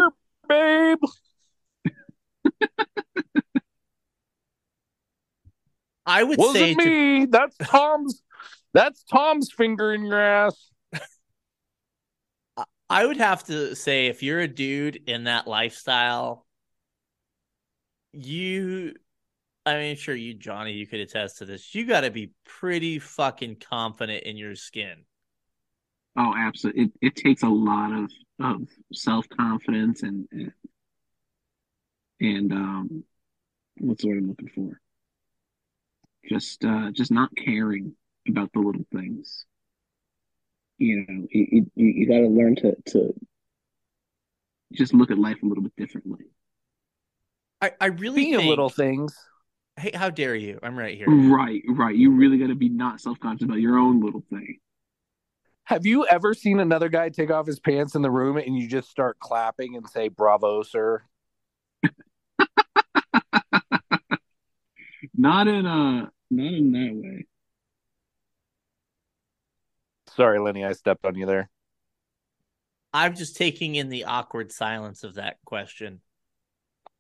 babe. 0.47 0.99
I 6.06 6.23
would 6.23 6.40
say 6.40 6.73
Wasn't 6.76 6.80
to- 6.80 6.85
me. 6.85 7.26
That's 7.26 7.56
Tom's. 7.57 8.22
That's 8.73 9.03
Tom's 9.03 9.52
finger 9.52 9.94
in 9.94 10.06
your 10.06 10.19
ass. 10.19 10.69
I 12.90 13.06
would 13.06 13.18
have 13.18 13.44
to 13.45 13.76
say 13.76 14.07
if 14.07 14.22
you're 14.22 14.40
a 14.40 14.48
dude 14.48 15.02
in 15.07 15.23
that 15.23 15.48
lifestyle, 15.48 16.45
you 18.11 18.94
I 19.65 19.77
mean 19.77 19.95
sure 19.95 20.14
you 20.15 20.34
Johnny, 20.34 20.73
you 20.73 20.85
could 20.85 20.99
attest 20.99 21.38
to 21.40 21.45
this. 21.45 21.73
You 21.73 21.85
got 21.88 22.02
to 22.02 22.11
be 22.11 22.31
pretty 22.45 22.99
fucking 22.99 23.57
confident 23.68 24.23
in 24.23 24.38
your 24.38 24.56
skin. 24.56 25.06
Oh, 26.15 26.34
absolutely! 26.38 26.84
It 26.84 26.91
it 27.02 27.15
takes 27.15 27.41
a 27.44 27.48
lot 27.49 27.91
of 27.91 28.11
of 28.40 28.68
self 28.91 29.27
confidence 29.30 30.03
and, 30.03 30.27
and 30.31 30.52
and 32.23 32.51
um, 32.53 33.03
what's 33.79 34.01
the 34.01 34.09
word 34.09 34.17
I'm 34.19 34.29
looking 34.29 34.49
for? 34.49 34.79
Just 36.27 36.63
uh, 36.65 36.89
just 36.91 37.11
not 37.11 37.29
caring 37.35 37.95
about 38.27 38.51
the 38.53 38.59
little 38.59 38.85
things. 38.93 39.45
You 40.77 41.05
know, 41.07 41.27
you 41.29 41.65
you, 41.75 41.85
you 41.85 42.07
got 42.07 42.19
to 42.19 42.27
learn 42.27 42.55
to 42.57 42.75
to 42.93 43.13
just 44.71 44.93
look 44.93 45.11
at 45.11 45.19
life 45.19 45.43
a 45.43 45.45
little 45.45 45.63
bit 45.63 45.75
differently. 45.75 46.25
I 47.61 47.71
I 47.79 47.85
really 47.87 48.21
Speaking 48.21 48.37
think, 48.37 48.49
little 48.49 48.69
things, 48.69 49.15
Hey, 49.77 49.91
how 49.93 50.09
dare 50.09 50.35
you? 50.35 50.59
I'm 50.63 50.77
right 50.77 50.95
here. 50.97 51.07
Right, 51.09 51.61
right. 51.69 51.95
You 51.95 52.11
really 52.11 52.37
got 52.37 52.47
to 52.47 52.55
be 52.55 52.69
not 52.69 53.01
self 53.01 53.19
conscious 53.19 53.45
about 53.45 53.59
your 53.59 53.77
own 53.77 53.99
little 53.99 54.23
thing. 54.29 54.59
have 55.65 55.85
you 55.85 56.05
ever 56.07 56.33
seen 56.33 56.59
another 56.59 56.89
guy 56.89 57.09
take 57.09 57.31
off 57.31 57.47
his 57.47 57.59
pants 57.59 57.95
in 57.95 58.01
the 58.01 58.11
room 58.11 58.37
and 58.37 58.57
you 58.57 58.67
just 58.67 58.89
start 58.89 59.19
clapping 59.19 59.75
and 59.75 59.89
say 59.89 60.07
"Bravo, 60.07 60.63
sir"? 60.63 61.03
Not 65.15 65.48
in 65.48 65.65
uh, 65.65 66.07
not 66.31 66.53
in 66.53 66.72
that 66.72 66.91
way. 66.95 67.26
Sorry, 70.15 70.40
Lenny, 70.40 70.64
I 70.64 70.73
stepped 70.73 71.06
on 71.06 71.15
you 71.15 71.26
there. 71.26 71.49
I'm 72.94 73.15
just 73.15 73.35
taking 73.35 73.76
in 73.76 73.90
the 73.90 74.06
awkward 74.06 74.52
silence 74.52 75.03
of 75.03 75.15
that 75.15 75.38
question. 75.45 76.02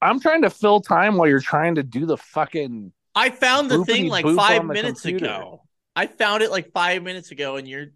I'm 0.01 0.19
trying 0.19 0.41
to 0.41 0.49
fill 0.49 0.81
time 0.81 1.17
while 1.17 1.29
you're 1.29 1.39
trying 1.39 1.75
to 1.75 1.83
do 1.83 2.05
the 2.05 2.17
fucking. 2.17 2.91
I 3.15 3.29
found 3.29 3.69
the 3.69 3.85
thing 3.85 4.07
like 4.07 4.25
five 4.25 4.65
minutes 4.65 5.01
computer. 5.01 5.25
ago. 5.25 5.61
I 5.95 6.07
found 6.07 6.41
it 6.41 6.49
like 6.49 6.71
five 6.71 7.03
minutes 7.03 7.31
ago, 7.31 7.57
and 7.57 7.67
you're 7.67 7.87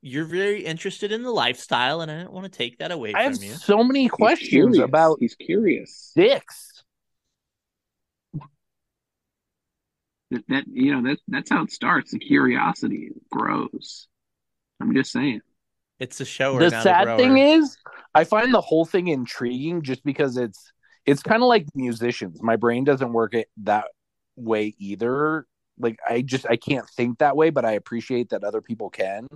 you're 0.00 0.24
very 0.24 0.64
interested 0.64 1.12
in 1.12 1.22
the 1.22 1.30
lifestyle, 1.30 2.00
and 2.00 2.10
I 2.10 2.16
do 2.18 2.24
not 2.24 2.32
want 2.32 2.50
to 2.50 2.56
take 2.56 2.78
that 2.78 2.90
away 2.90 3.12
I 3.14 3.30
from 3.32 3.42
you. 3.42 3.52
so 3.52 3.84
many 3.84 4.08
questions 4.08 4.48
curious. 4.48 4.78
about 4.78 5.18
He's 5.20 5.34
curious. 5.34 6.12
dicks. 6.16 6.71
That, 10.32 10.44
that 10.48 10.64
you 10.72 10.94
know 10.94 11.08
that 11.10 11.18
that's 11.28 11.50
how 11.50 11.62
it 11.64 11.70
starts. 11.70 12.12
The 12.12 12.18
curiosity 12.18 13.10
grows. 13.30 14.08
I'm 14.80 14.94
just 14.94 15.12
saying. 15.12 15.40
It's 15.98 16.20
a 16.20 16.24
show. 16.24 16.58
the 16.58 16.70
sad 16.70 17.06
a 17.06 17.16
thing 17.16 17.36
is, 17.36 17.76
I 18.14 18.24
find 18.24 18.52
the 18.52 18.60
whole 18.60 18.86
thing 18.86 19.08
intriguing 19.08 19.82
just 19.82 20.02
because 20.04 20.38
it's 20.38 20.72
it's 21.04 21.22
kind 21.22 21.42
of 21.42 21.48
like 21.48 21.66
musicians. 21.74 22.42
My 22.42 22.56
brain 22.56 22.84
doesn't 22.84 23.12
work 23.12 23.34
it 23.34 23.48
that 23.58 23.88
way 24.34 24.74
either. 24.78 25.46
Like 25.78 25.98
I 26.08 26.22
just 26.22 26.46
I 26.48 26.56
can't 26.56 26.88
think 26.88 27.18
that 27.18 27.36
way, 27.36 27.50
but 27.50 27.66
I 27.66 27.72
appreciate 27.72 28.30
that 28.30 28.42
other 28.42 28.62
people 28.62 28.88
can. 28.88 29.28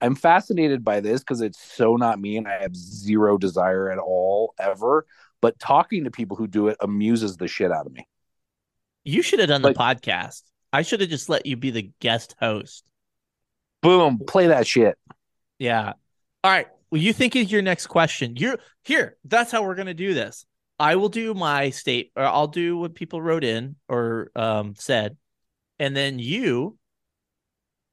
I'm 0.00 0.14
fascinated 0.14 0.82
by 0.82 1.00
this 1.00 1.20
because 1.20 1.42
it's 1.42 1.60
so 1.60 1.96
not 1.96 2.20
me, 2.20 2.38
and 2.38 2.48
I 2.48 2.62
have 2.62 2.74
zero 2.74 3.36
desire 3.36 3.90
at 3.90 3.98
all 3.98 4.54
ever. 4.58 5.04
But 5.42 5.58
talking 5.58 6.04
to 6.04 6.10
people 6.10 6.38
who 6.38 6.46
do 6.46 6.68
it 6.68 6.78
amuses 6.80 7.36
the 7.36 7.48
shit 7.48 7.70
out 7.70 7.86
of 7.86 7.92
me. 7.92 8.06
You 9.08 9.22
should 9.22 9.38
have 9.38 9.48
done 9.48 9.62
the 9.62 9.72
like- 9.74 10.00
podcast. 10.02 10.42
I 10.70 10.82
should 10.82 11.00
have 11.00 11.08
just 11.08 11.30
let 11.30 11.46
you 11.46 11.56
be 11.56 11.70
the 11.70 11.90
guest 11.98 12.36
host. 12.38 12.84
Boom, 13.80 14.20
play 14.26 14.48
that 14.48 14.66
shit. 14.66 14.98
Yeah. 15.58 15.94
All 16.44 16.50
right. 16.50 16.66
Well, 16.90 17.00
you 17.00 17.12
think 17.12 17.34
of 17.34 17.50
your 17.50 17.62
next 17.62 17.86
question. 17.86 18.36
You're 18.36 18.58
here. 18.84 19.16
That's 19.24 19.50
how 19.50 19.62
we're 19.62 19.76
gonna 19.76 19.94
do 19.94 20.12
this. 20.12 20.44
I 20.78 20.96
will 20.96 21.08
do 21.08 21.32
my 21.32 21.70
state, 21.70 22.12
or 22.16 22.24
I'll 22.24 22.48
do 22.48 22.76
what 22.76 22.94
people 22.94 23.22
wrote 23.22 23.44
in 23.44 23.76
or 23.88 24.30
um, 24.36 24.74
said, 24.76 25.16
and 25.78 25.96
then 25.96 26.18
you, 26.18 26.76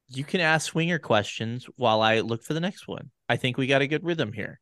you 0.08 0.22
can 0.22 0.40
ask 0.40 0.66
swinger 0.70 0.98
questions 0.98 1.66
while 1.76 2.00
I 2.00 2.20
look 2.20 2.42
for 2.42 2.54
the 2.54 2.60
next 2.60 2.86
one. 2.86 3.10
I 3.28 3.36
think 3.36 3.56
we 3.56 3.66
got 3.66 3.82
a 3.82 3.88
good 3.88 4.04
rhythm 4.04 4.32
here. 4.32 4.60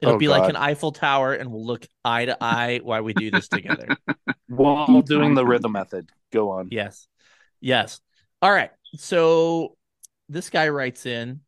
It'll 0.00 0.14
Oh, 0.14 0.18
be 0.18 0.28
like 0.28 0.48
an 0.50 0.56
Eiffel 0.56 0.92
Tower, 0.92 1.32
and 1.32 1.50
we'll 1.50 1.64
look 1.64 1.86
eye 2.04 2.26
to 2.26 2.36
eye 2.42 2.80
while 2.82 3.02
we 3.02 3.14
do 3.14 3.30
this 3.30 3.48
together. 3.48 3.88
While 4.48 5.02
doing 5.02 5.34
the 5.34 5.44
rhythm 5.44 5.72
method. 5.72 6.08
Go 6.32 6.50
on. 6.50 6.68
Yes. 6.70 7.08
Yes. 7.60 8.00
All 8.40 8.52
right. 8.52 8.70
So 8.94 9.76
this 10.28 10.50
guy 10.50 10.68
writes 10.68 11.04
in 11.06 11.40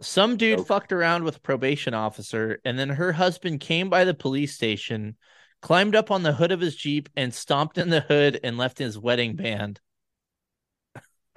some 0.00 0.36
dude 0.36 0.58
Nope. 0.58 0.66
fucked 0.66 0.92
around 0.92 1.24
with 1.24 1.36
a 1.36 1.40
probation 1.40 1.94
officer, 1.94 2.58
and 2.64 2.78
then 2.78 2.88
her 2.88 3.12
husband 3.12 3.60
came 3.60 3.90
by 3.90 4.04
the 4.04 4.14
police 4.14 4.54
station, 4.54 5.16
climbed 5.60 5.94
up 5.94 6.10
on 6.10 6.22
the 6.22 6.32
hood 6.32 6.52
of 6.52 6.60
his 6.60 6.74
Jeep, 6.74 7.08
and 7.16 7.32
stomped 7.34 7.76
in 7.78 7.90
the 7.90 8.00
hood 8.00 8.40
and 8.42 8.56
left 8.56 8.78
his 8.78 8.98
wedding 8.98 9.36
band. 9.36 9.78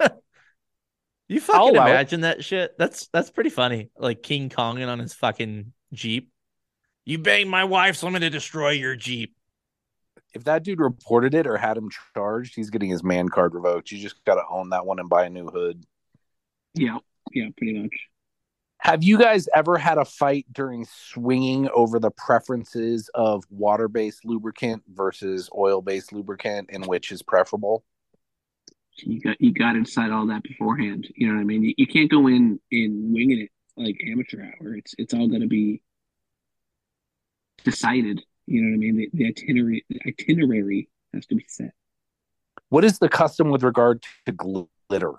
you 1.28 1.40
fucking 1.40 1.60
I'll 1.60 1.68
imagine 1.68 2.22
that 2.22 2.42
shit? 2.42 2.76
That's 2.78 3.08
that's 3.12 3.30
pretty 3.30 3.50
funny. 3.50 3.90
Like 3.98 4.22
King 4.22 4.48
Konging 4.48 4.88
on 4.88 4.98
his 4.98 5.12
fucking 5.14 5.73
Jeep. 5.92 6.30
You 7.04 7.18
banged 7.18 7.50
my 7.50 7.64
wife, 7.64 7.96
so 7.96 8.06
I'm 8.06 8.12
gonna 8.12 8.30
destroy 8.30 8.70
your 8.70 8.96
Jeep. 8.96 9.34
If 10.34 10.44
that 10.44 10.64
dude 10.64 10.80
reported 10.80 11.34
it 11.34 11.46
or 11.46 11.56
had 11.56 11.76
him 11.76 11.90
charged, 12.14 12.56
he's 12.56 12.70
getting 12.70 12.90
his 12.90 13.04
man 13.04 13.28
card 13.28 13.54
revoked. 13.54 13.92
You 13.92 13.98
just 13.98 14.24
got 14.24 14.34
to 14.34 14.42
own 14.50 14.70
that 14.70 14.84
one 14.84 14.98
and 14.98 15.08
buy 15.08 15.26
a 15.26 15.30
new 15.30 15.46
hood. 15.46 15.84
Yeah, 16.74 16.98
yeah, 17.32 17.50
pretty 17.56 17.78
much. 17.78 17.92
Have 18.78 19.02
you 19.02 19.16
guys 19.16 19.48
ever 19.54 19.78
had 19.78 19.96
a 19.96 20.04
fight 20.04 20.46
during 20.52 20.84
swinging 20.84 21.70
over 21.72 21.98
the 21.98 22.10
preferences 22.10 23.08
of 23.14 23.44
water 23.48 23.88
based 23.88 24.24
lubricant 24.24 24.82
versus 24.92 25.48
oil 25.56 25.80
based 25.80 26.12
lubricant 26.12 26.68
and 26.72 26.84
which 26.84 27.10
is 27.12 27.22
preferable? 27.22 27.84
You 28.96 29.20
got 29.20 29.40
you 29.40 29.52
got 29.52 29.72
to 29.72 29.82
decide 29.82 30.10
all 30.10 30.26
that 30.26 30.42
beforehand. 30.42 31.08
You 31.16 31.28
know 31.28 31.34
what 31.34 31.40
I 31.40 31.44
mean? 31.44 31.62
You, 31.62 31.74
you 31.78 31.86
can't 31.86 32.10
go 32.10 32.26
in 32.26 32.60
in 32.70 33.12
winging 33.12 33.40
it 33.40 33.50
like 33.76 33.96
amateur 34.10 34.42
hour. 34.42 34.74
It's 34.74 34.94
it's 34.98 35.14
all 35.14 35.28
going 35.28 35.40
to 35.42 35.46
be 35.48 35.82
decided. 37.64 38.22
You 38.46 38.62
know 38.62 38.68
what 38.70 38.74
I 38.74 38.78
mean? 38.78 38.96
The, 38.96 39.10
the 39.14 39.26
itinerary 39.28 39.84
the 39.88 40.00
itinerary 40.06 40.88
has 41.12 41.26
to 41.26 41.34
be 41.34 41.44
set. 41.48 41.72
What 42.68 42.84
is 42.84 42.98
the 42.98 43.08
custom 43.08 43.50
with 43.50 43.62
regard 43.62 44.02
to 44.26 44.32
glitter? 44.32 45.12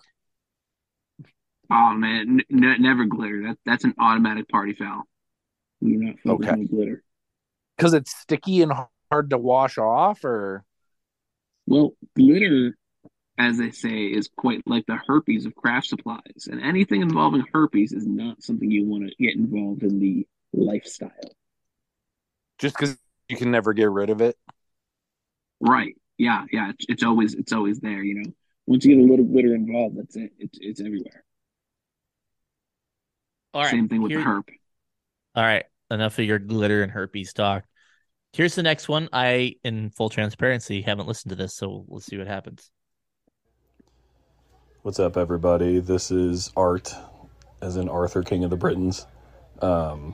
Oh 1.71 1.93
man, 1.93 2.41
n- 2.51 2.63
n- 2.63 2.81
never 2.81 3.05
glitter. 3.05 3.43
That 3.47 3.57
that's 3.65 3.83
an 3.83 3.93
automatic 3.99 4.47
party 4.49 4.73
foul. 4.73 5.03
You're 5.81 6.03
not 6.03 6.15
Okay. 6.25 6.51
with 6.55 6.69
glitter. 6.69 7.03
Because 7.77 7.93
it's 7.93 8.15
sticky 8.15 8.61
and 8.61 8.71
hard 9.11 9.31
to 9.31 9.37
wash 9.37 9.77
off, 9.77 10.23
or 10.23 10.63
Well, 11.65 11.91
glitter, 12.15 12.77
as 13.37 13.57
they 13.57 13.71
say, 13.71 14.05
is 14.05 14.29
quite 14.37 14.61
like 14.65 14.85
the 14.85 14.97
herpes 15.07 15.45
of 15.45 15.55
craft 15.55 15.87
supplies, 15.87 16.47
and 16.49 16.61
anything 16.61 17.01
involving 17.01 17.43
herpes 17.53 17.91
is 17.91 18.07
not 18.07 18.41
something 18.43 18.69
you 18.71 18.85
want 18.85 19.07
to 19.09 19.15
get 19.23 19.35
involved 19.35 19.83
in 19.83 19.99
the 19.99 20.25
lifestyle. 20.53 21.11
just 22.59 22.77
because 22.77 22.97
you 23.29 23.35
can 23.37 23.51
never 23.51 23.73
get 23.73 23.89
rid 23.89 24.09
of 24.09 24.21
it? 24.21 24.37
Right? 25.59 25.95
Yeah, 26.17 26.45
yeah. 26.51 26.69
It's, 26.69 26.85
it's 26.87 27.03
always 27.03 27.33
it's 27.33 27.51
always 27.51 27.79
there. 27.79 28.03
You 28.03 28.15
know, 28.23 28.31
once 28.67 28.85
you 28.85 28.95
get 28.95 29.03
a 29.03 29.07
little 29.09 29.25
glitter 29.25 29.53
involved, 29.53 29.97
that's 29.97 30.15
it. 30.15 30.31
It's 30.39 30.57
it's 30.61 30.79
everywhere. 30.81 31.23
All 33.53 33.63
right. 33.63 33.71
Same 33.71 33.89
thing 33.89 34.01
with 34.01 34.11
here- 34.11 34.19
the 34.19 34.25
herp. 34.25 34.49
All 35.35 35.43
right, 35.43 35.65
enough 35.91 36.17
of 36.17 36.25
your 36.25 36.39
glitter 36.39 36.81
and 36.81 36.91
herpes 36.91 37.33
talk. 37.33 37.65
Here's 38.31 38.55
the 38.55 38.63
next 38.63 38.87
one. 38.87 39.09
I, 39.11 39.55
in 39.65 39.89
full 39.91 40.09
transparency, 40.09 40.81
haven't 40.81 41.07
listened 41.07 41.31
to 41.31 41.35
this, 41.35 41.55
so 41.55 41.85
let's 41.89 42.05
see 42.05 42.17
what 42.17 42.27
happens. 42.27 42.71
What's 44.85 44.99
up, 44.99 45.17
everybody? 45.17 45.79
This 45.79 46.11
is 46.11 46.51
Art, 46.55 46.93
as 47.59 47.75
in 47.75 47.89
Arthur, 47.89 48.21
King 48.21 48.43
of 48.43 48.51
the 48.51 48.55
Britons. 48.55 49.07
Um, 49.59 50.13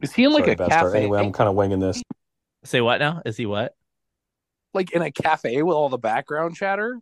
Is 0.00 0.12
he 0.12 0.24
in 0.24 0.32
like 0.32 0.42
sorry, 0.42 0.54
a 0.54 0.56
bad 0.56 0.66
start. 0.66 0.86
cafe? 0.86 0.98
Anyway, 0.98 1.20
I'm 1.20 1.30
kind 1.30 1.48
of 1.48 1.54
winging 1.54 1.78
this. 1.78 2.02
Say 2.64 2.80
what 2.80 2.98
now? 2.98 3.22
Is 3.24 3.36
he 3.36 3.46
what? 3.46 3.76
like 4.74 4.90
in 4.90 5.00
a 5.00 5.12
cafe 5.12 5.62
with 5.62 5.76
all 5.76 5.88
the 5.88 5.96
background 5.96 6.56
chatter? 6.56 6.98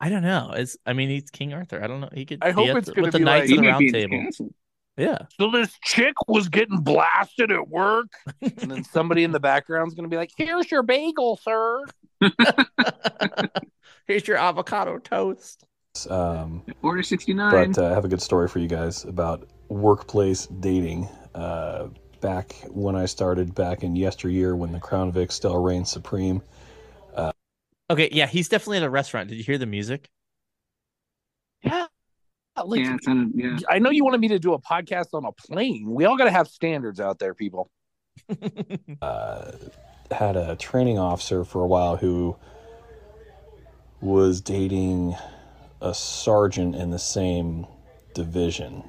I 0.00 0.08
don't 0.08 0.22
know. 0.24 0.50
Is 0.56 0.76
I 0.84 0.94
mean, 0.94 1.10
he's 1.10 1.30
King 1.30 1.54
Arthur. 1.54 1.80
I 1.80 1.86
don't 1.86 2.00
know. 2.00 2.08
He 2.12 2.26
could. 2.26 2.42
I 2.42 2.50
hope 2.50 2.76
it's 2.76 2.90
gonna 2.90 3.02
with 3.02 3.12
the 3.12 3.18
be 3.20 3.24
Knights 3.24 3.50
like- 3.50 3.58
of 3.60 3.64
the 3.64 3.70
Round 3.70 3.78
be 3.78 3.86
in 3.86 3.94
his 3.94 4.02
Table. 4.02 4.24
castle. 4.24 4.54
Yeah. 4.96 5.18
So 5.40 5.50
this 5.50 5.72
chick 5.82 6.14
was 6.28 6.48
getting 6.48 6.78
blasted 6.80 7.50
at 7.50 7.68
work, 7.68 8.06
and 8.40 8.70
then 8.70 8.84
somebody 8.84 9.24
in 9.24 9.32
the 9.32 9.40
background's 9.40 9.94
gonna 9.94 10.08
be 10.08 10.16
like, 10.16 10.30
"Here's 10.36 10.70
your 10.70 10.82
bagel, 10.82 11.36
sir." 11.42 11.84
Here's 14.06 14.28
your 14.28 14.36
avocado 14.36 14.98
toast. 14.98 15.64
Um, 16.10 16.62
Order 16.82 17.02
sixty 17.02 17.32
nine. 17.34 17.72
but 17.72 17.82
uh, 17.82 17.90
I 17.90 17.94
have 17.94 18.04
a 18.04 18.08
good 18.08 18.22
story 18.22 18.48
for 18.48 18.58
you 18.58 18.68
guys 18.68 19.04
about 19.04 19.48
workplace 19.68 20.46
dating. 20.46 21.08
Uh, 21.34 21.88
back 22.20 22.54
when 22.70 22.94
I 22.96 23.06
started 23.06 23.54
back 23.54 23.82
in 23.82 23.96
yesteryear, 23.96 24.54
when 24.56 24.72
the 24.72 24.80
Crown 24.80 25.10
Vic 25.12 25.32
still 25.32 25.60
reigned 25.62 25.88
supreme. 25.88 26.40
Uh, 27.14 27.32
Okay, 27.90 28.08
yeah, 28.12 28.26
he's 28.26 28.48
definitely 28.48 28.78
at 28.78 28.82
a 28.84 28.90
restaurant. 28.90 29.28
Did 29.28 29.36
you 29.36 29.44
hear 29.44 29.58
the 29.58 29.66
music? 29.66 30.08
Yeah, 31.62 31.86
like 32.62 32.80
yeah, 32.80 32.94
it 32.94 33.04
sounded, 33.04 33.32
yeah. 33.34 33.58
I 33.68 33.78
know 33.78 33.90
you 33.90 34.04
wanted 34.04 34.20
me 34.20 34.28
to 34.28 34.38
do 34.38 34.52
a 34.54 34.60
podcast 34.60 35.08
on 35.12 35.24
a 35.24 35.32
plane. 35.32 35.90
We 35.90 36.04
all 36.04 36.16
got 36.16 36.24
to 36.24 36.30
have 36.30 36.48
standards 36.48 37.00
out 37.00 37.18
there, 37.18 37.34
people. 37.34 37.70
uh, 39.02 39.52
had 40.10 40.36
a 40.36 40.54
training 40.56 40.98
officer 40.98 41.44
for 41.44 41.62
a 41.62 41.66
while 41.66 41.96
who 41.96 42.36
was 44.00 44.40
dating 44.40 45.16
a 45.80 45.94
sergeant 45.94 46.74
in 46.74 46.90
the 46.90 46.98
same 46.98 47.66
division. 48.14 48.84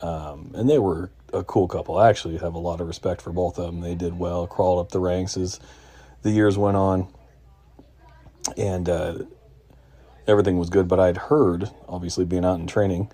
Um, 0.00 0.50
and 0.54 0.68
they 0.68 0.78
were 0.78 1.10
a 1.32 1.44
cool 1.44 1.68
couple. 1.68 1.96
I 1.96 2.08
actually 2.08 2.38
have 2.38 2.54
a 2.54 2.58
lot 2.58 2.80
of 2.80 2.88
respect 2.88 3.22
for 3.22 3.32
both 3.32 3.58
of 3.58 3.66
them. 3.66 3.80
They 3.80 3.94
did 3.94 4.18
well, 4.18 4.46
crawled 4.46 4.80
up 4.80 4.90
the 4.90 5.00
ranks 5.00 5.36
as 5.36 5.60
the 6.22 6.30
years 6.30 6.58
went 6.58 6.76
on. 6.76 7.08
And 8.56 8.88
uh, 8.88 9.18
everything 10.26 10.58
was 10.58 10.70
good. 10.70 10.88
But 10.88 11.00
I'd 11.00 11.16
heard, 11.16 11.70
obviously 11.88 12.24
being 12.24 12.44
out 12.44 12.60
in 12.60 12.66
training, 12.66 13.10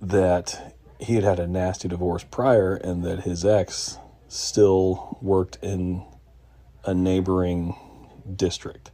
that 0.00 0.74
he 0.98 1.14
had 1.14 1.24
had 1.24 1.40
a 1.40 1.46
nasty 1.46 1.88
divorce 1.88 2.24
prior 2.24 2.74
and 2.74 3.02
that 3.04 3.20
his 3.20 3.44
ex 3.44 3.98
still 4.28 5.18
worked 5.20 5.58
in 5.62 6.04
a 6.84 6.94
neighboring 6.94 7.74
district. 8.36 8.90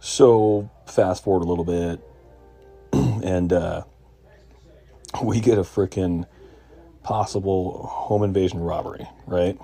So 0.00 0.70
fast 0.86 1.24
forward 1.24 1.44
a 1.44 1.48
little 1.48 1.64
bit, 1.64 2.00
and 3.24 3.52
uh, 3.52 3.84
we 5.22 5.40
get 5.40 5.58
a 5.58 5.62
freaking 5.62 6.24
possible 7.02 7.86
home 7.86 8.22
invasion 8.22 8.60
robbery, 8.60 9.08
right? 9.26 9.58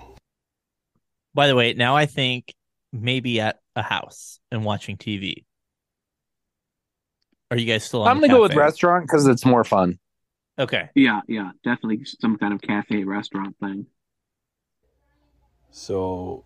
By 1.35 1.47
the 1.47 1.55
way, 1.55 1.75
now 1.75 1.97
I 1.97 2.07
think 2.07 2.55
maybe 2.93 3.41
at 3.41 3.61
a 3.77 3.83
house 3.83 4.39
and 4.51 4.65
watching 4.65 4.97
TV. 4.97 5.45
Are 7.51 7.57
you 7.57 7.67
guys 7.67 7.85
still 7.85 8.03
on? 8.03 8.09
I'm 8.09 8.17
gonna 8.21 8.33
go 8.33 8.43
with 8.43 8.55
restaurant 8.55 9.05
because 9.05 9.27
it's 9.27 9.45
more 9.45 9.65
fun. 9.65 9.99
Okay. 10.59 10.89
Yeah, 10.95 11.21
yeah, 11.29 11.51
definitely 11.65 12.05
some 12.05 12.39
kind 12.39 12.55
of 12.55 12.61
cafe 12.63 13.05
restaurant 13.05 13.57
thing. 13.59 13.87
So 15.71 16.45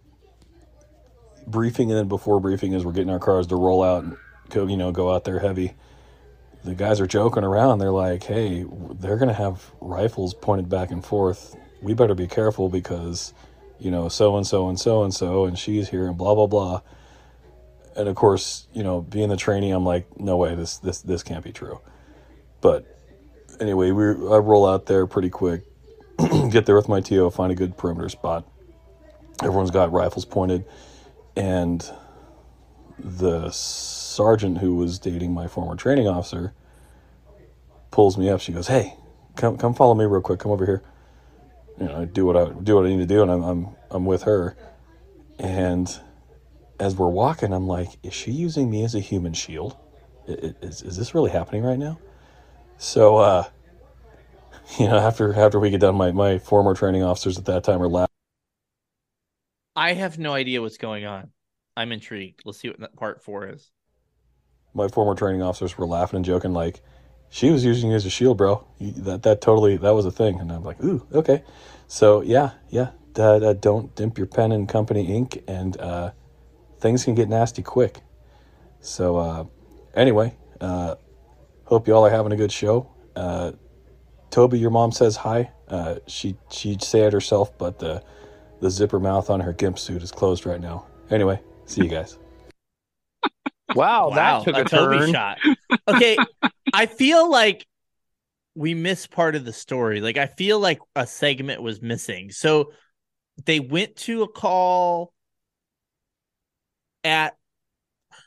briefing 1.46 1.90
and 1.90 1.98
then 1.98 2.08
before 2.08 2.40
briefing 2.40 2.72
is 2.72 2.84
we're 2.84 2.92
getting 2.92 3.10
our 3.10 3.18
cars 3.18 3.46
to 3.48 3.56
roll 3.56 3.82
out 3.82 4.04
and 4.04 4.16
go, 4.50 4.66
you 4.66 4.76
know, 4.76 4.92
go 4.92 5.12
out 5.14 5.24
there 5.24 5.38
heavy. 5.38 5.74
The 6.64 6.74
guys 6.74 7.00
are 7.00 7.06
joking 7.06 7.44
around. 7.44 7.78
They're 7.78 7.90
like, 7.90 8.24
"Hey, 8.24 8.64
they're 8.94 9.16
gonna 9.16 9.32
have 9.32 9.70
rifles 9.80 10.34
pointed 10.34 10.68
back 10.68 10.90
and 10.90 11.04
forth. 11.04 11.56
We 11.80 11.94
better 11.94 12.14
be 12.14 12.26
careful 12.26 12.68
because, 12.68 13.32
you 13.78 13.90
know, 13.90 14.08
so 14.08 14.36
and 14.36 14.46
so 14.46 14.68
and 14.68 14.78
so 14.78 15.04
and 15.04 15.14
so, 15.14 15.44
and 15.44 15.58
she's 15.58 15.90
here 15.90 16.08
and 16.08 16.16
blah 16.18 16.34
blah 16.34 16.46
blah." 16.46 16.80
And 17.98 18.08
of 18.08 18.16
course, 18.16 18.68
you 18.72 18.84
know, 18.84 19.02
being 19.02 19.28
the 19.28 19.36
trainee, 19.36 19.72
I'm 19.72 19.84
like, 19.84 20.20
"No 20.20 20.38
way, 20.38 20.54
this 20.54 20.78
this 20.78 21.02
this 21.02 21.22
can't 21.24 21.44
be 21.44 21.52
true." 21.52 21.80
But 22.60 22.86
anyway, 23.60 23.90
we 23.90 24.04
I 24.06 24.38
roll 24.38 24.66
out 24.66 24.86
there 24.86 25.06
pretty 25.06 25.30
quick, 25.30 25.64
get 26.50 26.66
there 26.66 26.76
with 26.76 26.88
my 26.88 27.00
TO, 27.00 27.28
find 27.30 27.52
a 27.52 27.56
good 27.56 27.76
perimeter 27.76 28.08
spot. 28.08 28.48
Everyone's 29.42 29.72
got 29.72 29.92
rifles 29.92 30.24
pointed 30.24 30.64
and 31.38 31.88
the 32.98 33.48
sergeant 33.52 34.58
who 34.58 34.74
was 34.74 34.98
dating 34.98 35.32
my 35.32 35.46
former 35.46 35.76
training 35.76 36.08
officer 36.08 36.52
pulls 37.92 38.18
me 38.18 38.28
up. 38.28 38.40
She 38.40 38.52
goes 38.52 38.66
hey 38.66 38.96
come 39.36 39.56
come 39.56 39.74
follow 39.74 39.94
me 39.94 40.04
real 40.04 40.20
quick. 40.20 40.40
Come 40.40 40.50
over 40.52 40.66
here. 40.66 40.82
You 41.78 41.86
know 41.86 42.02
I 42.02 42.04
do 42.06 42.26
what 42.26 42.36
i 42.36 42.50
do 42.50 42.74
what 42.74 42.86
i 42.86 42.88
need 42.88 42.98
to 42.98 43.06
do 43.06 43.22
and 43.22 43.30
i'm 43.30 43.42
i'm, 43.44 43.68
I'm 43.90 44.04
with 44.04 44.24
her. 44.24 44.56
And 45.38 45.88
as 46.80 46.96
we're 46.96 47.08
walking 47.08 47.52
i'm 47.52 47.66
like 47.66 47.88
is 48.02 48.14
she 48.14 48.30
using 48.30 48.70
me 48.70 48.84
as 48.84 48.94
a 48.94 49.00
human 49.00 49.32
shield 49.32 49.76
is, 50.26 50.82
is 50.82 50.96
this 50.96 51.14
really 51.14 51.30
happening 51.30 51.62
right 51.62 51.78
now 51.78 51.98
so 52.78 53.16
uh 53.18 53.44
you 54.78 54.86
know 54.86 54.98
after 54.98 55.34
after 55.34 55.58
we 55.60 55.70
get 55.70 55.80
done 55.80 55.94
my 55.96 56.12
my 56.12 56.38
former 56.38 56.74
training 56.74 57.02
officers 57.02 57.38
at 57.38 57.44
that 57.46 57.64
time 57.64 57.82
are 57.82 57.88
laughing 57.88 58.08
I 59.76 59.94
have 59.94 60.18
no 60.18 60.34
idea 60.34 60.60
what's 60.60 60.76
going 60.76 61.06
on. 61.06 61.32
I'm 61.76 61.92
intrigued. 61.92 62.42
Let's 62.44 62.58
see 62.58 62.68
what 62.68 62.94
part 62.96 63.22
four 63.22 63.48
is. 63.48 63.70
my 64.74 64.88
former 64.88 65.14
training 65.14 65.42
officers 65.42 65.76
were 65.76 65.86
laughing 65.86 66.18
and 66.18 66.24
joking 66.24 66.52
like 66.52 66.80
she 67.30 67.50
was 67.50 67.64
using 67.64 67.90
you 67.90 67.96
as 67.96 68.06
a 68.06 68.10
shield, 68.10 68.38
bro. 68.38 68.66
You, 68.78 68.92
that 68.92 69.22
that 69.24 69.40
totally 69.40 69.76
that 69.76 69.90
was 69.90 70.06
a 70.06 70.10
thing, 70.10 70.40
and 70.40 70.50
I'm 70.50 70.64
like, 70.64 70.82
ooh, 70.82 71.06
okay. 71.12 71.42
So 71.86 72.22
yeah, 72.22 72.52
yeah. 72.70 72.90
Uh, 73.16 73.52
don't 73.52 73.92
dimp 73.96 74.16
your 74.16 74.28
pen 74.28 74.52
in 74.52 74.66
company 74.66 75.12
ink, 75.12 75.42
and 75.48 75.76
uh, 75.80 76.12
things 76.80 77.04
can 77.04 77.14
get 77.14 77.28
nasty 77.28 77.62
quick. 77.62 78.00
So 78.80 79.16
uh, 79.16 79.44
anyway, 79.94 80.34
uh, 80.60 80.96
hope 81.64 81.86
you 81.86 81.94
all 81.94 82.06
are 82.06 82.10
having 82.10 82.32
a 82.32 82.36
good 82.36 82.52
show. 82.52 82.90
Uh, 83.16 83.52
Toby, 84.30 84.58
your 84.58 84.70
mom 84.70 84.92
says 84.92 85.16
hi. 85.16 85.50
Uh, 85.68 85.96
she 86.06 86.36
she'd 86.50 86.82
say 86.82 87.00
it 87.00 87.12
herself, 87.12 87.56
but 87.58 87.78
the 87.78 88.02
the 88.60 88.70
zipper 88.70 89.00
mouth 89.00 89.30
on 89.30 89.40
her 89.40 89.52
gimp 89.52 89.78
suit 89.78 90.02
is 90.02 90.10
closed 90.10 90.46
right 90.46 90.60
now. 90.60 90.86
Anyway, 91.10 91.40
see 91.66 91.82
you 91.82 91.88
guys. 91.88 92.18
Wow, 93.74 94.12
that 94.14 94.44
took 94.44 94.56
a, 94.56 94.64
Toby 94.64 94.98
turn. 94.98 95.12
shot. 95.12 95.38
Okay, 95.88 96.16
I 96.72 96.86
feel 96.86 97.30
like 97.30 97.66
we 98.54 98.72
missed 98.72 99.10
part 99.10 99.36
of 99.36 99.44
the 99.44 99.52
story. 99.52 100.00
Like 100.00 100.16
I 100.16 100.26
feel 100.26 100.58
like 100.58 100.78
a 100.96 101.06
segment 101.06 101.60
was 101.60 101.82
missing. 101.82 102.30
So 102.30 102.72
they 103.44 103.60
went 103.60 103.94
to 103.96 104.22
a 104.22 104.28
call 104.28 105.12
at 107.04 107.36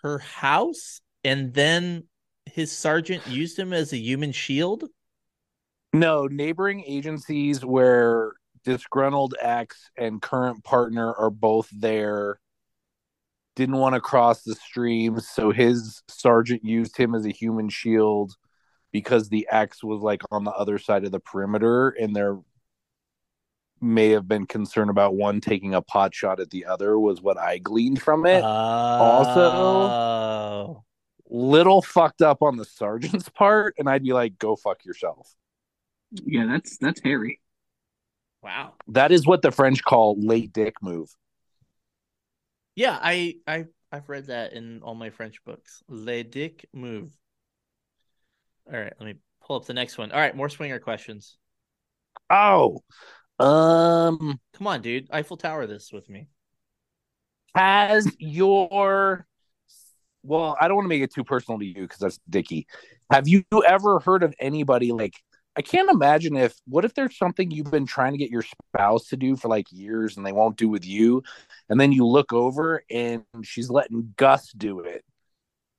her 0.02 0.20
house 0.20 1.02
and 1.24 1.54
then 1.54 2.04
his 2.46 2.72
sergeant 2.72 3.28
used 3.28 3.58
him 3.58 3.74
as 3.74 3.94
a 3.94 3.98
human 3.98 4.32
shield. 4.32 4.86
No, 5.94 6.28
neighboring 6.28 6.84
agencies 6.86 7.64
where 7.66 8.34
disgruntled 8.64 9.36
ex 9.40 9.90
and 9.98 10.22
current 10.22 10.64
partner 10.64 11.14
are 11.14 11.30
both 11.30 11.70
there 11.72 12.40
didn't 13.56 13.78
want 13.78 13.96
to 13.96 14.02
cross 14.02 14.44
the 14.44 14.56
streams, 14.56 15.28
so 15.28 15.52
his 15.52 16.02
sergeant 16.08 16.64
used 16.64 16.96
him 16.98 17.14
as 17.14 17.26
a 17.26 17.32
human 17.32 17.70
shield 17.70 18.34
because 18.92 19.30
the 19.30 19.48
ex 19.52 19.84
was 19.84 20.02
like 20.02 20.22
on 20.32 20.44
the 20.44 20.52
other 20.52 20.78
side 20.78 21.04
of 21.04 21.12
the 21.12 21.20
perimeter 21.20 21.90
and 21.90 22.16
there 22.16 22.38
may 23.82 24.10
have 24.10 24.28
been 24.28 24.46
concerned 24.46 24.90
about 24.90 25.16
one 25.16 25.42
taking 25.42 25.74
a 25.74 25.82
pot 25.82 26.14
shot 26.14 26.40
at 26.40 26.50
the 26.52 26.66
other 26.66 27.00
was 27.00 27.22
what 27.22 27.38
I 27.38 27.58
gleaned 27.58 28.02
from 28.02 28.26
it. 28.26 28.44
also 28.44 29.40
Oh. 29.42 30.84
little 31.30 31.82
fucked 31.82 32.22
up 32.22 32.42
on 32.42 32.58
the 32.58 32.66
sergeant's 32.66 33.30
part 33.30 33.76
and 33.78 33.90
I'd 33.90 34.04
be 34.04 34.14
like 34.14 34.38
go 34.38 34.56
fuck 34.56 34.86
yourself. 34.86 35.34
Yeah, 36.12 36.46
that's 36.46 36.78
that's 36.78 37.02
hairy. 37.02 37.40
Wow. 38.44 38.74
That 38.90 39.12
is 39.12 39.26
what 39.26 39.42
the 39.42 39.52
French 39.52 39.84
call 39.84 40.16
late 40.20 40.52
dick 40.54 40.76
move. 40.82 41.10
Yeah, 42.76 42.98
I 43.02 43.36
I 43.48 43.66
I've 43.92 44.10
read 44.10 44.28
that 44.28 44.54
in 44.54 44.82
all 44.84 44.96
my 44.96 45.10
French 45.10 45.44
books. 45.46 45.84
Le 45.90 46.24
dick 46.24 46.68
move. 46.74 47.12
All 48.72 48.80
right, 48.80 48.94
let 49.00 49.06
me 49.06 49.16
pull 49.44 49.58
up 49.58 49.66
the 49.66 49.74
next 49.74 49.98
one. 49.98 50.12
All 50.12 50.20
right, 50.20 50.36
more 50.36 50.50
swinger 50.50 50.80
questions. 50.80 51.38
Oh. 52.30 52.80
Um 53.42 54.40
Come 54.54 54.68
on, 54.68 54.82
dude. 54.82 55.08
Eiffel 55.12 55.38
Tower 55.38 55.66
this 55.68 55.92
with 55.92 56.10
me. 56.10 56.28
has 57.56 58.08
your 58.20 59.26
well 60.24 60.56
i 60.62 60.68
don't 60.68 60.78
want 60.78 60.86
to 60.86 60.90
make 60.90 61.02
it 61.02 61.14
too 61.14 61.24
personal 61.24 61.60
to 61.60 61.66
you 61.66 61.74
because 61.74 61.98
that's 61.98 62.20
dicky 62.30 62.68
have 63.12 63.28
you 63.28 63.44
ever 63.68 64.00
heard 64.00 64.24
of 64.24 64.34
anybody 64.40 64.92
like 64.92 65.16
i 65.56 65.62
can't 65.62 65.90
imagine 65.90 66.38
if 66.38 66.54
what 66.68 66.86
if 66.86 66.94
there's 66.94 67.18
something 67.18 67.50
you've 67.50 67.72
been 67.72 67.86
trying 67.88 68.12
to 68.12 68.18
get 68.18 68.30
your 68.30 68.44
spouse 68.44 69.08
to 69.08 69.18
do 69.18 69.36
for 69.36 69.48
like 69.48 69.66
years 69.72 70.18
and 70.18 70.26
they 70.26 70.32
won't 70.32 70.58
do 70.58 70.70
with 70.70 70.86
you 70.86 71.24
and 71.70 71.80
then 71.80 71.92
you 71.92 72.06
look 72.06 72.32
over 72.32 72.84
and 72.90 73.24
she's 73.42 73.70
letting 73.70 74.14
gus 74.16 74.52
do 74.52 74.82
it 74.82 75.04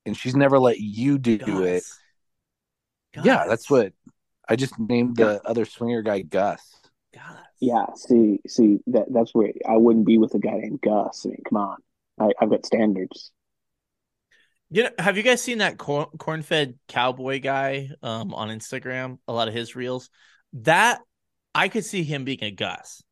and 0.04 0.16
she's 0.16 0.34
never 0.34 0.58
let 0.58 0.80
you 0.80 1.18
do 1.18 1.62
it 1.62 1.84
Gus. 3.14 3.24
yeah 3.24 3.46
that's 3.46 3.70
what 3.70 3.92
i 4.48 4.56
just 4.56 4.76
named 4.78 5.16
the 5.16 5.40
other 5.46 5.64
swinger 5.64 6.02
guy 6.02 6.22
gus 6.22 6.60
Gus. 7.14 7.22
Yeah, 7.60 7.86
see, 7.94 8.40
see 8.46 8.78
that 8.88 9.06
that's 9.10 9.34
where 9.34 9.52
I 9.68 9.76
wouldn't 9.76 10.06
be 10.06 10.18
with 10.18 10.34
a 10.34 10.38
guy 10.38 10.58
named 10.58 10.80
Gus. 10.80 11.24
I 11.24 11.30
mean, 11.30 11.42
come 11.48 11.58
on, 11.58 11.76
I, 12.18 12.30
I've 12.40 12.50
got 12.50 12.66
standards. 12.66 13.30
You 14.70 14.84
know, 14.84 14.90
have 14.98 15.16
you 15.18 15.22
guys 15.22 15.42
seen 15.42 15.58
that 15.58 15.76
corn, 15.76 16.06
corn-fed 16.18 16.78
cowboy 16.88 17.40
guy 17.40 17.90
um 18.02 18.32
on 18.34 18.48
Instagram? 18.48 19.18
A 19.28 19.32
lot 19.32 19.48
of 19.48 19.54
his 19.54 19.76
reels. 19.76 20.08
That 20.54 21.00
I 21.54 21.68
could 21.68 21.84
see 21.84 22.02
him 22.02 22.24
being 22.24 22.42
a 22.42 22.50
Gus. 22.50 23.02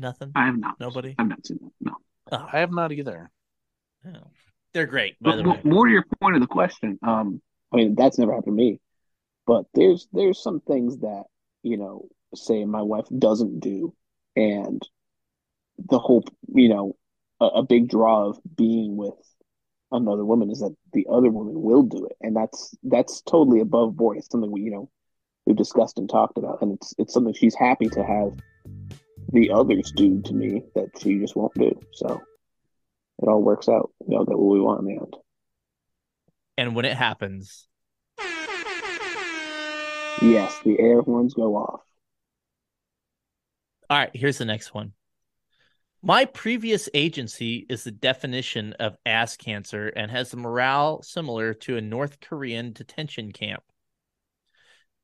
Nothing. 0.00 0.32
I 0.34 0.46
have 0.46 0.58
not. 0.58 0.80
Nobody. 0.80 1.14
I've 1.18 1.28
not 1.28 1.46
seen 1.46 1.58
that. 1.62 1.70
No. 1.80 1.92
Oh, 2.32 2.48
i 2.52 2.60
have 2.60 2.72
not 2.72 2.90
either 2.90 3.30
oh. 4.06 4.30
They're 4.72 4.86
great, 4.86 5.14
by 5.20 5.32
But 5.32 5.42
the 5.42 5.50
way. 5.50 5.60
more 5.62 5.86
to 5.86 5.92
your 5.92 6.04
point 6.20 6.34
of 6.34 6.40
the 6.40 6.48
question, 6.48 6.98
um, 7.02 7.40
I 7.72 7.76
mean 7.76 7.94
that's 7.94 8.18
never 8.18 8.32
happened 8.32 8.56
to 8.56 8.64
me, 8.64 8.80
but 9.46 9.66
there's 9.74 10.08
there's 10.12 10.42
some 10.42 10.60
things 10.60 10.98
that 10.98 11.24
you 11.62 11.76
know, 11.76 12.08
say 12.34 12.64
my 12.64 12.82
wife 12.82 13.06
doesn't 13.18 13.60
do, 13.60 13.94
and 14.36 14.82
the 15.78 15.98
whole 15.98 16.24
you 16.54 16.68
know, 16.68 16.96
a, 17.40 17.46
a 17.46 17.62
big 17.62 17.88
draw 17.88 18.28
of 18.28 18.38
being 18.56 18.96
with 18.96 19.14
another 19.90 20.24
woman 20.24 20.50
is 20.50 20.60
that 20.60 20.74
the 20.92 21.06
other 21.10 21.30
woman 21.30 21.60
will 21.62 21.82
do 21.82 22.06
it, 22.06 22.16
and 22.20 22.36
that's 22.36 22.76
that's 22.84 23.22
totally 23.22 23.60
above 23.60 23.96
board. 23.96 24.18
It's 24.18 24.30
something 24.30 24.50
we 24.50 24.62
you 24.62 24.70
know 24.70 24.90
we've 25.46 25.56
discussed 25.56 25.98
and 25.98 26.08
talked 26.08 26.38
about, 26.38 26.62
and 26.62 26.74
it's 26.74 26.94
it's 26.98 27.14
something 27.14 27.34
she's 27.34 27.54
happy 27.54 27.88
to 27.88 28.04
have 28.04 28.32
the 29.32 29.50
others 29.50 29.92
do 29.96 30.20
to 30.22 30.34
me 30.34 30.62
that 30.74 30.90
she 31.00 31.18
just 31.18 31.34
won't 31.34 31.54
do. 31.54 31.80
So 31.94 32.22
it 33.22 33.28
all 33.28 33.42
works 33.42 33.68
out. 33.68 33.90
You 34.06 34.18
know, 34.18 34.24
that 34.24 34.38
what 34.38 34.52
we 34.52 34.60
want 34.60 34.80
in 34.80 34.86
the 34.86 35.00
end. 35.00 35.16
And 36.56 36.74
when 36.76 36.84
it 36.84 36.96
happens, 36.96 37.66
Yes, 40.22 40.58
the 40.64 40.78
air 40.78 41.02
horns 41.02 41.34
go 41.34 41.56
off. 41.56 41.80
All 43.90 43.98
right, 43.98 44.10
here's 44.14 44.38
the 44.38 44.44
next 44.44 44.72
one. 44.72 44.92
My 46.02 46.26
previous 46.26 46.88
agency 46.92 47.66
is 47.68 47.84
the 47.84 47.90
definition 47.90 48.74
of 48.74 48.96
ass 49.06 49.36
cancer 49.36 49.88
and 49.88 50.10
has 50.10 50.32
a 50.32 50.36
morale 50.36 51.02
similar 51.02 51.54
to 51.54 51.76
a 51.76 51.80
North 51.80 52.20
Korean 52.20 52.72
detention 52.72 53.32
camp. 53.32 53.62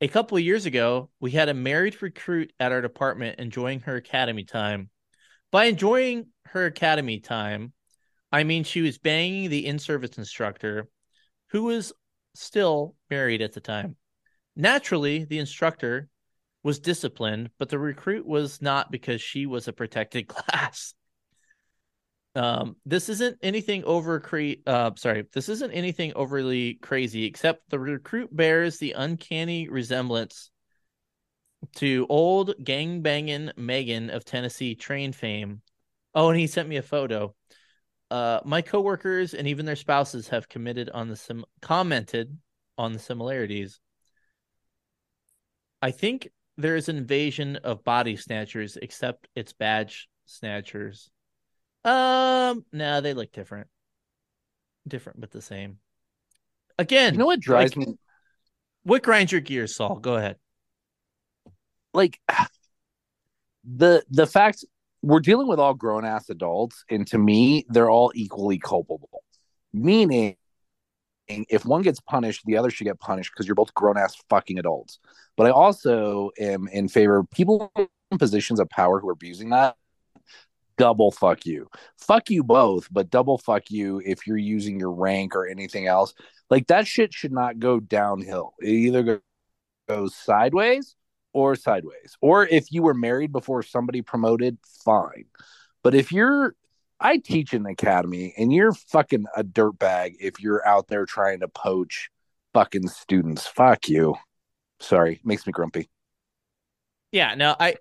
A 0.03 0.09
couple 0.09 0.37
of 0.37 0.45
years 0.45 0.67
ago, 0.67 1.11
we 1.21 1.31
had 1.31 1.49
a 1.49 1.55
married 1.55 2.01
recruit 2.03 2.53
at 2.61 2.73
our 2.73 2.81
department 2.81 3.39
enjoying 3.39 3.81
her 3.81 3.97
academy 3.97 4.45
time. 4.45 4.91
By 5.51 5.65
enjoying 5.65 6.29
her 6.47 6.67
academy 6.67 7.21
time, 7.21 7.73
I 8.33 8.45
mean 8.45 8.65
she 8.65 8.81
was 8.81 8.99
banging 8.99 9.51
the 9.51 9.67
in 9.67 9.79
service 9.79 10.17
instructor 10.17 10.89
who 11.51 11.65
was 11.65 11.93
still 12.35 12.95
married 13.11 13.43
at 13.43 13.53
the 13.53 13.61
time. 13.61 13.97
Naturally, 14.61 15.25
the 15.25 15.39
instructor 15.39 16.11
was 16.63 16.81
disciplined, 16.81 17.49
but 17.59 17.71
the 17.71 17.79
recruit 17.79 18.27
was 18.27 18.61
not 18.61 18.91
because 18.91 19.23
she 19.23 19.47
was 19.47 19.67
a 19.69 19.73
protected 19.73 20.29
class. 20.29 20.93
Um, 22.35 22.77
this 22.85 23.09
isn't 23.09 23.39
anything 23.43 23.85
over 23.85 24.21
cre- 24.21 24.61
uh 24.67 24.91
sorry, 24.97 25.25
this 25.33 25.49
isn't 25.49 25.73
anything 25.73 26.13
overly 26.15 26.75
crazy, 26.75 27.25
except 27.25 27.71
the 27.71 27.79
recruit 27.79 28.37
bears 28.37 28.77
the 28.77 28.93
uncanny 28.93 29.69
resemblance 29.69 30.51
to 31.77 32.07
old 32.11 32.55
gang 32.63 33.01
banging 33.01 33.51
Maegan 33.57 34.11
of 34.11 34.27
Tennessee 34.27 34.75
train 34.75 35.13
fame. 35.13 35.63
Oh, 36.15 36.29
and 36.29 36.39
he 36.39 36.47
sent 36.47 36.69
me 36.69 36.77
a 36.77 36.83
photo. 36.83 37.35
Uh, 38.11 38.41
my 38.45 38.61
coworkers 38.61 39.33
and 39.33 39.49
even 39.49 39.65
their 39.65 39.75
spouses 39.75 40.29
have 40.29 40.51
committed 40.51 40.91
on 40.91 41.09
the 41.09 41.17
sim- 41.17 41.47
commented 41.63 42.37
on 42.77 42.93
the 42.93 42.99
similarities. 42.99 43.81
I 45.83 45.91
think 45.91 46.29
there 46.57 46.77
is 46.77 46.89
an 46.89 46.97
invasion 46.97 47.57
of 47.57 47.85
body 47.85 48.17
snatchers, 48.17 48.77
except 48.77 49.29
it's 49.35 49.53
badge 49.53 50.09
snatchers. 50.27 51.11
Um, 51.85 52.65
no, 52.73 53.01
they 53.01 53.15
look 53.15 53.33
different. 53.33 53.69
Different 54.87 55.21
but 55.21 55.31
the 55.31 55.43
same. 55.43 55.79
Again, 56.79 57.15
you 57.15 57.19
know 57.19 57.27
what 57.27 57.41
drives 57.41 57.77
like, 57.77 57.89
me 57.89 57.95
What 58.85 59.03
grinds 59.03 59.33
your 59.33 59.41
gears, 59.41 59.77
Saul? 59.77 59.97
Go 59.97 60.17
ahead. 60.17 60.37
like 61.93 62.21
the 63.65 64.03
the 64.11 64.27
fact 64.27 64.65
we're 65.03 65.21
dealing 65.21 65.47
with 65.47 65.59
all 65.59 65.75
grown 65.75 66.05
ass 66.05 66.29
adults 66.31 66.85
and 66.91 67.07
to 67.07 67.19
me 67.19 67.67
they're 67.69 67.91
all 67.91 68.13
equally 68.15 68.59
culpable 68.59 69.23
meaning 69.73 70.37
if 71.49 71.65
one 71.65 71.83
gets 71.83 72.01
punished 72.01 72.43
the 72.47 72.57
other 72.57 72.71
should 72.71 72.85
get 72.85 73.01
punished 73.01 73.31
because 73.33 73.47
you're 73.47 73.55
both 73.55 73.75
grown 73.75 73.97
ass 73.97 74.17
fucking 74.29 74.59
adults 74.59 74.99
but 75.37 75.47
i 75.47 75.51
also 75.51 76.31
am 76.39 76.69
in 76.69 76.89
favor 76.89 77.19
of 77.19 77.31
people 77.31 77.73
in 77.77 78.19
positions 78.19 78.61
of 78.61 78.69
power 78.71 79.01
who 79.01 79.09
are 79.09 79.13
abusing 79.13 79.51
that 79.51 79.77
double 80.77 81.11
fuck 81.11 81.45
you 81.45 81.69
fuck 81.99 82.31
you 82.31 82.43
both 82.43 82.89
but 82.91 83.11
double 83.11 83.37
fuck 83.39 83.71
you 83.71 84.01
if 84.05 84.27
you're 84.27 84.37
using 84.37 84.79
your 84.79 84.93
rank 84.93 85.35
or 85.37 85.47
anything 85.47 85.87
else 85.87 86.15
like 86.49 86.67
that 86.69 86.87
shit 86.87 87.13
should 87.13 87.33
not 87.33 87.59
go 87.59 87.79
downhill 87.79 88.55
it 88.61 88.71
either 88.71 89.21
goes 89.89 90.15
sideways 90.15 90.97
or 91.33 91.55
sideways. 91.55 92.17
Or 92.21 92.47
if 92.47 92.73
you 92.73 92.83
were 92.83 92.95
married 92.95 93.33
before 93.33 93.63
somebody 93.63 94.03
promoted, 94.03 94.59
fine. 94.85 95.27
But 95.83 95.95
if 95.95 96.13
you're 96.13 96.55
I 97.01 97.19
teach 97.19 97.55
in 97.55 97.63
the 97.63 97.71
academy, 97.71 98.35
and 98.37 98.53
you're 98.53 98.73
fucking 98.73 99.25
a 99.37 99.43
dirtbag 99.43 100.17
if 100.21 100.41
you're 100.41 100.67
out 100.67 100.89
there 100.89 101.07
trying 101.07 101.41
to 101.41 101.49
poach 101.49 102.11
fucking 102.53 102.89
students. 102.89 103.47
Fuck 103.47 103.89
you. 103.89 104.17
Sorry, 104.81 105.21
makes 105.25 105.47
me 105.47 105.53
grumpy. 105.53 105.89
Yeah, 107.13 107.35
no, 107.35 107.57
I 107.59 107.77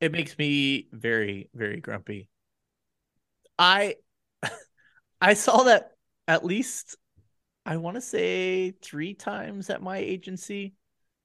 it 0.00 0.12
makes 0.12 0.36
me 0.36 0.88
very, 0.92 1.48
very 1.54 1.80
grumpy. 1.80 2.28
I 3.58 3.96
I 5.20 5.34
saw 5.34 5.64
that 5.64 5.92
at 6.26 6.44
least 6.44 6.96
I 7.64 7.76
want 7.76 7.94
to 7.96 8.00
say 8.00 8.72
three 8.82 9.14
times 9.14 9.70
at 9.70 9.82
my 9.82 9.98
agency. 9.98 10.74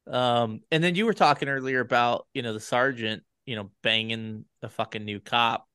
Um, 0.06 0.62
and 0.72 0.84
then 0.84 0.96
you 0.96 1.06
were 1.06 1.14
talking 1.14 1.50
earlier 1.50 1.80
about, 1.80 2.28
you 2.34 2.42
know, 2.42 2.54
the 2.54 2.60
sergeant, 2.60 3.24
you 3.46 3.56
know, 3.56 3.72
banging 3.82 4.46
the 4.62 4.70
fucking 4.70 5.04
new 5.04 5.20
cop. 5.20 5.68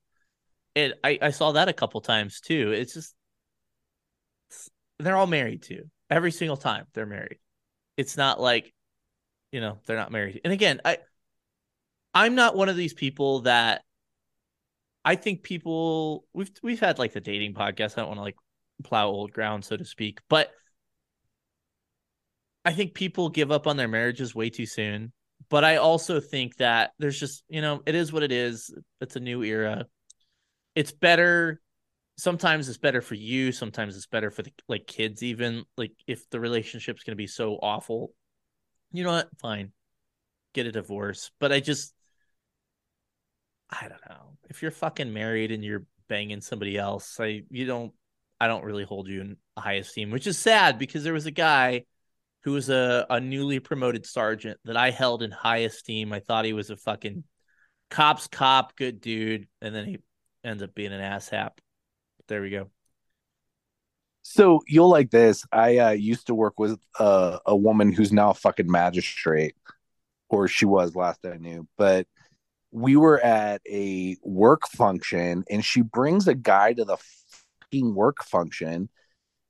It 0.74 0.99
I, 1.05 1.19
I 1.20 1.31
saw 1.31 1.53
that 1.53 1.69
a 1.69 1.73
couple 1.73 2.01
times 2.01 2.40
too. 2.40 2.73
It's 2.73 2.94
just 2.94 3.15
they're 4.99 5.16
all 5.16 5.27
married 5.27 5.62
too. 5.62 5.85
Every 6.11 6.32
single 6.32 6.57
time 6.57 6.86
they're 6.94 7.07
married. 7.07 7.39
It's 7.97 8.16
not 8.16 8.40
like, 8.40 8.73
you 9.51 9.61
know, 9.61 9.78
they're 9.86 9.97
not 9.97 10.12
married. 10.12 10.40
And 10.44 10.53
again, 10.53 10.81
I 10.85 10.99
I'm 12.15 12.35
not 12.35 12.57
one 12.57 12.69
of 12.69 12.77
these 12.77 12.94
people 12.94 13.40
that 13.40 13.82
I 15.05 15.16
think 15.16 15.43
people 15.43 16.24
we've 16.32 16.51
we've 16.62 16.81
had 16.81 16.99
like 16.99 17.12
the 17.12 17.20
dating 17.20 17.55
podcast. 17.55 17.93
I 17.97 18.03
don't 18.03 18.09
want 18.09 18.19
to 18.19 18.23
like 18.23 18.36
plow 18.85 19.09
old 19.09 19.32
ground, 19.32 19.65
so 19.65 19.77
to 19.77 19.85
speak, 19.85 20.20
but 20.28 20.51
I 22.65 22.73
think 22.73 22.94
people 22.94 23.28
give 23.28 23.51
up 23.51 23.66
on 23.66 23.77
their 23.77 23.89
marriages 23.89 24.35
way 24.35 24.51
too 24.51 24.66
soon. 24.66 25.12
But 25.49 25.65
I 25.65 25.77
also 25.77 26.20
think 26.20 26.57
that 26.59 26.93
there's 26.99 27.19
just, 27.19 27.44
you 27.49 27.61
know, 27.61 27.82
it 27.85 27.94
is 27.94 28.12
what 28.12 28.23
it 28.23 28.32
is. 28.32 28.73
It's 29.01 29.16
a 29.16 29.20
new 29.20 29.43
era. 29.43 29.86
It's 30.74 30.93
better. 30.93 31.61
Sometimes 32.16 32.69
it's 32.69 32.78
better 32.78 33.01
for 33.01 33.15
you. 33.15 33.53
Sometimes 33.53 33.97
it's 33.97 34.07
better 34.07 34.31
for 34.31 34.43
the 34.43 34.53
like 34.69 34.86
kids, 34.86 35.23
even 35.23 35.65
like 35.77 35.93
if 36.07 36.28
the 36.31 36.40
relationship's 36.40 37.05
going 37.05 37.12
to 37.12 37.16
be 37.16 37.27
so 37.27 37.59
awful. 37.62 38.12
You 38.93 39.05
know 39.05 39.12
what? 39.12 39.28
Fine. 39.40 39.73
Get 40.55 40.66
a 40.66 40.73
divorce. 40.73 41.31
But 41.40 41.53
I 41.53 41.61
just, 41.61 41.94
I 43.70 43.89
don't 43.89 44.09
know. 44.09 44.36
If 44.51 44.62
you're 44.62 44.70
fucking 44.70 45.12
married 45.12 45.51
and 45.51 45.65
you're 45.65 45.85
banging 46.09 46.43
somebody 46.43 46.77
else, 46.77 47.19
I, 47.19 47.43
you 47.51 47.65
don't, 47.65 47.93
I 48.39 48.49
don't 48.49 48.65
really 48.65 48.85
hold 48.85 49.09
you 49.09 49.20
in 49.20 49.36
high 49.57 49.74
esteem, 49.74 50.11
which 50.11 50.27
is 50.27 50.39
sad 50.39 50.78
because 50.78 51.05
there 51.05 51.12
was 51.12 51.27
a 51.27 51.31
guy 51.31 51.85
who 52.44 52.53
was 52.53 52.69
a, 52.69 53.07
a 53.09 53.20
newly 53.20 53.61
promoted 53.61 54.05
sergeant 54.05 54.59
that 54.65 54.77
I 54.77 54.90
held 54.90 55.23
in 55.23 55.31
high 55.31 55.59
esteem. 55.59 56.12
I 56.12 56.20
thought 56.20 56.44
he 56.44 56.53
was 56.53 56.70
a 56.70 56.77
fucking 56.77 57.24
cop's 57.89 58.27
cop, 58.27 58.74
good 58.77 59.01
dude, 59.01 59.47
and 59.61 59.74
then 59.74 59.86
he 59.86 59.99
ends 60.44 60.62
up 60.62 60.74
being 60.74 60.93
an 60.93 61.01
asshap. 61.01 61.52
There 62.28 62.43
we 62.43 62.51
go. 62.51 62.69
So 64.23 64.60
you'll 64.69 64.90
like 64.90 65.10
this. 65.10 65.44
I 65.52 65.78
uh, 65.78 65.90
used 65.90 66.28
to 66.28 66.35
work 66.35 66.59
with 66.59 66.78
uh, 66.98 67.39
a 67.44 67.56
woman 67.56 67.93
who's 67.93 68.12
now 68.12 68.31
a 68.31 68.35
fucking 68.35 68.70
magistrate, 68.70 69.56
or 70.28 70.47
she 70.47 70.64
was 70.64 70.94
last 70.94 71.27
I 71.27 71.36
knew. 71.36 71.66
But 71.77 72.06
we 72.70 72.97
were 72.97 73.20
at 73.20 73.60
a 73.69 74.16
work 74.23 74.69
function, 74.69 75.44
and 75.51 75.64
she 75.64 75.82
brings 75.82 76.28
a 76.28 76.35
guy 76.35 76.73
to 76.74 76.85
the 76.85 76.97
fucking 77.60 77.94
work 77.94 78.23
function 78.24 78.89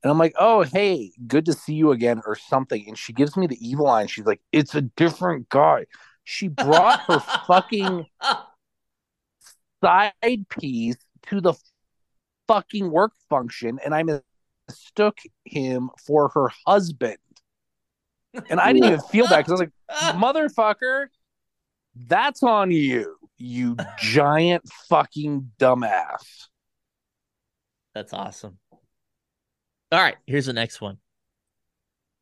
and 0.03 0.11
I'm 0.11 0.17
like, 0.17 0.35
oh, 0.37 0.63
hey, 0.63 1.13
good 1.27 1.45
to 1.45 1.53
see 1.53 1.73
you 1.73 1.91
again, 1.91 2.21
or 2.25 2.35
something. 2.35 2.83
And 2.87 2.97
she 2.97 3.13
gives 3.13 3.37
me 3.37 3.47
the 3.47 3.57
evil 3.65 3.87
eye. 3.87 4.01
And 4.01 4.09
she's 4.09 4.25
like, 4.25 4.41
it's 4.51 4.75
a 4.75 4.81
different 4.81 5.47
guy. 5.47 5.85
She 6.25 6.49
brought 6.49 7.01
her 7.01 7.19
fucking 7.47 8.05
side 9.83 10.45
piece 10.49 10.95
to 11.27 11.41
the 11.41 11.53
fucking 12.47 12.89
work 12.89 13.11
function, 13.29 13.79
and 13.83 13.93
I 13.93 14.03
mistook 14.03 15.17
him 15.45 15.89
for 16.05 16.29
her 16.29 16.49
husband. 16.65 17.17
And 18.49 18.59
I 18.59 18.73
didn't 18.73 18.87
even 18.87 19.01
feel 19.01 19.27
that 19.27 19.45
because 19.45 19.61
I 19.61 19.65
was 19.65 19.71
like, 20.09 20.15
motherfucker, 20.15 21.07
that's 21.95 22.41
on 22.41 22.71
you, 22.71 23.15
you 23.37 23.75
giant 23.99 24.63
fucking 24.89 25.51
dumbass. 25.59 26.47
That's 27.93 28.13
awesome. 28.13 28.57
All 29.91 29.99
right, 29.99 30.15
here's 30.25 30.47
the 30.47 30.53
next 30.53 30.81
one. 30.81 30.97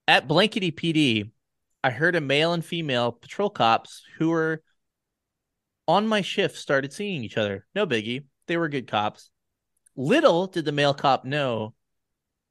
At 0.08 0.28
Blankety 0.28 0.74
PD, 0.74 1.32
I 1.84 1.92
heard 1.92 2.18
a 2.18 2.22
male 2.22 2.52
and 2.52 2.66
female 2.66 3.14
patrol 3.14 3.50
cops 3.50 4.04
who 4.18 4.30
were 4.30 4.62
on 5.92 6.08
my 6.08 6.22
shift 6.22 6.58
started 6.58 6.94
seeing 6.94 7.24
each 7.24 7.38
other. 7.38 7.66
No 7.76 7.86
biggie. 7.86 8.24
They 8.48 8.58
were 8.58 8.70
good 8.70 8.88
cops. 8.88 9.30
Little 9.96 10.48
did 10.48 10.66
the 10.66 10.72
male 10.72 10.94
cop 10.94 11.26
know, 11.26 11.74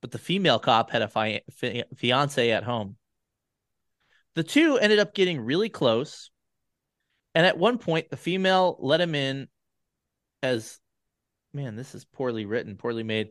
but 0.00 0.10
the 0.10 0.18
female 0.18 0.58
cop 0.58 0.90
had 0.90 1.02
a 1.02 1.08
fi- 1.08 1.40
fi- 1.50 1.84
fiance 1.96 2.50
at 2.50 2.64
home. 2.64 2.96
The 4.34 4.42
two 4.42 4.76
ended 4.76 4.98
up 4.98 5.14
getting 5.14 5.40
really 5.40 5.68
close. 5.68 6.30
And 7.34 7.46
at 7.46 7.58
one 7.58 7.78
point, 7.78 8.10
the 8.10 8.16
female 8.16 8.76
let 8.80 9.00
him 9.00 9.14
in 9.14 9.48
as, 10.42 10.78
man, 11.52 11.76
this 11.76 11.94
is 11.94 12.04
poorly 12.04 12.44
written, 12.44 12.76
poorly 12.76 13.04
made. 13.04 13.30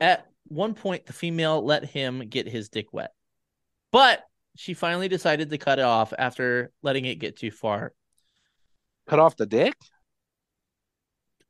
At 0.00 0.26
one 0.46 0.74
point, 0.74 1.06
the 1.06 1.12
female 1.12 1.64
let 1.64 1.84
him 1.84 2.28
get 2.28 2.48
his 2.48 2.70
dick 2.70 2.92
wet, 2.92 3.12
but 3.92 4.24
she 4.56 4.74
finally 4.74 5.08
decided 5.08 5.50
to 5.50 5.58
cut 5.58 5.78
it 5.78 5.84
off 5.84 6.12
after 6.18 6.72
letting 6.82 7.04
it 7.04 7.20
get 7.20 7.36
too 7.36 7.50
far. 7.50 7.92
Cut 9.08 9.18
off 9.18 9.36
the 9.36 9.46
dick? 9.46 9.74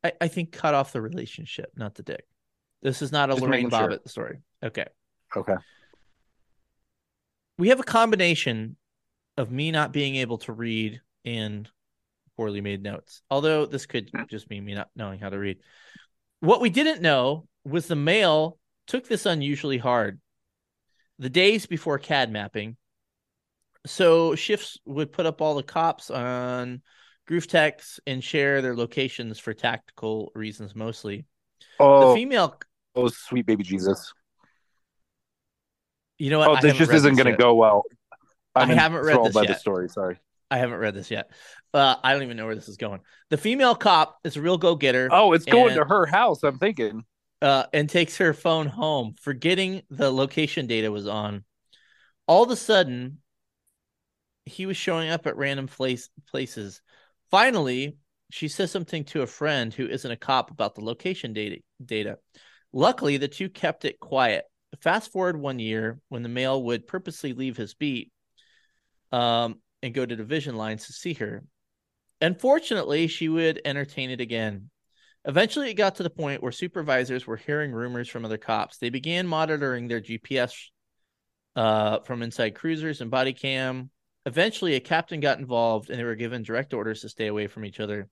I, 0.03 0.13
I 0.21 0.27
think 0.29 0.51
cut 0.51 0.73
off 0.73 0.93
the 0.93 1.01
relationship, 1.01 1.71
not 1.75 1.95
the 1.95 2.03
dick. 2.03 2.25
This 2.81 3.01
is 3.01 3.11
not 3.11 3.29
a 3.29 3.33
Just 3.33 3.43
Lorena 3.43 3.69
sure. 3.69 3.79
Bobbitt 3.79 4.09
story. 4.09 4.39
Okay. 4.63 4.85
Okay. 5.35 5.55
We 7.57 7.69
have 7.69 7.79
a 7.81 7.83
combination 7.83 8.77
of 9.37 9.51
me 9.51 9.71
not 9.71 9.91
being 9.91 10.15
able 10.15 10.37
to 10.39 10.53
read 10.53 11.01
and 11.25 11.69
poorly 12.37 12.61
made 12.61 12.81
notes. 12.81 13.21
Although 13.29 13.65
this 13.65 13.85
could 13.85 14.09
just 14.29 14.49
mean 14.49 14.63
me 14.63 14.75
not 14.75 14.89
knowing 14.95 15.19
how 15.19 15.29
to 15.29 15.37
read. 15.37 15.57
What 16.39 16.61
we 16.61 16.69
didn't 16.69 17.01
know 17.01 17.47
was 17.65 17.87
the 17.87 17.97
male 17.97 18.57
took 18.87 19.07
this 19.07 19.25
unusually 19.25 19.77
hard. 19.77 20.21
The 21.19 21.29
days 21.29 21.65
before 21.65 21.99
CAD 21.99 22.31
mapping, 22.31 22.77
so 23.85 24.35
shifts 24.35 24.77
would 24.85 25.11
put 25.11 25.25
up 25.25 25.41
all 25.41 25.55
the 25.55 25.63
cops 25.63 26.09
on 26.09 26.81
Groove 27.29 27.45
Techs 27.45 27.99
and 28.07 28.23
share 28.23 28.59
their 28.63 28.75
locations 28.75 29.37
for 29.37 29.53
tactical 29.53 30.31
reasons 30.33 30.75
mostly. 30.75 31.27
Oh, 31.79 32.09
The 32.09 32.15
female, 32.15 32.59
oh, 32.95 33.07
sweet 33.07 33.45
baby 33.45 33.63
Jesus. 33.63 34.11
you 36.17 36.31
know 36.31 36.39
what? 36.39 36.49
Oh, 36.49 36.55
this 36.59 36.75
just 36.75 36.91
isn't 36.91 37.15
going 37.15 37.27
to 37.31 37.37
go 37.37 37.53
well. 37.53 37.83
I 38.55 38.63
I'm 38.63 38.69
haven't 38.69 39.05
read 39.05 39.23
this 39.23 39.33
by 39.35 39.41
yet. 39.43 39.49
the 39.49 39.55
story. 39.59 39.89
Sorry. 39.89 40.17
I 40.49 40.57
haven't 40.57 40.79
read 40.79 40.95
this 40.95 41.11
yet. 41.11 41.29
Uh, 41.71 41.97
I 42.03 42.13
don't 42.13 42.23
even 42.23 42.35
know 42.35 42.47
where 42.47 42.55
this 42.55 42.67
is 42.67 42.77
going. 42.77 43.01
The 43.29 43.37
female 43.37 43.75
cop 43.75 44.17
is 44.23 44.35
a 44.35 44.41
real 44.41 44.57
go 44.57 44.75
getter. 44.75 45.07
Oh, 45.11 45.33
it's 45.33 45.45
going 45.45 45.73
And- 45.73 45.81
to 45.81 45.85
her 45.85 46.07
house. 46.07 46.41
I'm 46.41 46.57
thinking. 46.57 47.03
uh, 47.43 47.65
and 47.71 47.87
takes 47.87 48.17
her 48.17 48.33
phone 48.33 48.65
home, 48.65 49.13
forgetting 49.21 49.83
the 49.91 50.11
location 50.11 50.65
data 50.65 50.91
was 50.91 51.05
on. 51.07 51.43
All 52.27 52.41
of 52.43 52.49
a 52.49 52.55
sudden, 52.55 53.19
he 54.45 54.65
was 54.65 54.75
showing 54.77 55.09
up 55.09 55.27
at 55.27 55.37
random 55.37 55.67
place, 55.67 56.09
places. 56.27 56.81
Finally, 57.31 57.97
she 58.31 58.47
says 58.47 58.71
something 58.71 59.03
to 59.05 59.21
a 59.21 59.27
friend 59.27 59.73
who 59.73 59.87
isn't 59.87 60.11
a 60.11 60.17
cop 60.17 60.51
about 60.51 60.75
the 60.75 60.83
location 60.83 61.33
data. 61.33 61.57
Data. 61.83 62.17
Luckily, 62.71 63.17
the 63.17 63.27
two 63.27 63.49
kept 63.49 63.85
it 63.85 63.99
quiet. 63.99 64.45
Fast 64.81 65.11
forward 65.11 65.39
one 65.39 65.59
year, 65.59 65.99
when 66.09 66.21
the 66.21 66.29
male 66.29 66.61
would 66.63 66.87
purposely 66.87 67.33
leave 67.33 67.57
his 67.57 67.73
beat, 67.73 68.11
um, 69.11 69.59
and 69.81 69.93
go 69.93 70.05
to 70.05 70.15
division 70.15 70.55
lines 70.55 70.85
to 70.87 70.93
see 70.93 71.13
her. 71.13 71.43
Unfortunately, 72.21 73.07
she 73.07 73.29
would 73.29 73.61
entertain 73.65 74.11
it 74.11 74.21
again. 74.21 74.69
Eventually, 75.25 75.69
it 75.69 75.75
got 75.75 75.95
to 75.95 76.03
the 76.03 76.09
point 76.09 76.43
where 76.43 76.51
supervisors 76.51 77.25
were 77.25 77.37
hearing 77.37 77.71
rumors 77.71 78.07
from 78.07 78.25
other 78.25 78.37
cops. 78.37 78.77
They 78.77 78.89
began 78.89 79.27
monitoring 79.27 79.87
their 79.87 80.01
GPS 80.01 80.53
uh, 81.55 81.99
from 82.01 82.21
inside 82.21 82.55
cruisers 82.55 83.01
and 83.01 83.09
body 83.09 83.33
cam. 83.33 83.89
Eventually, 84.25 84.75
a 84.75 84.79
captain 84.79 85.19
got 85.19 85.39
involved 85.39 85.89
and 85.89 85.99
they 85.99 86.03
were 86.03 86.15
given 86.15 86.43
direct 86.43 86.73
orders 86.73 87.01
to 87.01 87.09
stay 87.09 87.27
away 87.27 87.47
from 87.47 87.65
each 87.65 87.79
other. 87.79 88.09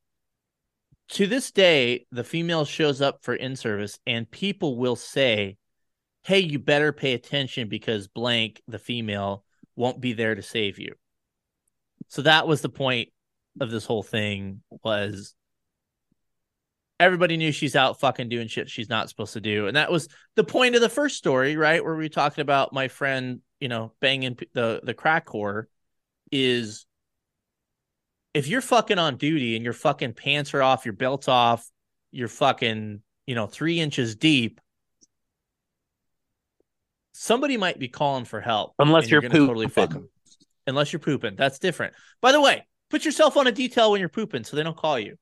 To 1.11 1.27
this 1.27 1.51
day, 1.51 2.05
the 2.11 2.23
female 2.23 2.65
shows 2.65 3.01
up 3.01 3.23
for 3.23 3.33
in 3.33 3.55
service, 3.55 3.97
and 4.05 4.29
people 4.29 4.77
will 4.77 4.95
say, 4.95 5.57
Hey, 6.23 6.39
you 6.39 6.59
better 6.59 6.91
pay 6.91 7.13
attention 7.13 7.69
because 7.69 8.09
blank, 8.09 8.61
the 8.67 8.79
female, 8.79 9.45
won't 9.77 10.01
be 10.01 10.11
there 10.11 10.35
to 10.35 10.41
save 10.41 10.79
you. 10.79 10.93
So 12.09 12.23
that 12.23 12.47
was 12.47 12.61
the 12.61 12.69
point 12.69 13.09
of 13.61 13.71
this 13.71 13.85
whole 13.85 14.03
thing 14.03 14.61
was 14.83 15.33
everybody 16.99 17.37
knew 17.37 17.51
she's 17.51 17.75
out 17.75 17.99
fucking 17.99 18.29
doing 18.29 18.47
shit 18.47 18.69
she's 18.69 18.89
not 18.89 19.09
supposed 19.09 19.33
to 19.33 19.41
do. 19.41 19.67
And 19.67 19.77
that 19.77 19.91
was 19.91 20.09
the 20.35 20.43
point 20.43 20.75
of 20.75 20.81
the 20.81 20.89
first 20.89 21.17
story, 21.17 21.55
right? 21.55 21.83
Where 21.83 21.95
we 21.95 22.05
were 22.05 22.09
talking 22.09 22.41
about 22.41 22.73
my 22.73 22.87
friend, 22.87 23.39
you 23.59 23.69
know, 23.69 23.93
banging 24.01 24.37
the 24.53 24.81
the 24.83 24.93
crack 24.93 25.27
whore 25.27 25.65
is 26.31 26.85
if 28.33 28.47
you're 28.47 28.61
fucking 28.61 28.99
on 28.99 29.17
duty 29.17 29.55
and 29.55 29.63
your 29.63 29.73
fucking 29.73 30.13
pants 30.13 30.53
are 30.53 30.61
off, 30.61 30.85
your 30.85 30.93
belt's 30.93 31.27
off, 31.27 31.69
you're 32.11 32.27
fucking 32.27 33.01
you 33.27 33.35
know, 33.35 33.45
three 33.45 33.79
inches 33.79 34.15
deep, 34.15 34.59
somebody 37.13 37.57
might 37.57 37.77
be 37.77 37.89
calling 37.89 38.25
for 38.25 38.41
help. 38.41 38.73
Unless 38.79 39.03
and 39.03 39.11
you're 39.11 39.21
gonna 39.21 39.33
totally 39.33 39.67
fuck 39.67 39.89
pooping. 39.89 40.03
'em. 40.03 40.09
Unless 40.65 40.93
you're 40.93 40.99
pooping. 40.99 41.35
That's 41.35 41.59
different. 41.59 41.93
By 42.21 42.31
the 42.31 42.41
way, 42.41 42.65
put 42.89 43.05
yourself 43.05 43.37
on 43.37 43.45
a 43.47 43.51
detail 43.51 43.91
when 43.91 43.99
you're 43.99 44.09
pooping 44.09 44.45
so 44.45 44.55
they 44.55 44.63
don't 44.63 44.77
call 44.77 44.97
you. 44.97 45.17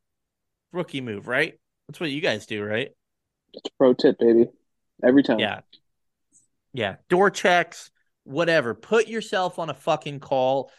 Rookie 0.72 1.02
move, 1.02 1.28
right? 1.28 1.60
That's 1.88 2.00
what 2.00 2.12
you 2.12 2.22
guys 2.22 2.46
do, 2.46 2.64
right? 2.64 2.90
It's 3.54 3.68
a 3.68 3.78
pro 3.78 3.94
tip, 3.94 4.18
baby. 4.20 4.48
Every 5.04 5.24
time. 5.24 5.40
Yeah. 5.40 5.62
Yeah. 6.74 6.96
Door 7.10 7.32
checks, 7.32 7.92
whatever. 8.24 8.74
Put 8.74 9.08
yourself 9.08 9.60
on 9.60 9.70
a 9.70 9.74
fucking 9.74 10.20
call. 10.20 10.72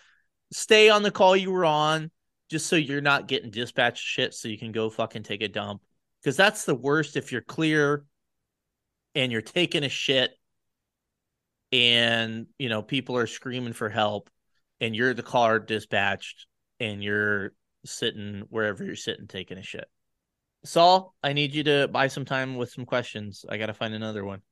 Stay 0.53 0.89
on 0.89 1.03
the 1.03 1.11
call 1.11 1.37
you 1.37 1.51
were 1.51 1.65
on 1.65 2.11
just 2.49 2.67
so 2.67 2.77
you're 2.77 3.01
not 3.01 3.29
getting 3.29 3.51
dispatch 3.51 3.99
shit 3.99 4.35
so 4.35 4.49
you 4.49 4.59
can 4.59 4.73
go 4.73 4.89
fucking 4.89 5.23
take 5.23 5.43
a 5.43 5.49
dump. 5.49 5.83
Because 6.23 6.37
that's 6.37 6.65
the 6.65 6.75
worst 6.75 7.17
if 7.17 7.33
you're 7.33 7.41
clear 7.41 8.05
and 9.15 9.33
you're 9.33 9.43
taking 9.43 9.85
a 9.85 9.89
shit 9.89 10.31
and 11.73 12.47
you 12.59 12.69
know 12.69 12.83
people 12.83 13.17
are 13.17 13.27
screaming 13.27 13.73
for 13.73 13.89
help 13.89 14.31
and 14.81 14.95
you're 14.95 15.15
the 15.15 15.23
car 15.23 15.59
dispatched 15.59 16.47
and 16.79 17.03
you're 17.03 17.53
sitting 17.85 18.45
wherever 18.51 18.85
you're 18.85 18.97
sitting 18.97 19.27
taking 19.27 19.59
a 19.59 19.63
shit. 19.63 19.87
Saul, 20.65 21.15
I 21.23 21.33
need 21.33 21.55
you 21.55 21.65
to 21.65 21.89
buy 21.89 22.09
some 22.09 22.25
time 22.25 22.57
with 22.57 22.71
some 22.71 22.87
questions. 22.87 23.45
I 23.49 23.57
got 23.57 23.67
to 23.67 23.75
find 23.75 23.95
another 23.95 24.25
one. 24.25 24.43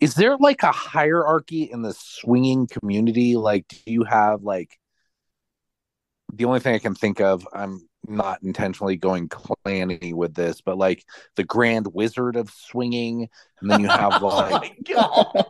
Is 0.00 0.14
there 0.14 0.36
like 0.36 0.62
a 0.62 0.72
hierarchy 0.72 1.64
in 1.64 1.82
the 1.82 1.92
swinging 1.92 2.66
community? 2.66 3.36
Like, 3.36 3.66
do 3.68 3.78
you 3.86 4.04
have 4.04 4.42
like 4.42 4.78
the 6.32 6.44
only 6.44 6.60
thing 6.60 6.74
I 6.74 6.78
can 6.78 6.94
think 6.94 7.20
of? 7.20 7.46
I'm 7.52 7.88
not 8.06 8.42
intentionally 8.42 8.96
going 8.96 9.28
clanny 9.28 10.14
with 10.14 10.34
this, 10.34 10.60
but 10.60 10.78
like 10.78 11.04
the 11.36 11.42
Grand 11.44 11.88
Wizard 11.92 12.36
of 12.36 12.50
swinging, 12.50 13.28
and 13.60 13.70
then 13.70 13.80
you 13.80 13.88
have 13.88 14.22
oh 14.22 14.26
like 14.28 14.52
my 14.52 14.76
god! 14.94 15.46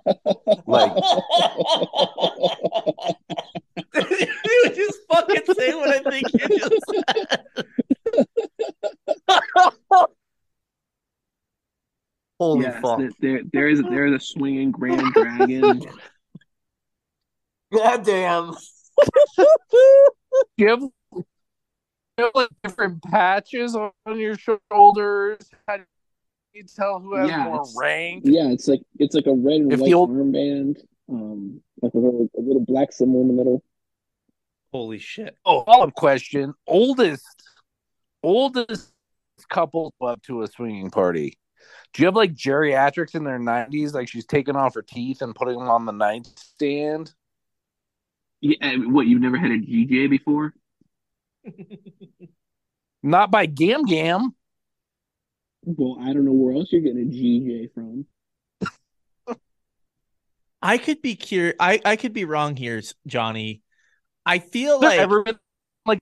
like 0.67 0.93
you 3.95 4.75
just 4.75 4.99
fucking 5.11 5.55
say 5.55 5.75
what 5.75 5.91
I 5.91 6.11
think 6.11 6.27
you 6.33 6.59
just 6.59 6.85
said. 6.91 7.45
Holy 12.39 12.63
yes, 12.65 12.81
fuck! 12.81 12.99
there- 12.99 13.11
there 13.21 13.41
there 13.53 13.69
is 13.69 13.83
there 13.83 14.07
is 14.07 14.15
a 14.15 14.21
swinging 14.25 14.71
grand 14.71 15.13
dragon. 15.13 15.81
God 17.73 18.05
damn! 18.05 18.55
you 20.57 20.69
have, 20.69 20.81
you 21.13 21.25
have 22.19 22.31
like 22.35 22.49
different 22.63 23.03
patches 23.03 23.77
on 23.77 23.91
your 24.07 24.37
shoulders. 24.37 25.39
How 25.67 25.77
do 25.79 25.83
you 26.55 26.65
tell 26.65 27.01
who 27.01 27.17
has 27.17 27.29
Yeah, 27.29 27.45
more 27.45 27.65
rank? 27.77 28.23
yeah, 28.27 28.49
it's 28.51 28.69
like 28.69 28.81
it's 28.99 29.15
like 29.15 29.27
a 29.27 29.35
red 29.35 29.61
and 29.61 29.73
If 29.73 29.79
the 29.81 29.83
white 29.87 29.95
old- 29.95 30.11
armband, 30.11 30.79
um, 31.11 31.61
like 31.83 31.93
a 31.95 31.99
little, 31.99 32.29
a 32.37 32.41
little 32.41 32.65
black 32.65 32.93
symbol 32.93 33.21
in 33.23 33.29
the 33.29 33.35
middle. 33.35 33.63
Holy 34.73 34.99
shit! 34.99 35.37
Oh, 35.45 35.65
follow-up 35.65 35.95
question: 35.95 36.55
oldest, 36.67 37.27
oldest 38.23 38.93
couple 39.49 39.93
up 40.01 40.23
to 40.23 40.43
a 40.43 40.47
swinging 40.47 40.91
party. 40.91 41.37
Do 41.93 42.03
you 42.03 42.07
have 42.07 42.17
like 42.17 42.35
geriatrics 42.35 43.15
in 43.15 43.25
their 43.25 43.39
nineties, 43.39 43.95
like 43.95 44.09
she's 44.09 44.27
taking 44.27 44.57
off 44.57 44.75
her 44.75 44.83
teeth 44.83 45.23
and 45.23 45.35
putting 45.35 45.59
them 45.59 45.69
on 45.71 45.87
the 45.87 45.93
nightstand? 45.93 47.13
Yeah, 48.41 48.77
what 48.77 49.07
you've 49.07 49.21
never 49.21 49.37
had 49.37 49.51
a 49.51 49.59
GJ 49.59 50.11
before? 50.11 50.55
Not 53.03 53.31
by 53.31 53.47
Gam 53.47 53.85
Gam. 53.85 54.35
Well, 55.65 55.99
I 56.01 56.13
don't 56.13 56.25
know 56.25 56.33
where 56.33 56.55
else 56.55 56.69
you're 56.71 56.81
getting 56.81 57.03
a 57.03 57.11
GJ 57.11 57.73
from. 57.75 58.07
I 60.61 60.79
could 60.79 61.03
be 61.03 61.15
cur- 61.15 61.55
I 61.61 61.81
I 61.85 61.97
could 61.97 62.13
be 62.13 62.25
wrong 62.25 62.57
here, 62.57 62.83
Johnny. 63.07 63.63
I 64.27 64.41
feel 64.41 64.81
There 64.81 64.91
like 64.91 64.99
ever 65.01 65.23
been 65.23 65.39
like 65.87 66.01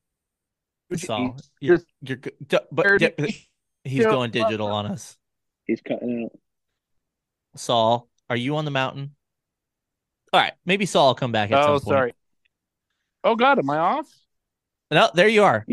Saul, 0.97 1.37
you're, 1.61 1.81
you're 2.01 2.17
good, 2.17 2.35
d- 2.47 2.59
but 2.73 2.85
Dirty 2.85 3.09
d- 3.19 3.47
he's 3.85 4.03
show. 4.03 4.11
going 4.11 4.31
digital 4.31 4.69
on 4.69 4.87
us. 4.87 5.17
He's 5.67 5.81
cutting 5.81 6.25
out. 6.25 6.39
Saul, 7.57 8.09
are 8.29 8.37
you 8.37 8.57
on 8.57 8.65
the 8.65 8.71
mountain? 8.71 9.15
All 10.33 10.41
right, 10.41 10.53
maybe 10.65 10.87
Saul 10.87 11.09
will 11.09 11.15
come 11.15 11.33
back 11.33 11.51
at 11.51 11.63
some 11.63 11.71
Oh, 11.75 11.79
point. 11.79 11.85
sorry. 11.85 12.15
Oh 13.25 13.35
God, 13.37 13.59
am 13.59 13.71
I 13.71 13.79
off? 13.79 14.07
No, 14.91 15.11
there 15.15 15.29
you 15.29 15.43
are. 15.43 15.65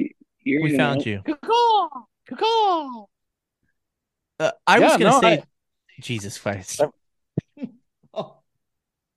You're 0.41 0.63
We 0.63 0.77
found 0.77 1.01
out. 1.01 1.05
you. 1.05 1.21
Caw, 1.25 1.89
caw. 2.35 3.05
Uh, 4.39 4.51
I 4.65 4.79
was 4.79 4.93
gonna 4.93 5.11
no, 5.11 5.21
say, 5.21 5.39
I- 5.39 5.43
Jesus 5.99 6.37
Christ. 6.37 6.81
oh, 8.13 8.37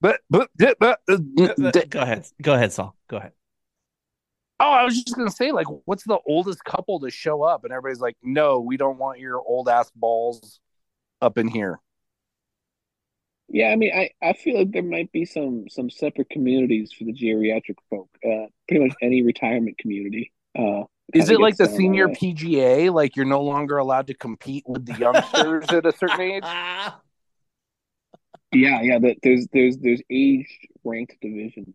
But 0.01 0.21
but, 0.29 0.51
but, 0.57 0.77
but 0.79 1.01
uh, 1.09 1.17
go 1.17 2.01
ahead, 2.01 2.27
go 2.43 2.55
ahead, 2.55 2.73
Saul. 2.73 2.97
Go 3.09 3.17
ahead. 3.17 3.33
Oh, 4.59 4.71
I 4.71 4.85
was 4.85 5.03
just 5.03 5.17
gonna 5.17 5.31
say, 5.31 5.53
like, 5.53 5.67
what's 5.85 6.05
the 6.05 6.19
oldest 6.27 6.65
couple 6.65 7.01
to 7.01 7.11
show 7.11 7.43
up? 7.43 7.65
And 7.65 7.73
everybody's 7.73 8.01
like, 8.01 8.17
no, 8.23 8.61
we 8.61 8.77
don't 8.77 8.99
want 8.99 9.19
your 9.19 9.41
old 9.41 9.69
ass 9.69 9.91
balls 9.95 10.61
up 11.21 11.39
in 11.39 11.49
here. 11.49 11.81
Yeah, 13.49 13.69
I 13.69 13.77
mean, 13.77 13.93
I, 13.95 14.11
I 14.21 14.33
feel 14.33 14.59
like 14.59 14.73
there 14.73 14.83
might 14.83 15.13
be 15.13 15.25
some 15.25 15.69
some 15.69 15.89
separate 15.89 16.31
communities 16.31 16.93
for 16.93 17.05
the 17.05 17.13
geriatric 17.13 17.77
folk. 17.89 18.09
Uh, 18.25 18.47
pretty 18.67 18.85
much 18.85 18.97
any 19.01 19.23
retirement 19.23 19.79
community. 19.79 20.33
Uh, 20.59 20.83
Is 21.15 21.31
it 21.31 21.41
like 21.41 21.57
the 21.57 21.67
senior. 21.67 22.09
PGA? 22.09 22.93
Like 22.93 23.15
you're 23.15 23.25
no 23.25 23.43
longer 23.43 23.77
allowed 23.77 24.09
to 24.09 24.15
compete 24.15 24.65
with 24.67 24.85
the 24.85 24.95
youngsters 24.95 25.67
at 25.69 25.87
a 25.87 25.93
certain 25.97 26.21
age? 26.21 26.45
Yeah, 28.53 28.81
yeah. 28.81 28.99
That 29.01 29.17
there's 29.23 29.47
there's 29.53 29.77
there's 29.79 30.01
age 30.09 30.47
ranked 30.85 31.17
divisions. 31.21 31.75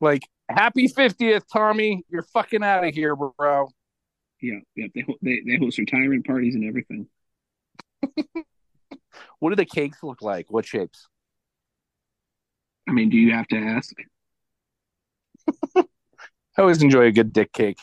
Like, 0.00 0.22
happy 0.48 0.88
50th, 0.88 1.42
Tommy. 1.52 2.02
You're 2.08 2.22
fucking 2.22 2.64
out 2.64 2.84
of 2.84 2.94
here, 2.94 3.14
bro. 3.14 3.68
Yeah, 4.40 4.60
yeah. 4.74 4.86
They 4.94 5.04
they 5.22 5.42
they 5.46 5.56
host 5.58 5.78
retirement 5.78 6.26
parties 6.26 6.54
and 6.54 6.64
everything. 6.64 7.06
What 9.38 9.50
do 9.50 9.56
the 9.56 9.64
cakes 9.64 10.02
look 10.02 10.22
like? 10.22 10.50
What 10.50 10.66
shapes? 10.66 11.08
I 12.88 12.92
mean, 12.92 13.08
do 13.08 13.16
you 13.16 13.32
have 13.32 13.46
to 13.48 13.56
ask? 13.56 13.94
I 15.76 15.84
always 16.58 16.82
enjoy 16.82 17.06
a 17.06 17.12
good 17.12 17.32
dick 17.32 17.52
cake. 17.52 17.78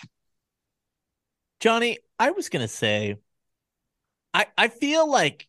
Johnny, 1.60 1.98
I 2.20 2.32
was 2.32 2.50
gonna 2.50 2.68
say, 2.68 3.18
I 4.34 4.48
I 4.58 4.68
feel 4.68 5.10
like 5.10 5.48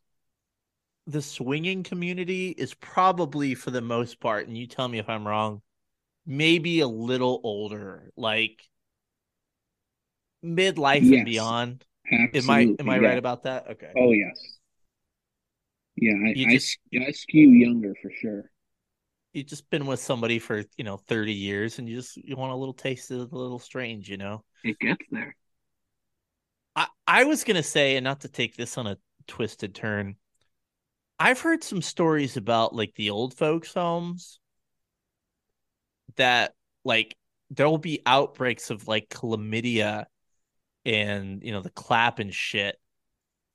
the 1.06 1.22
swinging 1.22 1.82
community 1.82 2.50
is 2.50 2.74
probably 2.74 3.54
for 3.54 3.70
the 3.70 3.80
most 3.80 4.20
part, 4.20 4.46
and 4.46 4.56
you 4.56 4.66
tell 4.66 4.88
me 4.88 4.98
if 4.98 5.08
I'm 5.08 5.26
wrong, 5.26 5.62
maybe 6.26 6.80
a 6.80 6.88
little 6.88 7.40
older, 7.42 8.10
like 8.16 8.62
midlife 10.44 11.02
Yes. 11.02 11.12
and 11.12 11.24
beyond. 11.24 11.84
Am 12.12 12.50
I 12.50 12.74
am 12.78 12.88
I 12.88 12.98
yeah. 12.98 13.08
right 13.08 13.18
about 13.18 13.42
that? 13.44 13.68
Okay. 13.70 13.92
Oh 13.96 14.12
yes. 14.12 14.57
Yeah, 16.00 16.14
I 16.14 16.32
You 16.34 16.46
I, 16.48 16.52
just- 16.52 16.78
I 16.94 17.10
skew 17.10 17.50
younger 17.50 17.94
for 18.00 18.10
sure. 18.10 18.50
You've 19.32 19.46
just 19.46 19.68
been 19.70 19.86
with 19.86 20.00
somebody 20.00 20.38
for, 20.38 20.64
you 20.76 20.84
know, 20.84 20.96
30 20.96 21.32
years 21.32 21.78
and 21.78 21.88
you 21.88 21.96
just 21.96 22.16
you 22.16 22.36
want 22.36 22.52
a 22.52 22.56
little 22.56 22.74
taste 22.74 23.10
of 23.10 23.30
the 23.30 23.36
little 23.36 23.58
strange, 23.58 24.08
you 24.08 24.16
know? 24.16 24.44
It 24.64 24.78
gets 24.78 25.04
there. 25.10 25.36
I, 26.74 26.86
I 27.06 27.24
was 27.24 27.44
gonna 27.44 27.62
say, 27.62 27.96
and 27.96 28.04
not 28.04 28.20
to 28.20 28.28
take 28.28 28.56
this 28.56 28.78
on 28.78 28.86
a 28.86 28.98
twisted 29.26 29.74
turn, 29.74 30.16
I've 31.18 31.40
heard 31.40 31.62
some 31.62 31.82
stories 31.82 32.36
about 32.36 32.74
like 32.74 32.94
the 32.94 33.10
old 33.10 33.34
folks' 33.34 33.74
homes 33.74 34.40
that 36.16 36.54
like 36.84 37.16
there 37.50 37.68
will 37.68 37.78
be 37.78 38.02
outbreaks 38.06 38.70
of 38.70 38.88
like 38.88 39.08
chlamydia 39.08 40.06
and 40.84 41.42
you 41.42 41.52
know 41.52 41.60
the 41.60 41.70
clap 41.70 42.18
and 42.18 42.32
shit 42.32 42.76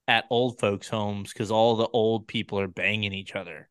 at 0.07 0.25
old 0.30 0.59
folks' 0.59 0.89
homes 0.89 1.31
because 1.34 1.51
all 1.51 1.75
the 1.75 1.88
old 1.93 2.27
people 2.27 2.59
are 2.59 2.67
banging 2.67 3.13
each 3.13 3.35
other. 3.35 3.69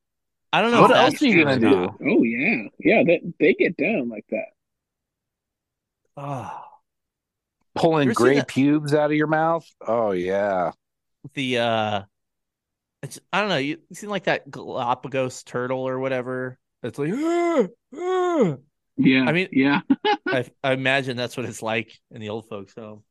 I 0.53 0.61
don't 0.63 0.71
know 0.73 0.83
What 0.83 0.91
if 0.91 0.97
else 0.97 1.11
that's 1.13 1.23
are 1.23 1.27
you 1.27 1.45
gonna 1.45 1.59
do? 1.61 1.71
not. 1.71 1.95
Oh 2.05 2.23
yeah, 2.23 2.69
yeah. 2.79 3.03
They 3.07 3.23
they 3.41 3.55
get 3.55 3.77
down 3.77 4.09
like 4.09 4.27
that. 4.31 4.47
Oh, 6.17 6.65
Pulling 7.75 8.13
gray 8.13 8.43
pubes 8.47 8.93
out 8.93 9.11
of 9.11 9.17
your 9.17 9.27
mouth? 9.29 9.67
Oh, 9.87 10.11
yeah. 10.13 10.73
the 11.35 11.59
uh 11.59 12.03
it's 13.03 13.19
I 13.33 13.41
don't 13.41 13.49
know, 13.49 13.57
you 13.57 13.79
you 13.89 13.97
seen 13.97 14.11
like 14.11 14.25
that 14.25 14.51
Galapagos 14.51 15.43
turtle 15.43 15.81
or 15.81 15.99
whatever? 15.99 16.59
It's 16.83 16.99
like 16.99 17.13
"Ah, 17.15 17.67
ah." 17.97 18.57
Yeah. 18.97 19.25
I 19.25 19.33
mean- 19.33 19.49
yeah. 19.53 19.81
I, 20.27 20.45
I 20.63 20.73
imagine 20.73 21.17
that's 21.17 21.37
what 21.37 21.47
it's 21.47 21.63
like 21.63 21.99
in 22.11 22.21
the 22.21 22.29
old 22.29 22.49
folks 22.49 22.75
home. 22.75 23.03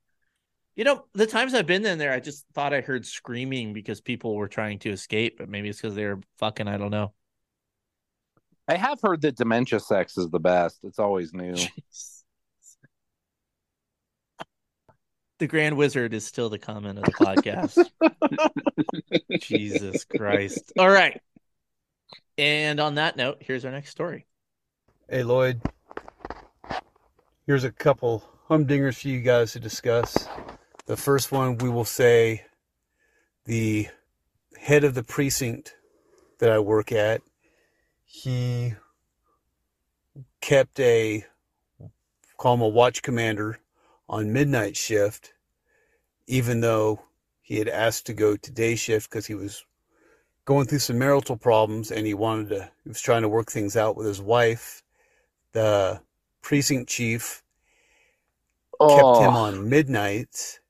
You 0.76 0.86
know, 0.86 1.06
the 1.14 1.28
times 1.28 1.54
I've 1.54 1.68
been 1.68 1.86
in 1.86 1.98
there, 1.98 2.14
I 2.14 2.20
just 2.20 2.46
thought 2.54 2.74
I 2.74 2.82
heard 2.82 3.06
screaming 3.06 3.74
because 3.74 4.00
people 4.00 4.36
were 4.36 4.48
trying 4.48 4.80
to 4.80 4.90
escape, 4.90 5.38
but 5.38 5.50
maybe 5.50 5.70
it's 5.70 5.82
because 5.82 5.96
they 5.96 6.06
were 6.06 6.22
fucking. 6.38 6.68
I 6.68 6.78
don't 6.78 6.92
know. 6.92 7.14
I 8.68 8.76
have 8.76 9.00
heard 9.02 9.22
that 9.22 9.36
dementia 9.36 9.80
sex 9.80 10.18
is 10.18 10.30
the 10.30 10.40
best. 10.40 10.80
It's 10.84 11.00
always 11.00 11.34
new. 11.34 11.56
The 15.42 15.48
Grand 15.48 15.76
Wizard 15.76 16.14
is 16.14 16.24
still 16.24 16.50
the 16.52 16.60
comment 16.60 17.00
of 17.00 17.06
the 17.06 17.14
podcast. 17.14 17.90
Jesus 19.42 20.06
Christ. 20.06 20.72
All 20.78 20.88
right. 20.88 21.20
And 22.38 22.80
on 22.80 22.94
that 22.96 23.18
note, 23.18 23.38
here's 23.40 23.66
our 23.66 23.72
next 23.72 23.90
story. 23.90 24.28
Hey, 25.10 25.24
Lloyd. 25.24 25.60
Here's 27.48 27.64
a 27.64 27.72
couple 27.72 28.24
humdingers 28.48 29.02
for 29.02 29.08
you 29.08 29.22
guys 29.22 29.54
to 29.54 29.60
discuss. 29.60 30.28
The 30.88 30.98
first 30.98 31.32
one, 31.32 31.58
we 31.58 31.70
will 31.70 31.86
say 31.86 32.46
the 33.46 33.88
head 34.60 34.84
of 34.84 34.94
the 34.94 35.04
precinct 35.04 35.76
that 36.40 36.52
I 36.52 36.60
work 36.60 36.92
at, 36.92 37.22
he 38.06 38.74
kept 40.42 40.80
a, 40.80 41.26
call 42.38 42.56
him 42.56 42.62
a 42.62 42.68
watch 42.68 43.02
commander 43.02 43.60
on 44.10 44.34
midnight 44.34 44.76
shift, 44.76 45.34
even 46.28 46.62
though 46.62 47.04
he 47.42 47.58
had 47.60 47.68
asked 47.68 48.06
to 48.08 48.14
go 48.14 48.36
to 48.36 48.52
day 48.52 48.76
shift 48.76 49.10
because 49.10 49.28
he 49.28 49.36
was 49.36 49.66
going 50.46 50.66
through 50.66 50.80
some 50.80 50.98
marital 50.98 51.38
problems 51.38 51.92
and 51.92 52.08
he 52.08 52.14
wanted 52.14 52.50
to, 52.50 52.72
he 52.84 52.90
was 52.90 53.02
trying 53.02 53.22
to 53.22 53.30
work 53.30 53.52
things 53.52 53.78
out 53.78 53.96
with 53.96 54.08
his 54.08 54.22
wife. 54.22 54.84
The 55.54 56.02
precinct 56.42 56.90
chief 56.90 57.44
kept 58.90 59.18
him 59.18 59.36
on 59.36 59.70
midnights. 59.70 60.61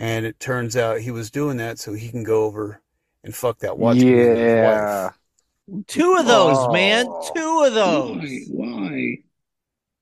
And 0.00 0.24
it 0.24 0.40
turns 0.40 0.78
out 0.78 1.00
he 1.00 1.10
was 1.10 1.30
doing 1.30 1.58
that 1.58 1.78
so 1.78 1.92
he 1.92 2.08
can 2.08 2.24
go 2.24 2.44
over 2.44 2.80
and 3.22 3.34
fuck 3.34 3.58
that 3.58 3.76
watch 3.76 3.98
commander's 3.98 4.38
Yeah. 4.38 5.04
wife. 5.04 5.84
Two 5.86 6.14
of 6.14 6.24
those, 6.26 6.72
man. 6.72 7.04
Oh. 7.06 7.30
Two 7.34 7.64
of 7.66 7.74
those. 7.74 8.46
Why? 8.48 8.78
Why? 8.80 9.16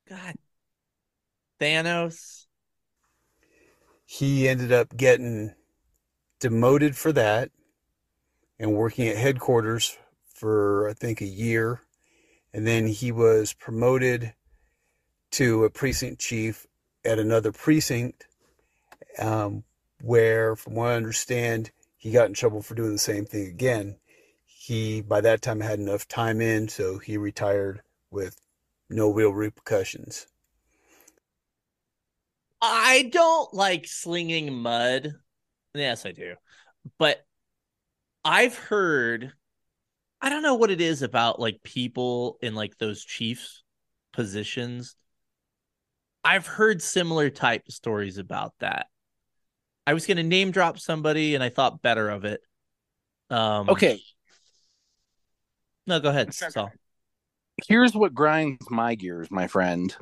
God. 0.09 0.35
Thanos. 1.61 2.47
He 4.05 4.49
ended 4.49 4.71
up 4.71 4.97
getting 4.97 5.53
demoted 6.39 6.97
for 6.97 7.11
that 7.13 7.51
and 8.61 8.75
working 8.77 9.09
at 9.09 9.17
headquarters 9.17 9.99
for 10.33 10.89
I 10.89 10.93
think 10.93 11.21
a 11.21 11.27
year. 11.27 11.81
And 12.55 12.65
then 12.65 12.87
he 12.87 13.11
was 13.11 13.53
promoted 13.53 14.33
to 15.33 15.65
a 15.65 15.71
precinct 15.71 16.21
chief 16.21 16.69
at 17.05 17.19
another 17.19 17.51
precinct, 17.51 18.29
um, 19.19 19.65
where, 20.01 20.57
from 20.57 20.75
what 20.75 20.91
I 20.91 20.95
understand, 20.95 21.71
he 21.97 22.11
got 22.11 22.29
in 22.29 22.35
trouble 22.35 22.63
for 22.63 22.75
doing 22.75 22.93
the 22.93 22.99
same 22.99 23.25
thing 23.25 23.47
again. 23.47 23.97
He, 24.45 25.01
by 25.01 25.21
that 25.21 25.43
time, 25.43 25.61
had 25.61 25.79
enough 25.79 26.07
time 26.09 26.41
in, 26.41 26.69
so 26.69 26.99
he 26.99 27.17
retired 27.17 27.83
with 28.11 28.41
no 28.91 29.11
real 29.11 29.33
repercussions. 29.33 30.27
I 32.61 33.09
don't 33.13 33.53
like 33.55 33.87
slinging 33.87 34.55
mud. 34.55 35.15
Yes, 35.75 36.05
I 36.05 36.13
do. 36.13 36.35
But 36.99 37.25
I've 38.25 38.57
heard 38.57 39.33
I 40.21 40.31
don't 40.31 40.43
know 40.43 40.57
what 40.57 40.71
it 40.71 40.81
is 40.81 41.03
about 41.03 41.39
like 41.39 41.63
people 41.63 42.39
in 42.43 42.55
like 42.55 42.77
those 42.79 43.05
chiefs 43.05 43.63
positions. 44.13 44.97
I've 46.25 46.47
heard 46.47 46.83
similar 46.83 47.31
type 47.31 47.71
stories 47.71 48.19
about 48.19 48.55
that. 48.59 48.89
I 49.89 49.95
was 49.95 50.07
going 50.07 50.19
to 50.19 50.23
name 50.23 50.51
drop 50.51 50.79
somebody 50.79 51.35
and 51.35 51.43
I 51.43 51.49
thought 51.49 51.81
better 51.81 52.11
of 52.11 52.27
it. 52.27 52.43
Um 53.31 53.71
Okay, 53.71 54.03
No, 55.87 55.99
go 55.99 56.11
ahead, 56.11 56.35
Saul. 56.35 56.71
here's 57.67 57.95
what 57.95 58.13
grinds 58.13 58.71
my 58.71 58.95
gears, 58.95 59.31
my 59.31 59.47
friend. 59.47 59.97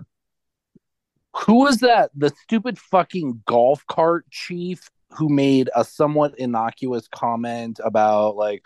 Who 1.44 1.60
was 1.60 1.78
that? 1.78 2.10
The 2.16 2.32
stupid 2.42 2.80
fucking 2.80 3.44
golf 3.46 3.86
cart 3.86 4.28
chief 4.28 4.90
who 5.10 5.28
made 5.28 5.70
a 5.76 5.84
somewhat 5.84 6.36
innocuous 6.36 7.06
comment 7.06 7.78
about 7.84 8.34
like, 8.34 8.64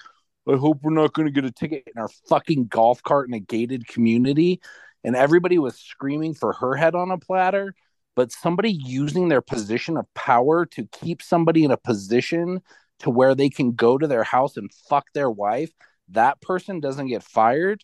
I 0.48 0.56
hope 0.56 0.78
we're 0.82 0.94
not 0.94 1.12
going 1.12 1.26
to 1.26 1.32
get 1.32 1.44
a 1.44 1.52
ticket 1.52 1.84
in 1.94 2.00
our 2.00 2.08
fucking 2.30 2.68
golf 2.68 3.02
cart 3.02 3.28
in 3.28 3.34
a 3.34 3.40
gated 3.40 3.86
community, 3.86 4.62
and 5.04 5.14
everybody 5.14 5.58
was 5.58 5.76
screaming 5.76 6.32
for 6.32 6.54
her 6.54 6.74
head 6.74 6.94
on 6.94 7.10
a 7.10 7.18
platter. 7.18 7.74
But 8.20 8.32
somebody 8.32 8.70
using 8.70 9.30
their 9.30 9.40
position 9.40 9.96
of 9.96 10.04
power 10.12 10.66
to 10.66 10.86
keep 10.92 11.22
somebody 11.22 11.64
in 11.64 11.70
a 11.70 11.78
position 11.78 12.60
to 12.98 13.08
where 13.08 13.34
they 13.34 13.48
can 13.48 13.72
go 13.72 13.96
to 13.96 14.06
their 14.06 14.24
house 14.24 14.58
and 14.58 14.70
fuck 14.90 15.06
their 15.14 15.30
wife, 15.30 15.70
that 16.10 16.38
person 16.42 16.80
doesn't 16.80 17.06
get 17.06 17.22
fired. 17.22 17.82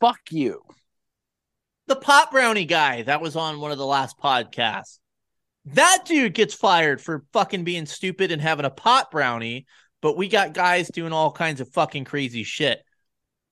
Fuck 0.00 0.20
you. 0.30 0.62
The 1.88 1.96
pot 1.96 2.30
brownie 2.30 2.64
guy 2.64 3.02
that 3.02 3.20
was 3.20 3.36
on 3.36 3.60
one 3.60 3.70
of 3.70 3.76
the 3.76 3.84
last 3.84 4.16
podcasts. 4.18 4.98
That 5.66 6.04
dude 6.06 6.32
gets 6.32 6.54
fired 6.54 7.02
for 7.02 7.26
fucking 7.34 7.64
being 7.64 7.84
stupid 7.84 8.32
and 8.32 8.40
having 8.40 8.64
a 8.64 8.70
pot 8.70 9.10
brownie, 9.10 9.66
but 10.00 10.16
we 10.16 10.28
got 10.28 10.54
guys 10.54 10.88
doing 10.88 11.12
all 11.12 11.30
kinds 11.30 11.60
of 11.60 11.70
fucking 11.74 12.06
crazy 12.06 12.44
shit. 12.44 12.82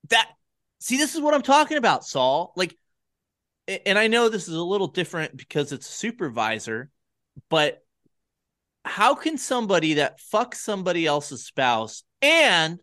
That 0.09 0.27
see, 0.81 0.97
this 0.97 1.15
is 1.15 1.21
what 1.21 1.35
I'm 1.35 1.43
talking 1.43 1.77
about, 1.77 2.07
Saul. 2.07 2.55
Like, 2.57 2.79
and 3.69 3.99
I 3.99 4.09
know 4.09 4.29
this 4.29 4.49
is 4.49 4.55
a 4.55 4.63
little 4.63 4.89
different 4.89 5.37
because 5.37 5.73
it's 5.73 5.89
a 5.89 5.93
supervisor, 5.93 6.91
but 7.49 7.85
how 8.85 9.15
can 9.15 9.39
somebody 9.39 9.95
that 9.95 10.19
fucks 10.33 10.57
somebody 10.57 11.07
else's 11.07 11.45
spouse 11.45 12.03
and 12.21 12.81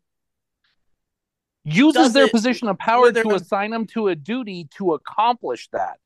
uses 1.66 2.14
their 2.14 2.26
it- 2.26 2.32
position 2.32 2.68
of 2.70 2.78
power 2.78 3.12
to 3.12 3.30
assign 3.32 3.72
them 3.72 3.86
to 3.88 4.08
a 4.08 4.16
duty 4.16 4.68
to 4.78 4.94
accomplish 4.94 5.68
that. 5.74 5.98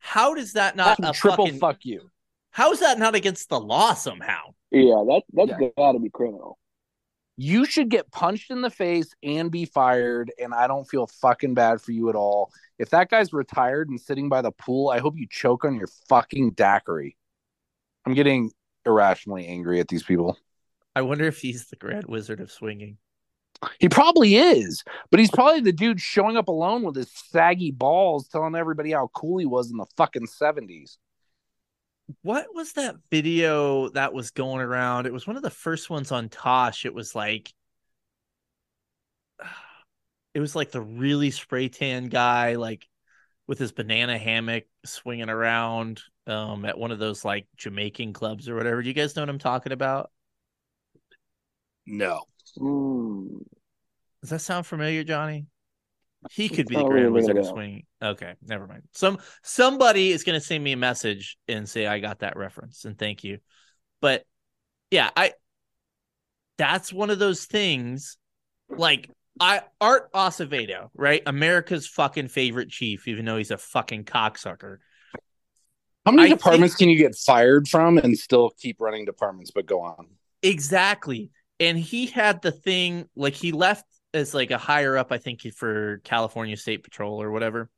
how 0.00 0.34
does 0.34 0.54
that 0.54 0.74
not 0.74 0.98
That's 0.98 1.18
a 1.18 1.20
triple 1.20 1.46
fucking, 1.46 1.60
fuck 1.60 1.84
you. 1.84 2.10
how 2.50 2.72
is 2.72 2.80
that 2.80 2.98
not 2.98 3.14
against 3.14 3.48
the 3.50 3.60
law 3.60 3.94
somehow? 3.94 4.54
Yeah, 4.70 5.04
that 5.06 5.22
that's 5.32 5.52
Yeah. 5.60 5.68
got 5.76 5.92
to 5.92 5.98
be 5.98 6.10
criminal. 6.10 6.58
You 7.36 7.66
should 7.66 7.90
get 7.90 8.10
punched 8.10 8.50
in 8.50 8.62
the 8.62 8.70
face 8.70 9.12
and 9.22 9.50
be 9.50 9.66
fired, 9.66 10.32
and 10.42 10.54
I 10.54 10.66
don't 10.66 10.88
feel 10.88 11.06
fucking 11.06 11.54
bad 11.54 11.82
for 11.82 11.92
you 11.92 12.08
at 12.08 12.14
all. 12.14 12.50
If 12.78 12.90
that 12.90 13.10
guy's 13.10 13.32
retired 13.32 13.90
and 13.90 14.00
sitting 14.00 14.28
by 14.28 14.40
the 14.42 14.52
pool, 14.52 14.88
I 14.88 14.98
hope 14.98 15.18
you 15.18 15.26
choke 15.30 15.64
on 15.64 15.76
your 15.76 15.88
fucking 16.08 16.52
daiquiri. 16.52 17.16
I'm 18.06 18.14
getting 18.14 18.52
irrationally 18.86 19.46
angry 19.46 19.80
at 19.80 19.88
these 19.88 20.02
people. 20.02 20.38
I 20.94 21.02
wonder 21.02 21.26
if 21.26 21.38
he's 21.38 21.66
the 21.66 21.76
Grand 21.76 22.06
Wizard 22.06 22.40
of 22.40 22.50
Swinging. 22.50 22.96
He 23.78 23.88
probably 23.88 24.36
is, 24.36 24.82
but 25.10 25.20
he's 25.20 25.30
probably 25.30 25.60
the 25.60 25.72
dude 25.72 26.00
showing 26.00 26.36
up 26.36 26.48
alone 26.48 26.82
with 26.82 26.96
his 26.96 27.10
saggy 27.10 27.70
balls, 27.70 28.28
telling 28.28 28.54
everybody 28.54 28.92
how 28.92 29.10
cool 29.14 29.38
he 29.38 29.46
was 29.46 29.70
in 29.70 29.76
the 29.76 29.86
fucking 29.96 30.26
70s. 30.26 30.96
What 32.22 32.46
was 32.54 32.72
that 32.74 32.96
video 33.10 33.88
that 33.90 34.12
was 34.12 34.30
going 34.30 34.60
around? 34.60 35.06
It 35.06 35.12
was 35.12 35.26
one 35.26 35.36
of 35.36 35.42
the 35.42 35.50
first 35.50 35.90
ones 35.90 36.12
on 36.12 36.28
Tosh. 36.28 36.84
It 36.84 36.94
was 36.94 37.14
like, 37.14 37.52
it 40.34 40.40
was 40.40 40.54
like 40.54 40.70
the 40.70 40.80
really 40.80 41.30
spray 41.30 41.68
tan 41.68 42.06
guy, 42.08 42.54
like 42.56 42.86
with 43.46 43.58
his 43.58 43.72
banana 43.72 44.18
hammock 44.18 44.64
swinging 44.84 45.30
around 45.30 46.02
um, 46.26 46.64
at 46.64 46.78
one 46.78 46.90
of 46.90 46.98
those 46.98 47.24
like 47.24 47.46
Jamaican 47.56 48.12
clubs 48.12 48.48
or 48.48 48.56
whatever. 48.56 48.82
Do 48.82 48.88
you 48.88 48.94
guys 48.94 49.14
know 49.16 49.22
what 49.22 49.28
I'm 49.28 49.38
talking 49.38 49.72
about? 49.72 50.10
No. 51.86 52.24
Mm. 52.58 53.44
Does 54.20 54.30
that 54.30 54.40
sound 54.40 54.66
familiar, 54.66 55.04
Johnny? 55.04 55.46
He 56.30 56.48
could 56.48 56.66
be 56.66 56.76
the 56.76 56.84
Grand 56.84 57.12
Wizard 57.12 57.36
of 57.36 57.44
bell. 57.44 57.52
Swinging. 57.52 57.84
Okay, 58.02 58.34
never 58.42 58.66
mind. 58.66 58.82
Some 58.92 59.18
somebody 59.42 60.10
is 60.10 60.24
going 60.24 60.38
to 60.38 60.44
send 60.44 60.62
me 60.62 60.72
a 60.72 60.76
message 60.76 61.36
and 61.48 61.68
say 61.68 61.86
I 61.86 61.98
got 61.98 62.20
that 62.20 62.36
reference 62.36 62.84
and 62.84 62.98
thank 62.98 63.24
you. 63.24 63.38
But 64.00 64.24
yeah, 64.90 65.10
I 65.16 65.32
that's 66.58 66.92
one 66.92 67.10
of 67.10 67.18
those 67.18 67.44
things 67.44 68.16
like 68.68 69.10
I 69.38 69.62
Art 69.80 70.12
Acevedo, 70.12 70.88
right? 70.94 71.22
America's 71.26 71.86
fucking 71.86 72.28
favorite 72.28 72.70
chief, 72.70 73.08
even 73.08 73.24
though 73.24 73.36
he's 73.36 73.50
a 73.50 73.58
fucking 73.58 74.04
cocksucker. 74.04 74.78
How 76.04 76.12
many 76.12 76.28
I 76.30 76.34
departments 76.34 76.74
think- 76.76 76.78
can 76.78 76.88
you 76.90 76.98
get 76.98 77.16
fired 77.16 77.68
from 77.68 77.98
and 77.98 78.16
still 78.16 78.50
keep 78.58 78.80
running 78.80 79.04
departments? 79.04 79.50
But 79.54 79.66
go 79.66 79.80
on. 79.82 80.06
Exactly. 80.42 81.30
And 81.58 81.78
he 81.78 82.06
had 82.06 82.42
the 82.42 82.52
thing 82.52 83.08
like 83.16 83.34
he 83.34 83.50
left 83.50 83.84
as 84.16 84.34
like 84.34 84.50
a 84.50 84.58
higher 84.58 84.96
up, 84.96 85.12
I 85.12 85.18
think 85.18 85.42
for 85.54 86.00
California 86.04 86.56
State 86.56 86.82
Patrol 86.82 87.22
or 87.22 87.30
whatever. 87.30 87.70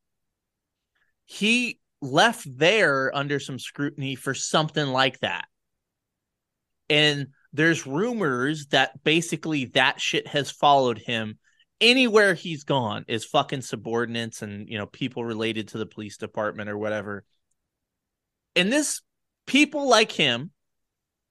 He 1.24 1.80
left 2.00 2.46
there 2.58 3.14
under 3.14 3.38
some 3.40 3.58
scrutiny 3.58 4.14
for 4.14 4.34
something 4.34 4.86
like 4.86 5.18
that. 5.20 5.46
And 6.88 7.28
there's 7.52 7.86
rumors 7.86 8.66
that 8.68 9.02
basically 9.04 9.66
that 9.66 10.00
shit 10.00 10.26
has 10.28 10.50
followed 10.50 10.98
him 10.98 11.38
anywhere 11.80 12.34
he's 12.34 12.64
gone 12.64 13.04
is 13.08 13.24
fucking 13.24 13.62
subordinates 13.62 14.42
and 14.42 14.68
you 14.68 14.78
know 14.78 14.86
people 14.86 15.24
related 15.24 15.68
to 15.68 15.78
the 15.78 15.86
police 15.86 16.16
department 16.16 16.68
or 16.68 16.78
whatever. 16.78 17.24
And 18.56 18.72
this 18.72 19.02
people 19.46 19.88
like 19.88 20.12
him 20.12 20.50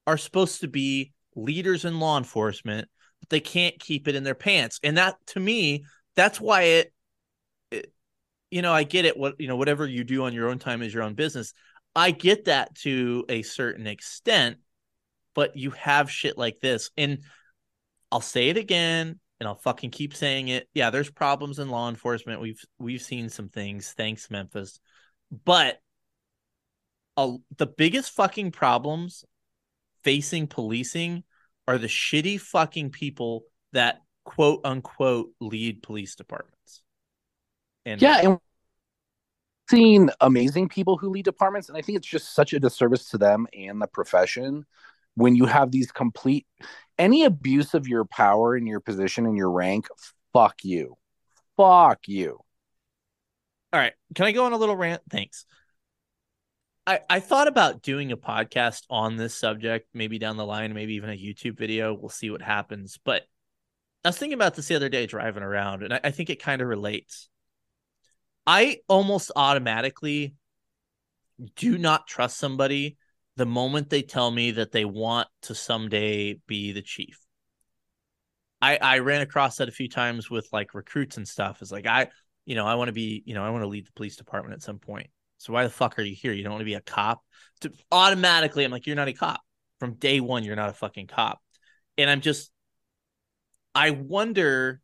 are 0.06 0.16
supposed 0.16 0.60
to 0.60 0.68
be 0.68 1.12
leaders 1.36 1.84
in 1.84 2.00
law 2.00 2.18
enforcement, 2.18 2.88
they 3.30 3.40
can't 3.40 3.78
keep 3.78 4.08
it 4.08 4.14
in 4.14 4.24
their 4.24 4.34
pants. 4.34 4.80
And 4.82 4.96
that 4.98 5.16
to 5.28 5.40
me, 5.40 5.84
that's 6.16 6.40
why 6.40 6.62
it, 6.62 6.92
it 7.70 7.92
you 8.50 8.62
know, 8.62 8.72
I 8.72 8.84
get 8.84 9.04
it 9.04 9.16
what 9.16 9.40
you 9.40 9.48
know, 9.48 9.56
whatever 9.56 9.86
you 9.86 10.04
do 10.04 10.24
on 10.24 10.34
your 10.34 10.48
own 10.48 10.58
time 10.58 10.82
is 10.82 10.92
your 10.92 11.02
own 11.02 11.14
business. 11.14 11.52
I 11.94 12.10
get 12.10 12.46
that 12.46 12.74
to 12.76 13.24
a 13.28 13.42
certain 13.42 13.86
extent, 13.86 14.58
but 15.34 15.56
you 15.56 15.70
have 15.72 16.10
shit 16.10 16.38
like 16.38 16.60
this. 16.60 16.90
And 16.96 17.18
I'll 18.10 18.20
say 18.20 18.48
it 18.48 18.56
again 18.56 19.18
and 19.40 19.48
I'll 19.48 19.56
fucking 19.56 19.90
keep 19.90 20.14
saying 20.14 20.48
it. 20.48 20.68
Yeah, 20.74 20.90
there's 20.90 21.10
problems 21.10 21.58
in 21.58 21.68
law 21.68 21.88
enforcement. 21.88 22.40
We've 22.40 22.62
we've 22.78 23.02
seen 23.02 23.28
some 23.28 23.48
things. 23.48 23.92
Thanks, 23.96 24.30
Memphis. 24.30 24.80
But 25.44 25.78
a, 27.16 27.36
the 27.56 27.66
biggest 27.66 28.12
fucking 28.12 28.52
problems 28.52 29.24
facing 30.04 30.46
policing 30.46 31.24
are 31.68 31.76
the 31.76 31.86
shitty 31.86 32.40
fucking 32.40 32.90
people 32.90 33.44
that 33.74 34.00
quote 34.24 34.62
unquote 34.64 35.30
lead 35.38 35.82
police 35.82 36.16
departments. 36.16 36.82
And 37.84 38.00
yeah, 38.00 38.20
and 38.22 38.38
seen 39.70 40.10
amazing 40.22 40.70
people 40.70 40.96
who 40.96 41.10
lead 41.10 41.26
departments, 41.26 41.68
and 41.68 41.76
I 41.76 41.82
think 41.82 41.98
it's 41.98 42.06
just 42.06 42.34
such 42.34 42.54
a 42.54 42.58
disservice 42.58 43.10
to 43.10 43.18
them 43.18 43.46
and 43.52 43.82
the 43.82 43.86
profession 43.86 44.64
when 45.14 45.36
you 45.36 45.44
have 45.44 45.70
these 45.70 45.92
complete 45.92 46.46
any 46.98 47.24
abuse 47.24 47.74
of 47.74 47.86
your 47.86 48.06
power 48.06 48.54
and 48.54 48.66
your 48.66 48.80
position 48.80 49.26
and 49.26 49.36
your 49.36 49.50
rank. 49.50 49.88
Fuck 50.32 50.64
you, 50.64 50.96
fuck 51.58 52.00
you. 52.06 52.40
All 53.74 53.80
right, 53.80 53.92
can 54.14 54.24
I 54.24 54.32
go 54.32 54.46
on 54.46 54.54
a 54.54 54.56
little 54.56 54.76
rant? 54.76 55.02
Thanks. 55.10 55.44
I, 56.88 57.00
I 57.10 57.20
thought 57.20 57.48
about 57.48 57.82
doing 57.82 58.12
a 58.12 58.16
podcast 58.16 58.84
on 58.88 59.16
this 59.16 59.34
subject, 59.34 59.90
maybe 59.92 60.18
down 60.18 60.38
the 60.38 60.46
line, 60.46 60.72
maybe 60.72 60.94
even 60.94 61.10
a 61.10 61.12
YouTube 61.12 61.58
video. 61.58 61.92
We'll 61.92 62.08
see 62.08 62.30
what 62.30 62.40
happens. 62.40 62.98
But 63.04 63.24
I 64.06 64.08
was 64.08 64.16
thinking 64.16 64.32
about 64.38 64.54
this 64.54 64.68
the 64.68 64.76
other 64.76 64.88
day 64.88 65.04
driving 65.04 65.42
around, 65.42 65.82
and 65.82 65.92
I, 65.92 66.00
I 66.04 66.10
think 66.12 66.30
it 66.30 66.42
kind 66.42 66.62
of 66.62 66.68
relates. 66.68 67.28
I 68.46 68.78
almost 68.88 69.32
automatically 69.36 70.34
do 71.56 71.76
not 71.76 72.06
trust 72.06 72.38
somebody 72.38 72.96
the 73.36 73.44
moment 73.44 73.90
they 73.90 74.00
tell 74.00 74.30
me 74.30 74.52
that 74.52 74.72
they 74.72 74.86
want 74.86 75.28
to 75.42 75.54
someday 75.54 76.40
be 76.46 76.72
the 76.72 76.80
chief. 76.80 77.20
I 78.62 78.78
I 78.80 78.98
ran 79.00 79.20
across 79.20 79.56
that 79.56 79.68
a 79.68 79.72
few 79.72 79.90
times 79.90 80.30
with 80.30 80.48
like 80.52 80.72
recruits 80.72 81.18
and 81.18 81.28
stuff. 81.28 81.60
It's 81.60 81.70
like 81.70 81.86
I, 81.86 82.08
you 82.46 82.54
know, 82.54 82.64
I 82.64 82.76
want 82.76 82.88
to 82.88 82.94
be, 82.94 83.22
you 83.26 83.34
know, 83.34 83.44
I 83.44 83.50
want 83.50 83.62
to 83.62 83.68
lead 83.68 83.86
the 83.86 83.92
police 83.92 84.16
department 84.16 84.54
at 84.54 84.62
some 84.62 84.78
point. 84.78 85.10
So 85.38 85.52
why 85.52 85.64
the 85.64 85.70
fuck 85.70 85.98
are 85.98 86.02
you 86.02 86.14
here? 86.14 86.32
You 86.32 86.42
don't 86.42 86.52
want 86.52 86.60
to 86.60 86.66
be 86.66 86.74
a 86.74 86.80
cop? 86.80 87.22
To, 87.60 87.72
automatically, 87.90 88.64
I'm 88.64 88.70
like, 88.70 88.86
you're 88.86 88.96
not 88.96 89.08
a 89.08 89.12
cop. 89.12 89.40
From 89.80 89.94
day 89.94 90.20
one, 90.20 90.44
you're 90.44 90.56
not 90.56 90.70
a 90.70 90.74
fucking 90.74 91.06
cop. 91.06 91.40
And 91.96 92.10
I'm 92.10 92.20
just, 92.20 92.50
I 93.74 93.90
wonder. 93.90 94.80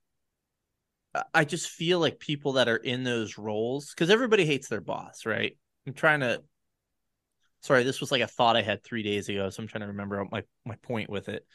I 1.33 1.45
just 1.45 1.69
feel 1.69 2.01
like 2.01 2.19
people 2.19 2.55
that 2.55 2.69
are 2.69 2.77
in 2.77 3.05
those 3.05 3.39
roles, 3.39 3.91
because 3.91 4.11
everybody 4.11 4.45
hates 4.45 4.69
their 4.69 4.81
boss, 4.81 5.27
right? 5.27 5.57
I'm 5.87 5.93
trying 5.93 6.21
to. 6.21 6.43
Sorry, 7.61 7.85
this 7.85 8.01
was 8.01 8.11
like 8.11 8.21
a 8.21 8.27
thought 8.27 8.57
I 8.57 8.63
had 8.63 8.83
three 8.83 9.03
days 9.03 9.29
ago, 9.29 9.49
so 9.49 9.63
I'm 9.63 9.69
trying 9.69 9.83
to 9.83 9.89
remember 9.89 10.25
my 10.31 10.43
my 10.67 10.75
point 10.83 11.09
with 11.09 11.29
it. 11.29 11.47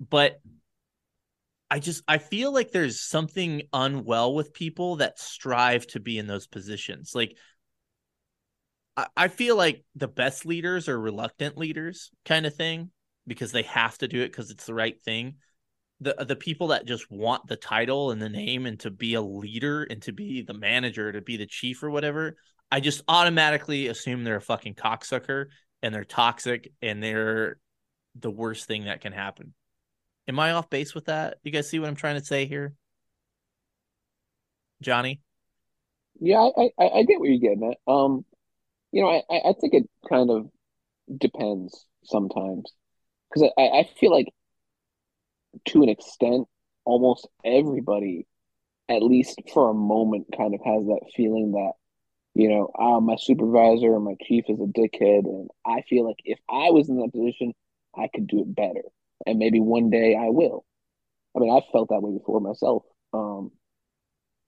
But 0.00 0.40
I 1.70 1.78
just 1.78 2.02
I 2.06 2.18
feel 2.18 2.52
like 2.52 2.70
there's 2.70 3.00
something 3.00 3.62
unwell 3.72 4.34
with 4.34 4.52
people 4.52 4.96
that 4.96 5.18
strive 5.18 5.86
to 5.88 6.00
be 6.00 6.18
in 6.18 6.26
those 6.26 6.46
positions. 6.46 7.14
Like 7.14 7.36
I 9.16 9.28
feel 9.28 9.56
like 9.56 9.84
the 9.96 10.08
best 10.08 10.46
leaders 10.46 10.88
are 10.88 10.98
reluctant 10.98 11.56
leaders 11.56 12.10
kind 12.24 12.46
of 12.46 12.54
thing 12.54 12.90
because 13.26 13.50
they 13.50 13.62
have 13.62 13.98
to 13.98 14.08
do 14.08 14.22
it 14.22 14.28
because 14.28 14.50
it's 14.50 14.66
the 14.66 14.74
right 14.74 15.00
thing. 15.02 15.36
The 16.00 16.24
the 16.26 16.36
people 16.36 16.68
that 16.68 16.86
just 16.86 17.10
want 17.10 17.46
the 17.46 17.56
title 17.56 18.12
and 18.12 18.22
the 18.22 18.28
name 18.28 18.66
and 18.66 18.78
to 18.80 18.90
be 18.90 19.14
a 19.14 19.22
leader 19.22 19.82
and 19.82 20.00
to 20.02 20.12
be 20.12 20.42
the 20.42 20.54
manager, 20.54 21.10
to 21.10 21.20
be 21.20 21.36
the 21.36 21.46
chief 21.46 21.82
or 21.82 21.90
whatever, 21.90 22.36
I 22.70 22.80
just 22.80 23.02
automatically 23.08 23.88
assume 23.88 24.22
they're 24.22 24.36
a 24.36 24.40
fucking 24.40 24.74
cocksucker 24.74 25.46
and 25.82 25.94
they're 25.94 26.04
toxic 26.04 26.72
and 26.80 27.02
they're 27.02 27.58
the 28.14 28.30
worst 28.30 28.66
thing 28.66 28.84
that 28.84 29.00
can 29.00 29.12
happen. 29.12 29.54
Am 30.28 30.38
I 30.38 30.52
off 30.52 30.70
base 30.70 30.94
with 30.94 31.06
that? 31.06 31.38
You 31.42 31.50
guys 31.50 31.68
see 31.68 31.78
what 31.78 31.88
I'm 31.88 31.96
trying 31.96 32.18
to 32.18 32.24
say 32.24 32.46
here? 32.46 32.74
Johnny? 34.80 35.20
Yeah, 36.20 36.48
I, 36.56 36.70
I, 36.78 36.88
I 36.88 37.02
get 37.02 37.18
what 37.18 37.28
you're 37.28 37.38
getting 37.38 37.72
at. 37.72 37.92
Um, 37.92 38.24
you 38.94 39.02
know, 39.02 39.08
I, 39.08 39.50
I 39.50 39.52
think 39.60 39.74
it 39.74 39.90
kind 40.08 40.30
of 40.30 40.46
depends 41.18 41.84
sometimes 42.04 42.62
because 43.28 43.50
I, 43.58 43.62
I 43.62 43.88
feel 43.98 44.12
like 44.12 44.28
to 45.66 45.82
an 45.82 45.88
extent, 45.88 46.46
almost 46.84 47.26
everybody, 47.44 48.28
at 48.88 49.02
least 49.02 49.42
for 49.52 49.70
a 49.70 49.74
moment, 49.74 50.26
kind 50.36 50.54
of 50.54 50.60
has 50.64 50.84
that 50.86 51.10
feeling 51.16 51.52
that, 51.52 51.72
you 52.34 52.48
know, 52.48 52.70
uh, 52.78 53.00
my 53.00 53.16
supervisor 53.18 53.88
or 53.88 54.00
my 54.00 54.14
chief 54.22 54.44
is 54.46 54.60
a 54.60 54.64
dickhead. 54.64 55.24
And 55.24 55.48
I 55.66 55.82
feel 55.88 56.06
like 56.06 56.20
if 56.24 56.38
I 56.48 56.70
was 56.70 56.88
in 56.88 56.98
that 56.98 57.10
position, 57.12 57.52
I 57.96 58.08
could 58.14 58.28
do 58.28 58.42
it 58.42 58.54
better. 58.54 58.82
And 59.26 59.40
maybe 59.40 59.58
one 59.58 59.90
day 59.90 60.14
I 60.14 60.28
will. 60.28 60.64
I 61.36 61.40
mean, 61.40 61.50
I've 61.50 61.68
felt 61.72 61.88
that 61.88 62.00
way 62.00 62.16
before 62.16 62.40
myself. 62.40 62.84
Um, 63.12 63.50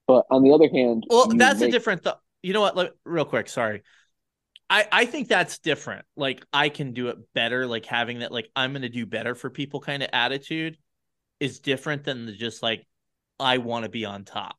but 0.07 0.25
on 0.31 0.43
the 0.43 0.51
other 0.51 0.69
hand, 0.69 1.03
well, 1.09 1.27
that's 1.27 1.59
make... 1.59 1.67
a 1.67 1.71
different 1.73 2.03
thought. 2.03 2.21
You 2.41 2.53
know 2.53 2.61
what? 2.61 2.77
Let, 2.77 2.91
real 3.03 3.25
quick, 3.25 3.49
sorry. 3.49 3.83
I, 4.69 4.85
I 4.91 5.05
think 5.05 5.27
that's 5.29 5.59
different. 5.59 6.05
Like 6.15 6.45
I 6.51 6.69
can 6.69 6.93
do 6.93 7.07
it 7.07 7.17
better. 7.33 7.65
Like 7.65 7.85
having 7.85 8.19
that, 8.19 8.31
like 8.31 8.49
I'm 8.55 8.73
going 8.73 8.81
to 8.81 8.89
do 8.89 9.05
better 9.05 9.33
for 9.33 9.49
people 9.49 9.79
kind 9.79 10.03
of 10.03 10.09
attitude 10.11 10.77
is 11.39 11.59
different 11.59 12.03
than 12.03 12.25
the 12.25 12.33
just 12.33 12.61
like 12.61 12.85
I 13.39 13.59
want 13.59 13.83
to 13.83 13.89
be 13.89 14.05
on 14.05 14.25
top. 14.25 14.57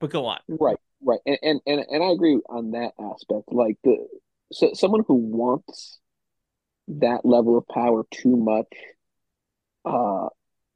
But 0.00 0.10
go 0.10 0.26
on. 0.26 0.38
Right, 0.48 0.76
right, 1.02 1.18
and 1.26 1.38
and 1.42 1.60
and, 1.66 1.84
and 1.90 2.04
I 2.04 2.10
agree 2.10 2.40
on 2.48 2.72
that 2.72 2.92
aspect. 3.00 3.50
Like 3.50 3.76
the 3.82 4.06
so 4.52 4.70
someone 4.74 5.02
who 5.08 5.14
wants 5.14 5.98
that 6.88 7.24
level 7.24 7.58
of 7.58 7.66
power 7.68 8.04
too 8.10 8.36
much 8.36 8.72
uh 9.84 10.28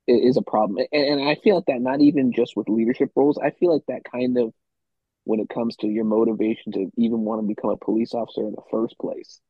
is 0.08 0.36
a 0.36 0.42
problem, 0.42 0.84
and, 0.90 1.20
and 1.20 1.28
I 1.28 1.36
feel 1.36 1.54
like 1.54 1.66
that 1.66 1.80
not 1.80 2.00
even 2.00 2.32
just 2.32 2.56
with 2.56 2.68
leadership 2.68 3.10
roles. 3.14 3.38
I 3.38 3.50
feel 3.50 3.72
like 3.72 3.86
that 3.86 4.02
kind 4.10 4.36
of 4.36 4.52
when 5.24 5.40
it 5.40 5.48
comes 5.48 5.76
to 5.76 5.86
your 5.86 6.04
motivation 6.04 6.72
to 6.72 6.90
even 6.96 7.20
want 7.20 7.40
to 7.40 7.46
become 7.46 7.70
a 7.70 7.76
police 7.76 8.14
officer 8.14 8.42
in 8.42 8.52
the 8.52 8.62
first 8.70 8.98
place. 8.98 9.40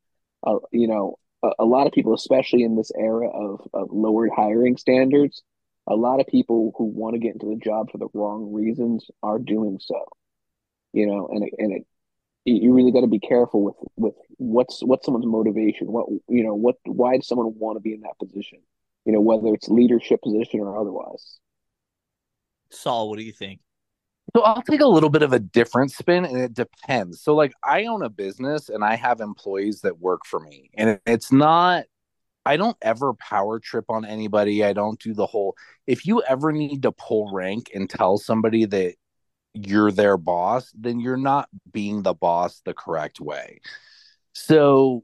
Uh, 0.45 0.57
you 0.71 0.87
know, 0.87 1.17
a, 1.41 1.49
a, 1.59 1.65
lot 1.65 1.87
of 1.87 1.93
people, 1.93 2.13
especially 2.13 2.63
in 2.63 2.75
this 2.75 2.91
era 2.97 3.27
of, 3.29 3.61
of 3.73 3.87
lowered 3.91 4.29
hiring 4.35 4.77
standards, 4.77 5.41
a 5.87 5.95
lot 5.95 6.19
of 6.19 6.27
people 6.27 6.73
who 6.77 6.85
want 6.85 7.13
to 7.13 7.19
get 7.19 7.33
into 7.33 7.47
the 7.47 7.55
job 7.55 7.91
for 7.91 7.97
the 7.97 8.07
wrong 8.13 8.53
reasons 8.53 9.05
are 9.21 9.39
doing 9.39 9.79
so. 9.81 10.05
You 10.93 11.07
know, 11.07 11.27
and 11.31 11.43
it, 11.43 11.53
and 11.57 11.73
it, 11.73 11.85
you 12.45 12.73
really 12.73 12.91
got 12.91 13.01
to 13.01 13.07
be 13.07 13.19
careful 13.19 13.63
with 13.63 13.75
with 13.95 14.13
what's 14.37 14.81
what's 14.83 15.05
someone's 15.05 15.25
motivation. 15.25 15.91
What 15.91 16.07
you 16.27 16.43
know, 16.43 16.53
what 16.53 16.75
why 16.85 17.15
does 17.15 17.27
someone 17.27 17.53
want 17.57 17.77
to 17.77 17.81
be 17.81 17.93
in 17.93 18.01
that 18.01 18.19
position? 18.19 18.59
You 19.05 19.13
know, 19.13 19.21
whether 19.21 19.47
it's 19.53 19.69
leadership 19.69 20.21
position 20.21 20.59
or 20.59 20.79
otherwise. 20.79 21.39
Saul, 22.69 23.09
what 23.09 23.17
do 23.17 23.25
you 23.25 23.31
think? 23.31 23.59
So 24.35 24.41
I'll 24.41 24.63
take 24.63 24.81
a 24.81 24.87
little 24.87 25.09
bit 25.09 25.21
of 25.21 25.33
a 25.33 25.39
different 25.39 25.91
spin 25.91 26.25
and 26.25 26.37
it 26.37 26.53
depends. 26.53 27.21
So 27.21 27.35
like 27.35 27.53
I 27.63 27.85
own 27.85 28.03
a 28.03 28.09
business 28.09 28.69
and 28.69 28.83
I 28.83 28.95
have 28.95 29.21
employees 29.21 29.81
that 29.81 29.99
work 29.99 30.21
for 30.25 30.39
me. 30.39 30.69
And 30.75 30.99
it's 31.05 31.31
not 31.31 31.85
I 32.45 32.57
don't 32.57 32.77
ever 32.81 33.13
power 33.13 33.59
trip 33.59 33.85
on 33.89 34.05
anybody. 34.05 34.65
I 34.65 34.73
don't 34.73 34.99
do 34.99 35.13
the 35.13 35.25
whole 35.25 35.55
if 35.87 36.05
you 36.05 36.21
ever 36.23 36.51
need 36.51 36.83
to 36.83 36.91
pull 36.91 37.31
rank 37.31 37.71
and 37.73 37.89
tell 37.89 38.17
somebody 38.17 38.65
that 38.65 38.95
you're 39.53 39.91
their 39.91 40.17
boss, 40.17 40.71
then 40.75 40.99
you're 40.99 41.15
not 41.15 41.47
being 41.71 42.01
the 42.01 42.13
boss 42.13 42.61
the 42.65 42.73
correct 42.73 43.19
way. 43.19 43.59
So 44.33 45.03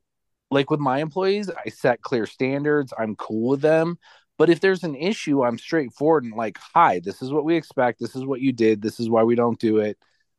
like 0.52 0.72
with 0.72 0.80
my 0.80 1.00
employees, 1.00 1.50
I 1.50 1.70
set 1.70 2.02
clear 2.02 2.26
standards. 2.26 2.94
I'm 2.98 3.16
cool 3.16 3.50
with 3.50 3.62
them. 3.62 4.00
But 4.40 4.49
if 4.49 4.61
there's 4.61 4.86
an 4.86 4.95
issue, 4.95 5.44
I'm 5.44 5.57
straightforward 5.57 6.24
and 6.24 6.34
like, 6.34 6.57
hi, 6.74 7.02
this 7.02 7.22
is 7.22 7.30
what 7.30 7.44
we 7.44 7.57
expect. 7.57 7.99
This 7.99 8.16
is 8.16 8.26
what 8.26 8.40
you 8.40 8.53
did. 8.53 8.82
This 8.82 8.98
is 9.02 9.10
why 9.10 9.24
we 9.24 9.36
don't 9.36 9.60
do 9.60 9.80
it. 9.80 9.98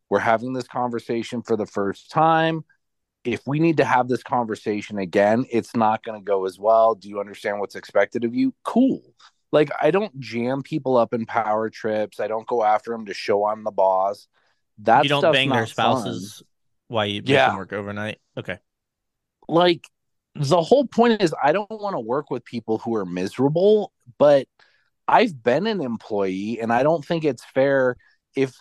We're 0.08 0.20
having 0.20 0.54
this 0.54 0.66
conversation 0.66 1.42
for 1.42 1.54
the 1.54 1.66
first 1.66 2.10
time. 2.10 2.64
If 3.24 3.46
we 3.46 3.60
need 3.60 3.76
to 3.76 3.84
have 3.84 4.08
this 4.08 4.22
conversation 4.22 4.98
again, 4.98 5.44
it's 5.52 5.76
not 5.76 6.02
going 6.02 6.18
to 6.18 6.24
go 6.24 6.46
as 6.46 6.58
well. 6.58 6.94
Do 6.94 7.10
you 7.10 7.20
understand 7.20 7.60
what's 7.60 7.76
expected 7.76 8.24
of 8.24 8.34
you? 8.34 8.54
Cool. 8.64 9.02
Like, 9.52 9.70
I 9.78 9.90
don't 9.90 10.18
jam 10.18 10.62
people 10.62 10.96
up 10.96 11.12
in 11.12 11.26
power 11.26 11.68
trips. 11.68 12.20
I 12.20 12.26
don't 12.26 12.46
go 12.46 12.64
after 12.64 12.92
them 12.92 13.04
to 13.04 13.12
show 13.12 13.44
I'm 13.44 13.64
the 13.64 13.70
boss. 13.70 14.28
That 14.78 15.02
you 15.02 15.10
don't 15.10 15.30
bang 15.30 15.50
their 15.50 15.66
spouses 15.66 16.36
fun. 16.36 16.46
while 16.88 17.06
you 17.06 17.20
yeah. 17.26 17.48
them 17.48 17.58
work 17.58 17.74
overnight. 17.74 18.18
Okay. 18.34 18.56
Like, 19.46 19.86
the 20.34 20.62
whole 20.62 20.86
point 20.86 21.22
is 21.22 21.34
I 21.42 21.52
don't 21.52 21.70
want 21.70 21.94
to 21.94 22.00
work 22.00 22.30
with 22.30 22.44
people 22.44 22.78
who 22.78 22.94
are 22.94 23.06
miserable, 23.06 23.92
but 24.18 24.46
I've 25.08 25.42
been 25.42 25.66
an 25.66 25.80
employee 25.80 26.60
and 26.60 26.72
I 26.72 26.82
don't 26.82 27.04
think 27.04 27.24
it's 27.24 27.44
fair 27.44 27.96
if 28.36 28.54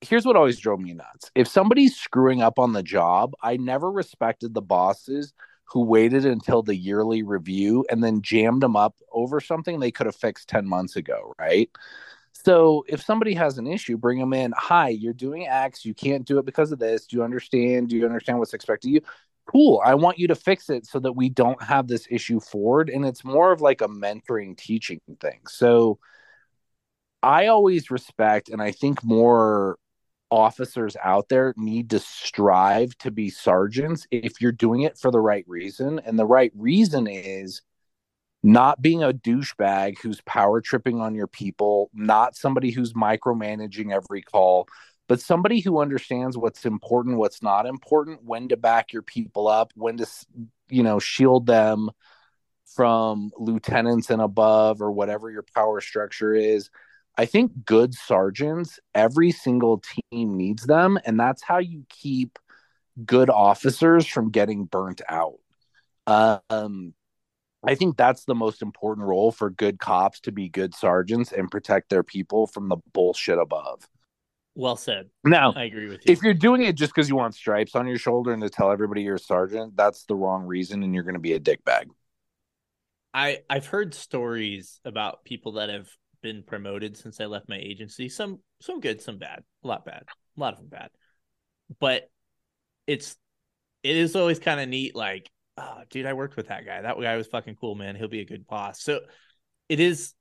here's 0.00 0.24
what 0.24 0.36
always 0.36 0.58
drove 0.58 0.80
me 0.80 0.94
nuts. 0.94 1.30
If 1.34 1.48
somebody's 1.48 1.96
screwing 1.96 2.40
up 2.40 2.58
on 2.58 2.72
the 2.72 2.82
job, 2.82 3.32
I 3.42 3.56
never 3.56 3.90
respected 3.90 4.54
the 4.54 4.62
bosses 4.62 5.32
who 5.64 5.84
waited 5.84 6.24
until 6.24 6.62
the 6.62 6.76
yearly 6.76 7.22
review 7.22 7.84
and 7.90 8.02
then 8.02 8.22
jammed 8.22 8.62
them 8.62 8.76
up 8.76 8.94
over 9.12 9.40
something 9.40 9.80
they 9.80 9.90
could 9.90 10.06
have 10.06 10.16
fixed 10.16 10.48
10 10.48 10.66
months 10.66 10.96
ago, 10.96 11.34
right? 11.38 11.68
So 12.32 12.84
if 12.88 13.02
somebody 13.02 13.34
has 13.34 13.58
an 13.58 13.66
issue, 13.66 13.98
bring 13.98 14.18
them 14.18 14.32
in. 14.32 14.54
Hi, 14.56 14.90
you're 14.90 15.12
doing 15.12 15.48
X. 15.48 15.84
You 15.84 15.92
can't 15.92 16.24
do 16.24 16.38
it 16.38 16.46
because 16.46 16.70
of 16.72 16.78
this. 16.78 17.06
Do 17.06 17.16
you 17.16 17.24
understand? 17.24 17.88
Do 17.88 17.96
you 17.96 18.06
understand 18.06 18.38
what's 18.38 18.54
expected 18.54 18.88
of 18.88 18.94
you? 18.94 19.00
Cool. 19.50 19.80
I 19.84 19.94
want 19.94 20.18
you 20.18 20.28
to 20.28 20.34
fix 20.34 20.70
it 20.70 20.86
so 20.86 21.00
that 21.00 21.12
we 21.12 21.28
don't 21.28 21.62
have 21.62 21.88
this 21.88 22.06
issue 22.10 22.38
forward. 22.38 22.90
And 22.90 23.04
it's 23.04 23.24
more 23.24 23.50
of 23.50 23.60
like 23.60 23.80
a 23.80 23.88
mentoring 23.88 24.56
teaching 24.56 25.00
thing. 25.20 25.40
So 25.48 25.98
I 27.22 27.46
always 27.46 27.90
respect, 27.90 28.48
and 28.48 28.62
I 28.62 28.70
think 28.70 29.02
more 29.02 29.78
officers 30.30 30.96
out 31.02 31.28
there 31.28 31.54
need 31.56 31.90
to 31.90 31.98
strive 31.98 32.96
to 32.98 33.10
be 33.10 33.30
sergeants 33.30 34.06
if 34.10 34.40
you're 34.40 34.52
doing 34.52 34.82
it 34.82 34.98
for 34.98 35.10
the 35.10 35.20
right 35.20 35.44
reason. 35.48 36.00
And 36.04 36.18
the 36.18 36.26
right 36.26 36.52
reason 36.54 37.06
is 37.06 37.62
not 38.42 38.80
being 38.80 39.02
a 39.02 39.12
douchebag 39.12 39.98
who's 40.00 40.20
power 40.20 40.60
tripping 40.60 41.00
on 41.00 41.14
your 41.14 41.26
people, 41.26 41.90
not 41.92 42.36
somebody 42.36 42.70
who's 42.70 42.92
micromanaging 42.92 43.92
every 43.92 44.22
call, 44.22 44.68
but 45.08 45.20
somebody 45.20 45.60
who 45.60 45.80
understands 45.80 46.36
what's 46.36 46.66
important, 46.66 47.16
what's 47.16 47.42
not 47.42 47.66
important, 47.66 48.22
when 48.22 48.48
to 48.48 48.56
back 48.56 48.92
your 48.92 49.02
people 49.02 49.48
up, 49.48 49.72
when 49.74 49.96
to, 49.96 50.06
you 50.68 50.82
know, 50.82 50.98
shield 50.98 51.46
them 51.46 51.90
from 52.76 53.30
lieutenants 53.38 54.10
and 54.10 54.20
above 54.20 54.82
or 54.82 54.92
whatever 54.92 55.30
your 55.30 55.44
power 55.54 55.80
structure 55.80 56.34
is. 56.34 56.68
I 57.16 57.24
think 57.24 57.64
good 57.64 57.94
sergeants, 57.94 58.78
every 58.94 59.32
single 59.32 59.82
team 60.12 60.36
needs 60.36 60.64
them. 60.64 60.98
And 61.04 61.18
that's 61.18 61.42
how 61.42 61.58
you 61.58 61.84
keep 61.88 62.38
good 63.04 63.30
officers 63.30 64.06
from 64.06 64.30
getting 64.30 64.66
burnt 64.66 65.00
out. 65.08 65.38
Um, 66.06 66.94
I 67.66 67.74
think 67.74 67.96
that's 67.96 68.24
the 68.24 68.34
most 68.34 68.62
important 68.62 69.06
role 69.06 69.32
for 69.32 69.50
good 69.50 69.78
cops 69.78 70.20
to 70.20 70.32
be 70.32 70.48
good 70.48 70.74
sergeants 70.74 71.32
and 71.32 71.50
protect 71.50 71.88
their 71.88 72.04
people 72.04 72.46
from 72.46 72.68
the 72.68 72.76
bullshit 72.92 73.38
above. 73.38 73.88
Well 74.58 74.74
said. 74.74 75.08
Now, 75.22 75.52
I 75.54 75.62
agree 75.62 75.88
with 75.88 76.04
you. 76.04 76.12
If 76.12 76.20
you're 76.20 76.34
doing 76.34 76.62
it 76.62 76.74
just 76.74 76.92
because 76.92 77.08
you 77.08 77.14
want 77.14 77.36
stripes 77.36 77.76
on 77.76 77.86
your 77.86 77.96
shoulder 77.96 78.32
and 78.32 78.42
to 78.42 78.50
tell 78.50 78.72
everybody 78.72 79.02
you're 79.02 79.14
a 79.14 79.20
sergeant, 79.20 79.76
that's 79.76 80.04
the 80.06 80.16
wrong 80.16 80.46
reason, 80.46 80.82
and 80.82 80.92
you're 80.92 81.04
going 81.04 81.14
to 81.14 81.20
be 81.20 81.34
a 81.34 81.38
dickbag. 81.38 81.84
I 83.14 83.38
I've 83.48 83.66
heard 83.66 83.94
stories 83.94 84.80
about 84.84 85.24
people 85.24 85.52
that 85.52 85.68
have 85.68 85.88
been 86.22 86.42
promoted 86.42 86.96
since 86.96 87.20
I 87.20 87.26
left 87.26 87.48
my 87.48 87.56
agency. 87.56 88.08
Some 88.08 88.40
some 88.60 88.80
good, 88.80 89.00
some 89.00 89.18
bad. 89.18 89.44
A 89.62 89.68
lot 89.68 89.84
bad. 89.84 90.02
A 90.36 90.40
lot 90.40 90.54
of 90.54 90.58
them 90.58 90.68
bad. 90.68 90.90
But 91.78 92.10
it's 92.88 93.16
it 93.84 93.96
is 93.96 94.16
always 94.16 94.40
kind 94.40 94.58
of 94.58 94.68
neat. 94.68 94.96
Like, 94.96 95.30
oh, 95.56 95.82
dude, 95.88 96.04
I 96.04 96.14
worked 96.14 96.36
with 96.36 96.48
that 96.48 96.66
guy. 96.66 96.82
That 96.82 97.00
guy 97.00 97.16
was 97.16 97.28
fucking 97.28 97.58
cool, 97.60 97.76
man. 97.76 97.94
He'll 97.94 98.08
be 98.08 98.22
a 98.22 98.26
good 98.26 98.48
boss. 98.48 98.82
So 98.82 99.02
it 99.68 99.78
is 99.78 100.14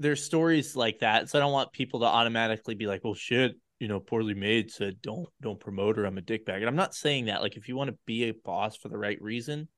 there's 0.00 0.24
stories 0.24 0.74
like 0.74 0.98
that. 1.00 1.28
So 1.30 1.38
I 1.38 1.42
don't 1.42 1.52
want 1.52 1.72
people 1.72 2.00
to 2.00 2.06
automatically 2.06 2.74
be 2.74 2.86
like, 2.86 3.04
well, 3.04 3.14
shit, 3.14 3.52
you 3.78 3.86
know, 3.86 4.00
poorly 4.00 4.34
made 4.34 4.70
said 4.72 5.00
don't 5.00 5.28
don't 5.40 5.60
promote 5.60 5.96
her. 5.96 6.04
I'm 6.04 6.18
a 6.18 6.22
dickbag. 6.22 6.56
And 6.56 6.66
I'm 6.66 6.76
not 6.76 6.94
saying 6.94 7.26
that. 7.26 7.42
Like, 7.42 7.56
if 7.56 7.68
you 7.68 7.76
want 7.76 7.90
to 7.90 7.96
be 8.06 8.24
a 8.24 8.32
boss 8.34 8.76
for 8.76 8.88
the 8.88 8.98
right 8.98 9.20
reason, 9.22 9.68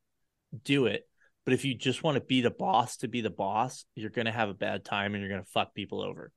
do 0.64 0.86
it. 0.86 1.06
But 1.44 1.54
if 1.54 1.64
you 1.64 1.74
just 1.74 2.02
want 2.04 2.14
to 2.16 2.20
be 2.20 2.40
the 2.40 2.50
boss 2.50 2.98
to 2.98 3.08
be 3.08 3.20
the 3.20 3.30
boss, 3.30 3.84
you're 3.96 4.10
gonna 4.10 4.32
have 4.32 4.48
a 4.48 4.54
bad 4.54 4.84
time 4.84 5.14
and 5.14 5.22
you're 5.22 5.30
gonna 5.30 5.44
fuck 5.44 5.74
people 5.74 6.00
over. 6.00 6.30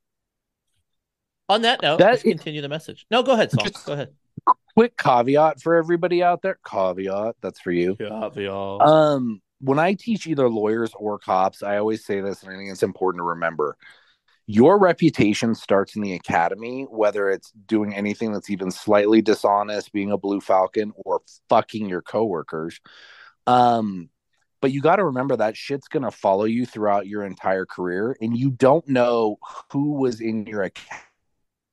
On 1.48 1.62
that 1.62 1.82
note, 1.84 2.00
That 2.00 2.12
let's 2.12 2.24
is- 2.26 2.32
continue 2.32 2.62
the 2.62 2.70
message. 2.70 3.06
No, 3.12 3.22
go 3.22 3.34
ahead, 3.34 3.52
Saul. 3.52 3.68
Go 3.86 3.94
ahead. 3.94 4.10
Quick 4.76 4.98
caveat 4.98 5.62
for 5.62 5.76
everybody 5.76 6.24
out 6.24 6.42
there. 6.42 6.58
Caveat, 6.68 7.36
that's 7.42 7.60
for 7.62 7.72
you. 7.72 7.96
Caveat. 7.96 8.82
Um, 8.82 9.42
when 9.66 9.80
I 9.80 9.94
teach 9.94 10.28
either 10.28 10.48
lawyers 10.48 10.92
or 10.96 11.18
cops, 11.18 11.64
I 11.64 11.78
always 11.78 12.06
say 12.06 12.22
this, 12.22 12.44
and 12.44 12.54
I 12.54 12.58
think 12.58 12.72
it's 12.72 12.84
important 12.84 13.20
to 13.20 13.26
remember. 13.26 13.78
Your 14.48 14.78
reputation 14.78 15.56
starts 15.56 15.96
in 15.96 16.04
the 16.04 16.14
academy, 16.14 16.84
whether 16.84 17.32
it's 17.32 17.52
doing 17.52 17.96
anything 17.96 18.32
that's 18.32 18.52
even 18.52 18.70
slightly 18.70 19.24
dishonest, 19.24 19.92
being 19.92 20.12
a 20.12 20.20
blue 20.20 20.40
falcon, 20.40 20.94
or 20.96 21.22
fucking 21.50 21.90
your 21.90 22.04
coworkers. 22.04 22.80
Um, 23.48 24.10
but 24.62 24.72
you 24.72 24.82
got 24.82 24.98
to 24.98 25.06
remember 25.06 25.36
that 25.36 25.58
shit's 25.58 25.88
gonna 25.88 26.12
follow 26.12 26.46
you 26.46 26.66
throughout 26.66 27.08
your 27.08 27.24
entire 27.24 27.66
career, 27.66 28.16
and 28.22 28.38
you 28.38 28.52
don't 28.52 28.88
know 28.88 29.38
who 29.72 29.94
was 29.94 30.22
in 30.22 30.46
your 30.46 30.70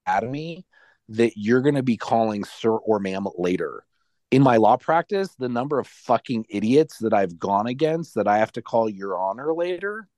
academy 0.07 0.65
that 1.11 1.33
you're 1.37 1.61
gonna 1.61 1.83
be 1.83 1.99
calling 1.99 2.45
sir 2.45 2.73
or 2.73 2.99
ma'am 2.99 3.27
later 3.37 3.85
in 4.33 4.43
my 4.43 4.57
law 4.57 4.79
practice, 4.79 5.35
the 5.39 5.49
number 5.49 5.79
of 5.79 5.87
fucking 5.87 6.47
idiots 6.49 6.99
that 6.99 7.13
I've 7.13 7.39
gone 7.39 7.67
against 7.67 8.15
that 8.15 8.27
I 8.27 8.39
have 8.39 8.51
to 8.53 8.63
call 8.63 8.89
your 8.89 9.17
honor 9.19 9.53
later. 9.53 10.09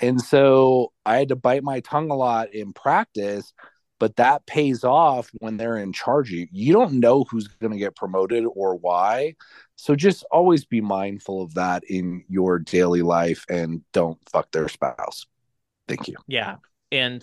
And 0.00 0.18
so 0.18 0.92
I 1.04 1.18
had 1.18 1.28
to 1.28 1.36
bite 1.36 1.62
my 1.62 1.80
tongue 1.80 2.10
a 2.10 2.16
lot 2.16 2.54
in 2.54 2.72
practice, 2.72 3.52
but 3.98 4.16
that 4.16 4.46
pays 4.46 4.84
off 4.84 5.30
when 5.34 5.58
they're 5.58 5.76
in 5.76 5.92
charge 5.92 6.30
you. 6.30 6.48
You 6.50 6.72
don't 6.72 6.94
know 6.94 7.24
who's 7.24 7.46
going 7.46 7.74
to 7.74 7.78
get 7.78 7.94
promoted 7.94 8.46
or 8.54 8.76
why. 8.76 9.34
So 9.76 9.94
just 9.94 10.24
always 10.30 10.64
be 10.64 10.80
mindful 10.80 11.42
of 11.42 11.52
that 11.54 11.84
in 11.84 12.24
your 12.26 12.58
daily 12.58 13.02
life 13.02 13.44
and 13.50 13.82
don't 13.92 14.18
fuck 14.30 14.50
their 14.50 14.68
spouse. 14.68 15.26
Thank 15.86 16.08
you. 16.08 16.16
Yeah. 16.26 16.56
And 16.90 17.22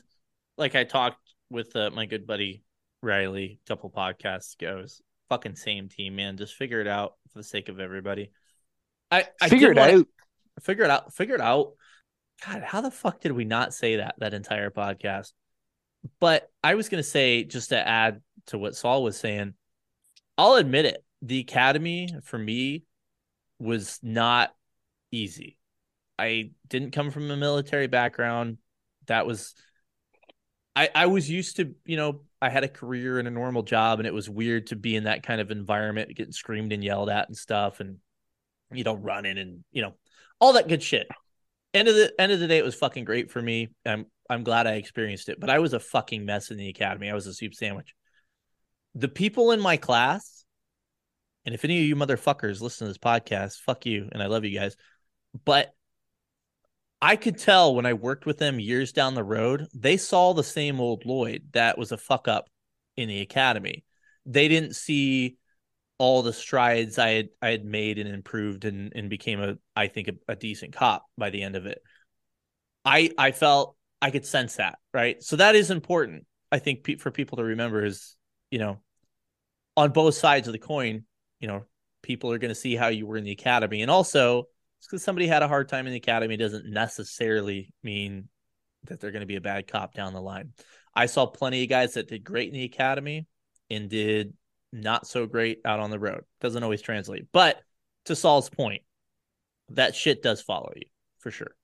like 0.59 0.75
I 0.75 0.83
talked 0.83 1.33
with 1.49 1.75
uh, 1.75 1.89
my 1.89 2.05
good 2.05 2.27
buddy 2.27 2.61
Riley 3.01 3.59
a 3.65 3.67
couple 3.67 3.89
podcasts 3.89 4.53
ago, 4.53 4.85
fucking 5.29 5.55
same 5.55 5.89
team, 5.89 6.15
man. 6.15 6.37
Just 6.37 6.55
figure 6.55 6.81
it 6.81 6.87
out 6.87 7.13
for 7.31 7.39
the 7.39 7.43
sake 7.43 7.69
of 7.69 7.79
everybody. 7.79 8.31
I, 9.11 9.25
I 9.41 9.49
Figure 9.49 9.71
it 9.71 9.77
out. 9.77 10.07
Figure 10.61 10.83
it 10.83 10.89
out. 10.89 11.13
Figure 11.13 11.35
it 11.35 11.41
out. 11.41 11.73
God, 12.45 12.63
how 12.63 12.81
the 12.81 12.91
fuck 12.91 13.21
did 13.21 13.31
we 13.31 13.45
not 13.45 13.73
say 13.73 13.97
that 13.97 14.15
that 14.19 14.33
entire 14.33 14.69
podcast? 14.69 15.31
But 16.19 16.49
I 16.63 16.75
was 16.75 16.89
gonna 16.89 17.03
say 17.03 17.43
just 17.43 17.69
to 17.69 17.87
add 17.87 18.21
to 18.47 18.57
what 18.57 18.75
Saul 18.75 19.03
was 19.03 19.17
saying, 19.17 19.53
I'll 20.37 20.55
admit 20.55 20.85
it. 20.85 21.03
The 21.21 21.39
academy 21.39 22.09
for 22.23 22.37
me 22.37 22.83
was 23.59 23.99
not 24.03 24.53
easy. 25.11 25.57
I 26.19 26.51
didn't 26.67 26.91
come 26.91 27.11
from 27.11 27.29
a 27.31 27.37
military 27.37 27.87
background. 27.87 28.57
That 29.07 29.25
was 29.25 29.55
I 30.75 30.89
I 30.93 31.05
was 31.07 31.29
used 31.29 31.57
to, 31.57 31.73
you 31.85 31.97
know, 31.97 32.21
I 32.41 32.49
had 32.49 32.63
a 32.63 32.69
career 32.69 33.19
and 33.19 33.27
a 33.27 33.31
normal 33.31 33.63
job 33.63 33.99
and 33.99 34.07
it 34.07 34.13
was 34.13 34.29
weird 34.29 34.67
to 34.67 34.75
be 34.75 34.95
in 34.95 35.05
that 35.05 35.23
kind 35.23 35.41
of 35.41 35.51
environment, 35.51 36.15
getting 36.15 36.31
screamed 36.31 36.71
and 36.71 36.83
yelled 36.83 37.09
at 37.09 37.27
and 37.27 37.37
stuff 37.37 37.79
and 37.79 37.97
you 38.71 38.83
know, 38.83 38.95
running 38.95 39.37
and, 39.37 39.63
you 39.71 39.81
know, 39.81 39.93
all 40.39 40.53
that 40.53 40.67
good 40.67 40.83
shit. 40.83 41.07
End 41.73 41.87
of 41.87 41.95
the 41.95 42.13
end 42.19 42.31
of 42.31 42.39
the 42.39 42.47
day 42.47 42.57
it 42.57 42.65
was 42.65 42.75
fucking 42.75 43.05
great 43.05 43.31
for 43.31 43.41
me. 43.41 43.69
I'm 43.85 44.05
I'm 44.29 44.43
glad 44.43 44.67
I 44.67 44.73
experienced 44.73 45.29
it, 45.29 45.39
but 45.39 45.49
I 45.49 45.59
was 45.59 45.73
a 45.73 45.79
fucking 45.79 46.25
mess 46.25 46.51
in 46.51 46.57
the 46.57 46.69
academy. 46.69 47.09
I 47.09 47.13
was 47.13 47.27
a 47.27 47.33
soup 47.33 47.53
sandwich. 47.53 47.93
The 48.95 49.07
people 49.07 49.51
in 49.51 49.59
my 49.59 49.77
class, 49.77 50.45
and 51.45 51.53
if 51.53 51.63
any 51.63 51.77
of 51.79 51.85
you 51.85 51.95
motherfuckers 51.95 52.61
listen 52.61 52.87
to 52.87 52.89
this 52.89 52.97
podcast, 52.97 53.59
fuck 53.59 53.85
you, 53.85 54.09
and 54.11 54.23
I 54.23 54.27
love 54.27 54.43
you 54.43 54.57
guys. 54.57 54.75
But 55.45 55.73
I 57.01 57.15
could 57.15 57.37
tell 57.37 57.75
when 57.75 57.85
I 57.85 57.93
worked 57.93 58.25
with 58.25 58.37
them 58.39 58.59
years 58.59 58.91
down 58.91 59.13
the 59.13 59.23
road, 59.23 59.67
they 59.73 59.97
saw 59.97 60.33
the 60.33 60.43
same 60.43 60.79
old 60.79 61.05
Lloyd 61.05 61.49
that 61.53 61.77
was 61.77 61.91
a 61.91 61.97
fuck 61.97 62.27
up 62.27 62.49
in 62.95 63.07
the 63.07 63.21
academy. 63.21 63.83
They 64.25 64.47
didn't 64.47 64.75
see 64.75 65.37
all 65.99 66.21
the 66.21 66.33
strides 66.33 66.97
I 66.97 67.09
had 67.09 67.29
I 67.41 67.49
had 67.49 67.65
made 67.65 67.97
and 67.97 68.09
improved 68.09 68.65
and 68.65 68.91
and 68.95 69.09
became 69.09 69.41
a 69.41 69.57
I 69.75 69.87
think 69.87 70.07
a, 70.07 70.13
a 70.27 70.35
decent 70.35 70.73
cop 70.73 71.05
by 71.17 71.29
the 71.29 71.43
end 71.43 71.55
of 71.55 71.65
it. 71.65 71.81
I 72.83 73.11
I 73.17 73.31
felt 73.31 73.75
I 74.01 74.11
could 74.11 74.25
sense 74.25 74.55
that, 74.55 74.77
right? 74.93 75.21
So 75.23 75.35
that 75.37 75.55
is 75.55 75.71
important. 75.71 76.25
I 76.51 76.59
think 76.59 76.83
pe- 76.83 76.95
for 76.95 77.11
people 77.11 77.37
to 77.37 77.43
remember 77.43 77.83
is, 77.83 78.15
you 78.51 78.59
know, 78.59 78.79
on 79.75 79.91
both 79.91 80.15
sides 80.15 80.47
of 80.47 80.53
the 80.53 80.59
coin, 80.59 81.05
you 81.39 81.47
know, 81.47 81.65
people 82.01 82.31
are 82.31 82.37
going 82.37 82.49
to 82.49 82.55
see 82.55 82.75
how 82.75 82.87
you 82.87 83.05
were 83.05 83.17
in 83.17 83.23
the 83.23 83.31
academy 83.31 83.81
and 83.81 83.91
also 83.91 84.47
because 84.87 85.03
somebody 85.03 85.27
had 85.27 85.43
a 85.43 85.47
hard 85.47 85.67
time 85.67 85.85
in 85.85 85.91
the 85.91 85.97
academy 85.97 86.37
doesn't 86.37 86.65
necessarily 86.65 87.73
mean 87.83 88.29
that 88.85 88.99
they're 88.99 89.11
going 89.11 89.21
to 89.21 89.27
be 89.27 89.35
a 89.35 89.41
bad 89.41 89.67
cop 89.67 89.93
down 89.93 90.13
the 90.13 90.21
line. 90.21 90.53
I 90.95 91.07
saw 91.07 91.25
plenty 91.25 91.63
of 91.63 91.69
guys 91.69 91.93
that 91.95 92.07
did 92.07 92.23
great 92.23 92.47
in 92.47 92.53
the 92.53 92.63
academy 92.63 93.27
and 93.69 93.89
did 93.89 94.33
not 94.71 95.05
so 95.05 95.25
great 95.25 95.59
out 95.65 95.79
on 95.79 95.91
the 95.91 95.99
road. 95.99 96.23
Doesn't 96.41 96.63
always 96.63 96.81
translate. 96.81 97.25
But 97.31 97.59
to 98.05 98.15
Saul's 98.15 98.49
point, 98.49 98.83
that 99.69 99.95
shit 99.95 100.23
does 100.23 100.41
follow 100.41 100.71
you 100.75 100.87
for 101.19 101.31
sure. 101.31 101.55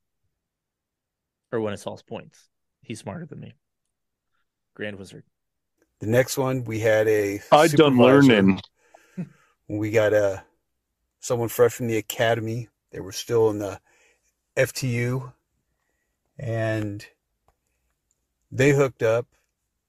Or 1.52 1.62
when 1.62 1.74
it's 1.74 1.84
Saul's 1.84 2.04
points. 2.04 2.50
He's 2.82 3.00
smarter 3.00 3.26
than 3.26 3.40
me. 3.40 3.54
Grand 4.76 4.98
Wizard. 4.98 5.24
The 6.00 6.08
next 6.08 6.38
one 6.38 6.66
we 6.66 6.80
had 6.80 7.08
a 7.08 7.40
I 7.52 7.68
done 7.68 7.98
learning. 7.98 8.60
We 9.70 9.92
got 9.92 10.12
a 10.14 10.44
someone 11.22 11.48
fresh 11.48 11.74
from 11.74 11.88
the 11.88 11.98
academy. 11.98 12.68
They 12.94 13.00
were 13.00 13.12
still 13.12 13.50
in 13.50 13.58
the 13.58 13.80
FTU, 14.56 15.34
and 16.38 17.06
they 18.52 18.70
hooked 18.70 19.02
up. 19.02 19.26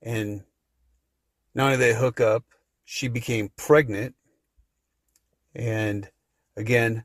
And 0.02 0.43
not 1.55 1.66
only 1.66 1.76
they 1.76 1.94
hook 1.94 2.18
up, 2.18 2.44
she 2.85 3.09
became 3.09 3.52
pregnant. 3.56 4.14
And 5.55 6.09
again, 6.56 7.05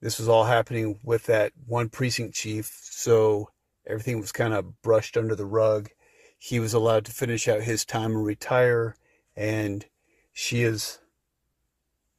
this 0.00 0.18
was 0.18 0.28
all 0.28 0.44
happening 0.44 0.98
with 1.04 1.26
that 1.26 1.52
one 1.64 1.88
precinct 1.88 2.34
chief. 2.34 2.76
So 2.82 3.50
everything 3.86 4.20
was 4.20 4.32
kind 4.32 4.52
of 4.52 4.82
brushed 4.82 5.16
under 5.16 5.36
the 5.36 5.46
rug. 5.46 5.90
He 6.38 6.58
was 6.58 6.74
allowed 6.74 7.04
to 7.04 7.12
finish 7.12 7.46
out 7.46 7.62
his 7.62 7.84
time 7.84 8.16
and 8.16 8.24
retire. 8.24 8.96
And 9.36 9.86
she 10.32 10.62
is 10.62 10.98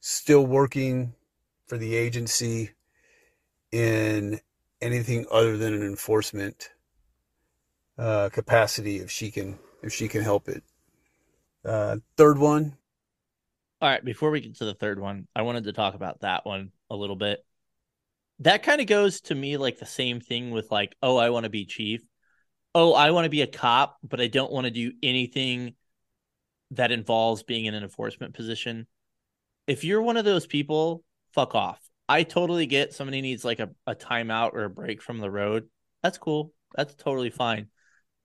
still 0.00 0.46
working 0.46 1.14
for 1.70 1.78
the 1.78 1.94
agency 1.94 2.70
in 3.70 4.40
anything 4.82 5.24
other 5.30 5.56
than 5.56 5.72
an 5.72 5.82
enforcement 5.82 6.70
uh, 7.96 8.28
capacity 8.30 8.96
if 8.96 9.08
she 9.08 9.30
can 9.30 9.56
if 9.80 9.92
she 9.92 10.08
can 10.08 10.20
help 10.20 10.48
it. 10.48 10.64
Uh, 11.64 11.98
third 12.16 12.38
one. 12.38 12.76
All 13.80 13.88
right, 13.88 14.04
before 14.04 14.32
we 14.32 14.40
get 14.40 14.56
to 14.56 14.64
the 14.64 14.74
third 14.74 14.98
one, 14.98 15.28
I 15.34 15.42
wanted 15.42 15.64
to 15.64 15.72
talk 15.72 15.94
about 15.94 16.22
that 16.22 16.44
one 16.44 16.72
a 16.90 16.96
little 16.96 17.14
bit. 17.14 17.46
That 18.40 18.64
kind 18.64 18.80
of 18.80 18.88
goes 18.88 19.20
to 19.22 19.34
me 19.36 19.56
like 19.56 19.78
the 19.78 19.86
same 19.86 20.20
thing 20.20 20.50
with 20.50 20.72
like, 20.72 20.96
oh, 21.00 21.18
I 21.18 21.30
want 21.30 21.44
to 21.44 21.50
be 21.50 21.66
chief. 21.66 22.02
Oh, 22.74 22.94
I 22.94 23.12
want 23.12 23.26
to 23.26 23.30
be 23.30 23.42
a 23.42 23.46
cop, 23.46 23.96
but 24.02 24.20
I 24.20 24.26
don't 24.26 24.52
want 24.52 24.64
to 24.64 24.72
do 24.72 24.92
anything 25.04 25.74
that 26.72 26.90
involves 26.90 27.44
being 27.44 27.66
in 27.66 27.74
an 27.74 27.84
enforcement 27.84 28.34
position. 28.34 28.88
If 29.68 29.84
you're 29.84 30.02
one 30.02 30.16
of 30.16 30.24
those 30.24 30.46
people, 30.46 31.04
fuck 31.34 31.54
off. 31.54 31.80
I 32.08 32.24
totally 32.24 32.66
get 32.66 32.92
somebody 32.92 33.20
needs 33.20 33.44
like 33.44 33.60
a, 33.60 33.70
a 33.86 33.94
timeout 33.94 34.54
or 34.54 34.64
a 34.64 34.70
break 34.70 35.00
from 35.00 35.18
the 35.18 35.30
road. 35.30 35.68
That's 36.02 36.18
cool. 36.18 36.52
That's 36.74 36.94
totally 36.94 37.30
fine. 37.30 37.68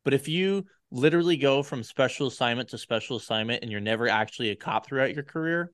But 0.03 0.13
if 0.13 0.27
you 0.27 0.65
literally 0.91 1.37
go 1.37 1.61
from 1.61 1.83
special 1.83 2.27
assignment 2.27 2.69
to 2.69 2.77
special 2.77 3.17
assignment 3.17 3.63
and 3.63 3.71
you're 3.71 3.81
never 3.81 4.07
actually 4.07 4.49
a 4.49 4.55
cop 4.55 4.87
throughout 4.87 5.13
your 5.13 5.23
career, 5.23 5.71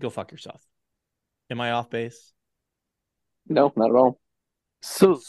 go 0.00 0.10
fuck 0.10 0.32
yourself. 0.32 0.62
Am 1.50 1.60
I 1.60 1.72
off 1.72 1.90
base? 1.90 2.32
No, 3.48 3.72
not 3.76 3.90
at 3.90 3.96
all. 3.96 4.18
So 4.82 5.20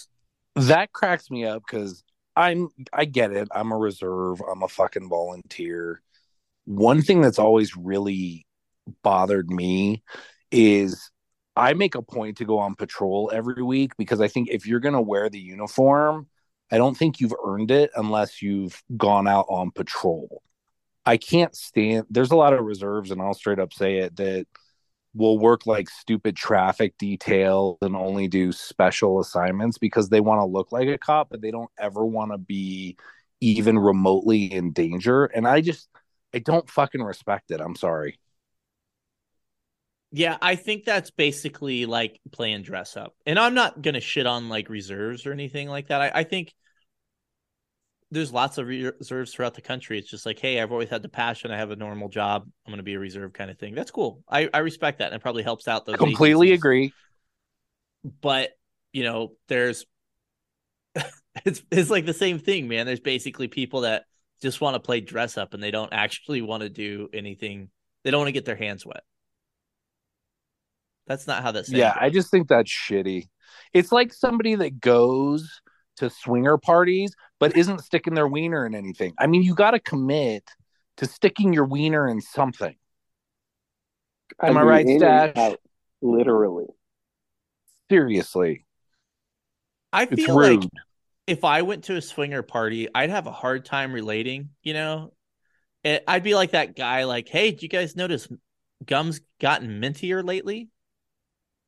that 0.56 0.91
cracks 0.91 1.30
me 1.30 1.45
up 1.45 1.64
because 1.65 2.03
I'm 2.36 2.69
I 2.94 3.06
get 3.06 3.32
it. 3.32 3.48
I'm 3.52 3.72
a 3.72 3.77
reserve. 3.77 4.41
I'm 4.41 4.64
a 4.64 4.68
fucking 4.68 5.10
volunteer. 5.10 6.02
One 6.65 7.02
thing 7.02 7.22
that's 7.22 7.40
always 7.40 7.76
really 7.76 8.45
bothered 9.03 9.49
me 9.49 10.03
is 10.51 11.11
I 11.55 11.73
make 11.73 11.95
a 11.95 12.01
point 12.01 12.38
to 12.38 12.45
go 12.45 12.59
on 12.59 12.76
patrol 12.76 13.31
every 13.34 13.63
week 13.63 13.95
because 13.97 14.22
I 14.22 14.27
think 14.27 14.49
if 14.49 14.67
you're 14.67 14.80
going 14.80 14.95
to 14.95 15.01
wear 15.01 15.30
the 15.30 15.39
uniform, 15.39 16.27
I 16.72 16.77
don't 16.77 16.95
think 16.95 17.19
you've 17.19 17.34
earned 17.45 17.72
it 17.72 17.91
unless 17.95 18.41
you've 18.41 18.81
gone 18.97 19.27
out 19.27 19.45
on 19.49 19.72
patrol. 19.72 20.41
I 21.05 21.17
can't 21.17 21.55
stand 21.55 22.07
there's 22.09 22.31
a 22.31 22.35
lot 22.35 22.53
of 22.53 22.65
reserves 22.65 23.11
and 23.11 23.22
I'll 23.22 23.35
straight 23.35 23.59
up 23.59 23.73
say 23.73 23.97
it 23.99 24.15
that 24.17 24.47
will 25.13 25.38
work 25.39 25.65
like 25.67 25.89
stupid 25.89 26.35
traffic 26.35 26.97
detail 26.97 27.77
and 27.81 27.95
only 27.95 28.27
do 28.27 28.51
special 28.51 29.19
assignments 29.19 29.77
because 29.77 30.09
they 30.09 30.19
want 30.19 30.41
to 30.41 30.45
look 30.45 30.72
like 30.72 30.88
a 30.88 30.97
cop 30.97 31.30
but 31.30 31.41
they 31.41 31.51
don't 31.51 31.69
ever 31.77 32.03
want 32.03 32.31
to 32.31 32.38
be 32.39 32.97
even 33.39 33.77
remotely 33.77 34.45
in 34.51 34.73
danger 34.73 35.26
and 35.26 35.47
I 35.47 35.61
just 35.61 35.88
I 36.34 36.39
don't 36.39 36.69
fucking 36.69 37.01
respect 37.01 37.51
it. 37.51 37.61
I'm 37.61 37.77
sorry. 37.77 38.19
Yeah, 40.16 40.38
I 40.42 40.56
think 40.56 40.86
that's 40.86 41.12
basically 41.12 41.86
like 41.86 42.22
playing 42.32 42.62
dress 42.62 42.96
up. 42.96 43.14
And 43.26 43.38
I'm 43.38 43.54
not 43.54 43.82
gonna 43.82 44.00
shit 44.00 44.26
on 44.26 44.48
like 44.48 44.70
reserves 44.70 45.26
or 45.26 45.34
anything 45.34 45.68
like 45.68 45.90
that. 45.90 46.02
I, 46.02 46.12
I 46.16 46.24
think 46.24 46.54
there's 48.12 48.32
lots 48.32 48.58
of 48.58 48.68
reserves 48.68 49.34
throughout 49.34 49.56
the 49.56 49.62
country. 49.62 50.00
It's 50.00 50.10
just 50.10 50.26
like, 50.26 50.40
hey, 50.40 50.62
I've 50.62 50.72
always 50.72 50.88
had 50.88 51.02
the 51.02 51.10
passion. 51.10 51.52
I 51.52 51.58
have 51.58 51.72
a 51.72 51.76
normal 51.76 52.08
job. 52.08 52.50
I'm 52.66 52.72
gonna 52.72 52.82
be 52.82 52.94
a 52.94 53.00
reserve 53.00 53.34
kind 53.34 53.52
of 53.52 53.60
thing. 53.60 53.76
That's 53.76 53.92
cool. 53.92 54.24
I, 54.30 54.50
I 54.54 54.60
respect 54.60 55.00
that, 55.00 55.08
and 55.08 55.16
it 55.16 55.22
probably 55.22 55.44
helps 55.44 55.68
out 55.68 55.86
those. 55.86 55.98
Completely 55.98 56.48
agencies. 56.48 56.62
agree. 56.62 56.94
But 58.22 58.52
you 58.94 59.04
know, 59.04 59.34
there's 59.50 59.86
it's 61.46 61.62
it's 61.70 61.90
like 61.90 62.06
the 62.06 62.14
same 62.14 62.40
thing, 62.40 62.70
man. 62.70 62.86
There's 62.86 63.02
basically 63.02 63.50
people 63.50 63.82
that 63.82 64.06
just 64.42 64.62
want 64.62 64.76
to 64.76 64.80
play 64.80 65.02
dress 65.02 65.38
up 65.38 65.54
and 65.54 65.62
they 65.62 65.72
don't 65.72 65.92
actually 65.92 66.42
want 66.42 66.64
to 66.64 66.70
do 66.70 67.10
anything. 67.14 67.70
They 68.06 68.12
don't 68.12 68.22
want 68.22 68.30
to 68.30 68.32
get 68.32 68.46
their 68.46 68.56
hands 68.56 68.86
wet. 68.86 69.04
That's 71.07 71.27
not 71.27 71.44
how 71.44 71.52
that. 71.52 71.69
Yeah, 71.69 71.94
goes. 71.94 71.98
I 72.02 72.10
just 72.10 72.32
think 72.32 72.48
that's 72.48 72.72
shitty. 72.72 73.27
It's 73.73 73.91
like 73.91 74.14
somebody 74.14 74.56
that 74.56 74.80
goes 74.80 75.61
to 75.98 76.10
swinger 76.10 76.57
parties 76.57 77.15
but 77.40 77.56
isn't 77.57 77.82
sticking 77.82 78.14
their 78.14 78.27
wiener 78.27 78.65
in 78.65 78.76
anything. 78.76 79.14
I 79.19 79.27
mean, 79.27 79.44
you 79.44 79.56
got 79.56 79.72
to 79.72 79.80
commit 79.80 80.44
to 80.98 81.06
sticking 81.06 81.53
your 81.53 81.65
wiener 81.65 82.07
in 82.07 82.22
something. 82.22 82.76
Am 84.41 84.57
I, 84.57 84.61
agree, 84.61 84.72
right, 84.72 84.86
in 84.86 84.99
Stash? 84.99 85.56
Literally. 86.02 86.68
Seriously, 87.90 88.65
I 89.94 90.03
it's 90.03 90.26
feel 90.26 90.36
rude. 90.36 90.64
like 90.64 90.69
if 91.27 91.44
I 91.44 91.61
went 91.61 91.86
to 91.86 91.95
a 91.95 92.02
swinger 92.02 92.41
party, 92.41 92.88
I'd 92.94 93.11
have 93.11 93.27
a 93.27 93.32
hard 93.32 93.64
time 93.64 93.94
relating. 93.94 94.49
You 94.64 94.73
know, 94.73 95.14
eh, 95.84 95.99
I'd 96.07 96.23
be 96.23 96.34
like 96.34 96.52
that 96.52 96.76
guy. 96.76 97.03
Like, 97.03 97.30
hey, 97.30 97.52
did 97.52 97.61
you 97.61 97.69
guys 97.69 97.95
notice 97.95 98.27
gums 98.84 99.22
gotten 99.40 99.80
mintier 99.80 100.26
lately? 100.26 100.69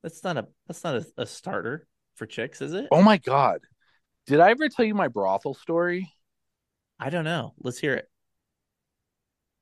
That's 0.03 0.23
not 0.23 0.37
a 0.37 0.47
that's 0.67 0.83
not 0.83 0.95
a, 0.95 1.05
a 1.17 1.25
starter 1.25 1.87
for 2.15 2.25
chicks, 2.25 2.61
is 2.61 2.73
it? 2.73 2.87
oh 2.91 3.01
my 3.01 3.17
god, 3.17 3.61
did 4.25 4.39
I 4.39 4.51
ever 4.51 4.69
tell 4.69 4.85
you 4.85 4.95
my 4.95 5.07
brothel 5.07 5.53
story? 5.53 6.11
I 6.99 7.09
don't 7.09 7.25
know. 7.25 7.53
Let's 7.59 7.77
hear 7.77 7.93
it. 7.93 8.09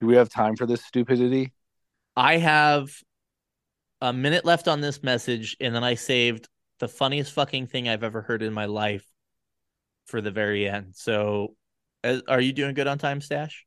Do 0.01 0.07
we 0.07 0.15
have 0.15 0.29
time 0.29 0.55
for 0.55 0.65
this 0.65 0.83
stupidity? 0.83 1.53
I 2.15 2.37
have 2.37 2.89
a 4.01 4.13
minute 4.13 4.45
left 4.45 4.67
on 4.67 4.81
this 4.81 5.03
message, 5.03 5.57
and 5.59 5.75
then 5.75 5.83
I 5.83 5.95
saved 5.95 6.47
the 6.79 6.87
funniest 6.87 7.33
fucking 7.33 7.67
thing 7.67 7.87
I've 7.87 8.03
ever 8.03 8.21
heard 8.21 8.41
in 8.41 8.53
my 8.53 8.65
life 8.65 9.05
for 10.05 10.21
the 10.21 10.31
very 10.31 10.67
end. 10.67 10.95
So, 10.95 11.55
as, 12.03 12.21
are 12.27 12.41
you 12.41 12.53
doing 12.53 12.73
good 12.73 12.87
on 12.87 12.97
time, 12.97 13.21
Stash? 13.21 13.65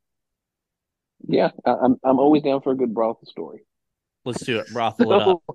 Yeah, 1.26 1.50
I, 1.64 1.74
I'm 1.82 1.96
I'm 2.04 2.18
always 2.18 2.42
down 2.42 2.60
for 2.60 2.72
a 2.72 2.76
good 2.76 2.94
brothel 2.94 3.26
story. 3.26 3.60
Let's 4.24 4.44
do 4.44 4.58
it. 4.58 4.66
Brothel 4.72 5.12
it 5.12 5.22
up. 5.22 5.42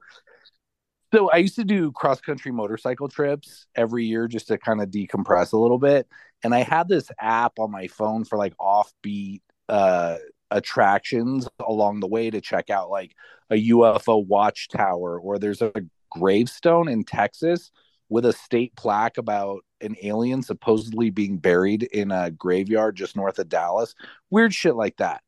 So, 1.13 1.29
I 1.29 1.37
used 1.37 1.55
to 1.57 1.63
do 1.63 1.91
cross 1.91 2.19
country 2.21 2.51
motorcycle 2.51 3.07
trips 3.07 3.67
every 3.75 4.05
year 4.05 4.27
just 4.27 4.47
to 4.47 4.57
kind 4.57 4.81
of 4.81 4.89
decompress 4.89 5.53
a 5.53 5.57
little 5.57 5.77
bit. 5.77 6.07
And 6.43 6.55
I 6.55 6.63
had 6.63 6.87
this 6.87 7.11
app 7.19 7.59
on 7.59 7.69
my 7.69 7.85
phone 7.85 8.25
for 8.25 8.37
like 8.37 8.55
offbeat 8.57 9.41
uh 9.69 10.17
attractions 10.49 11.47
along 11.59 11.99
the 11.99 12.07
way 12.07 12.31
to 12.31 12.41
check 12.41 12.71
out 12.71 12.89
like 12.89 13.15
a 13.51 13.69
UFO 13.69 14.25
watchtower 14.25 15.19
or 15.19 15.37
there's 15.37 15.61
a 15.61 15.71
gravestone 16.09 16.87
in 16.87 17.03
Texas 17.03 17.69
with 18.09 18.25
a 18.25 18.33
state 18.33 18.75
plaque 18.75 19.17
about 19.19 19.61
an 19.81 19.95
alien 20.01 20.41
supposedly 20.41 21.11
being 21.11 21.37
buried 21.37 21.83
in 21.83 22.11
a 22.11 22.31
graveyard 22.31 22.95
just 22.95 23.15
north 23.15 23.37
of 23.37 23.49
Dallas. 23.49 23.93
Weird 24.31 24.53
shit 24.53 24.75
like 24.75 24.97
that. 24.97 25.21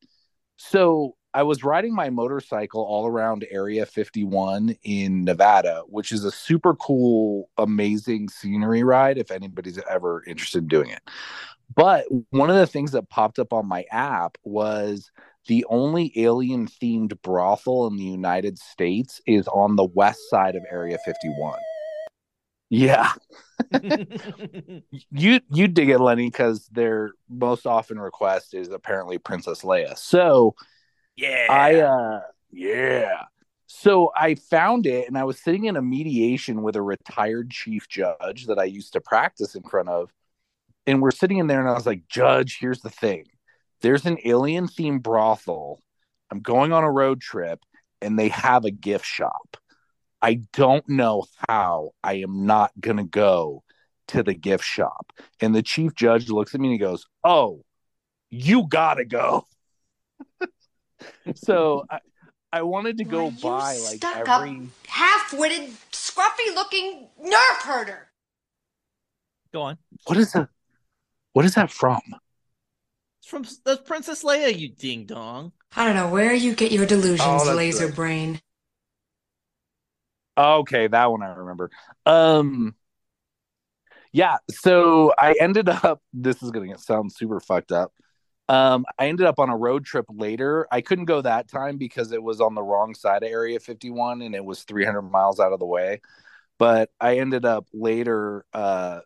So 0.58 1.16
I 1.36 1.44
was 1.44 1.66
riding 1.66 1.94
my 1.94 2.10
motorcycle 2.10 2.82
all 2.82 3.06
around 3.06 3.46
Area 3.52 3.86
51 3.86 4.78
in 4.84 5.26
Nevada, 5.26 5.84
which 5.88 6.14
is 6.14 6.24
a 6.24 6.32
super 6.32 6.76
cool, 6.76 7.50
amazing 7.58 8.30
scenery 8.30 8.84
ride 8.84 9.18
if 9.18 9.32
anybody's 9.32 9.78
ever 9.90 10.24
interested 10.26 10.60
in 10.60 10.68
doing 10.70 10.92
it. 10.92 11.02
But 11.76 12.06
one 12.30 12.50
of 12.50 12.56
the 12.56 12.66
things 12.66 12.94
that 12.94 13.10
popped 13.10 13.38
up 13.38 13.52
on 13.52 13.68
my 13.68 13.84
app 13.92 14.38
was 14.46 15.12
the 15.48 15.66
only 15.68 16.14
alien 16.16 16.68
themed 16.68 17.22
brothel 17.22 17.86
in 17.88 17.98
the 17.98 18.04
United 18.06 18.58
States 18.58 19.20
is 19.28 19.46
on 19.50 19.76
the 19.76 19.84
west 19.84 20.30
side 20.30 20.56
of 20.56 20.64
Area 20.72 20.98
51. 21.04 21.60
Yeah. 22.70 23.12
you 25.12 25.42
you 25.52 25.68
dig 25.68 25.90
it, 25.90 26.00
Lenny, 26.00 26.30
because 26.30 26.68
their 26.72 27.12
most 27.30 27.68
often 27.68 28.00
request 28.00 28.54
is 28.54 28.70
apparently 28.70 29.18
Princess 29.18 29.64
Leia. 29.64 29.98
So 29.98 30.56
yeah. 31.16 31.48
I 31.50 31.76
uh 31.80 32.22
yeah. 32.52 33.24
So 33.68 34.12
I 34.16 34.36
found 34.36 34.86
it 34.86 35.08
and 35.08 35.18
I 35.18 35.24
was 35.24 35.40
sitting 35.42 35.66
in 35.66 35.76
a 35.76 35.82
mediation 35.82 36.62
with 36.62 36.76
a 36.76 36.82
retired 36.82 37.52
chief 37.52 37.88
judge 37.88 38.46
that 38.48 38.60
I 38.60 38.64
used 38.66 38.94
to 38.94 39.02
practice 39.02 39.56
in 39.56 39.64
front 39.64 39.90
of. 39.90 40.12
And 40.88 41.02
we're 41.02 41.12
sitting 41.12 41.40
in 41.40 41.48
there 41.48 41.60
and 41.60 41.70
I 41.70 41.74
was 41.74 41.86
like, 41.86 42.08
"Judge, 42.08 42.58
here's 42.60 42.82
the 42.82 42.90
thing. 42.90 43.26
There's 43.82 44.06
an 44.06 44.18
alien 44.24 44.68
themed 44.68 45.02
brothel. 45.04 45.82
I'm 46.32 46.40
going 46.40 46.74
on 46.74 46.84
a 46.84 46.92
road 46.92 47.22
trip 47.22 47.60
and 48.02 48.18
they 48.18 48.30
have 48.30 48.66
a 48.66 48.72
gift 48.72 49.06
shop. 49.06 49.58
I 50.22 50.42
don't 50.54 50.88
know 50.88 51.26
how 51.48 51.92
I 52.04 52.16
am 52.16 52.46
not 52.46 52.72
going 52.80 52.98
to 52.98 53.04
go 53.04 53.64
to 54.10 54.24
the 54.24 54.34
gift 54.34 54.64
shop." 54.64 55.12
And 55.42 55.56
the 55.56 55.64
chief 55.64 55.96
judge 55.96 56.30
looks 56.30 56.54
at 56.56 56.62
me 56.62 56.68
and 56.68 56.74
he 56.74 56.80
goes, 56.80 57.06
"Oh, 57.24 57.64
you 58.30 58.68
got 58.68 58.96
to 58.96 59.06
go." 59.06 59.46
So 61.36 61.86
I, 61.90 62.00
I 62.52 62.62
wanted 62.64 62.98
to 63.00 63.04
go 63.04 63.32
buy 63.32 63.78
like 63.78 63.98
stuck 63.98 64.28
every 64.28 64.58
up, 64.58 64.64
half-witted, 64.88 65.70
scruffy-looking 65.92 67.08
nerf 67.24 67.62
herder. 67.64 68.08
Go 69.54 69.62
on. 69.64 69.78
what 70.06 70.18
is 70.18 70.32
that 70.34 70.50
what 71.34 71.46
is 71.46 71.56
that 71.56 71.72
from 71.72 72.02
It's 73.20 73.28
from 73.28 73.46
that's 73.66 73.82
Princess 73.82 74.24
Leia, 74.24 74.58
you 74.58 74.70
ding 74.70 75.06
dong. 75.06 75.52
I 75.76 75.86
don't 75.86 75.96
know 75.96 76.10
where 76.10 76.34
you 76.34 76.56
get 76.56 76.72
your 76.72 76.86
delusions, 76.86 77.22
Oh, 77.22 77.54
laser 77.56 77.88
good. 77.88 77.96
brain. 77.96 78.42
okay 80.38 80.88
that 80.88 81.10
one 81.10 81.24
i 81.24 81.34
remember 81.34 81.70
um 82.06 82.76
yeah 84.12 84.36
so 84.52 85.14
i 85.18 85.34
ended 85.40 85.70
up 85.70 86.02
this 86.14 86.44
is 86.44 86.52
gonna 86.52 86.78
sound 86.78 87.10
super 87.12 87.40
fucked 87.40 87.72
up 87.72 87.94
Um, 88.48 88.86
I 89.00 89.08
ended 89.08 89.26
up 89.26 89.40
on 89.40 89.50
a 89.50 89.58
road 89.58 89.86
trip 89.86 90.06
later. 90.10 90.68
I 90.72 90.82
couldn't 90.82 91.06
go 91.06 91.22
that 91.22 91.48
time 91.50 91.78
because 91.78 92.12
it 92.12 92.22
was 92.22 92.42
on 92.42 92.54
the 92.54 92.64
wrong 92.64 92.94
side 92.94 93.24
of 93.24 93.30
Area 93.30 93.60
51 93.60 94.22
and 94.22 94.36
it 94.36 94.46
was 94.46 94.64
300 94.64 95.02
miles 95.02 95.40
out 95.40 95.54
of 95.54 95.60
the 95.60 95.66
way. 95.66 96.02
But 96.60 96.90
I 97.02 97.18
ended 97.18 97.44
up 97.44 97.68
later 97.74 98.46
uh, 98.54 99.00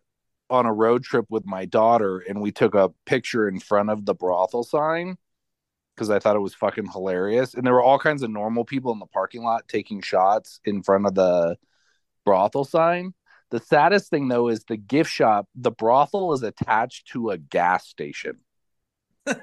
on 0.50 0.66
a 0.66 0.72
road 0.72 1.04
trip 1.04 1.24
with 1.30 1.46
my 1.46 1.64
daughter 1.64 2.18
and 2.18 2.40
we 2.40 2.52
took 2.52 2.74
a 2.74 2.90
picture 3.06 3.48
in 3.48 3.60
front 3.60 3.88
of 3.88 4.04
the 4.04 4.14
brothel 4.14 4.62
sign 4.62 5.16
because 5.94 6.10
I 6.10 6.18
thought 6.18 6.36
it 6.36 6.40
was 6.40 6.54
fucking 6.54 6.90
hilarious. 6.92 7.54
And 7.54 7.66
there 7.66 7.74
were 7.74 7.82
all 7.82 7.98
kinds 7.98 8.22
of 8.22 8.30
normal 8.30 8.64
people 8.64 8.92
in 8.92 8.98
the 8.98 9.06
parking 9.06 9.42
lot 9.42 9.68
taking 9.68 10.02
shots 10.02 10.60
in 10.64 10.82
front 10.82 11.06
of 11.06 11.14
the 11.14 11.56
brothel 12.26 12.64
sign. 12.64 13.14
The 13.50 13.60
saddest 13.60 14.10
thing 14.10 14.28
though 14.28 14.48
is 14.48 14.64
the 14.64 14.76
gift 14.76 15.10
shop, 15.10 15.48
the 15.54 15.72
brothel 15.72 16.32
is 16.34 16.42
attached 16.42 17.08
to 17.12 17.30
a 17.30 17.38
gas 17.38 17.86
station. 17.86 18.38
And 19.26 19.38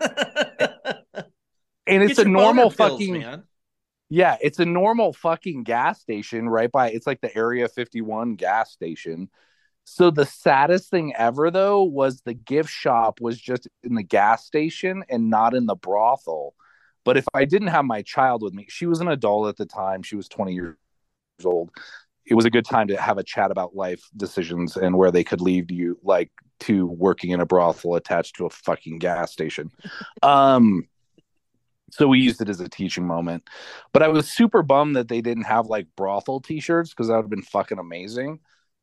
it's 2.04 2.18
Get 2.18 2.26
a 2.28 2.30
normal 2.30 2.70
boner 2.70 2.76
pills, 2.76 2.76
fucking 2.76 3.20
man. 3.20 3.44
yeah, 4.10 4.38
it's 4.42 4.60
a 4.60 4.66
normal 4.66 5.14
fucking 5.14 5.64
gas 5.64 6.02
station 6.02 6.50
right 6.50 6.72
by 6.72 6.90
it's 6.92 7.08
like 7.08 7.22
the 7.22 7.36
Area 7.36 7.68
51 7.68 8.36
gas 8.36 8.72
station. 8.72 9.30
So 9.86 10.12
the 10.12 10.26
saddest 10.26 10.90
thing 10.90 11.14
ever 11.16 11.50
though 11.52 11.84
was 11.84 12.22
the 12.22 12.34
gift 12.34 12.70
shop 12.70 13.22
was 13.22 13.40
just 13.40 13.68
in 13.84 13.96
the 13.96 14.04
gas 14.04 14.46
station 14.46 15.04
and 15.10 15.30
not 15.30 15.54
in 15.54 15.66
the 15.66 15.76
brothel. 15.76 16.56
But 17.06 17.16
if 17.16 17.26
I 17.34 17.46
didn't 17.46 17.70
have 17.70 17.86
my 17.86 18.02
child 18.02 18.42
with 18.44 18.54
me, 18.54 18.66
she 18.70 18.86
was 18.86 19.00
an 19.00 19.08
adult 19.08 19.48
at 19.48 19.56
the 19.56 19.66
time, 19.66 20.04
she 20.04 20.18
was 20.18 20.28
20 20.28 20.54
years 20.54 20.76
old. 21.46 21.70
It 22.26 22.34
was 22.34 22.44
a 22.44 22.50
good 22.50 22.66
time 22.66 22.90
to 22.90 22.98
have 22.98 23.18
a 23.18 23.24
chat 23.24 23.50
about 23.52 23.76
life 23.78 24.04
decisions 24.18 24.76
and 24.76 24.98
where 24.98 25.12
they 25.12 25.24
could 25.24 25.40
lead 25.40 25.72
you 25.72 25.98
like 26.04 26.30
to 26.62 26.86
working 26.86 27.32
in 27.32 27.40
a 27.40 27.46
brothel 27.46 27.96
attached 27.96 28.36
to 28.38 28.46
a 28.46 28.50
fucking 28.50 29.00
gas 29.00 29.32
station. 29.32 29.72
Um 30.24 30.88
so 31.90 32.08
we 32.08 32.20
used 32.20 32.42
it 32.42 32.50
as 32.50 32.60
a 32.60 32.68
teaching 32.68 33.08
moment. 33.08 33.48
But 33.94 34.04
I 34.04 34.10
was 34.10 34.30
super 34.30 34.62
bummed 34.62 34.98
that 34.98 35.08
they 35.08 35.22
didn't 35.22 35.44
have 35.46 35.68
like 35.68 35.88
brothel 35.96 36.42
t-shirts 36.42 36.90
because 36.90 37.08
that 37.08 37.16
would 37.16 37.24
have 37.24 37.30
been 37.30 37.42
fucking 37.42 37.80
amazing. 37.80 38.40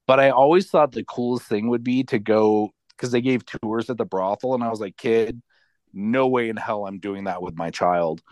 But 0.06 0.20
I 0.20 0.30
always 0.30 0.70
thought 0.70 0.92
the 0.92 1.04
coolest 1.04 1.46
thing 1.46 1.68
would 1.68 1.84
be 1.84 2.04
to 2.04 2.18
go 2.18 2.70
because 2.90 3.10
they 3.10 3.20
gave 3.20 3.44
tours 3.44 3.90
at 3.90 3.98
the 3.98 4.04
brothel, 4.04 4.54
and 4.54 4.62
I 4.62 4.68
was 4.68 4.80
like, 4.80 4.96
kid, 4.96 5.42
no 5.92 6.28
way 6.28 6.48
in 6.48 6.56
hell 6.56 6.86
I'm 6.86 6.98
doing 6.98 7.24
that 7.24 7.42
with 7.42 7.56
my 7.56 7.70
child. 7.70 8.22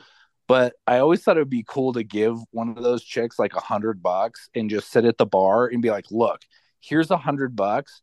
But 0.48 0.74
I 0.86 0.98
always 0.98 1.22
thought 1.22 1.36
it 1.36 1.40
would 1.40 1.50
be 1.50 1.64
cool 1.66 1.92
to 1.94 2.02
give 2.02 2.36
one 2.50 2.68
of 2.68 2.82
those 2.82 3.02
chicks 3.02 3.38
like 3.38 3.54
a 3.54 3.60
hundred 3.60 4.02
bucks 4.02 4.48
and 4.54 4.68
just 4.68 4.90
sit 4.90 5.04
at 5.04 5.16
the 5.16 5.26
bar 5.26 5.66
and 5.66 5.82
be 5.82 5.90
like, 5.90 6.06
look, 6.10 6.42
here's 6.80 7.10
a 7.10 7.16
hundred 7.16 7.56
bucks. 7.56 8.02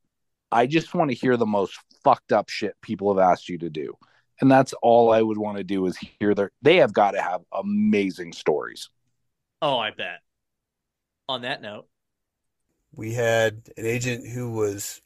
I 0.51 0.67
just 0.67 0.93
want 0.93 1.11
to 1.11 1.15
hear 1.15 1.37
the 1.37 1.45
most 1.45 1.79
fucked 2.03 2.31
up 2.31 2.49
shit 2.49 2.75
people 2.81 3.13
have 3.13 3.23
asked 3.23 3.49
you 3.49 3.57
to 3.59 3.69
do. 3.69 3.95
And 4.41 4.49
that's 4.51 4.73
all 4.81 5.11
I 5.11 5.21
would 5.21 5.37
want 5.37 5.57
to 5.57 5.63
do 5.63 5.85
is 5.85 5.97
hear 5.97 6.33
their 6.33 6.51
they 6.61 6.77
have 6.77 6.93
got 6.93 7.11
to 7.11 7.21
have 7.21 7.41
amazing 7.51 8.33
stories. 8.33 8.89
Oh, 9.61 9.77
I 9.77 9.91
bet. 9.91 10.21
On 11.29 11.43
that 11.43 11.61
note, 11.61 11.87
We 12.91 13.13
had 13.13 13.69
an 13.77 13.85
agent 13.87 14.27
who 14.27 14.51
was 14.51 15.01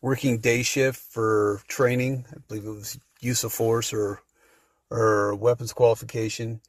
working 0.00 0.38
day 0.40 0.62
shift 0.62 0.98
for 1.00 1.62
training. 1.68 2.26
I 2.32 2.38
believe 2.48 2.64
it 2.66 2.70
was 2.70 2.98
use 3.20 3.44
of 3.44 3.52
force 3.52 3.92
or 3.92 4.22
or 4.90 5.34
weapons 5.36 5.72
qualification, 5.72 6.60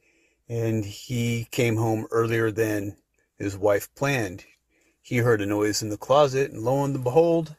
and 0.48 0.84
he 0.84 1.46
came 1.50 1.76
home 1.76 2.06
earlier 2.10 2.50
than 2.50 2.96
his 3.38 3.56
wife 3.56 3.94
planned. 3.94 4.44
He 5.02 5.18
heard 5.18 5.40
a 5.42 5.46
noise 5.46 5.82
in 5.82 5.90
the 5.90 5.98
closet, 5.98 6.50
and 6.52 6.62
lo 6.62 6.84
and 6.84 7.04
behold, 7.04 7.56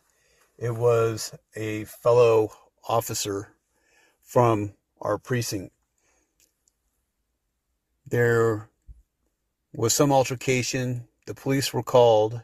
it 0.58 0.76
was 0.76 1.34
a 1.56 1.86
fellow 1.86 2.52
officer 2.88 3.50
from 4.22 4.74
our 5.02 5.18
precinct. 5.18 5.74
There 8.08 8.70
was 9.74 9.94
some 9.94 10.12
altercation. 10.12 11.08
The 11.26 11.34
police 11.34 11.74
were 11.74 11.84
called. 11.84 12.42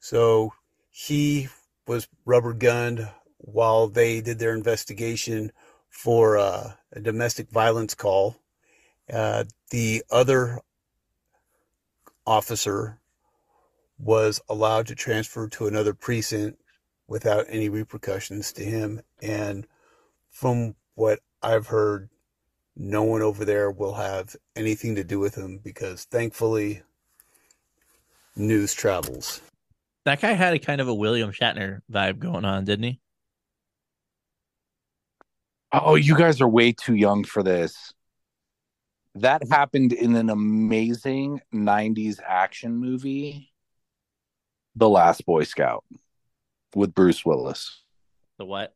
So 0.00 0.52
he 0.90 1.48
was 1.86 2.08
rubber 2.24 2.52
gunned 2.52 3.08
while 3.38 3.88
they 3.88 4.20
did 4.20 4.38
their 4.38 4.54
investigation 4.54 5.52
for 5.88 6.36
uh, 6.36 6.72
a 6.92 7.00
domestic 7.00 7.50
violence 7.50 7.94
call. 7.94 8.36
Uh, 9.12 9.44
the 9.70 10.02
other 10.10 10.60
officer 12.26 12.98
was 13.98 14.40
allowed 14.48 14.86
to 14.88 14.94
transfer 14.94 15.46
to 15.48 15.66
another 15.66 15.94
precinct 15.94 16.58
without 17.08 17.46
any 17.48 17.68
repercussions 17.68 18.52
to 18.54 18.64
him. 18.64 19.00
And 19.22 19.66
from 20.30 20.74
what 20.94 21.20
I've 21.42 21.66
heard, 21.66 22.08
no 22.76 23.02
one 23.04 23.22
over 23.22 23.44
there 23.44 23.70
will 23.70 23.94
have 23.94 24.34
anything 24.56 24.96
to 24.96 25.04
do 25.04 25.18
with 25.20 25.34
him 25.34 25.60
because 25.62 26.04
thankfully 26.04 26.82
news 28.36 28.74
travels. 28.74 29.40
that 30.04 30.20
guy 30.20 30.32
had 30.32 30.54
a 30.54 30.58
kind 30.58 30.80
of 30.80 30.88
a 30.88 30.94
William 30.94 31.30
Shatner 31.30 31.80
vibe 31.90 32.18
going 32.18 32.44
on, 32.44 32.64
didn't 32.64 32.84
he? 32.84 33.00
Oh, 35.72 35.94
you 35.96 36.16
guys 36.16 36.40
are 36.40 36.48
way 36.48 36.72
too 36.72 36.94
young 36.94 37.24
for 37.24 37.42
this. 37.42 37.92
That 39.16 39.42
happened 39.48 39.92
in 39.92 40.14
an 40.16 40.30
amazing 40.30 41.40
90s 41.52 42.18
action 42.24 42.76
movie, 42.76 43.52
The 44.76 44.88
Last 44.88 45.24
Boy 45.24 45.44
Scout, 45.44 45.84
with 46.74 46.94
Bruce 46.94 47.24
Willis. 47.24 47.82
The 48.38 48.44
what? 48.44 48.74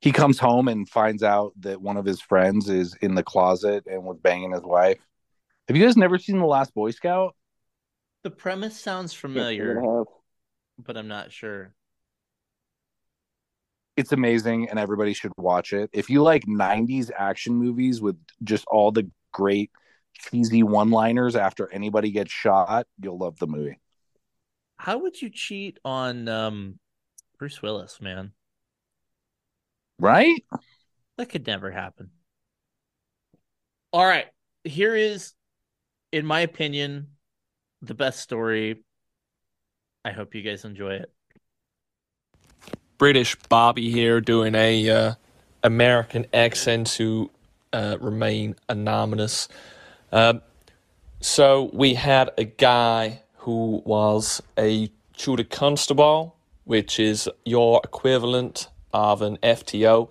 He 0.00 0.12
comes 0.12 0.38
home 0.38 0.68
and 0.68 0.88
finds 0.88 1.22
out 1.22 1.52
that 1.60 1.80
one 1.80 1.96
of 1.96 2.06
his 2.06 2.20
friends 2.20 2.68
is 2.68 2.94
in 3.02 3.14
the 3.14 3.22
closet 3.22 3.84
and 3.86 4.04
was 4.04 4.18
banging 4.22 4.52
his 4.52 4.62
wife. 4.62 4.98
Have 5.68 5.76
you 5.76 5.84
guys 5.84 5.96
never 5.96 6.18
seen 6.18 6.38
The 6.38 6.46
Last 6.46 6.74
Boy 6.74 6.90
Scout? 6.90 7.34
The 8.22 8.30
premise 8.30 8.78
sounds 8.78 9.12
familiar, 9.12 10.04
but 10.78 10.96
I'm 10.96 11.08
not 11.08 11.32
sure. 11.32 11.74
It's 13.96 14.12
amazing 14.12 14.70
and 14.70 14.78
everybody 14.78 15.12
should 15.12 15.32
watch 15.36 15.72
it. 15.72 15.90
If 15.92 16.08
you 16.08 16.22
like 16.22 16.44
90s 16.46 17.10
action 17.16 17.54
movies 17.54 18.00
with 18.00 18.16
just 18.42 18.64
all 18.66 18.92
the 18.92 19.10
great 19.32 19.70
cheesy 20.14 20.62
one 20.62 20.90
liners 20.90 21.36
after 21.36 21.70
anybody 21.72 22.10
gets 22.10 22.30
shot, 22.30 22.86
you'll 23.00 23.18
love 23.18 23.38
the 23.38 23.46
movie. 23.46 23.78
How 24.80 24.96
would 24.96 25.20
you 25.20 25.28
cheat 25.28 25.78
on 25.84 26.26
um 26.26 26.78
Bruce 27.38 27.60
Willis, 27.60 28.00
man? 28.00 28.32
Right? 29.98 30.42
That 31.18 31.28
could 31.28 31.46
never 31.46 31.70
happen. 31.70 32.08
All 33.92 34.06
right. 34.06 34.24
Here 34.64 34.96
is, 34.96 35.34
in 36.12 36.24
my 36.24 36.40
opinion, 36.40 37.08
the 37.82 37.92
best 37.92 38.20
story. 38.20 38.82
I 40.02 40.12
hope 40.12 40.34
you 40.34 40.40
guys 40.40 40.64
enjoy 40.64 40.94
it. 40.94 41.12
British 42.96 43.36
Bobby 43.50 43.90
here 43.90 44.22
doing 44.22 44.54
a 44.54 44.88
uh, 44.88 45.14
American 45.62 46.24
accent 46.32 46.86
to 46.92 47.30
uh, 47.74 47.98
remain 48.00 48.56
anonymous. 48.70 49.46
Um, 50.10 50.40
so 51.20 51.68
we 51.74 51.92
had 51.92 52.30
a 52.38 52.44
guy 52.44 53.20
who 53.40 53.82
was 53.86 54.42
a 54.58 54.90
tutor 55.16 55.44
constable, 55.44 56.36
which 56.64 57.00
is 57.00 57.28
your 57.44 57.80
equivalent 57.82 58.68
of 58.92 59.22
an 59.22 59.38
FTO. 59.38 60.10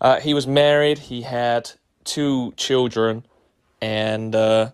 Uh, 0.00 0.18
he 0.18 0.34
was 0.34 0.46
married. 0.46 0.98
He 0.98 1.22
had 1.22 1.70
two 2.02 2.52
children, 2.56 3.24
and 3.80 4.34
uh, 4.34 4.72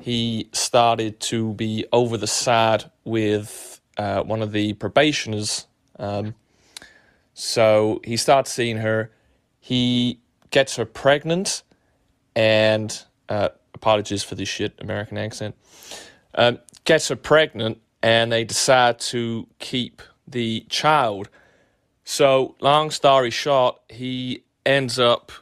he 0.00 0.48
started 0.52 1.20
to 1.20 1.52
be 1.52 1.84
over 1.92 2.16
the 2.16 2.26
side 2.26 2.90
with 3.04 3.78
uh, 3.98 4.22
one 4.22 4.40
of 4.40 4.52
the 4.52 4.72
probationers. 4.72 5.66
Um, 5.98 6.34
so 7.34 8.00
he 8.04 8.16
starts 8.16 8.50
seeing 8.50 8.78
her. 8.78 9.10
He 9.60 10.20
gets 10.50 10.76
her 10.76 10.86
pregnant, 10.86 11.62
and 12.34 12.98
uh, 13.28 13.50
apologies 13.74 14.22
for 14.22 14.34
this 14.34 14.48
shit 14.48 14.72
American 14.80 15.18
accent. 15.18 15.54
Um, 16.34 16.58
gets 16.86 17.08
her 17.08 17.16
pregnant, 17.16 17.80
and 18.02 18.32
they 18.32 18.44
decide 18.44 18.98
to 19.00 19.46
keep 19.58 20.00
the 20.26 20.64
child. 20.70 21.28
So, 22.04 22.56
long 22.60 22.90
story 22.90 23.30
short, 23.30 23.78
he 23.90 24.44
ends 24.64 24.98
up 24.98 25.32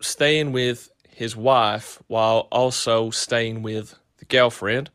staying 0.00 0.52
with 0.52 0.90
his 1.08 1.36
wife 1.36 2.02
while 2.08 2.48
also 2.50 3.10
staying 3.10 3.62
with 3.62 3.94
the 4.18 4.24
girlfriend. 4.24 4.90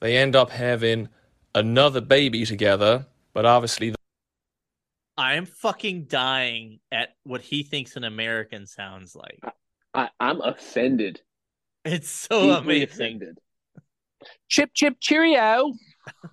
They 0.00 0.16
end 0.16 0.34
up 0.34 0.50
having 0.50 1.08
another 1.54 2.00
baby 2.00 2.44
together, 2.44 3.06
but 3.32 3.44
obviously 3.46 3.94
I 5.16 5.34
am 5.34 5.44
fucking 5.46 6.04
dying 6.04 6.80
at 6.90 7.10
what 7.24 7.42
he 7.42 7.62
thinks 7.62 7.96
an 7.96 8.04
American 8.04 8.66
sounds 8.66 9.14
like. 9.14 9.40
I, 9.92 10.08
I'm 10.18 10.40
offended. 10.40 11.20
It's 11.84 12.08
so 12.08 12.40
Deeply 12.58 12.82
amazing. 12.82 12.84
offended. 12.84 13.38
Chip, 14.48 14.70
chip, 14.74 14.96
cheerio. 15.00 15.72
At 16.24 16.30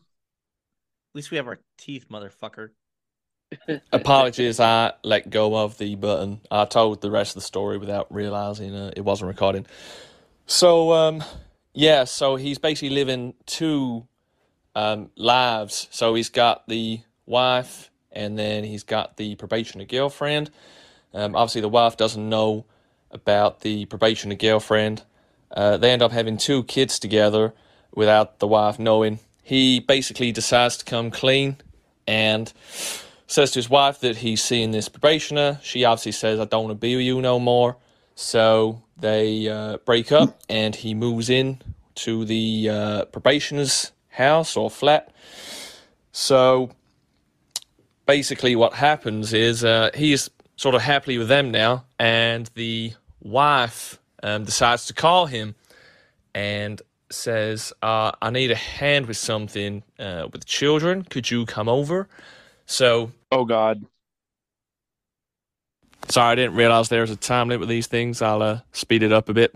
least 1.13 1.31
we 1.31 1.37
have 1.37 1.47
our 1.47 1.59
teeth, 1.77 2.05
motherfucker. 2.11 2.69
Apologies, 3.91 4.59
I 4.59 4.93
let 5.03 5.29
go 5.29 5.55
of 5.55 5.77
the 5.77 5.95
button. 5.95 6.41
I 6.51 6.65
told 6.65 7.01
the 7.01 7.11
rest 7.11 7.31
of 7.31 7.35
the 7.35 7.47
story 7.47 7.77
without 7.77 8.13
realizing 8.13 8.75
uh, 8.75 8.91
it 8.95 9.01
wasn't 9.01 9.29
recording. 9.29 9.65
So, 10.45 10.93
um, 10.93 11.23
yeah, 11.73 12.03
so 12.03 12.35
he's 12.35 12.57
basically 12.57 12.89
living 12.89 13.33
two 13.45 14.07
um, 14.75 15.09
lives. 15.15 15.87
So 15.91 16.13
he's 16.15 16.29
got 16.29 16.67
the 16.67 17.01
wife, 17.25 17.89
and 18.11 18.37
then 18.37 18.63
he's 18.63 18.83
got 18.83 19.17
the 19.17 19.35
probationer 19.35 19.85
girlfriend. 19.85 20.51
Um, 21.13 21.35
obviously, 21.35 21.61
the 21.61 21.69
wife 21.69 21.97
doesn't 21.97 22.27
know 22.27 22.65
about 23.11 23.61
the 23.61 23.85
probationer 23.85 24.35
girlfriend. 24.35 25.03
Uh, 25.51 25.77
they 25.77 25.91
end 25.91 26.01
up 26.01 26.11
having 26.11 26.37
two 26.37 26.63
kids 26.63 26.99
together 26.99 27.53
without 27.95 28.39
the 28.39 28.47
wife 28.47 28.79
knowing. 28.79 29.19
He 29.43 29.79
basically 29.79 30.31
decides 30.31 30.77
to 30.77 30.85
come 30.85 31.11
clean 31.11 31.57
and 32.05 32.51
says 33.27 33.51
to 33.51 33.59
his 33.59 33.69
wife 33.69 33.99
that 33.99 34.17
he's 34.17 34.43
seeing 34.43 34.71
this 34.71 34.89
probationer. 34.89 35.59
She 35.63 35.85
obviously 35.85 36.13
says, 36.13 36.39
I 36.39 36.45
don't 36.45 36.65
want 36.65 36.79
to 36.79 36.81
be 36.81 36.95
with 36.95 37.05
you 37.05 37.21
no 37.21 37.39
more. 37.39 37.77
So 38.15 38.81
they 38.97 39.47
uh, 39.47 39.77
break 39.77 40.11
up 40.11 40.39
and 40.49 40.75
he 40.75 40.93
moves 40.93 41.29
in 41.29 41.61
to 41.95 42.25
the 42.25 42.69
uh, 42.69 43.05
probationer's 43.05 43.91
house 44.09 44.57
or 44.57 44.69
flat. 44.69 45.11
So 46.11 46.71
basically, 48.05 48.55
what 48.55 48.73
happens 48.73 49.33
is 49.33 49.63
uh, 49.63 49.91
he's 49.93 50.29
sort 50.55 50.73
of 50.73 50.81
happily 50.81 51.17
with 51.17 51.27
them 51.27 51.51
now, 51.51 51.85
and 51.99 52.49
the 52.55 52.93
wife 53.21 53.99
um, 54.23 54.45
decides 54.45 54.87
to 54.87 54.93
call 54.93 55.27
him 55.27 55.55
and 56.33 56.81
says, 57.09 57.73
uh, 57.81 58.11
I 58.21 58.29
need 58.29 58.51
a 58.51 58.55
hand 58.55 59.07
with 59.07 59.17
something 59.17 59.83
uh, 59.99 60.27
with 60.31 60.45
children. 60.45 61.03
Could 61.03 61.31
you 61.31 61.45
come 61.45 61.69
over? 61.69 62.07
So, 62.65 63.11
oh 63.31 63.45
God. 63.45 63.85
Sorry, 66.09 66.31
I 66.31 66.35
didn't 66.35 66.55
realize 66.55 66.89
there 66.89 67.01
was 67.01 67.11
a 67.11 67.17
time 67.17 67.49
limit 67.49 67.61
with 67.61 67.69
these 67.69 67.87
things. 67.87 68.21
I'll 68.21 68.41
uh, 68.41 68.59
speed 68.71 69.03
it 69.03 69.11
up 69.11 69.27
a 69.27 69.33
bit. 69.33 69.53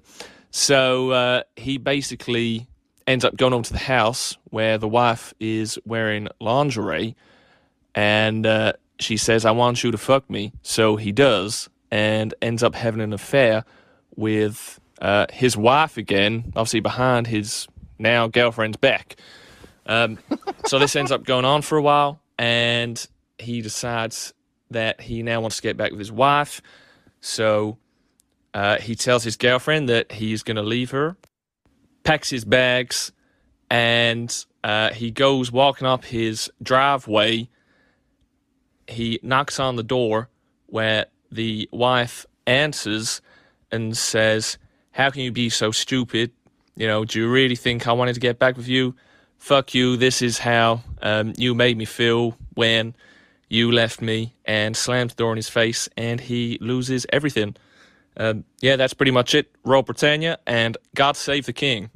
So 0.52 1.11
uh, 1.11 1.44
he 1.56 1.78
basically 1.78 2.68
ends 3.07 3.23
up 3.23 3.38
going 3.38 3.53
over 3.53 3.64
to 3.64 3.73
the 3.73 3.80
house 3.80 4.38
where 4.49 4.78
the 4.78 4.88
wife 4.88 5.34
is 5.40 5.80
wearing 5.86 6.28
lingerie, 6.41 7.15
and 7.95 8.45
uh, 8.45 8.73
she 8.99 9.15
says, 9.15 9.45
"I 9.45 9.52
want 9.52 9.84
you 9.84 9.91
to 9.91 9.98
fuck 9.98 10.30
me." 10.30 10.52
So 10.61 10.98
he 10.98 11.14
does, 11.14 11.69
and 11.90 12.34
ends 12.41 12.64
up 12.64 12.76
having 12.76 12.99
an 12.99 13.14
affair 13.14 13.64
with 14.18 14.81
uh, 15.02 15.26
his 15.34 15.57
wife 15.57 15.98
again, 15.98 16.53
obviously 16.56 16.80
behind 16.80 17.28
his 17.28 17.68
now 17.98 18.28
girlfriend's 18.28 18.78
back. 18.78 19.15
Um, 19.86 20.19
so 20.65 20.80
this 20.80 20.95
ends 20.95 21.11
up 21.11 21.26
going 21.26 21.44
on 21.44 21.64
for 21.64 21.78
a 21.78 21.82
while, 21.82 22.22
and 22.38 23.06
he 23.40 23.61
decides 23.61 24.34
that 24.69 25.02
he 25.02 25.23
now 25.23 25.41
wants 25.41 25.57
to 25.57 25.61
get 25.61 25.76
back 25.76 25.91
with 25.91 25.99
his 25.99 26.11
wife. 26.11 26.61
So 27.19 27.78
uh, 28.53 28.78
he 28.78 28.95
tells 28.95 29.23
his 29.23 29.38
girlfriend 29.38 29.90
that 29.90 30.11
he's 30.11 30.44
going 30.44 30.56
to 30.56 30.64
leave 30.64 30.91
her, 30.91 31.18
packs 32.03 32.30
his 32.30 32.45
bags, 32.45 33.11
and 33.69 34.45
uh, 34.64 34.91
he 34.91 35.11
goes 35.11 35.52
walking 35.52 35.88
up 35.88 36.06
his 36.06 36.52
driveway. 36.61 37.49
He 38.88 39.19
knocks 39.23 39.60
on 39.60 39.76
the 39.78 39.84
door 39.84 40.30
where 40.68 41.07
the 41.32 41.68
wife 41.72 42.26
answers 42.45 43.22
and 43.72 43.98
says, 43.98 44.57
How 44.92 45.10
can 45.10 45.22
you 45.22 45.32
be 45.32 45.50
so 45.50 45.72
stupid? 45.72 46.32
You 46.76 46.88
know, 46.88 47.06
do 47.06 47.20
you 47.20 47.30
really 47.30 47.56
think 47.56 47.88
I 47.88 47.94
wanted 47.94 48.14
to 48.14 48.20
get 48.20 48.40
back 48.40 48.58
with 48.58 48.68
you? 48.68 48.96
Fuck 49.38 49.74
you. 49.74 49.98
This 49.98 50.22
is 50.22 50.38
how 50.38 50.82
um, 51.02 51.34
you 51.38 51.56
made 51.56 51.78
me 51.78 51.86
feel 51.86 52.38
when 52.54 52.96
you 53.50 53.72
left 53.72 54.02
me 54.02 54.34
and 54.46 54.76
slams 54.76 55.14
the 55.14 55.18
door 55.18 55.32
in 55.32 55.38
his 55.38 55.50
face 55.50 55.90
and 55.98 56.20
he 56.20 56.58
loses 56.62 57.06
everything. 57.12 57.56
Um, 58.18 58.44
yeah, 58.62 58.76
that's 58.76 58.94
pretty 58.94 59.12
much 59.12 59.34
it. 59.36 59.52
Rule 59.64 59.84
Britannia 59.84 60.38
and 60.46 60.78
God 60.96 61.18
Save 61.18 61.46
the 61.46 61.54
King. 61.54 61.90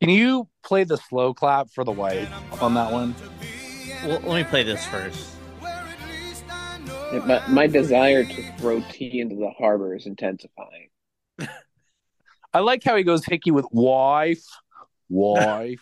Can 0.00 0.10
you 0.10 0.48
play 0.62 0.84
the 0.84 0.96
slow 0.96 1.32
clap 1.32 1.70
for 1.70 1.84
the 1.84 1.92
white 1.92 2.28
on 2.60 2.74
that 2.74 2.92
one? 2.92 3.14
Well, 4.04 4.20
let 4.20 4.36
me 4.36 4.44
play 4.44 4.62
this 4.62 4.84
first. 4.86 5.33
My, 7.20 7.46
my 7.48 7.66
desire 7.66 8.24
to 8.24 8.42
throw 8.58 8.80
tea 8.90 9.20
into 9.20 9.36
the 9.36 9.50
harbor 9.50 9.94
is 9.94 10.06
intensifying. 10.06 10.88
I 12.52 12.60
like 12.60 12.82
how 12.84 12.96
he 12.96 13.02
goes 13.02 13.24
hickey 13.24 13.50
with 13.50 13.66
wife, 13.70 14.44
wife. 15.08 15.80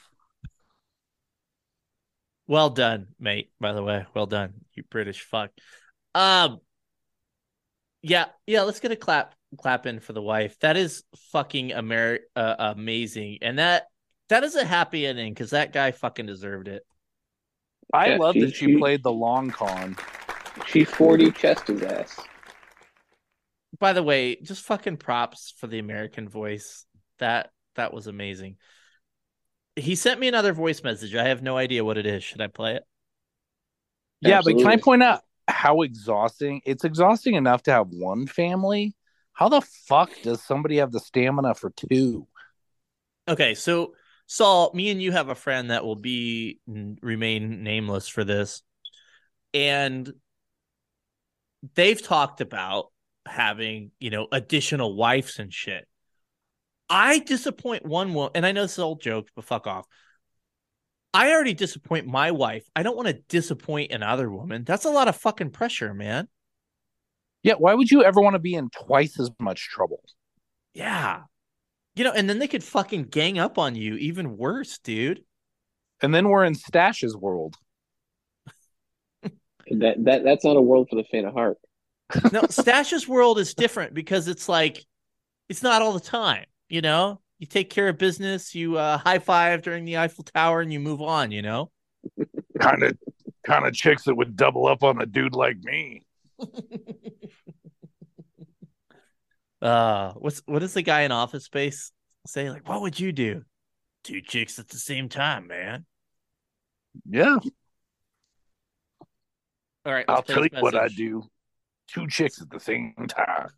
Well 2.46 2.70
done, 2.70 3.08
mate. 3.20 3.50
By 3.60 3.72
the 3.72 3.82
way, 3.82 4.06
well 4.14 4.26
done, 4.26 4.54
you 4.74 4.82
British 4.90 5.20
fuck. 5.22 5.50
Um, 6.14 6.60
yeah, 8.02 8.26
yeah. 8.46 8.62
Let's 8.62 8.80
get 8.80 8.90
a 8.90 8.96
clap, 8.96 9.34
clap 9.58 9.86
in 9.86 10.00
for 10.00 10.12
the 10.12 10.22
wife. 10.22 10.58
That 10.60 10.76
is 10.76 11.04
fucking 11.30 11.70
Amer- 11.72 12.20
uh, 12.34 12.54
amazing, 12.58 13.38
and 13.42 13.58
that 13.58 13.84
that 14.28 14.44
is 14.44 14.54
a 14.56 14.64
happy 14.64 15.06
ending 15.06 15.32
because 15.32 15.50
that 15.50 15.72
guy 15.72 15.92
fucking 15.92 16.26
deserved 16.26 16.68
it. 16.68 16.84
I 17.92 18.10
Yeah, 18.10 18.16
love 18.16 18.34
she- 18.34 18.40
that 18.40 18.54
she 18.54 18.66
she- 18.66 18.76
played 18.78 19.02
the 19.02 19.12
long 19.12 19.50
con. 19.50 19.96
She 20.66 20.84
40 20.84 21.30
chest 21.32 21.68
his 21.68 21.82
ass. 21.82 22.20
By 23.78 23.92
the 23.92 24.02
way, 24.02 24.36
just 24.36 24.64
fucking 24.64 24.98
props 24.98 25.54
for 25.56 25.66
the 25.66 25.78
American 25.78 26.28
voice. 26.28 26.86
That 27.18 27.50
that 27.76 27.92
was 27.92 28.06
amazing. 28.06 28.56
He 29.76 29.94
sent 29.94 30.20
me 30.20 30.28
another 30.28 30.52
voice 30.52 30.82
message. 30.82 31.14
I 31.14 31.28
have 31.28 31.42
no 31.42 31.56
idea 31.56 31.84
what 31.84 31.98
it 31.98 32.06
is. 32.06 32.22
Should 32.22 32.40
I 32.40 32.48
play 32.48 32.74
it? 32.74 32.84
Yeah, 34.20 34.40
but 34.44 34.56
can 34.56 34.66
I 34.66 34.76
point 34.76 35.02
out 35.02 35.22
how 35.48 35.82
exhausting? 35.82 36.60
It's 36.64 36.84
exhausting 36.84 37.34
enough 37.34 37.62
to 37.64 37.72
have 37.72 37.88
one 37.88 38.26
family. 38.26 38.94
How 39.32 39.48
the 39.48 39.62
fuck 39.62 40.10
does 40.22 40.42
somebody 40.42 40.76
have 40.76 40.92
the 40.92 41.00
stamina 41.00 41.54
for 41.54 41.70
two? 41.70 42.28
Okay, 43.26 43.54
so 43.54 43.94
Saul, 44.26 44.70
me 44.74 44.90
and 44.90 45.02
you 45.02 45.12
have 45.12 45.28
a 45.28 45.34
friend 45.34 45.70
that 45.70 45.84
will 45.84 45.96
be 45.96 46.60
remain 46.66 47.62
nameless 47.62 48.08
for 48.08 48.24
this, 48.24 48.62
and 49.54 50.12
they've 51.74 52.00
talked 52.00 52.40
about 52.40 52.86
having 53.26 53.92
you 54.00 54.10
know 54.10 54.26
additional 54.32 54.94
wives 54.94 55.38
and 55.38 55.52
shit. 55.52 55.86
I 56.88 57.20
disappoint 57.20 57.86
one 57.86 58.12
woman, 58.14 58.32
and 58.34 58.46
I 58.46 58.52
know 58.52 58.62
this 58.62 58.72
is 58.72 58.78
old 58.78 59.00
joke, 59.00 59.28
but 59.34 59.44
fuck 59.44 59.66
off. 59.66 59.86
I 61.14 61.32
already 61.32 61.54
disappoint 61.54 62.06
my 62.06 62.30
wife. 62.30 62.64
I 62.74 62.82
don't 62.82 62.96
want 62.96 63.08
to 63.08 63.22
disappoint 63.28 63.92
another 63.92 64.30
woman. 64.30 64.64
That's 64.64 64.86
a 64.86 64.90
lot 64.90 65.08
of 65.08 65.16
fucking 65.16 65.50
pressure, 65.50 65.92
man. 65.92 66.28
Yeah, 67.42 67.54
why 67.58 67.74
would 67.74 67.90
you 67.90 68.02
ever 68.02 68.20
want 68.20 68.34
to 68.34 68.40
be 68.40 68.54
in 68.54 68.70
twice 68.70 69.18
as 69.18 69.30
much 69.38 69.68
trouble? 69.68 70.02
Yeah. 70.74 71.22
You 71.94 72.04
know, 72.04 72.12
and 72.12 72.30
then 72.30 72.38
they 72.38 72.48
could 72.48 72.64
fucking 72.64 73.04
gang 73.04 73.38
up 73.38 73.58
on 73.58 73.74
you 73.74 73.96
even 73.96 74.36
worse, 74.36 74.78
dude. 74.78 75.22
And 76.00 76.14
then 76.14 76.28
we're 76.28 76.44
in 76.44 76.54
Stash's 76.54 77.16
world. 77.16 77.56
That 79.70 80.04
that 80.04 80.24
that's 80.24 80.44
not 80.44 80.56
a 80.56 80.60
world 80.60 80.88
for 80.88 80.96
the 80.96 81.04
faint 81.04 81.26
of 81.26 81.34
heart. 81.34 81.58
No, 82.32 82.42
Stash's 82.42 83.08
world 83.08 83.38
is 83.38 83.54
different 83.54 83.94
because 83.94 84.28
it's 84.28 84.48
like 84.48 84.84
it's 85.48 85.62
not 85.62 85.82
all 85.82 85.92
the 85.92 86.00
time, 86.00 86.44
you 86.68 86.80
know? 86.80 87.20
You 87.38 87.46
take 87.46 87.70
care 87.70 87.88
of 87.88 87.98
business, 87.98 88.54
you 88.54 88.76
uh, 88.76 88.98
high 88.98 89.18
five 89.18 89.62
during 89.62 89.84
the 89.84 89.98
Eiffel 89.98 90.24
Tower 90.24 90.60
and 90.60 90.72
you 90.72 90.78
move 90.78 91.00
on, 91.00 91.30
you 91.30 91.42
know? 91.42 91.70
Kind 92.60 92.82
of 92.82 92.96
kind 93.44 93.66
of 93.66 93.74
chicks 93.74 94.04
that 94.04 94.14
would 94.14 94.36
double 94.36 94.66
up 94.66 94.82
on 94.82 95.00
a 95.00 95.06
dude 95.06 95.34
like 95.34 95.58
me. 95.62 96.02
Uh 99.62 100.12
what's 100.14 100.42
what 100.46 100.58
does 100.58 100.74
the 100.74 100.82
guy 100.82 101.02
in 101.02 101.12
office 101.12 101.44
space 101.44 101.92
say? 102.26 102.50
Like, 102.50 102.68
what 102.68 102.80
would 102.80 102.98
you 102.98 103.12
do? 103.12 103.44
Two 104.02 104.20
chicks 104.20 104.58
at 104.58 104.66
the 104.66 104.76
same 104.76 105.08
time, 105.08 105.46
man. 105.46 105.86
Yeah. 107.08 107.36
All 109.84 109.92
right, 109.92 110.04
I'll 110.08 110.22
tell 110.22 110.44
you 110.44 110.48
this 110.50 110.62
what 110.62 110.76
I 110.76 110.88
do. 110.88 111.24
Two 111.88 112.06
chicks 112.06 112.40
at 112.40 112.50
the 112.50 112.60
same 112.60 112.94
time. 113.08 113.48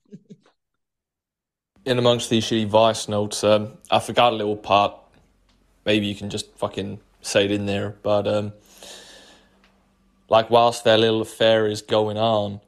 In 1.84 1.98
amongst 1.98 2.30
these 2.30 2.44
shitty 2.44 2.66
vice 2.66 3.08
notes, 3.08 3.44
um, 3.44 3.72
I 3.90 3.98
forgot 3.98 4.32
a 4.32 4.36
little 4.36 4.56
part. 4.56 4.96
Maybe 5.84 6.06
you 6.06 6.14
can 6.14 6.30
just 6.30 6.56
fucking 6.56 6.98
say 7.20 7.44
it 7.44 7.50
in 7.50 7.66
there. 7.66 7.96
But 8.02 8.26
um, 8.26 8.54
like 10.30 10.48
whilst 10.48 10.84
their 10.84 10.96
little 10.96 11.20
affair 11.20 11.66
is 11.66 11.82
going 11.82 12.16
on 12.16 12.60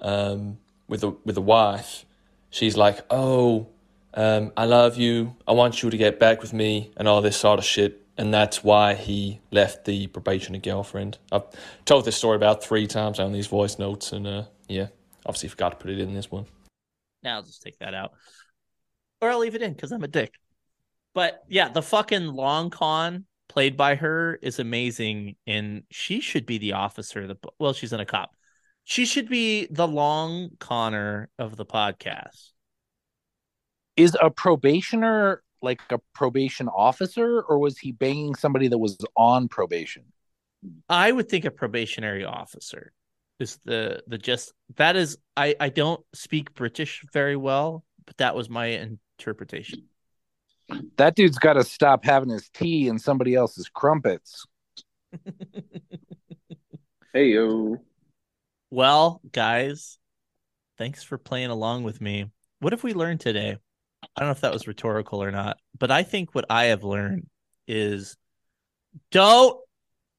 um, 0.00 0.58
with 0.88 1.02
the 1.02 1.10
with 1.24 1.36
the 1.36 1.42
wife, 1.42 2.04
she's 2.50 2.76
like, 2.76 2.98
"Oh, 3.10 3.68
um, 4.14 4.52
I 4.56 4.64
love 4.64 4.96
you. 4.96 5.36
I 5.46 5.52
want 5.52 5.82
you 5.82 5.90
to 5.90 5.96
get 5.96 6.18
back 6.18 6.42
with 6.42 6.52
me," 6.52 6.90
and 6.96 7.06
all 7.06 7.22
this 7.22 7.36
sort 7.36 7.60
of 7.60 7.64
shit. 7.64 8.04
And 8.18 8.34
that's 8.34 8.64
why 8.64 8.94
he 8.94 9.40
left 9.52 9.84
the 9.84 10.08
probationer 10.08 10.58
girlfriend. 10.58 11.18
I've 11.30 11.44
told 11.84 12.04
this 12.04 12.16
story 12.16 12.34
about 12.34 12.64
three 12.64 12.88
times 12.88 13.20
on 13.20 13.32
these 13.32 13.46
voice 13.46 13.78
notes, 13.78 14.12
and 14.12 14.26
uh, 14.26 14.42
yeah, 14.68 14.88
obviously 15.24 15.48
forgot 15.48 15.70
to 15.70 15.76
put 15.76 15.92
it 15.92 16.00
in 16.00 16.12
this 16.12 16.28
one. 16.28 16.44
Now 17.22 17.36
I'll 17.36 17.42
just 17.44 17.62
take 17.62 17.78
that 17.78 17.94
out. 17.94 18.12
Or 19.20 19.30
I'll 19.30 19.38
leave 19.38 19.54
it 19.54 19.62
in 19.62 19.72
because 19.72 19.92
I'm 19.92 20.02
a 20.02 20.08
dick. 20.08 20.34
But 21.14 21.44
yeah, 21.48 21.68
the 21.68 21.80
fucking 21.80 22.26
long 22.26 22.70
con 22.70 23.24
played 23.48 23.76
by 23.76 23.94
her 23.94 24.38
is 24.42 24.58
amazing, 24.58 25.36
and 25.46 25.84
she 25.90 26.20
should 26.20 26.44
be 26.44 26.58
the 26.58 26.72
officer. 26.72 27.22
of 27.22 27.28
The 27.28 27.36
well, 27.60 27.72
she's 27.72 27.92
in 27.92 28.00
a 28.00 28.06
cop. 28.06 28.34
She 28.82 29.06
should 29.06 29.28
be 29.28 29.68
the 29.70 29.86
long 29.86 30.50
Connor 30.58 31.28
of 31.38 31.56
the 31.56 31.66
podcast. 31.66 32.50
Is 33.96 34.16
a 34.20 34.30
probationer 34.30 35.42
like 35.62 35.80
a 35.90 35.98
probation 36.14 36.68
officer, 36.68 37.42
or 37.42 37.58
was 37.58 37.78
he 37.78 37.92
banging 37.92 38.34
somebody 38.34 38.68
that 38.68 38.78
was 38.78 38.96
on 39.16 39.48
probation? 39.48 40.04
I 40.88 41.12
would 41.12 41.28
think 41.28 41.44
a 41.44 41.50
probationary 41.50 42.24
officer 42.24 42.92
is 43.38 43.58
the 43.64 44.02
the 44.06 44.18
just 44.18 44.52
that 44.76 44.96
is 44.96 45.18
I 45.36 45.54
I 45.60 45.68
don't 45.68 46.04
speak 46.12 46.54
British 46.54 47.04
very 47.12 47.36
well, 47.36 47.84
but 48.06 48.16
that 48.18 48.34
was 48.34 48.50
my 48.50 48.66
interpretation. 48.66 49.84
That 50.96 51.14
dude's 51.14 51.38
got 51.38 51.54
to 51.54 51.64
stop 51.64 52.04
having 52.04 52.28
his 52.28 52.48
tea 52.50 52.88
and 52.88 53.00
somebody 53.00 53.34
else's 53.34 53.68
crumpets. 53.68 54.44
Hey 57.14 57.28
yo. 57.28 57.78
Well, 58.70 59.22
guys, 59.32 59.98
thanks 60.76 61.02
for 61.02 61.16
playing 61.16 61.48
along 61.48 61.84
with 61.84 62.02
me. 62.02 62.26
What 62.60 62.74
have 62.74 62.84
we 62.84 62.92
learned 62.92 63.20
today? 63.20 63.56
I 64.18 64.22
don't 64.22 64.30
know 64.30 64.32
if 64.32 64.40
that 64.40 64.52
was 64.52 64.66
rhetorical 64.66 65.22
or 65.22 65.30
not, 65.30 65.58
but 65.78 65.92
I 65.92 66.02
think 66.02 66.34
what 66.34 66.44
I 66.50 66.64
have 66.64 66.82
learned 66.82 67.28
is 67.68 68.16
don't 69.12 69.56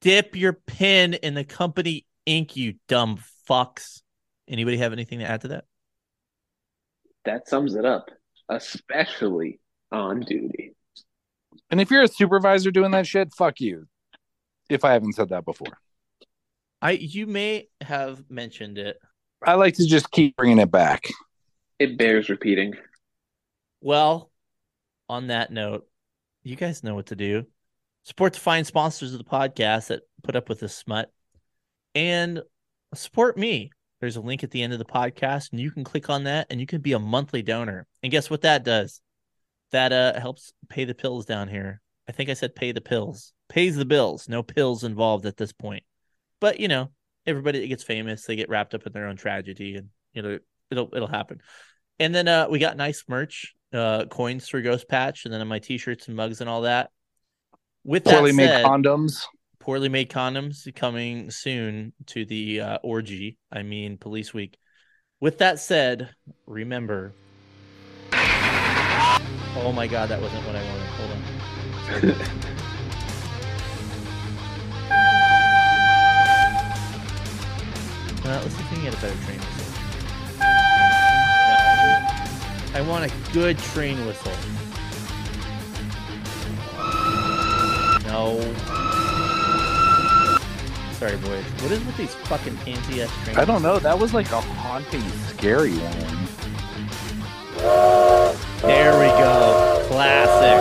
dip 0.00 0.34
your 0.34 0.54
pin 0.54 1.12
in 1.12 1.34
the 1.34 1.44
company 1.44 2.06
ink, 2.24 2.56
you 2.56 2.76
dumb 2.88 3.18
fucks. 3.46 4.00
Anybody 4.48 4.78
have 4.78 4.94
anything 4.94 5.18
to 5.18 5.26
add 5.26 5.42
to 5.42 5.48
that? 5.48 5.64
That 7.26 7.46
sums 7.46 7.74
it 7.74 7.84
up, 7.84 8.08
especially 8.48 9.60
on 9.92 10.20
duty. 10.20 10.72
And 11.70 11.78
if 11.78 11.90
you're 11.90 12.04
a 12.04 12.08
supervisor 12.08 12.70
doing 12.70 12.92
that 12.92 13.06
shit, 13.06 13.34
fuck 13.34 13.60
you. 13.60 13.86
If 14.70 14.82
I 14.82 14.94
haven't 14.94 15.12
said 15.12 15.28
that 15.28 15.44
before, 15.44 15.76
I 16.80 16.92
you 16.92 17.26
may 17.26 17.68
have 17.82 18.30
mentioned 18.30 18.78
it. 18.78 18.96
I 19.46 19.56
like 19.56 19.74
to 19.74 19.86
just 19.86 20.10
keep 20.10 20.36
bringing 20.36 20.58
it 20.58 20.70
back. 20.70 21.10
It 21.78 21.98
bears 21.98 22.30
repeating. 22.30 22.72
Well, 23.80 24.30
on 25.08 25.28
that 25.28 25.50
note, 25.50 25.86
you 26.42 26.56
guys 26.56 26.84
know 26.84 26.94
what 26.94 27.06
to 27.06 27.16
do. 27.16 27.46
Support 28.04 28.34
the 28.34 28.40
fine 28.40 28.64
sponsors 28.64 29.12
of 29.12 29.18
the 29.18 29.24
podcast 29.24 29.88
that 29.88 30.02
put 30.22 30.36
up 30.36 30.48
with 30.48 30.60
this 30.60 30.74
smut 30.74 31.12
and 31.94 32.42
support 32.94 33.36
me. 33.36 33.70
There's 34.00 34.16
a 34.16 34.20
link 34.22 34.42
at 34.42 34.50
the 34.50 34.62
end 34.62 34.72
of 34.72 34.78
the 34.78 34.84
podcast, 34.86 35.50
and 35.50 35.60
you 35.60 35.70
can 35.70 35.84
click 35.84 36.08
on 36.08 36.24
that 36.24 36.46
and 36.48 36.58
you 36.60 36.66
can 36.66 36.80
be 36.80 36.94
a 36.94 36.98
monthly 36.98 37.42
donor. 37.42 37.86
And 38.02 38.10
guess 38.10 38.30
what 38.30 38.42
that 38.42 38.64
does? 38.64 39.00
That 39.72 39.92
uh 39.92 40.18
helps 40.18 40.52
pay 40.68 40.84
the 40.84 40.94
pills 40.94 41.26
down 41.26 41.48
here. 41.48 41.80
I 42.08 42.12
think 42.12 42.30
I 42.30 42.34
said 42.34 42.56
pay 42.56 42.72
the 42.72 42.80
pills. 42.80 43.32
Pays 43.48 43.76
the 43.76 43.84
bills. 43.84 44.28
No 44.28 44.42
pills 44.42 44.84
involved 44.84 45.26
at 45.26 45.36
this 45.36 45.52
point. 45.52 45.84
But 46.40 46.58
you 46.58 46.68
know, 46.68 46.90
everybody 47.26 47.60
that 47.60 47.68
gets 47.68 47.84
famous, 47.84 48.24
they 48.24 48.36
get 48.36 48.48
wrapped 48.48 48.74
up 48.74 48.86
in 48.86 48.92
their 48.92 49.06
own 49.06 49.16
tragedy 49.16 49.76
and 49.76 49.88
you 50.14 50.22
know, 50.22 50.38
it'll 50.70 50.88
it'll 50.94 51.08
happen. 51.08 51.40
And 51.98 52.14
then 52.14 52.26
uh 52.26 52.48
we 52.50 52.58
got 52.58 52.76
nice 52.76 53.04
merch, 53.06 53.54
uh 53.72 54.04
coins 54.06 54.48
for 54.48 54.60
Ghost 54.62 54.88
Patch, 54.88 55.24
and 55.24 55.32
then 55.34 55.40
on 55.40 55.48
my 55.48 55.58
t-shirts 55.58 56.08
and 56.08 56.16
mugs 56.16 56.40
and 56.40 56.50
all 56.50 56.62
that. 56.62 56.90
With 57.84 58.04
that 58.04 58.14
Poorly 58.14 58.32
made 58.32 58.46
said- 58.48 58.64
condoms. 58.64 59.24
poorly 59.58 59.88
made 59.88 60.10
condoms 60.10 60.72
coming 60.74 61.30
soon 61.30 61.92
to 62.06 62.24
the 62.24 62.60
uh, 62.60 62.78
orgy. 62.82 63.38
I 63.52 63.62
mean, 63.62 63.96
Police 63.98 64.34
Week. 64.34 64.58
With 65.20 65.38
that 65.38 65.58
said, 65.58 66.10
remember. 66.46 67.12
Oh 68.12 69.72
my 69.74 69.86
God, 69.86 70.08
that 70.08 70.20
wasn't 70.20 70.46
what 70.46 70.56
I 70.56 70.62
wanted. 70.64 70.86
Hold 70.96 71.10
on. 71.12 72.40
Uh, 78.22 78.38
let's 78.42 78.54
see 78.54 78.60
if 78.62 78.70
we 78.70 78.76
can 78.76 78.84
get 78.84 78.94
a 78.94 79.00
better 79.00 79.24
train 79.24 79.38
I 82.72 82.80
want 82.82 83.10
a 83.10 83.32
good 83.32 83.58
train 83.58 84.06
whistle. 84.06 84.32
No. 88.06 88.40
Sorry, 90.92 91.16
boys. 91.16 91.44
What 91.62 91.72
is 91.72 91.84
with 91.84 91.96
these 91.96 92.14
fucking 92.14 92.56
pansy 92.58 93.02
ass 93.02 93.10
trains? 93.24 93.38
I 93.38 93.44
don't 93.44 93.62
know. 93.62 93.78
That 93.78 93.98
was 93.98 94.14
like 94.14 94.30
a 94.30 94.40
haunting, 94.40 95.02
scary 95.28 95.76
one. 95.78 96.26
There 98.62 98.92
we 98.98 99.06
go. 99.06 99.84
Classic. 99.88 100.60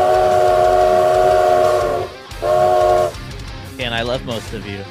And 3.80 3.94
I 3.94 4.02
love 4.02 4.26
most 4.26 4.54
of 4.54 4.66
you. 4.66 4.84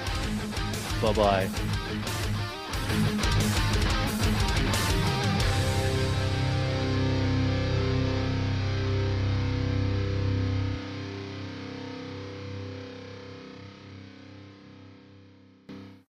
Bye 1.03 1.13
bye. 1.15 1.68